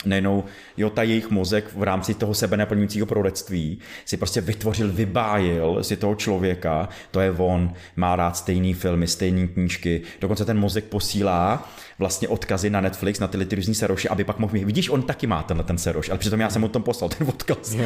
nejenom, 0.04 0.44
jo, 0.76 0.90
ta 0.90 1.02
jejich 1.02 1.30
mozek 1.30 1.64
v 1.76 1.82
rámci 1.82 2.14
toho 2.14 2.34
sebe 2.34 2.56
naplňujícího 2.56 3.06
prorodectví 3.06 3.78
si 4.04 4.16
prostě 4.16 4.40
vytvořil, 4.40 4.92
vybájil 4.92 5.78
si 5.84 5.96
toho 5.96 6.14
člověka, 6.14 6.88
to 7.10 7.20
je 7.20 7.30
on, 7.30 7.72
má 7.96 8.16
rád 8.16 8.36
stejný 8.36 8.74
filmy, 8.74 9.06
stejné 9.06 9.46
knížky, 9.46 10.02
dokonce 10.20 10.44
ten 10.44 10.58
mozek 10.58 10.84
posílá 10.84 11.68
vlastně 11.98 12.28
odkazy 12.28 12.70
na 12.70 12.80
Netflix, 12.80 13.20
na 13.20 13.28
ty, 13.28 13.46
ty 13.46 13.56
různý 13.56 13.74
seroši, 13.74 14.08
aby 14.08 14.24
pak 14.24 14.38
mohl 14.38 14.52
mít, 14.52 14.64
vidíš, 14.64 14.88
on 14.88 15.02
taky 15.02 15.26
má 15.26 15.42
tenhle 15.42 15.64
ten 15.64 15.78
seroš, 15.78 16.08
ale 16.08 16.18
přitom 16.18 16.40
já 16.40 16.50
jsem 16.50 16.62
mu 16.62 16.68
tom 16.68 16.82
poslal 16.82 17.08
ten 17.08 17.28
odkaz. 17.28 17.76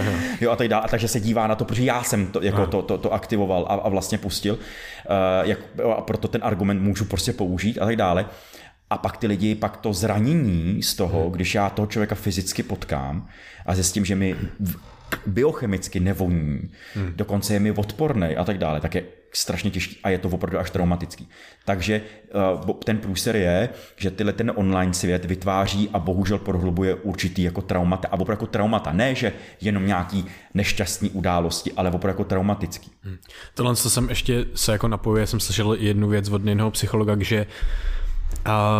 Jo, 0.40 0.50
a 0.50 0.56
tak 0.56 0.68
dále, 0.68 0.84
a 0.84 0.88
takže 0.88 1.08
se 1.08 1.20
dívá 1.20 1.46
na 1.46 1.54
to, 1.54 1.64
protože 1.64 1.84
já 1.84 2.02
jsem 2.02 2.26
to, 2.26 2.42
jako 2.42 2.66
to, 2.66 2.82
to, 2.82 2.98
to, 2.98 3.12
aktivoval 3.12 3.66
a, 3.68 3.74
a 3.74 3.88
vlastně 3.88 4.18
pustil, 4.18 4.54
uh, 4.54 5.48
jak, 5.48 5.58
a 5.96 6.00
proto 6.00 6.28
ten 6.28 6.40
argument 6.44 6.80
můžu 6.80 7.04
prostě 7.04 7.32
použít 7.32 7.78
a 7.78 7.84
tak 7.84 7.96
dále. 7.96 8.26
A 8.92 8.98
pak 8.98 9.16
ty 9.16 9.26
lidi, 9.26 9.54
pak 9.54 9.76
to 9.76 9.92
zranění 9.92 10.82
z 10.82 10.94
toho, 10.94 11.22
hmm. 11.22 11.32
když 11.32 11.54
já 11.54 11.70
toho 11.70 11.86
člověka 11.86 12.14
fyzicky 12.14 12.62
potkám 12.62 13.28
a 13.66 13.74
zjistím, 13.74 14.04
že 14.04 14.16
mi 14.16 14.36
biochemicky 15.26 16.00
nevoní, 16.00 16.70
hmm. 16.94 17.12
dokonce 17.16 17.54
je 17.54 17.60
mi 17.60 17.70
odporný 17.72 18.36
a 18.36 18.44
tak 18.44 18.58
dále, 18.58 18.80
tak 18.80 18.94
je 18.94 19.04
strašně 19.34 19.70
těžký 19.70 19.96
a 20.04 20.08
je 20.08 20.18
to 20.18 20.28
opravdu 20.28 20.58
až 20.58 20.70
traumatický. 20.70 21.28
Takže 21.64 22.02
uh, 22.64 22.72
ten 22.84 22.98
průser 22.98 23.36
je, 23.36 23.68
že 23.96 24.10
tyhle 24.10 24.32
ten 24.32 24.52
online 24.54 24.94
svět 24.94 25.24
vytváří 25.24 25.90
a 25.92 25.98
bohužel 25.98 26.38
prohlubuje 26.38 26.94
určitý 26.94 27.42
jako 27.42 27.62
traumata, 27.62 28.08
a 28.08 28.12
opravdu 28.12 28.32
jako 28.32 28.46
traumata. 28.46 28.92
Ne, 28.92 29.14
že 29.14 29.32
jenom 29.60 29.86
nějaký 29.86 30.24
nešťastní 30.54 31.10
události, 31.10 31.72
ale 31.76 31.88
opravdu 31.88 32.08
jako 32.08 32.24
traumatický. 32.24 32.90
Hmm. 33.02 33.16
Tohle, 33.54 33.76
co 33.76 33.90
jsem 33.90 34.08
ještě 34.08 34.44
se 34.54 34.72
jako 34.72 34.88
napojuje, 34.88 35.26
jsem 35.26 35.40
slyšel 35.40 35.74
jednu 35.74 36.08
věc 36.08 36.28
od 36.28 36.46
jiného 36.46 36.70
psychologa, 36.70 37.16
že 37.20 37.46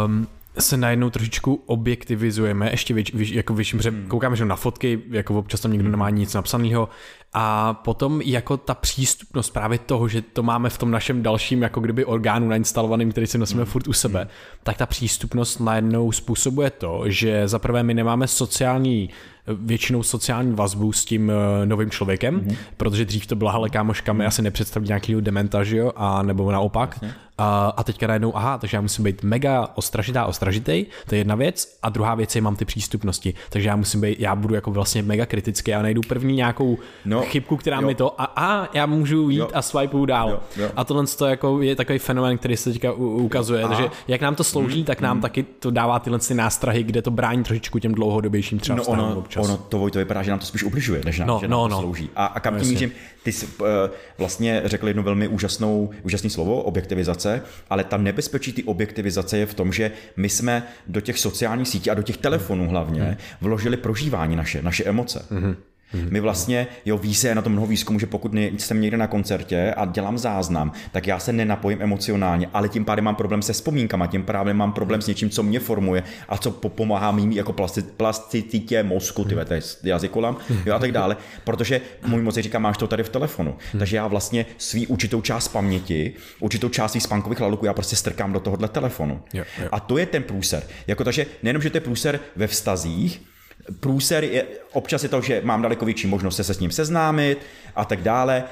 um, 0.07 0.27
se 0.59 0.77
najednou 0.77 1.11
trošičku 1.11 1.63
objektivizujeme, 1.67 2.71
ještě 2.71 2.95
věč, 2.95 3.15
věč, 3.15 3.31
jako 3.31 3.55
větším, 3.55 3.81
hmm. 3.81 4.07
koukáme 4.09 4.37
že 4.37 4.45
na 4.45 4.57
fotky, 4.57 5.03
jako 5.11 5.39
občas 5.39 5.61
tam 5.61 5.73
někdo 5.73 5.91
nemá 5.91 6.11
nic 6.11 6.35
napsaného 6.35 6.89
a 7.33 7.75
potom 7.75 8.21
jako 8.21 8.57
ta 8.57 8.75
přístupnost 8.75 9.51
právě 9.51 9.79
toho, 9.79 10.09
že 10.09 10.23
to 10.23 10.43
máme 10.43 10.71
v 10.71 10.79
tom 10.79 10.91
našem 10.91 11.23
dalším 11.23 11.63
jako 11.63 11.81
kdyby 11.81 12.05
orgánu 12.05 12.49
nainstalovaným, 12.49 13.11
který 13.11 13.27
si 13.27 13.39
nosíme 13.39 13.63
hmm. 13.63 13.71
furt 13.71 13.89
u 13.89 13.93
sebe, 13.93 14.21
hmm. 14.21 14.29
tak 14.63 14.77
ta 14.77 14.87
přístupnost 14.87 15.61
najednou 15.61 16.13
způsobuje 16.13 16.71
to, 16.71 17.03
že 17.07 17.49
za 17.49 17.59
prvé 17.59 17.83
my 17.83 17.95
nemáme 17.95 18.29
sociální 18.29 19.11
většinou 19.47 20.03
sociální 20.03 20.55
vazbu 20.55 20.93
s 20.93 21.05
tím 21.05 21.31
eh, 21.31 21.67
novým 21.67 21.91
člověkem, 21.91 22.41
mm-hmm. 22.41 22.57
protože 22.77 23.05
dřív 23.05 23.27
to 23.27 23.37
byla 23.37 23.53
hele 23.53 23.71
kámoška, 23.71 24.13
mi 24.13 24.27
asi 24.27 24.43
nepředstaví 24.43 24.87
nějakýho 24.87 25.21
dementa, 25.21 25.65
že 25.65 25.77
jo, 25.77 25.93
a 25.97 26.23
nebo 26.23 26.53
naopak. 26.53 26.99
A, 27.03 27.07
a 27.77 27.85
teďka 27.85 28.07
najednou, 28.07 28.37
aha, 28.37 28.59
takže 28.59 28.77
já 28.77 28.81
musím 28.81 29.05
být 29.05 29.23
mega 29.23 29.69
ostražitá, 29.75 30.27
ostražitej, 30.27 30.87
to 31.09 31.15
je 31.15 31.19
jedna 31.19 31.35
věc. 31.35 31.79
A 31.83 31.89
druhá 31.89 32.15
věc 32.15 32.37
je, 32.37 32.43
mám 32.43 32.57
ty 32.57 32.65
přístupnosti, 32.65 33.35
takže 33.51 33.69
já 33.69 33.77
musím 33.77 34.01
být, 34.01 34.21
já 34.21 34.35
budu 34.35 34.55
jako 34.55 34.71
vlastně 34.71 35.03
mega 35.03 35.27
kritický 35.27 35.75
a 35.75 35.83
najdu 35.83 36.01
první 36.09 36.37
nějakou 36.37 36.79
no, 37.05 37.23
chybku, 37.23 37.57
která 37.57 37.81
jo. 37.81 37.87
mi 37.87 37.95
to, 37.95 38.21
a, 38.21 38.25
a 38.37 38.69
já 38.75 38.87
můžu 38.87 39.31
jít 39.31 39.37
jo. 39.37 39.49
a 39.55 39.63
swipeu 39.63 40.07
dál. 40.07 40.29
Jo, 40.29 40.41
jo. 40.57 40.71
A 40.77 40.85
tohle 40.85 41.07
to 41.07 41.27
jako 41.27 41.63
je 41.63 41.77
takový 41.77 41.99
fenomén, 41.99 42.39
který 42.39 42.57
se 42.57 42.73
teďka 42.73 42.93
ukazuje, 42.93 43.69
takže 43.69 43.91
jak 44.09 44.21
nám 44.21 44.35
to 44.35 44.45
slouží, 44.45 44.79
mm, 44.79 44.85
tak 44.85 45.01
nám 45.01 45.17
mm. 45.17 45.23
taky 45.23 45.43
to 45.43 45.71
dává 45.71 45.99
tyhle 45.99 46.19
nástrahy, 46.35 46.83
kde 46.83 47.03
to 47.03 47.11
brání 47.11 47.45
trošičku 47.45 47.79
těm 47.79 47.95
dlouhodobějším 47.95 48.59
třeba 48.59 48.77
no, 48.77 48.85
ono, 48.85 49.17
občas. 49.17 49.45
Ono 49.45 49.57
to, 49.57 49.91
to 49.91 49.99
vypadá, 49.99 50.23
že 50.23 50.31
nám 50.31 50.41
to 50.41 50.47
spíš 50.47 50.63
ubližuje, 50.63 51.03
než 51.05 51.19
nám, 51.19 51.29
no, 51.29 51.39
že 51.41 51.49
nám 51.49 51.59
no, 51.61 51.69
to 51.69 51.75
no. 51.75 51.81
slouží. 51.81 52.11
A, 52.17 52.27
a 52.27 52.41
kam 52.41 52.61
tím 52.61 52.69
mířím? 52.69 52.93
Ty 53.23 53.33
jsi 53.33 53.47
uh, 53.47 53.67
vlastně 54.19 54.63
řekl 54.65 54.89
jedno 54.89 55.03
velmi 55.03 55.29
úžasnou, 55.29 55.91
úžasné 56.03 56.31
slovo, 56.31 56.63
objektivizace, 56.63 57.43
ale 57.71 57.85
ta 57.85 57.97
nebezpečí 57.97 58.53
ty 58.53 58.65
objektivizace 58.65 59.39
je 59.39 59.47
v 59.47 59.55
tom, 59.55 59.73
že 59.73 59.91
my 60.17 60.29
jsme 60.29 60.63
do 60.87 61.01
těch 61.01 61.19
sociálních 61.19 61.69
sítí 61.69 61.91
a 61.91 61.95
do 61.95 62.03
těch 62.03 62.17
telefonů 62.17 62.69
hlavně 62.69 63.03
hmm. 63.03 63.17
vložili 63.41 63.77
prožívání 63.77 64.37
naše, 64.37 64.63
naše 64.63 64.85
emoce. 64.85 65.27
Hmm. 65.93 66.09
My 66.11 66.21
vlastně, 66.21 66.67
jo, 66.85 66.99
ví 66.99 67.15
se 67.15 67.35
na 67.35 67.43
to 67.43 67.51
mnoho 67.51 67.67
výzkumu, 67.67 67.99
že 67.99 68.07
pokud 68.07 68.35
jsem 68.59 68.81
někde 68.81 68.97
na 68.97 69.07
koncertě 69.07 69.75
a 69.77 69.85
dělám 69.85 70.19
záznam, 70.19 70.73
tak 70.93 71.07
já 71.07 71.19
se 71.19 71.33
nenapojím 71.33 71.83
emocionálně, 71.83 72.49
ale 72.53 72.69
tím 72.69 72.85
pádem 72.85 73.05
mám 73.05 73.15
problém 73.15 73.43
se 73.43 73.53
vzpomínkama, 73.53 74.07
tím 74.07 74.23
pádem 74.23 74.57
mám 74.57 74.73
problém 74.73 75.03
s 75.03 75.07
něčím, 75.07 75.31
co 75.31 75.43
mě 75.43 75.61
formuje 75.61 76.03
a 76.29 76.39
co 76.39 76.51
pomáhá 76.51 77.13
mým 77.13 77.33
jako 77.33 77.55
plasticitě 77.97 78.83
mozku, 78.83 79.25
ty 79.25 79.35
to 79.35 79.55
je 79.55 79.61
jazykolam, 79.83 80.37
jo, 80.67 80.75
a 80.75 80.79
tak 80.79 80.93
dále, 80.93 81.17
protože 81.45 81.81
můj 82.07 82.23
mozek 82.23 82.43
říká, 82.45 82.59
máš 82.59 82.77
to 82.77 82.87
tady 82.87 83.03
v 83.03 83.09
telefonu. 83.09 83.57
Takže 83.79 83.97
já 83.97 84.07
vlastně 84.07 84.47
svý 84.59 84.87
určitou 84.87 85.21
část 85.21 85.49
paměti, 85.49 86.13
určitou 86.41 86.69
část 86.69 86.91
svých 86.91 87.03
spánkových 87.03 87.41
laluků, 87.41 87.67
já 87.67 87.75
prostě 87.75 87.97
strkám 87.97 88.33
do 88.33 88.41
tohohle 88.41 88.69
telefonu. 88.69 89.23
Jo, 89.33 89.45
jo. 89.63 89.69
A 89.73 89.81
to 89.81 89.99
je 89.99 90.07
ten 90.07 90.23
průser. 90.23 90.63
Jako 90.87 91.05
takže 91.05 91.27
nejenom, 91.43 91.63
že 91.63 91.71
to 91.71 91.77
je 91.77 91.81
průser 91.81 92.21
ve 92.37 92.47
vztazích, 92.47 93.23
průser 93.81 94.25
je, 94.25 94.47
občas 94.73 95.03
je 95.03 95.09
to, 95.09 95.21
že 95.21 95.41
mám 95.45 95.63
daleko 95.63 95.85
větší 95.85 96.07
možnost 96.07 96.37
se, 96.37 96.45
se 96.45 96.55
s 96.55 96.61
ním 96.61 96.71
seznámit 96.71 97.39
a 97.75 97.85
tak 97.85 98.03
dále, 98.03 98.45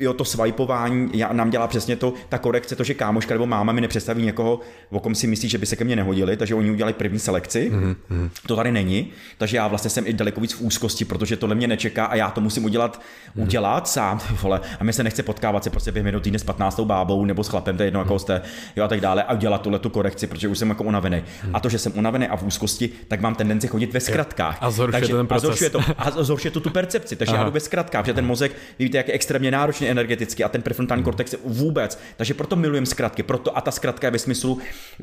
jo, 0.00 0.12
to 0.12 0.24
swipeování 0.24 1.10
já, 1.14 1.32
nám 1.32 1.50
dělá 1.50 1.66
přesně 1.66 1.96
to, 1.96 2.14
ta 2.28 2.38
korekce, 2.38 2.76
to, 2.76 2.84
že 2.84 2.94
kámoška 2.94 3.34
nebo 3.34 3.46
máma 3.46 3.72
mi 3.72 3.80
nepředstaví 3.80 4.22
někoho, 4.22 4.60
o 4.90 5.00
kom 5.00 5.14
si 5.14 5.26
myslí, 5.26 5.48
že 5.48 5.58
by 5.58 5.66
se 5.66 5.76
ke 5.76 5.84
mně 5.84 5.96
nehodili, 5.96 6.36
takže 6.36 6.54
oni 6.54 6.70
udělali 6.70 6.92
první 6.92 7.18
selekci. 7.18 7.70
Mm-hmm. 7.70 8.30
To 8.46 8.56
tady 8.56 8.72
není, 8.72 9.10
takže 9.38 9.56
já 9.56 9.68
vlastně 9.68 9.90
jsem 9.90 10.06
i 10.06 10.12
daleko 10.12 10.40
víc 10.40 10.52
v 10.52 10.60
úzkosti, 10.60 11.04
protože 11.04 11.36
tohle 11.36 11.54
mě 11.54 11.66
nečeká 11.66 12.04
a 12.04 12.14
já 12.14 12.30
to 12.30 12.40
musím 12.40 12.64
udělat, 12.64 13.00
mm-hmm. 13.00 13.42
udělat 13.42 13.88
sám, 13.88 14.20
vole. 14.42 14.60
A 14.80 14.84
mi 14.84 14.92
se 14.92 15.04
nechce 15.04 15.22
potkávat 15.22 15.64
se 15.64 15.70
prostě 15.70 15.92
během 15.92 16.04
minut 16.04 16.22
týdne 16.22 16.38
s 16.38 16.44
15. 16.44 16.80
bábou 16.80 17.24
nebo 17.24 17.44
s 17.44 17.48
chlapem, 17.48 17.76
to 17.76 17.82
je 17.82 17.86
jedno, 17.86 18.00
mm-hmm. 18.00 18.04
jako 18.04 18.18
jste, 18.18 18.42
jo, 18.76 18.84
a 18.84 18.88
tak 18.88 19.00
dále, 19.00 19.22
a 19.22 19.32
udělat 19.32 19.62
tuhle 19.62 19.78
tu 19.78 19.90
korekci, 19.90 20.26
protože 20.26 20.48
už 20.48 20.58
jsem 20.58 20.68
jako 20.68 20.84
unavený. 20.84 21.16
Mm-hmm. 21.16 21.50
A 21.54 21.60
to, 21.60 21.68
že 21.68 21.78
jsem 21.78 21.92
unavený 21.96 22.28
a 22.28 22.36
v 22.36 22.42
úzkosti, 22.42 22.90
tak 23.08 23.20
mám 23.20 23.34
tendenci 23.34 23.68
chodit 23.68 23.92
ve 23.92 24.00
zkratkách. 24.00 24.58
A 24.60 24.70
zhoršuje 24.70 25.00
takže, 25.00 25.12
to 25.12 25.16
ten 25.16 25.26
proces. 25.26 25.44
A 25.44 25.46
zhoršuje 25.46 25.70
to, 25.70 25.80
a 25.98 26.10
zhoršuje 26.10 26.50
to 26.50 26.60
tu 26.60 26.70
percepci, 26.70 27.16
takže 27.16 27.34
Aha. 27.34 27.42
já 27.42 27.48
jdu 27.48 27.54
ve 27.54 27.60
zkratkách, 27.60 28.06
že 28.06 28.14
ten 28.14 28.26
mozek, 28.26 28.52
víte, 28.78 28.96
jak 28.96 29.08
je 29.08 29.14
extrémně 29.14 29.50
náročný 29.50 29.81
energeticky 29.88 30.44
a 30.44 30.48
ten 30.48 30.62
prefrontální 30.62 31.02
kortex 31.02 31.34
vůbec. 31.44 31.98
Takže 32.16 32.34
proto 32.34 32.56
milujem 32.56 32.86
zkratky. 32.86 33.22
Proto 33.22 33.56
a 33.56 33.60
ta 33.60 33.70
zkratka 33.70 34.06
je 34.06 34.10
ve 34.10 34.18
smyslu, 34.18 34.58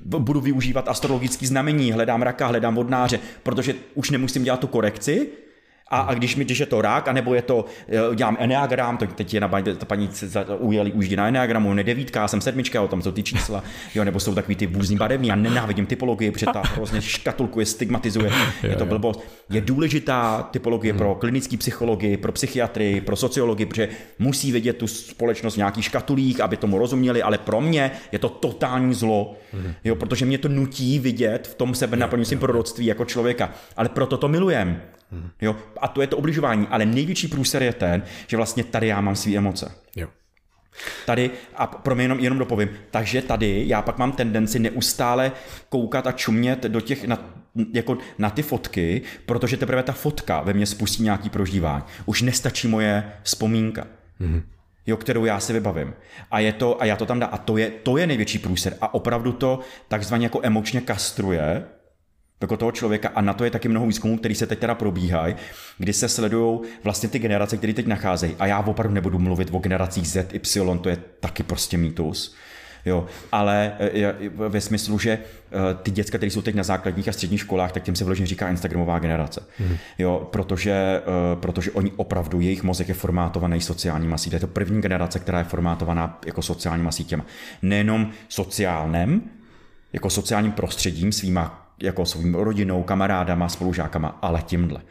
budu 0.06 0.42
využívat 0.42 0.88
astrologický 0.88 1.46
znamení, 1.46 1.92
hledám 1.92 2.22
raka, 2.22 2.48
hledám 2.48 2.76
vodnáře, 2.76 3.20
protože 3.44 3.76
už 3.96 4.10
nemusím 4.10 4.44
dělat 4.44 4.60
tu 4.60 4.68
korekci, 4.68 5.28
a, 5.92 6.00
a 6.00 6.14
když 6.14 6.36
mi, 6.36 6.46
když 6.46 6.60
je 6.60 6.66
to 6.66 6.82
rák, 6.82 7.08
anebo 7.08 7.34
je 7.34 7.42
to, 7.42 7.66
eh, 7.88 8.16
dělám 8.16 8.38
eneagram, 8.40 8.98
to 8.98 9.08
teď 9.08 9.34
je 9.34 9.40
na 9.40 9.48
ta 9.78 9.86
paní 9.86 10.10
ujeli 10.58 10.92
už 10.92 11.10
na 11.10 11.28
eneagramu, 11.28 11.74
ne 11.74 11.84
devítka, 11.84 12.22
já 12.22 12.28
jsem 12.28 12.42
sedmička, 12.42 12.82
o 12.82 12.88
tom 12.88 13.02
jsou 13.02 13.12
ty 13.12 13.24
čísla, 13.24 13.64
jo, 13.96 14.04
nebo 14.04 14.20
jsou 14.20 14.36
takový 14.36 14.56
ty 14.56 14.68
vůzní 14.68 14.98
barevní, 14.98 15.28
já 15.28 15.36
nenávidím 15.36 15.86
typologii, 15.86 16.32
protože 16.32 16.46
ta 16.46 16.62
hrozně 16.66 17.02
škatulkuje, 17.02 17.66
stigmatizuje, 17.66 18.32
je 18.64 18.76
to 18.76 18.86
blbost. 18.86 19.24
Je 19.50 19.62
důležitá 19.62 20.50
typologie 20.52 20.94
pro 20.94 21.16
klinický 21.16 21.58
psychologii, 21.58 22.18
pro 22.18 22.32
psychiatrii, 22.32 23.02
pro 23.02 23.16
sociologii, 23.16 23.66
protože 23.66 23.90
musí 24.20 24.52
vidět 24.52 24.78
tu 24.78 24.88
společnost 24.88 25.54
v 25.54 25.58
nějakých 25.58 25.86
škatulích, 25.86 26.42
aby 26.42 26.58
tomu 26.58 26.78
rozuměli, 26.78 27.22
ale 27.22 27.38
pro 27.38 27.62
mě 27.62 27.92
je 28.12 28.20
to 28.20 28.30
totální 28.30 28.94
zlo, 28.94 29.36
jo, 29.84 29.96
protože 29.96 30.26
mě 30.26 30.38
to 30.38 30.48
nutí 30.48 31.00
vidět 31.00 31.48
v 31.48 31.56
tom 31.56 31.76
sebe 31.76 31.98
naplňujícím 31.98 32.40
proroctví 32.40 32.86
jako 32.86 33.06
člověka, 33.06 33.52
ale 33.78 33.90
proto 33.90 34.18
to 34.18 34.28
milujem. 34.28 34.82
Jo? 35.42 35.56
A 35.82 35.88
to 35.88 36.02
je 36.02 36.08
to 36.08 36.18
obližování. 36.18 36.68
Ale 36.68 36.86
největší 36.86 37.28
průser 37.28 37.64
je 37.64 37.74
ten, 37.74 38.04
že 38.28 38.38
vlastně 38.38 38.64
tady 38.64 38.88
já 38.88 39.02
mám 39.02 39.16
své 39.16 39.36
emoce. 39.36 39.72
Jo. 39.96 40.08
Tady, 41.06 41.32
a 41.56 41.68
pro 41.68 41.96
mě 41.96 42.04
jenom, 42.04 42.20
jenom 42.20 42.40
dopovím, 42.40 42.70
takže 42.92 43.22
tady 43.22 43.64
já 43.68 43.82
pak 43.82 43.98
mám 43.98 44.12
tendenci 44.12 44.60
neustále 44.60 45.32
koukat 45.70 46.08
a 46.08 46.12
čumět 46.12 46.64
do 46.64 46.82
těch, 46.82 47.08
na, 47.08 47.34
jako 47.74 47.98
na 48.18 48.30
ty 48.30 48.42
fotky, 48.42 49.02
protože 49.26 49.58
teprve 49.58 49.84
ta 49.84 49.92
fotka 49.92 50.42
ve 50.42 50.54
mně 50.54 50.66
spustí 50.66 51.04
nějaký 51.04 51.30
prožívání. 51.30 51.84
Už 52.06 52.22
nestačí 52.22 52.68
moje 52.68 53.12
vzpomínka. 53.24 53.88
Mm-hmm 54.22 54.42
jo, 54.90 54.98
kterou 54.98 55.26
já 55.26 55.40
si 55.40 55.54
vybavím. 55.54 55.94
A, 56.32 56.40
je 56.40 56.54
to, 56.54 56.82
a 56.82 56.86
já 56.86 56.96
to 56.96 57.06
tam 57.06 57.20
dá. 57.20 57.28
A 57.28 57.38
to 57.38 57.58
je, 57.58 57.70
to 57.70 57.98
je 57.98 58.08
největší 58.08 58.40
průser. 58.40 58.78
A 58.82 58.94
opravdu 58.94 59.32
to 59.32 59.60
takzvaně 59.88 60.26
jako 60.26 60.40
emočně 60.44 60.82
kastruje 60.82 61.64
jako 62.42 62.58
toho 62.58 62.72
člověka 62.72 63.10
a 63.16 63.22
na 63.22 63.34
to 63.34 63.44
je 63.44 63.52
taky 63.52 63.68
mnoho 63.68 63.88
výzkumů, 63.88 64.18
který 64.18 64.36
se 64.36 64.48
teď 64.48 64.60
teda 64.60 64.76
probíhají, 64.76 65.36
kdy 65.78 65.94
se 65.94 66.10
sledují 66.10 66.60
vlastně 66.84 67.10
ty 67.10 67.20
generace, 67.20 67.58
které 67.58 67.74
teď 67.74 67.88
nacházejí. 67.88 68.36
A 68.40 68.46
já 68.46 68.60
opravdu 68.60 68.94
nebudu 68.94 69.20
mluvit 69.20 69.50
o 69.52 69.60
generacích 69.60 70.08
Z, 70.08 70.34
Y, 70.34 70.78
to 70.82 70.90
je 70.90 70.98
taky 71.20 71.44
prostě 71.44 71.78
mýtus. 71.78 72.36
Jo, 72.86 73.06
ale 73.32 73.74
e, 73.80 74.14
ve 74.30 74.62
smyslu, 74.62 75.00
že 75.00 75.12
e, 75.12 75.20
ty 75.84 75.92
děcka, 75.92 76.18
které 76.18 76.32
jsou 76.32 76.42
teď 76.42 76.56
na 76.56 76.64
základních 76.64 77.08
a 77.08 77.12
středních 77.12 77.42
školách, 77.42 77.72
tak 77.72 77.84
těm 77.84 77.96
se 77.96 78.06
vložně 78.06 78.26
říká 78.26 78.50
Instagramová 78.50 79.00
generace. 79.00 79.42
Mm. 79.60 79.78
Jo, 79.98 80.30
protože, 80.32 80.72
e, 80.72 81.36
protože 81.36 81.72
oni 81.72 81.92
opravdu, 81.96 82.42
jejich 82.42 82.64
mozek 82.64 82.88
je 82.88 82.94
formátovaný 82.94 83.62
sociálníma 83.62 84.18
sítěma. 84.18 84.36
Je 84.36 84.40
to 84.40 84.48
první 84.48 84.82
generace, 84.82 85.20
která 85.20 85.38
je 85.38 85.44
formátovaná 85.44 86.20
jako 86.26 86.42
sociálníma 86.42 86.92
sítěma. 86.92 87.26
Nejenom 87.62 88.12
sociálním, 88.30 89.30
jako 89.94 90.10
sociálním 90.10 90.52
prostředím, 90.52 91.12
svýma 91.12 91.69
jako 91.84 92.06
svým 92.06 92.36
rodinou, 92.36 92.84
kamarádama, 92.84 93.50
spolužákama, 93.50 94.20
ale 94.22 94.42
tímhle. 94.42 94.82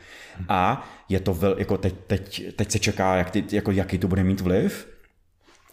A 0.48 0.88
je 1.08 1.20
to 1.20 1.34
vel, 1.34 1.54
jako 1.58 1.78
teď, 1.78 1.94
teď, 2.06 2.56
teď 2.56 2.70
se 2.70 2.78
čeká, 2.78 3.16
jak 3.16 3.30
ty, 3.30 3.44
jako, 3.52 3.70
jaký 3.70 3.98
to 3.98 4.08
bude 4.08 4.24
mít 4.24 4.40
vliv, 4.40 4.88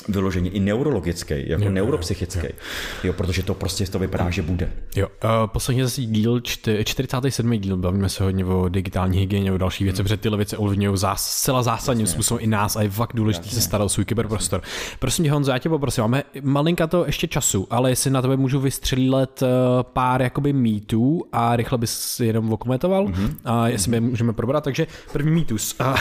vyloženě 0.07 0.49
i 0.49 0.59
neurologický, 0.59 1.49
jako 1.49 1.63
jo, 1.63 1.71
neuropsychický. 1.71 2.39
Jo, 2.39 2.49
jo. 2.53 2.59
jo, 3.03 3.13
protože 3.13 3.43
to 3.43 3.53
prostě 3.53 3.85
to 3.85 3.99
vypadá, 3.99 4.29
že 4.29 4.41
bude. 4.41 4.71
Jo, 4.95 5.07
uh, 5.07 5.29
posledně 5.45 5.83
zase 5.83 6.01
díl, 6.01 6.39
čty, 6.39 6.83
47. 6.85 7.51
díl, 7.51 7.77
bavíme 7.77 8.09
se 8.09 8.23
hodně 8.23 8.45
o 8.45 8.69
digitální 8.69 9.19
hygieně, 9.19 9.51
o 9.51 9.57
další 9.57 9.83
věci, 9.83 9.97
hmm. 9.97 10.03
protože 10.03 10.17
tyhle 10.17 10.37
věci 10.37 10.57
ovlivňují 10.57 10.97
zás, 10.97 11.29
zcela 11.29 11.63
zásadním 11.63 12.07
způsobem 12.07 12.43
i 12.43 12.47
nás 12.47 12.75
a 12.75 12.81
je 12.81 12.89
fakt 12.89 13.13
důležité 13.13 13.49
se 13.49 13.61
starat 13.61 13.85
o 13.85 13.89
svůj 13.89 14.05
kyberprostor. 14.05 14.61
Prosím 14.99 15.25
tě, 15.25 15.31
Honzo, 15.31 15.51
já 15.51 15.57
tě 15.57 15.69
poprosím, 15.69 16.01
máme 16.01 16.23
malinka 16.41 16.87
to 16.87 17.05
ještě 17.05 17.27
času, 17.27 17.67
ale 17.69 17.89
jestli 17.89 18.11
na 18.11 18.21
tebe 18.21 18.37
můžu 18.37 18.59
vystřelit 18.59 19.41
uh, 19.41 19.47
pár 19.83 20.21
jakoby 20.21 20.53
mýtů 20.53 21.23
a 21.31 21.55
rychle 21.55 21.77
bys 21.77 22.19
jenom 22.19 22.53
okomentoval, 22.53 23.07
mm-hmm. 23.07 23.35
a 23.45 23.67
jestli 23.67 23.91
mm-hmm. 23.91 24.09
můžeme 24.09 24.33
probrat. 24.33 24.63
Takže 24.63 24.87
první 25.13 25.31
mýtus, 25.31 25.75
uh, 25.79 25.95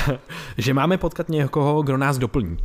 že 0.59 0.75
máme 0.75 0.99
potkat 0.99 1.29
někoho, 1.29 1.83
kdo 1.83 1.97
nás 1.97 2.19
doplní. 2.19 2.57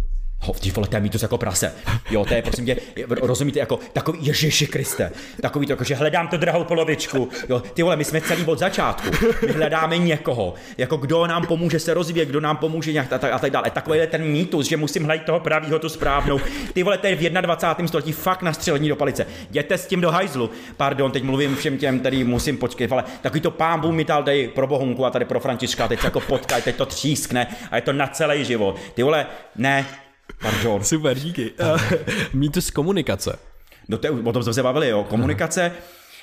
Ho, 0.42 0.54
ty 0.54 0.72
vole, 0.72 0.88
to 0.88 0.96
je 0.96 1.02
mýtus 1.02 1.22
jako 1.22 1.38
prase. 1.38 1.74
Jo, 2.10 2.26
to 2.26 2.34
je, 2.34 2.42
prosím 2.42 2.66
tě, 2.66 2.78
rozumíte, 3.08 3.60
jako 3.60 3.80
takový 3.94 4.20
Ježiši 4.22 4.68
Kriste, 4.68 5.12
takový 5.42 5.66
to, 5.66 5.74
jako, 5.74 5.84
že 5.84 5.96
hledám 5.96 6.28
tu 6.28 6.38
drahou 6.38 6.64
polovičku. 6.64 7.30
Jo, 7.50 7.60
ty 7.60 7.84
vole, 7.84 7.96
my 7.96 8.06
jsme 8.06 8.22
celý 8.22 8.46
od 8.46 8.60
začátku. 8.60 9.10
My 9.48 9.54
hledáme 9.54 9.98
někoho, 9.98 10.54
jako 10.78 10.98
kdo 10.98 11.28
nám 11.28 11.48
pomůže 11.48 11.80
se 11.80 11.94
rozvíjet, 11.94 12.26
kdo 12.26 12.42
nám 12.42 12.58
pomůže 12.58 12.94
nějak 12.94 13.14
a 13.14 13.18
tak, 13.18 13.34
a 13.34 13.40
tak 13.40 13.52
dále. 13.52 13.70
Takový 13.70 14.00
je 14.00 14.08
ten 14.08 14.24
mýtus, 14.24 14.68
že 14.68 14.78
musím 14.78 15.04
hledat 15.04 15.26
toho 15.26 15.40
pravýho, 15.40 15.80
tu 15.80 15.90
správnou. 15.90 16.40
Ty 16.74 16.84
vole, 16.84 16.98
to 16.98 17.08
je 17.08 17.16
v 17.16 17.30
21. 17.30 17.88
století 17.88 18.12
fakt 18.12 18.42
na 18.42 18.54
střelení 18.54 18.90
do 18.90 18.96
palice. 18.96 19.26
Jděte 19.50 19.78
s 19.78 19.88
tím 19.88 20.02
do 20.02 20.12
hajzlu. 20.12 20.50
Pardon, 20.78 21.12
teď 21.12 21.24
mluvím 21.24 21.56
všem 21.56 21.78
těm, 21.78 22.00
který 22.00 22.24
musím 22.24 22.58
počkat, 22.58 22.92
ale 22.92 23.04
takový 23.22 23.42
to 23.42 23.52
pán 23.52 23.96
mi 23.96 24.04
dal 24.04 24.24
dej 24.24 24.48
pro 24.48 24.68
Bohunku 24.68 25.06
a 25.06 25.10
tady 25.10 25.26
pro 25.26 25.40
Františka, 25.40 25.88
teď 25.88 26.00
se 26.00 26.08
jako 26.08 26.20
potkaj, 26.20 26.62
teď 26.62 26.76
to 26.76 26.86
třískne 26.86 27.48
a 27.72 27.76
je 27.76 27.82
to 27.82 27.94
na 27.94 28.08
celý 28.08 28.46
život. 28.46 28.76
Ty 28.94 29.04
vole, 29.04 29.26
ne, 29.56 29.86
Pardon. 30.42 30.84
Super, 30.84 31.20
díky. 31.20 31.52
Mýtus 32.34 32.72
komunikace. 32.72 33.40
No 33.88 33.98
to 33.98 34.08
je, 34.08 34.12
o 34.12 34.34
tom 34.34 34.44
jsme 34.44 34.54
se 34.54 34.64
bavili, 34.64 34.90
jo. 34.90 35.04
Komunikace, 35.10 35.72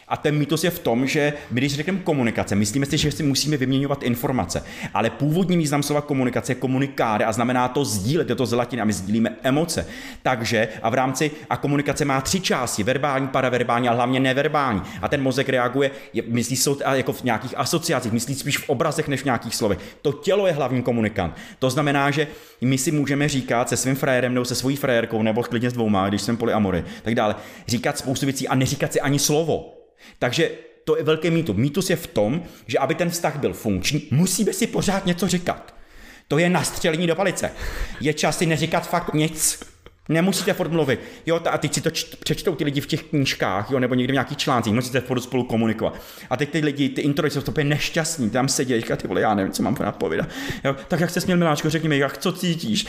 a 0.08 0.16
ten 0.16 0.38
mýtus 0.38 0.64
je 0.64 0.70
v 0.70 0.78
tom, 0.78 1.06
že 1.06 1.32
my, 1.50 1.60
když 1.60 1.74
řekneme 1.74 1.98
komunikace, 1.98 2.54
myslíme 2.54 2.86
si, 2.86 2.98
že 2.98 3.12
si 3.12 3.22
musíme 3.22 3.56
vyměňovat 3.56 4.02
informace. 4.02 4.62
Ale 4.94 5.10
původní 5.10 5.56
význam 5.56 5.82
slova 5.82 6.00
komunikace 6.00 6.52
je 6.52 6.56
komunikáre 6.56 7.24
a 7.24 7.32
znamená 7.32 7.68
to 7.68 7.84
sdílet, 7.84 8.28
je 8.28 8.34
to 8.34 8.46
z 8.46 8.52
latiny 8.52 8.82
a 8.82 8.84
my 8.84 8.92
sdílíme 8.92 9.36
emoce. 9.42 9.86
Takže 10.22 10.68
a 10.82 10.90
v 10.90 10.94
rámci 10.94 11.30
a 11.50 11.56
komunikace 11.56 12.04
má 12.04 12.20
tři 12.20 12.40
části, 12.40 12.82
verbální, 12.82 13.28
paraverbální 13.28 13.88
a 13.88 13.92
hlavně 13.92 14.20
neverbální. 14.20 14.82
A 15.02 15.08
ten 15.08 15.22
mozek 15.22 15.48
reaguje, 15.48 15.90
je, 16.12 16.22
myslí 16.26 16.56
jsou 16.56 16.78
jako 16.92 17.12
v 17.12 17.22
nějakých 17.22 17.58
asociacích, 17.58 18.12
myslí 18.12 18.34
spíš 18.34 18.58
v 18.58 18.68
obrazech 18.68 19.08
než 19.08 19.22
v 19.22 19.24
nějakých 19.24 19.54
slovech. 19.54 19.78
To 20.02 20.12
tělo 20.12 20.46
je 20.46 20.52
hlavní 20.52 20.82
komunikant. 20.82 21.34
To 21.58 21.70
znamená, 21.70 22.10
že 22.10 22.26
my 22.60 22.78
si 22.78 22.90
můžeme 22.90 23.28
říkat 23.28 23.68
se 23.68 23.76
svým 23.76 23.94
frajerem 23.94 24.34
nebo 24.34 24.44
se 24.44 24.54
svojí 24.54 24.76
frajerkou 24.76 25.22
nebo 25.22 25.42
klidně 25.42 25.70
s 25.70 25.72
dvouma, 25.72 26.08
když 26.08 26.22
jsem 26.22 26.36
polyamory, 26.36 26.84
tak 27.02 27.14
dále, 27.14 27.34
říkat 27.68 27.98
spoustu 27.98 28.26
věcí 28.26 28.48
a 28.48 28.54
neříkat 28.54 28.92
si 28.92 29.00
ani 29.00 29.18
slovo. 29.18 29.75
Takže 30.18 30.50
to 30.84 30.96
je 30.96 31.02
velký 31.02 31.30
mýtus. 31.30 31.56
Mýtus 31.56 31.90
je 31.90 31.96
v 31.96 32.06
tom, 32.06 32.42
že 32.66 32.78
aby 32.78 32.94
ten 32.94 33.10
vztah 33.10 33.36
byl 33.36 33.52
funkční, 33.52 34.08
musíme 34.10 34.52
si 34.52 34.66
pořád 34.66 35.06
něco 35.06 35.28
říkat. 35.28 35.74
To 36.28 36.38
je 36.38 36.50
nastřelení 36.50 37.06
do 37.06 37.14
palice. 37.14 37.50
Je 38.00 38.14
čas 38.14 38.38
si 38.38 38.46
neříkat 38.46 38.88
fakt 38.88 39.14
nic. 39.14 39.60
Nemusíte 40.08 40.52
furt 40.52 40.72
mluvit. 40.72 41.00
Jo, 41.26 41.40
a 41.50 41.58
teď 41.58 41.74
si 41.74 41.80
to 41.80 41.90
přečtou 42.24 42.54
ty 42.54 42.64
lidi 42.64 42.80
v 42.80 42.86
těch 42.86 43.02
knížkách, 43.02 43.70
jo, 43.70 43.80
nebo 43.80 43.94
někde 43.94 44.12
v 44.12 44.14
nějakých 44.14 44.38
článcích, 44.38 44.72
musíte 44.72 45.00
furt 45.00 45.20
spolu 45.20 45.44
komunikovat. 45.44 46.00
A 46.30 46.36
teď 46.36 46.50
ty 46.50 46.60
lidi, 46.60 46.88
ty 46.88 47.00
intro 47.00 47.26
jsou 47.26 47.40
to 47.40 47.52
nešťastní, 47.62 48.30
tam 48.30 48.48
sedí, 48.48 48.80
říká, 48.80 48.96
ty 48.96 49.08
vole, 49.08 49.20
já 49.20 49.34
nevím, 49.34 49.52
co 49.52 49.62
mám 49.62 49.76
napovědat. 49.80 50.28
Jo, 50.64 50.76
tak 50.88 51.00
jak 51.00 51.10
se 51.10 51.20
směl 51.20 51.36
Miláčko, 51.36 51.70
řekni 51.70 51.88
mi, 51.88 51.98
jak 51.98 52.18
co 52.18 52.32
cítíš? 52.32 52.86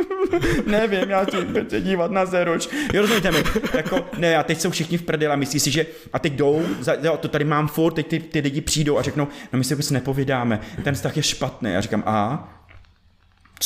nevím, 0.66 1.10
já 1.10 1.24
ti 1.24 1.36
chci 1.66 1.80
dívat 1.80 2.10
na 2.10 2.26
zeruč. 2.26 2.68
Jo, 2.92 3.02
rozumíte 3.02 3.30
mi? 3.30 3.38
Jako, 3.74 4.06
ne, 4.18 4.36
a 4.36 4.42
teď 4.42 4.60
jsou 4.60 4.70
všichni 4.70 4.98
v 4.98 5.02
prdeli 5.02 5.32
a 5.32 5.36
myslí 5.36 5.60
si, 5.60 5.70
že 5.70 5.86
a 6.12 6.18
teď 6.18 6.32
jdou, 6.32 6.62
jo, 7.02 7.16
to 7.16 7.28
tady 7.28 7.44
mám 7.44 7.68
furt, 7.68 7.92
teď 7.92 8.06
ty, 8.06 8.20
ty 8.20 8.40
lidi 8.40 8.60
přijdou 8.60 8.98
a 8.98 9.02
řeknou, 9.02 9.28
no 9.52 9.58
my 9.58 9.64
si 9.64 9.74
vůbec 9.74 9.90
nepovídáme, 9.90 10.60
ten 10.84 10.94
vztah 10.94 11.16
je 11.16 11.22
špatný. 11.22 11.72
Já 11.72 11.80
říkám, 11.80 12.02
a 12.06 12.48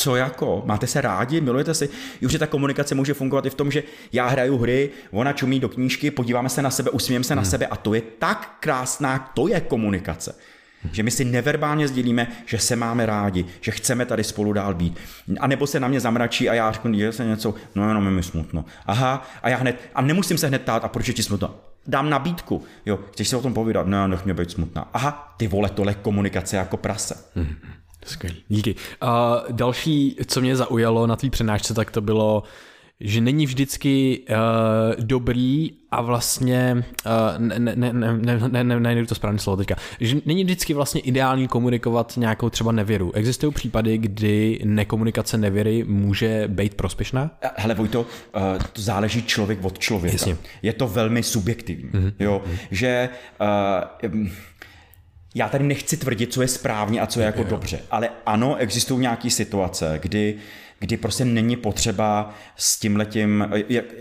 co 0.01 0.15
jako? 0.15 0.63
Máte 0.65 0.87
se 0.87 1.01
rádi, 1.01 1.41
milujete 1.41 1.73
si? 1.73 1.89
Už 2.25 2.35
ta 2.39 2.47
komunikace 2.47 2.95
může 2.95 3.13
fungovat 3.13 3.45
i 3.45 3.49
v 3.49 3.55
tom, 3.55 3.71
že 3.71 3.83
já 4.13 4.27
hraju 4.27 4.57
hry, 4.57 4.89
ona 5.11 5.33
čumí 5.33 5.59
do 5.59 5.69
knížky, 5.69 6.11
podíváme 6.11 6.49
se 6.49 6.61
na 6.61 6.69
sebe, 6.69 6.89
usmějeme 6.89 7.23
se 7.23 7.35
na 7.35 7.41
hmm. 7.41 7.51
sebe 7.51 7.67
a 7.67 7.75
to 7.75 7.93
je 7.93 8.01
tak 8.01 8.57
krásná, 8.59 9.31
to 9.33 9.47
je 9.47 9.61
komunikace. 9.61 10.35
Že 10.91 11.03
my 11.03 11.11
si 11.11 11.25
neverbálně 11.25 11.87
sdělíme, 11.87 12.27
že 12.45 12.59
se 12.59 12.75
máme 12.75 13.05
rádi, 13.05 13.45
že 13.61 13.71
chceme 13.71 14.05
tady 14.05 14.23
spolu 14.23 14.53
dál 14.53 14.73
být. 14.73 14.97
A 15.39 15.47
nebo 15.47 15.67
se 15.67 15.79
na 15.79 15.87
mě 15.87 15.99
zamračí 15.99 16.49
a 16.49 16.53
já 16.53 16.71
řeknu, 16.71 16.99
že 16.99 17.11
se 17.11 17.25
něco, 17.25 17.53
no 17.75 17.87
jenom 17.87 18.05
je 18.05 18.11
mi 18.11 18.23
smutno. 18.23 18.65
Aha, 18.85 19.27
a 19.43 19.49
já 19.49 19.57
hned, 19.57 19.89
a 19.95 20.01
nemusím 20.01 20.37
se 20.37 20.47
hned 20.47 20.61
ptát, 20.61 20.85
a 20.85 20.87
proč 20.87 21.07
je 21.07 21.13
ti 21.13 21.23
smutno? 21.23 21.55
Dám 21.87 22.09
nabídku. 22.09 22.63
Jo, 22.85 22.99
chceš 23.11 23.27
se 23.27 23.37
o 23.37 23.41
tom 23.41 23.53
povídat? 23.53 23.87
Ne, 23.87 24.07
nech 24.07 24.25
mě 24.25 24.33
být 24.33 24.51
smutná. 24.51 24.89
Aha, 24.93 25.33
ty 25.37 25.47
vole, 25.47 25.69
tohle 25.69 25.93
komunikace 25.93 26.55
jako 26.55 26.77
prase. 26.77 27.15
Hmm. 27.35 27.55
Skvělý. 28.05 28.43
Díky. 28.47 28.75
A 29.01 29.43
další, 29.51 30.15
co 30.27 30.41
mě 30.41 30.55
zaujalo 30.55 31.07
na 31.07 31.15
tvý 31.15 31.29
přednášce, 31.29 31.73
tak 31.73 31.91
to 31.91 32.01
bylo 32.01 32.43
že 33.01 33.21
není 33.21 33.45
vždycky 33.45 34.19
uh, 34.29 35.03
dobrý 35.05 35.71
a 35.91 36.01
vlastně, 36.01 36.83
uh, 37.05 37.11
ne, 37.37 37.59
ne, 37.59 37.75
ne, 37.75 37.93
ne, 38.47 38.63
ne, 38.63 38.79
ne, 38.79 39.05
to 39.05 39.15
správné 39.15 39.39
slovo 39.39 39.57
teďka, 39.57 39.75
že 39.99 40.15
není 40.25 40.43
vždycky 40.43 40.73
vlastně 40.73 41.01
ideální 41.01 41.47
komunikovat 41.47 42.13
nějakou 42.17 42.49
třeba 42.49 42.71
nevěru. 42.71 43.11
Existují 43.15 43.53
případy, 43.53 43.97
kdy 43.97 44.59
nekomunikace 44.63 45.37
nevěry 45.37 45.83
může 45.87 46.47
být 46.47 46.73
prospěšná? 46.73 47.31
Hele 47.55 47.75
Vojto, 47.75 48.01
uh, 48.01 48.07
to 48.73 48.81
záleží 48.81 49.23
člověk 49.23 49.65
od 49.65 49.79
člověka. 49.79 50.15
Jasně. 50.15 50.37
Je 50.61 50.73
to 50.73 50.87
velmi 50.87 51.23
subjektivní, 51.23 51.89
mm-hmm. 51.89 52.13
jo, 52.19 52.41
mm-hmm. 52.45 52.57
že 52.71 53.09
uh, 54.01 54.27
já 55.35 55.49
tady 55.49 55.63
nechci 55.63 55.97
tvrdit, 55.97 56.33
co 56.33 56.41
je 56.41 56.47
správně 56.47 57.01
a 57.01 57.07
co 57.07 57.19
je 57.19 57.25
jako 57.25 57.41
jo. 57.41 57.47
dobře, 57.49 57.79
ale 57.91 58.09
ano, 58.25 58.55
existují 58.55 59.01
nějaké 59.01 59.29
situace, 59.29 59.99
kdy 60.01 60.35
kdy 60.79 60.97
prostě 60.97 61.25
není 61.25 61.55
potřeba 61.55 62.33
s 62.55 62.79
tím 62.79 62.95
letím, 62.95 63.47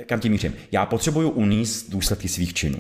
kam 0.07 0.21
tím 0.21 0.33
mířím. 0.33 0.55
Já 0.73 0.87
potřebuju 0.87 1.31
uníst 1.31 1.91
důsledky 1.91 2.29
svých 2.29 2.55
činů. 2.55 2.79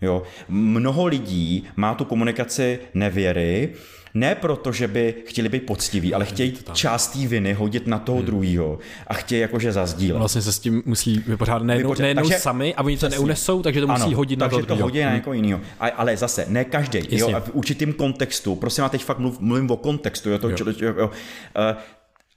Jo. 0.00 0.22
Mnoho 0.48 1.06
lidí 1.06 1.68
má 1.76 1.94
tu 1.94 2.04
komunikaci 2.04 2.78
nevěry, 2.94 3.72
ne 4.16 4.34
proto, 4.34 4.72
že 4.72 4.88
by 4.88 5.14
chtěli 5.26 5.48
být 5.48 5.66
poctiví, 5.66 6.14
ale 6.14 6.24
chtějí 6.24 6.54
část 6.72 7.08
té 7.08 7.26
viny 7.26 7.52
hodit 7.52 7.86
na 7.86 7.98
toho 7.98 8.18
hmm. 8.18 8.26
druhého 8.26 8.78
a 9.06 9.14
chtějí 9.14 9.40
jakože 9.40 9.72
zazdílet. 9.72 10.18
Vlastně 10.18 10.42
se 10.42 10.52
s 10.52 10.58
tím 10.58 10.82
musí 10.86 11.22
vypořádat 11.26 11.62
nejednou, 11.62 11.90
Vypořád, 11.90 12.02
nejednou 12.02 12.22
takže, 12.22 12.38
sami 12.38 12.74
a 12.74 12.82
oni 12.82 12.96
to 12.96 13.08
neunesou, 13.08 13.62
takže 13.62 13.80
to 13.80 13.86
musí 13.86 14.02
ano, 14.02 14.16
hodit 14.16 14.38
na 14.38 14.48
toho 14.48 14.62
Takže 14.62 14.78
to 14.78 14.82
hodí 14.82 15.02
na 15.02 15.14
někoho 15.14 15.34
jiného. 15.34 15.60
Ale 15.80 16.16
zase, 16.16 16.46
ne 16.48 16.64
každý. 16.64 17.00
Jo, 17.10 17.30
v 17.40 17.50
určitým 17.52 17.92
kontextu, 17.92 18.54
prosím, 18.54 18.82
já 18.82 18.88
teď 18.88 19.04
fakt 19.04 19.18
mluvím 19.18 19.70
o 19.70 19.76
kontextu, 19.76 20.30
jo, 20.30 20.38
to, 20.38 20.48
jo. 20.48 20.56
Jo, 20.80 20.94
jo, 20.98 21.06
uh, 21.06 21.76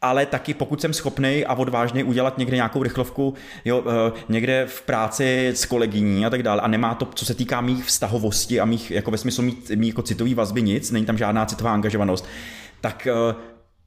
ale 0.01 0.25
taky 0.25 0.53
pokud 0.53 0.81
jsem 0.81 0.93
schopný 0.93 1.45
a 1.45 1.53
odvážný 1.53 2.03
udělat 2.03 2.37
někde 2.37 2.55
nějakou 2.55 2.83
rychlovku, 2.83 3.33
jo, 3.65 3.83
eh, 3.87 4.11
někde 4.29 4.65
v 4.69 4.81
práci 4.81 5.47
s 5.47 5.65
kolegyní 5.65 6.25
a 6.25 6.29
tak 6.29 6.43
dále 6.43 6.61
a 6.61 6.67
nemá 6.67 6.95
to, 6.95 7.05
co 7.05 7.25
se 7.25 7.33
týká 7.33 7.61
mých 7.61 7.85
vztahovosti 7.85 8.59
a 8.59 8.65
mých, 8.65 8.91
jako 8.91 9.11
ve 9.11 9.17
smyslu 9.17 9.43
mých, 9.43 9.69
mých 9.69 9.89
jako 9.89 10.01
citový 10.01 10.33
vazby 10.33 10.61
nic, 10.61 10.91
není 10.91 11.05
tam 11.05 11.17
žádná 11.17 11.45
citová 11.45 11.73
angažovanost, 11.73 12.25
tak, 12.81 13.07
eh, 13.07 13.35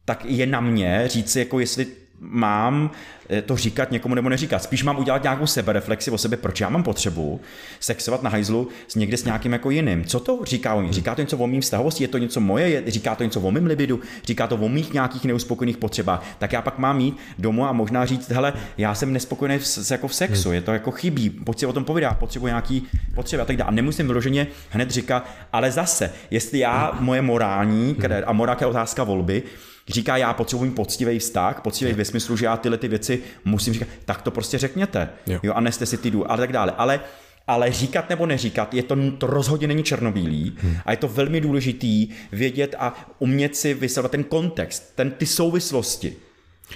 tak 0.04 0.24
je 0.24 0.46
na 0.46 0.60
mě 0.60 1.02
říct 1.06 1.36
jako 1.36 1.60
jestli 1.60 1.86
mám 2.22 2.90
eh, 3.30 3.42
to 3.42 3.56
říkat 3.56 3.90
někomu 3.90 4.14
nebo 4.14 4.28
neříkat. 4.28 4.62
Spíš 4.62 4.82
mám 4.82 4.98
udělat 4.98 5.22
nějakou 5.22 5.46
sebereflexi 5.46 6.10
o 6.10 6.18
sebe, 6.18 6.36
proč 6.36 6.60
já 6.60 6.68
mám 6.68 6.82
potřebu 6.82 7.40
sexovat 7.80 8.22
na 8.22 8.30
hajzlu 8.30 8.68
s 8.88 8.94
někde 8.94 9.16
s 9.16 9.24
nějakým 9.24 9.52
jako 9.52 9.70
jiným. 9.70 10.04
Co 10.04 10.20
to 10.20 10.40
říká 10.44 10.74
o 10.74 10.80
mě? 10.80 10.92
Říká 10.92 11.14
to 11.14 11.20
něco 11.20 11.38
o 11.38 11.46
mým 11.46 11.60
vztahovosti? 11.60 12.04
Je 12.04 12.08
to 12.08 12.18
něco 12.18 12.40
moje? 12.40 12.68
Je, 12.68 12.82
říká 12.86 13.14
to 13.14 13.24
něco 13.24 13.40
o 13.40 13.50
mým 13.50 13.66
libidu? 13.66 14.00
Říká 14.24 14.46
to 14.46 14.56
o 14.56 14.68
mých 14.68 14.92
nějakých 14.92 15.24
neuspokojených 15.24 15.76
potřebách? 15.76 16.36
Tak 16.38 16.52
já 16.52 16.62
pak 16.62 16.78
mám 16.78 16.96
mít 16.96 17.16
domů 17.38 17.66
a 17.66 17.72
možná 17.72 18.06
říct, 18.06 18.30
hele, 18.30 18.52
já 18.78 18.94
jsem 18.94 19.12
nespokojený 19.12 19.58
v, 19.58 19.90
jako 19.90 20.08
v 20.08 20.14
sexu, 20.14 20.48
hmm. 20.48 20.54
je 20.54 20.62
to 20.62 20.72
jako 20.72 20.90
chybí, 20.90 21.30
pojď 21.30 21.58
si 21.58 21.66
o 21.66 21.72
tom 21.72 21.84
povídat, 21.84 22.18
potřebuji 22.18 22.46
nějaký 22.46 22.86
potřeby 23.14 23.42
a 23.42 23.44
tak 23.44 23.56
dále. 23.56 23.68
A 23.68 23.70
nemusím 23.70 24.06
vyloženě 24.06 24.46
hned 24.70 24.90
říkat, 24.90 25.30
ale 25.52 25.70
zase, 25.70 26.12
jestli 26.30 26.58
já 26.58 26.96
moje 27.00 27.22
morální, 27.22 27.94
které, 27.94 28.22
a 28.22 28.32
morálka 28.32 28.64
je 28.64 28.70
otázka 28.70 29.04
volby, 29.04 29.42
říká, 29.88 30.16
já 30.16 30.32
potřebuji 30.32 30.70
poctivý 30.70 31.18
vztah, 31.18 31.60
poctivý 31.60 31.92
ve 31.92 32.04
smyslu, 32.04 32.36
že 32.36 32.44
já 32.44 32.56
tyhle 32.56 32.78
ty 32.78 32.88
věci 32.88 33.22
musím 33.44 33.72
říkat, 33.72 33.88
tak 34.04 34.22
to 34.22 34.30
prostě 34.30 34.58
řekněte. 34.58 35.08
Jo. 35.26 35.40
jo 35.42 35.52
a 35.54 35.60
neste 35.60 35.86
si 35.86 35.98
ty 35.98 36.10
jdu, 36.10 36.32
a 36.32 36.36
tak 36.36 36.52
dále. 36.52 36.72
Ale 36.76 37.00
ale 37.46 37.72
říkat 37.72 38.10
nebo 38.10 38.26
neříkat, 38.26 38.74
je 38.74 38.82
to, 38.82 38.96
to 39.18 39.26
rozhodně 39.26 39.66
není 39.66 39.82
černobílý 39.82 40.56
hmm. 40.58 40.76
a 40.84 40.90
je 40.90 40.96
to 40.96 41.08
velmi 41.08 41.40
důležitý 41.40 42.08
vědět 42.32 42.74
a 42.78 43.10
umět 43.18 43.56
si 43.56 43.74
vysvětlit 43.74 44.10
ten 44.10 44.24
kontext, 44.24 44.96
ten, 44.96 45.10
ty 45.10 45.26
souvislosti. 45.26 46.16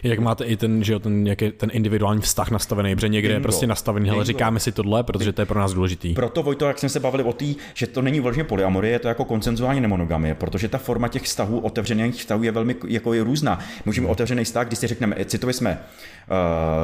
Jak 0.02 0.18
máte 0.18 0.44
i 0.44 0.56
ten, 0.56 0.84
že 0.84 0.92
jo, 0.92 0.98
ten, 0.98 1.26
jak 1.26 1.42
je 1.42 1.52
ten 1.52 1.70
individuální 1.72 2.20
vztah 2.20 2.50
nastavený, 2.50 2.94
protože 2.94 3.08
někde 3.08 3.28
Bingo. 3.28 3.38
je 3.38 3.42
prostě 3.42 3.66
nastavený, 3.66 4.10
ale 4.10 4.24
říkáme 4.24 4.60
si 4.60 4.72
tohle, 4.72 5.04
protože 5.04 5.32
to 5.32 5.42
je 5.42 5.46
pro 5.46 5.60
nás 5.60 5.72
důležitý. 5.74 6.14
Proto, 6.14 6.42
Vojto, 6.42 6.66
jak 6.66 6.78
jsme 6.78 6.88
se 6.88 7.00
bavili 7.00 7.22
o 7.22 7.32
té, 7.32 7.44
že 7.74 7.86
to 7.86 8.02
není 8.02 8.20
vložně 8.20 8.44
polyamorie, 8.44 8.92
je 8.92 8.98
to 8.98 9.08
jako 9.08 9.24
koncenzuální 9.24 9.80
nemonogamie, 9.80 10.34
protože 10.34 10.68
ta 10.68 10.78
forma 10.78 11.08
těch 11.08 11.22
vztahů, 11.22 11.58
otevřených 11.58 12.14
vztahů 12.14 12.42
je 12.42 12.50
velmi 12.50 12.76
jako 12.88 13.14
je 13.14 13.24
různá. 13.24 13.58
Můžeme 13.84 14.04
hmm. 14.04 14.12
otevřený 14.12 14.44
vztah, 14.44 14.66
když 14.66 14.78
si 14.78 14.86
řekneme, 14.86 15.16
citově 15.24 15.52
jsme 15.52 15.70
uh, 15.70 16.36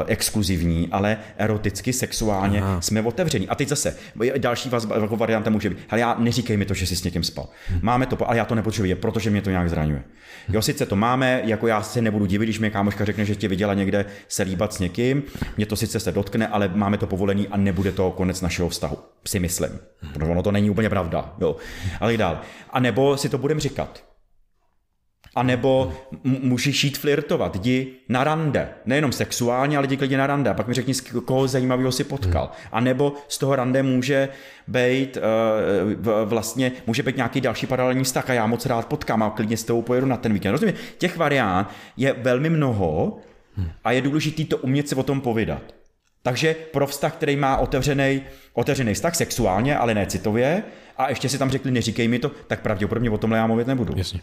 exkluzivní, 0.07 0.89
ale 0.93 1.17
eroticky, 1.37 1.93
sexuálně 1.93 2.63
Aha. 2.63 2.81
jsme 2.81 3.03
otevření. 3.03 3.49
A 3.49 3.55
teď 3.55 3.69
zase, 3.69 3.97
další 4.39 4.69
vás, 4.69 4.87
jako 5.01 5.17
varianta 5.17 5.51
může 5.51 5.71
být, 5.71 5.79
ale 5.91 6.01
já 6.01 6.17
neříkej 6.19 6.57
mi 6.57 6.65
to, 6.65 6.75
že 6.75 6.87
jsi 6.87 6.97
s 6.97 7.05
někým 7.05 7.23
spal. 7.23 7.49
Hmm. 7.69 7.81
Máme 7.83 8.07
to, 8.07 8.29
ale 8.29 8.37
já 8.37 8.45
to 8.45 8.55
nepotřebuji, 8.55 8.95
protože 8.95 9.31
mě 9.31 9.43
to 9.43 9.51
nějak 9.51 9.71
zraňuje. 9.71 10.03
Jo, 10.49 10.63
sice 10.63 10.87
to 10.87 10.97
máme, 10.97 11.43
jako 11.45 11.67
já 11.67 11.83
se 11.83 12.03
nebudu 12.03 12.27
divit, 12.27 12.47
když 12.47 12.59
mě 12.59 12.71
kámoška 12.71 13.02
řekne, 13.05 13.25
že 13.25 13.35
tě 13.35 13.49
viděla 13.49 13.75
někde 13.75 14.05
se 14.29 14.43
líbat 14.43 14.75
s 14.75 14.79
někým, 14.79 15.23
mě 15.57 15.67
to 15.67 15.77
sice 15.77 16.01
se 16.01 16.13
dotkne, 16.13 16.49
ale 16.49 16.71
máme 16.75 16.99
to 16.99 17.07
povolený 17.07 17.49
a 17.49 17.57
nebude 17.57 17.93
to 17.93 18.11
konec 18.11 18.41
našeho 18.41 18.69
vztahu, 18.69 18.99
si 19.27 19.39
myslím. 19.39 19.79
Protože 20.13 20.31
ono 20.31 20.43
to 20.43 20.53
není 20.53 20.71
úplně 20.71 20.89
pravda, 20.89 21.35
jo. 21.41 21.57
Ale 22.01 22.17
dál. 22.17 22.41
A 22.71 22.81
nebo 22.81 23.17
si 23.17 23.29
to 23.29 23.39
budeme 23.39 23.61
říkat. 23.61 24.12
A 25.35 25.43
nebo 25.43 25.93
můžeš 26.25 26.85
jít 26.85 26.99
flirtovat, 26.99 27.57
jdi 27.57 27.93
na 28.09 28.25
rande, 28.25 28.69
nejenom 28.87 29.13
sexuálně, 29.13 29.77
ale 29.77 29.87
jdi 29.87 29.97
klidně 29.97 30.19
na 30.19 30.27
rande. 30.27 30.51
A 30.51 30.55
pak 30.55 30.69
mi 30.69 30.75
řekni, 30.75 30.95
koho 31.25 31.49
zajímavého 31.49 31.93
si 31.93 32.05
potkal. 32.05 32.51
A 32.73 32.81
nebo 32.81 33.13
z 33.29 33.39
toho 33.39 33.57
rande 33.57 33.83
může 33.83 34.29
být 34.69 35.17
uh, 35.17 35.23
vlastně, 36.25 36.73
může 36.87 37.03
být 37.03 37.17
nějaký 37.17 37.41
další 37.41 37.67
paralelní 37.67 38.05
vztah 38.05 38.31
a 38.31 38.33
já 38.33 38.47
moc 38.47 38.67
rád 38.67 38.87
potkám 38.87 39.23
a 39.23 39.31
klidně 39.31 39.57
s 39.57 39.65
tebou 39.65 39.83
pojedu 39.83 40.07
na 40.07 40.17
ten 40.17 40.33
víkend. 40.33 40.53
Rozumím, 40.53 40.75
těch 40.99 41.17
variant 41.17 41.69
je 41.97 42.13
velmi 42.13 42.51
mnoho 42.51 43.19
a 43.85 43.93
je 43.93 44.01
důležité 44.01 44.45
to 44.45 44.59
umět 44.59 44.89
si 44.89 44.95
o 44.95 45.03
tom 45.03 45.21
povídat. 45.21 45.63
Takže 46.23 46.57
pro 46.73 46.87
vztah, 46.87 47.13
který 47.13 47.37
má 47.37 47.57
otevřený, 47.57 48.23
otevřený 48.53 48.95
vztah 48.95 49.15
sexuálně, 49.15 49.77
ale 49.77 49.95
ne 49.95 50.07
citově, 50.07 50.63
a 50.97 51.09
ještě 51.09 51.29
si 51.29 51.39
tam 51.39 51.51
řekli, 51.51 51.71
neříkej 51.71 52.09
mi 52.09 52.19
to, 52.19 52.31
tak 52.47 52.61
pravděpodobně 52.61 53.11
o 53.11 53.19
tomhle 53.19 53.39
já 53.39 53.47
mluvit 53.47 53.67
nebudu. 53.67 53.95
Jasně. 53.97 54.21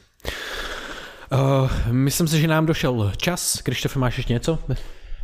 Uh, 1.31 1.91
myslím 1.91 2.27
si, 2.27 2.41
že 2.41 2.47
nám 2.47 2.65
došel 2.65 3.11
čas. 3.17 3.61
Krištofe, 3.61 3.99
máš 3.99 4.17
ještě 4.17 4.33
něco? 4.33 4.59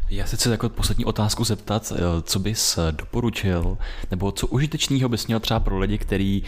Já 0.10 0.26
se 0.26 0.36
chci 0.36 0.50
jako 0.50 0.70
poslední 0.70 1.06
otázku 1.06 1.44
zeptat, 1.44 1.94
eh, 1.96 2.22
co 2.22 2.40
bys 2.40 2.80
doporučil, 2.92 3.78
nebo 4.12 4.32
co 4.32 4.48
užitečného 4.48 5.10
bys 5.10 5.28
měl 5.28 5.40
třeba 5.40 5.60
pro 5.60 5.80
lidi, 5.80 5.98
kteří 5.98 6.44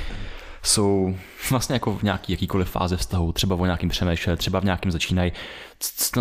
jsou 0.63 1.15
vlastně 1.49 1.73
jako 1.73 1.97
v 1.97 2.03
nějaký 2.03 2.31
jakýkoliv 2.31 2.69
fáze 2.69 2.97
vztahu, 2.97 3.31
třeba 3.31 3.55
o 3.55 3.65
nějakým 3.65 3.89
přemýšlet, 3.89 4.37
třeba 4.37 4.59
v 4.59 4.63
nějakým 4.63 4.91
začínají, 4.91 5.31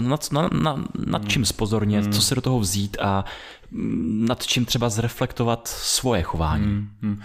nad, 0.01 0.33
nad, 0.33 0.53
nad, 0.53 0.79
nad 1.07 1.29
čím 1.29 1.45
spozornět, 1.45 2.05
hmm. 2.05 2.13
co 2.13 2.23
se 2.23 2.35
do 2.35 2.41
toho 2.41 2.59
vzít 2.59 2.97
a 3.01 3.25
mm, 3.71 4.27
nad 4.29 4.47
čím 4.47 4.65
třeba 4.65 4.89
zreflektovat 4.89 5.69
svoje 5.69 6.23
chování. 6.23 6.65
Hmm. 6.65 6.89
hmm. 7.03 7.23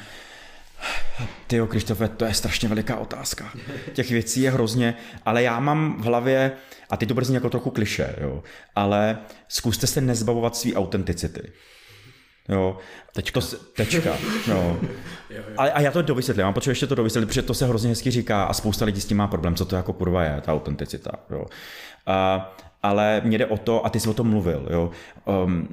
Ty 1.48 1.56
jo, 1.56 1.68
Krištofe, 1.68 2.08
to 2.08 2.26
je 2.26 2.34
strašně 2.34 2.70
veliká 2.70 2.98
otázka. 2.98 3.52
Těch 3.94 4.12
věcí 4.12 4.42
je 4.42 4.52
hrozně, 4.52 4.96
ale 5.26 5.44
já 5.44 5.60
mám 5.60 6.02
v 6.02 6.06
hlavě, 6.06 6.52
a 6.90 6.98
ty 6.98 7.06
to 7.06 7.14
brzy 7.14 7.34
jako 7.34 7.50
trochu 7.50 7.70
kliše, 7.70 8.16
jo, 8.22 8.44
ale 8.76 9.18
zkuste 9.48 9.88
se 9.88 10.02
nezbavovat 10.02 10.56
své 10.56 10.74
autenticity. 10.74 11.52
Jo. 12.50 12.78
Tečka. 13.14 13.40
To, 13.40 13.48
tečka. 13.76 14.18
Jo. 14.48 14.78
A, 15.58 15.64
a 15.64 15.82
já 15.82 15.92
to 15.92 16.02
dovysvětlím, 16.02 16.46
mám 16.46 16.54
potřebuji 16.54 16.72
ještě 16.72 16.88
to 16.88 16.96
dovysvětlit, 16.96 17.28
protože 17.28 17.42
to 17.42 17.54
se 17.54 17.68
hrozně 17.68 17.90
hezky 17.90 18.12
říká 18.12 18.44
a 18.44 18.54
spousta 18.54 18.86
lidí 18.86 19.02
s 19.02 19.06
tím 19.06 19.18
má 19.18 19.28
problém, 19.28 19.56
co 19.56 19.66
to 19.66 19.76
jako 19.76 19.94
kurva 19.94 20.24
je, 20.24 20.42
ta 20.42 20.54
autenticita. 20.54 21.12
Jo. 21.30 21.46
A, 22.06 22.56
ale 22.84 23.22
mě 23.26 23.38
jde 23.38 23.46
o 23.46 23.58
to, 23.58 23.86
a 23.86 23.90
ty 23.90 24.00
jsi 24.00 24.10
o 24.10 24.14
tom 24.14 24.30
mluvil, 24.30 24.68
jo. 24.72 24.92
Um, 25.26 25.68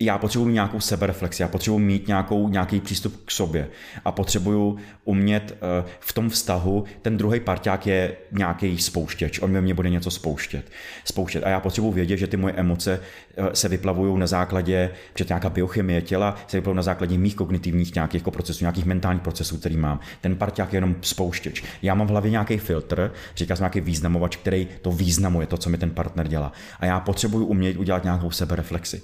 já 0.00 0.18
potřebuji 0.18 0.48
nějakou 0.48 0.80
sebereflexi, 0.80 1.42
já 1.42 1.48
potřebuji 1.48 1.78
mít 1.78 2.08
nějakou, 2.08 2.48
nějaký 2.48 2.80
přístup 2.80 3.24
k 3.24 3.30
sobě 3.30 3.68
a 4.04 4.12
potřebuju 4.12 4.78
umět 5.04 5.52
uh, 5.52 5.88
v 6.00 6.12
tom 6.12 6.30
vztahu, 6.30 6.84
ten 7.02 7.16
druhý 7.16 7.40
parťák 7.40 7.86
je 7.86 8.16
nějaký 8.32 8.78
spouštěč, 8.78 9.38
on 9.38 9.60
mě 9.60 9.74
bude 9.74 9.90
něco 9.90 10.10
spouštět. 10.10 10.70
spouštět. 11.04 11.44
A 11.44 11.48
já 11.48 11.60
potřebuji 11.60 11.92
vědět, 11.92 12.16
že 12.16 12.26
ty 12.26 12.36
moje 12.36 12.54
emoce 12.54 13.00
uh, 13.38 13.46
se 13.52 13.68
vyplavují 13.68 14.18
na 14.18 14.26
základě, 14.26 14.90
že 15.18 15.24
nějaká 15.28 15.50
biochemie 15.50 16.02
těla 16.02 16.36
se 16.46 16.56
vyplavují 16.56 16.76
na 16.76 16.82
základě 16.82 17.18
mých 17.18 17.34
kognitivních 17.34 17.94
nějakých 17.94 18.20
jako 18.20 18.30
procesů, 18.30 18.64
nějakých 18.64 18.84
mentálních 18.84 19.22
procesů, 19.22 19.58
který 19.58 19.76
mám. 19.76 20.00
Ten 20.20 20.36
parťák 20.36 20.72
je 20.72 20.76
jenom 20.76 20.96
spouštěč. 21.00 21.64
Já 21.82 21.94
mám 21.94 22.06
v 22.06 22.10
hlavě 22.10 22.30
nějaký 22.30 22.58
filtr, 22.58 23.12
říká 23.36 23.56
jsem 23.56 23.64
nějaký 23.64 23.80
významovač, 23.80 24.36
který 24.36 24.68
to 24.82 24.92
významuje, 24.92 25.46
to, 25.46 25.56
co 25.56 25.70
mi 25.70 25.78
ten 25.78 25.90
partner 25.90 26.28
dělá. 26.28 26.52
A 26.80 26.86
já 26.86 27.00
potřebuji 27.00 27.46
umět 27.46 27.76
udělat 27.76 28.04
nějakou 28.04 28.30
sebereflexi. 28.30 29.02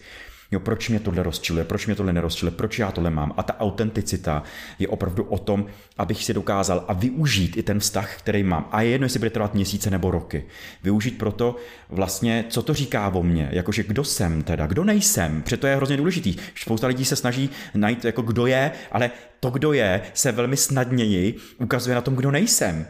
Jo, 0.50 0.60
proč 0.60 0.88
mě 0.88 1.00
tohle 1.00 1.22
rozčiluje, 1.22 1.64
proč 1.64 1.86
mě 1.86 1.94
tohle 1.94 2.12
nerozčiluje, 2.12 2.56
proč 2.56 2.78
já 2.78 2.90
tohle 2.90 3.10
mám. 3.10 3.34
A 3.36 3.42
ta 3.42 3.60
autenticita 3.60 4.42
je 4.78 4.88
opravdu 4.88 5.24
o 5.24 5.38
tom, 5.38 5.66
abych 5.98 6.24
si 6.24 6.34
dokázal 6.34 6.84
a 6.88 6.92
využít 6.92 7.56
i 7.56 7.62
ten 7.62 7.80
vztah, 7.80 8.18
který 8.18 8.42
mám. 8.42 8.68
A 8.72 8.82
je 8.82 8.90
jedno, 8.90 9.04
jestli 9.04 9.18
bude 9.18 9.30
trvat 9.30 9.54
měsíce 9.54 9.90
nebo 9.90 10.10
roky. 10.10 10.44
Využít 10.82 11.18
proto 11.18 11.56
vlastně, 11.88 12.44
co 12.48 12.62
to 12.62 12.74
říká 12.74 13.08
o 13.08 13.22
mně, 13.22 13.48
jakože 13.52 13.82
kdo 13.82 14.04
jsem 14.04 14.42
teda, 14.42 14.66
kdo 14.66 14.84
nejsem. 14.84 15.42
Protože 15.42 15.66
je 15.66 15.76
hrozně 15.76 15.96
důležitý. 15.96 16.36
Spousta 16.54 16.86
lidí 16.86 17.04
se 17.04 17.16
snaží 17.16 17.50
najít, 17.74 18.04
jako 18.04 18.22
kdo 18.22 18.46
je, 18.46 18.70
ale 18.92 19.10
to, 19.40 19.50
kdo 19.50 19.72
je, 19.72 20.02
se 20.14 20.32
velmi 20.32 20.56
snadněji 20.56 21.36
ukazuje 21.58 21.94
na 21.94 22.00
tom, 22.00 22.16
kdo 22.16 22.30
nejsem. 22.30 22.86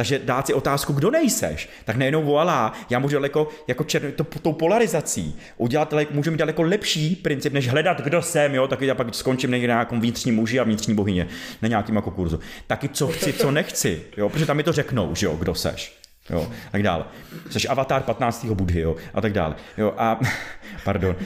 Takže 0.00 0.18
dát 0.18 0.46
si 0.46 0.54
otázku, 0.54 0.92
kdo 0.92 1.10
nejseš, 1.10 1.68
tak 1.84 1.96
nejenom 1.96 2.24
voilà, 2.24 2.72
já 2.90 2.98
můžu 2.98 3.14
daleko 3.14 3.48
jako 3.66 3.84
čer, 3.84 4.12
to, 4.12 4.24
tou 4.24 4.52
polarizací 4.52 5.36
udělat, 5.56 5.94
můžu 6.10 6.30
mít 6.30 6.36
daleko 6.36 6.62
lepší 6.62 7.16
princip, 7.16 7.52
než 7.52 7.68
hledat, 7.68 8.00
kdo 8.00 8.22
jsem, 8.22 8.54
jo, 8.54 8.68
taky 8.68 8.86
já 8.86 8.94
pak 8.94 9.14
skončím 9.14 9.50
někde 9.50 9.68
na 9.68 9.74
nějakém 9.74 10.00
vnitřní 10.00 10.32
muži 10.32 10.60
a 10.60 10.64
vnitřní 10.64 10.94
bohyně, 10.94 11.28
na 11.62 11.68
nějakým 11.68 11.96
jako 11.96 12.10
kurzu. 12.10 12.40
Taky 12.66 12.88
co 12.88 13.08
chci, 13.08 13.32
co 13.32 13.50
nechci, 13.50 14.02
jo, 14.16 14.28
protože 14.28 14.46
tam 14.46 14.56
mi 14.56 14.62
to 14.62 14.72
řeknou, 14.72 15.14
že 15.14 15.26
jo, 15.26 15.36
kdo 15.36 15.54
seš. 15.54 15.96
Jo, 16.30 16.48
tak 16.72 16.82
dále. 16.82 17.04
Jsi 17.50 17.68
avatar 17.68 18.02
15. 18.02 18.44
budhy, 18.44 18.80
jo, 18.80 18.96
a 19.14 19.20
tak 19.20 19.32
dále. 19.32 19.54
Jo, 19.78 19.94
a, 19.98 20.20
pardon. 20.84 21.16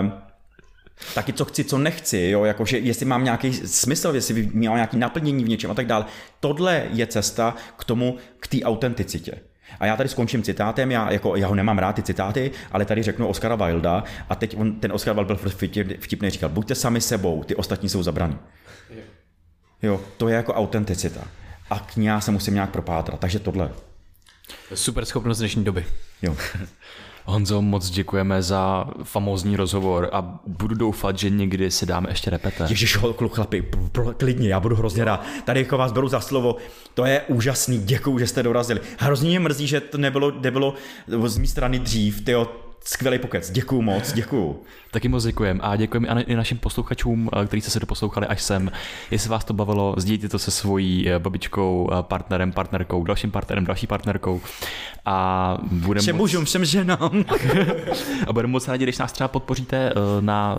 Um, 0.00 0.12
taky 1.14 1.32
co 1.32 1.44
chci, 1.44 1.64
co 1.64 1.78
nechci, 1.78 2.18
jo, 2.18 2.44
jakože 2.44 2.78
jestli 2.78 3.06
mám 3.06 3.24
nějaký 3.24 3.52
smysl, 3.52 4.14
jestli 4.14 4.42
mám 4.42 4.76
nějaký 4.76 4.96
naplnění 4.96 5.44
v 5.44 5.48
něčem 5.48 5.70
a 5.70 5.74
tak 5.74 5.86
dále. 5.86 6.04
Tohle 6.40 6.86
je 6.92 7.06
cesta 7.06 7.54
k 7.76 7.84
tomu, 7.84 8.16
k 8.40 8.48
té 8.48 8.62
autenticitě. 8.62 9.32
A 9.80 9.86
já 9.86 9.96
tady 9.96 10.08
skončím 10.08 10.42
citátem, 10.42 10.90
já, 10.90 11.12
jako, 11.12 11.36
já 11.36 11.48
ho 11.48 11.54
nemám 11.54 11.78
rád 11.78 11.92
ty 11.92 12.02
citáty, 12.02 12.50
ale 12.72 12.84
tady 12.84 13.02
řeknu 13.02 13.26
Oscara 13.26 13.54
Wilda 13.54 14.04
a 14.28 14.34
teď 14.34 14.56
on, 14.58 14.80
ten 14.80 14.92
Oscar 14.92 15.14
Wilde 15.14 15.34
byl 15.34 15.52
vtipný, 16.00 16.30
říkal, 16.30 16.48
buďte 16.48 16.74
sami 16.74 17.00
sebou, 17.00 17.44
ty 17.44 17.54
ostatní 17.54 17.88
jsou 17.88 18.02
zabraní. 18.02 18.38
Jo, 19.82 20.00
to 20.16 20.28
je 20.28 20.36
jako 20.36 20.54
autenticita. 20.54 21.20
A 21.70 21.78
k 21.78 21.96
ní 21.96 22.06
já 22.06 22.20
se 22.20 22.30
musím 22.30 22.54
nějak 22.54 22.70
propátrat, 22.70 23.20
takže 23.20 23.38
tohle. 23.38 23.72
Super 24.74 25.04
schopnost 25.04 25.38
dnešní 25.38 25.64
doby. 25.64 25.86
Jo. 26.22 26.36
Honzo, 27.24 27.62
moc 27.62 27.90
děkujeme 27.90 28.42
za 28.42 28.84
famózní 29.02 29.56
rozhovor 29.56 30.08
a 30.12 30.40
budu 30.46 30.74
doufat, 30.74 31.18
že 31.18 31.30
někdy 31.30 31.70
si 31.70 31.86
dáme 31.86 32.10
ještě 32.10 32.30
repete. 32.30 32.66
Ježiš, 32.68 32.96
kluk, 32.96 33.34
chlapi, 33.34 33.64
klidně, 34.16 34.48
já 34.48 34.60
budu 34.60 34.76
hrozně 34.76 35.04
rád. 35.04 35.24
Tady 35.44 35.60
jako 35.60 35.78
vás 35.78 35.92
beru 35.92 36.08
za 36.08 36.20
slovo, 36.20 36.56
to 36.94 37.04
je 37.04 37.20
úžasný, 37.28 37.78
děkuju, 37.78 38.18
že 38.18 38.26
jste 38.26 38.42
dorazili. 38.42 38.80
Hrozně 38.98 39.28
mě 39.28 39.40
mrzí, 39.40 39.66
že 39.66 39.80
to 39.80 39.98
nebylo, 39.98 40.30
nebylo 40.40 40.74
z 41.06 41.38
mé 41.38 41.46
strany 41.46 41.78
dřív, 41.78 42.24
tyjo, 42.24 42.69
skvělý 42.84 43.18
pokec. 43.18 43.50
Děkuju 43.50 43.82
moc, 43.82 44.12
děkuju. 44.12 44.62
Taky 44.90 45.08
moc 45.08 45.24
děkujem 45.24 45.60
a 45.62 45.76
děkujeme 45.76 46.22
i 46.22 46.34
našim 46.34 46.58
posluchačům, 46.58 47.30
eh, 47.42 47.46
kteří 47.46 47.60
jste 47.60 47.70
se 47.70 47.80
doposlouchali 47.80 48.26
až 48.26 48.42
sem. 48.42 48.72
Jestli 49.10 49.30
vás 49.30 49.44
to 49.44 49.54
bavilo, 49.54 49.94
sdílíte 49.98 50.28
to 50.28 50.38
se 50.38 50.50
svojí 50.50 51.08
eh, 51.08 51.18
babičkou, 51.18 51.90
eh, 51.92 52.02
partnerem, 52.02 52.52
partnerkou, 52.52 53.04
dalším 53.04 53.30
partnerem, 53.30 53.64
další 53.64 53.86
partnerkou. 53.86 54.40
A 55.04 55.58
budeme 55.70 56.02
všem 56.02 56.16
moc... 56.16 56.22
mužům, 56.22 56.44
všem 56.44 56.64
ženám. 56.64 57.24
a 58.26 58.32
budeme 58.32 58.52
moc 58.52 58.68
rádi, 58.68 58.84
když 58.84 58.98
nás 58.98 59.12
třeba 59.12 59.28
podpoříte 59.28 59.92
na 60.20 60.56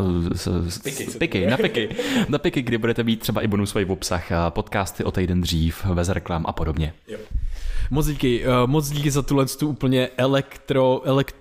piky, 0.84 1.06
piky, 1.06 1.48
na 1.48 1.58
piky, 1.58 1.96
na 2.30 2.38
piky, 2.38 2.62
kdy 2.62 2.78
budete 2.78 3.04
mít 3.04 3.20
třeba 3.20 3.42
i 3.42 3.48
bonusový 3.48 3.86
obsah, 3.86 4.32
podcasty 4.50 5.04
o 5.04 5.12
týden 5.12 5.42
dřív, 5.42 5.86
bez 5.86 6.10
reklam 6.10 6.46
a 6.48 6.52
podobně. 6.52 6.94
Jo. 7.08 7.18
Moc 7.94 8.08
díky, 8.08 8.46
uh, 8.46 8.54
moc 8.66 8.90
díky 8.90 9.12
za 9.12 9.22
tuhle 9.22 9.46
tu 9.46 9.68
úplně 9.68 10.10
elektro, 10.18 11.02
elekt, 11.06 11.36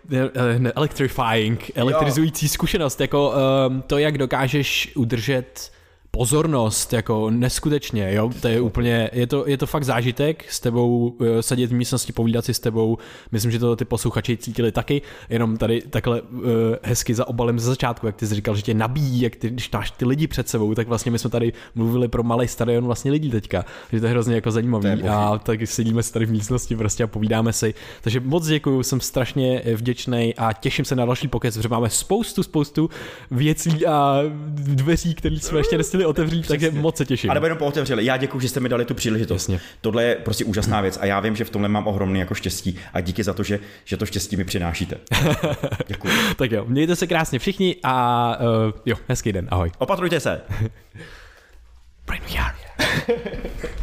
ne, 0.59 0.73
electrifying, 0.77 1.71
elektrizující 1.75 2.47
jo. 2.47 2.51
zkušenost, 2.51 3.01
jako 3.01 3.33
um, 3.69 3.83
to, 3.83 3.99
jak 3.99 4.19
dokážeš 4.19 4.93
udržet 4.97 5.73
pozornost, 6.11 6.93
jako 6.93 7.31
neskutečně, 7.31 8.15
jo, 8.15 8.31
to 8.41 8.49
je 8.49 8.61
úplně, 8.61 9.11
je 9.13 9.27
to, 9.27 9.49
je 9.49 9.59
to 9.59 9.67
fakt 9.67 9.85
zážitek 9.85 10.45
s 10.53 10.61
tebou 10.61 11.17
eh, 11.21 11.43
sedět 11.43 11.71
v 11.71 11.75
místnosti, 11.75 12.13
povídat 12.13 12.45
si 12.45 12.55
s 12.55 12.61
tebou, 12.61 12.99
myslím, 13.33 13.53
že 13.53 13.59
to 13.59 13.77
ty 13.77 13.85
posluchači 13.85 14.37
cítili 14.37 14.73
taky, 14.73 15.03
jenom 15.29 15.57
tady 15.57 15.83
takhle 15.91 16.23
uh, 16.23 16.41
hezky 16.83 17.15
za 17.15 17.29
obalem 17.29 17.59
ze 17.59 17.67
začátku, 17.67 18.07
jak 18.07 18.17
ty 18.17 18.27
jsi 18.27 18.35
říkal, 18.35 18.57
že 18.57 18.63
tě 18.63 18.75
nabíjí, 18.75 19.21
jak 19.21 19.37
ty, 19.37 19.51
když 19.51 19.71
máš 19.71 19.91
ty 19.91 20.05
lidi 20.05 20.27
před 20.27 20.49
sebou, 20.49 20.75
tak 20.75 20.89
vlastně 20.89 21.13
my 21.13 21.19
jsme 21.19 21.31
tady 21.31 21.53
mluvili 21.75 22.09
pro 22.09 22.23
malý 22.23 22.49
stadion 22.49 22.85
vlastně 22.85 23.11
lidí 23.11 23.31
teďka, 23.31 23.65
že 23.93 24.01
to 24.01 24.07
je 24.07 24.11
hrozně 24.11 24.35
jako 24.35 24.51
zajímavý. 24.51 24.89
A 25.09 25.39
tak 25.39 25.61
sedíme 25.65 26.03
se 26.03 26.13
tady 26.13 26.27
v 26.27 26.31
místnosti 26.31 26.77
prostě 26.77 27.05
a 27.05 27.07
povídáme 27.07 27.53
si, 27.53 27.75
takže 28.01 28.21
moc 28.21 28.47
děkuju, 28.47 28.83
jsem 28.83 29.01
strašně 29.01 29.63
vděčný 29.75 30.35
a 30.35 30.53
těším 30.53 30.85
se 30.85 30.97
na 30.97 31.07
další 31.07 31.29
pokec, 31.29 31.57
protože 31.57 31.69
máme 31.69 31.91
spoustu, 31.91 32.43
spoustu 32.43 32.91
věcí 33.31 33.87
a 33.87 34.23
dveří, 34.55 35.15
které 35.15 35.37
jsme 35.41 35.59
ještě 35.59 35.77
nestihli 36.01 36.07
otevřít, 36.07 36.43
Přesně. 36.43 36.67
takže 36.69 36.81
moc 36.81 36.97
se 36.97 37.05
těším. 37.05 37.31
A 37.31 37.35
nebo 37.35 37.47
jenom 37.47 37.59
pootevřeli. 37.59 38.05
Já 38.05 38.17
děkuji, 38.17 38.41
že 38.41 38.49
jste 38.49 38.61
mi 38.61 38.69
dali 38.69 38.85
tu 38.85 38.95
příležitost. 38.95 39.49
Jasně. 39.49 39.61
Tohle 39.81 40.05
je 40.05 40.15
prostě 40.15 40.45
úžasná 40.45 40.81
věc 40.81 40.99
a 41.01 41.07
já 41.07 41.21
vím, 41.21 41.37
že 41.37 41.45
v 41.45 41.51
tomhle 41.51 41.69
mám 41.69 41.87
ohromný 41.87 42.21
jako 42.21 42.35
štěstí 42.35 42.79
a 42.93 43.01
díky 43.01 43.25
za 43.25 43.33
to, 43.33 43.43
že, 43.43 43.59
že 43.85 43.97
to 43.97 44.07
štěstí 44.07 44.37
mi 44.37 44.45
přinášíte. 44.45 44.97
Děkuji. 45.87 46.13
tak 46.37 46.53
jo, 46.53 46.65
mějte 46.69 46.97
se 46.97 47.07
krásně 47.07 47.39
všichni 47.39 47.77
a 47.83 48.37
uh, 48.41 48.73
jo, 48.87 48.97
hezký 49.09 49.33
den, 49.33 49.49
ahoj. 49.51 49.71
Opatrujte 49.79 50.21
se. 50.21 50.41
Brain 52.07 52.23
VR. 52.23 52.55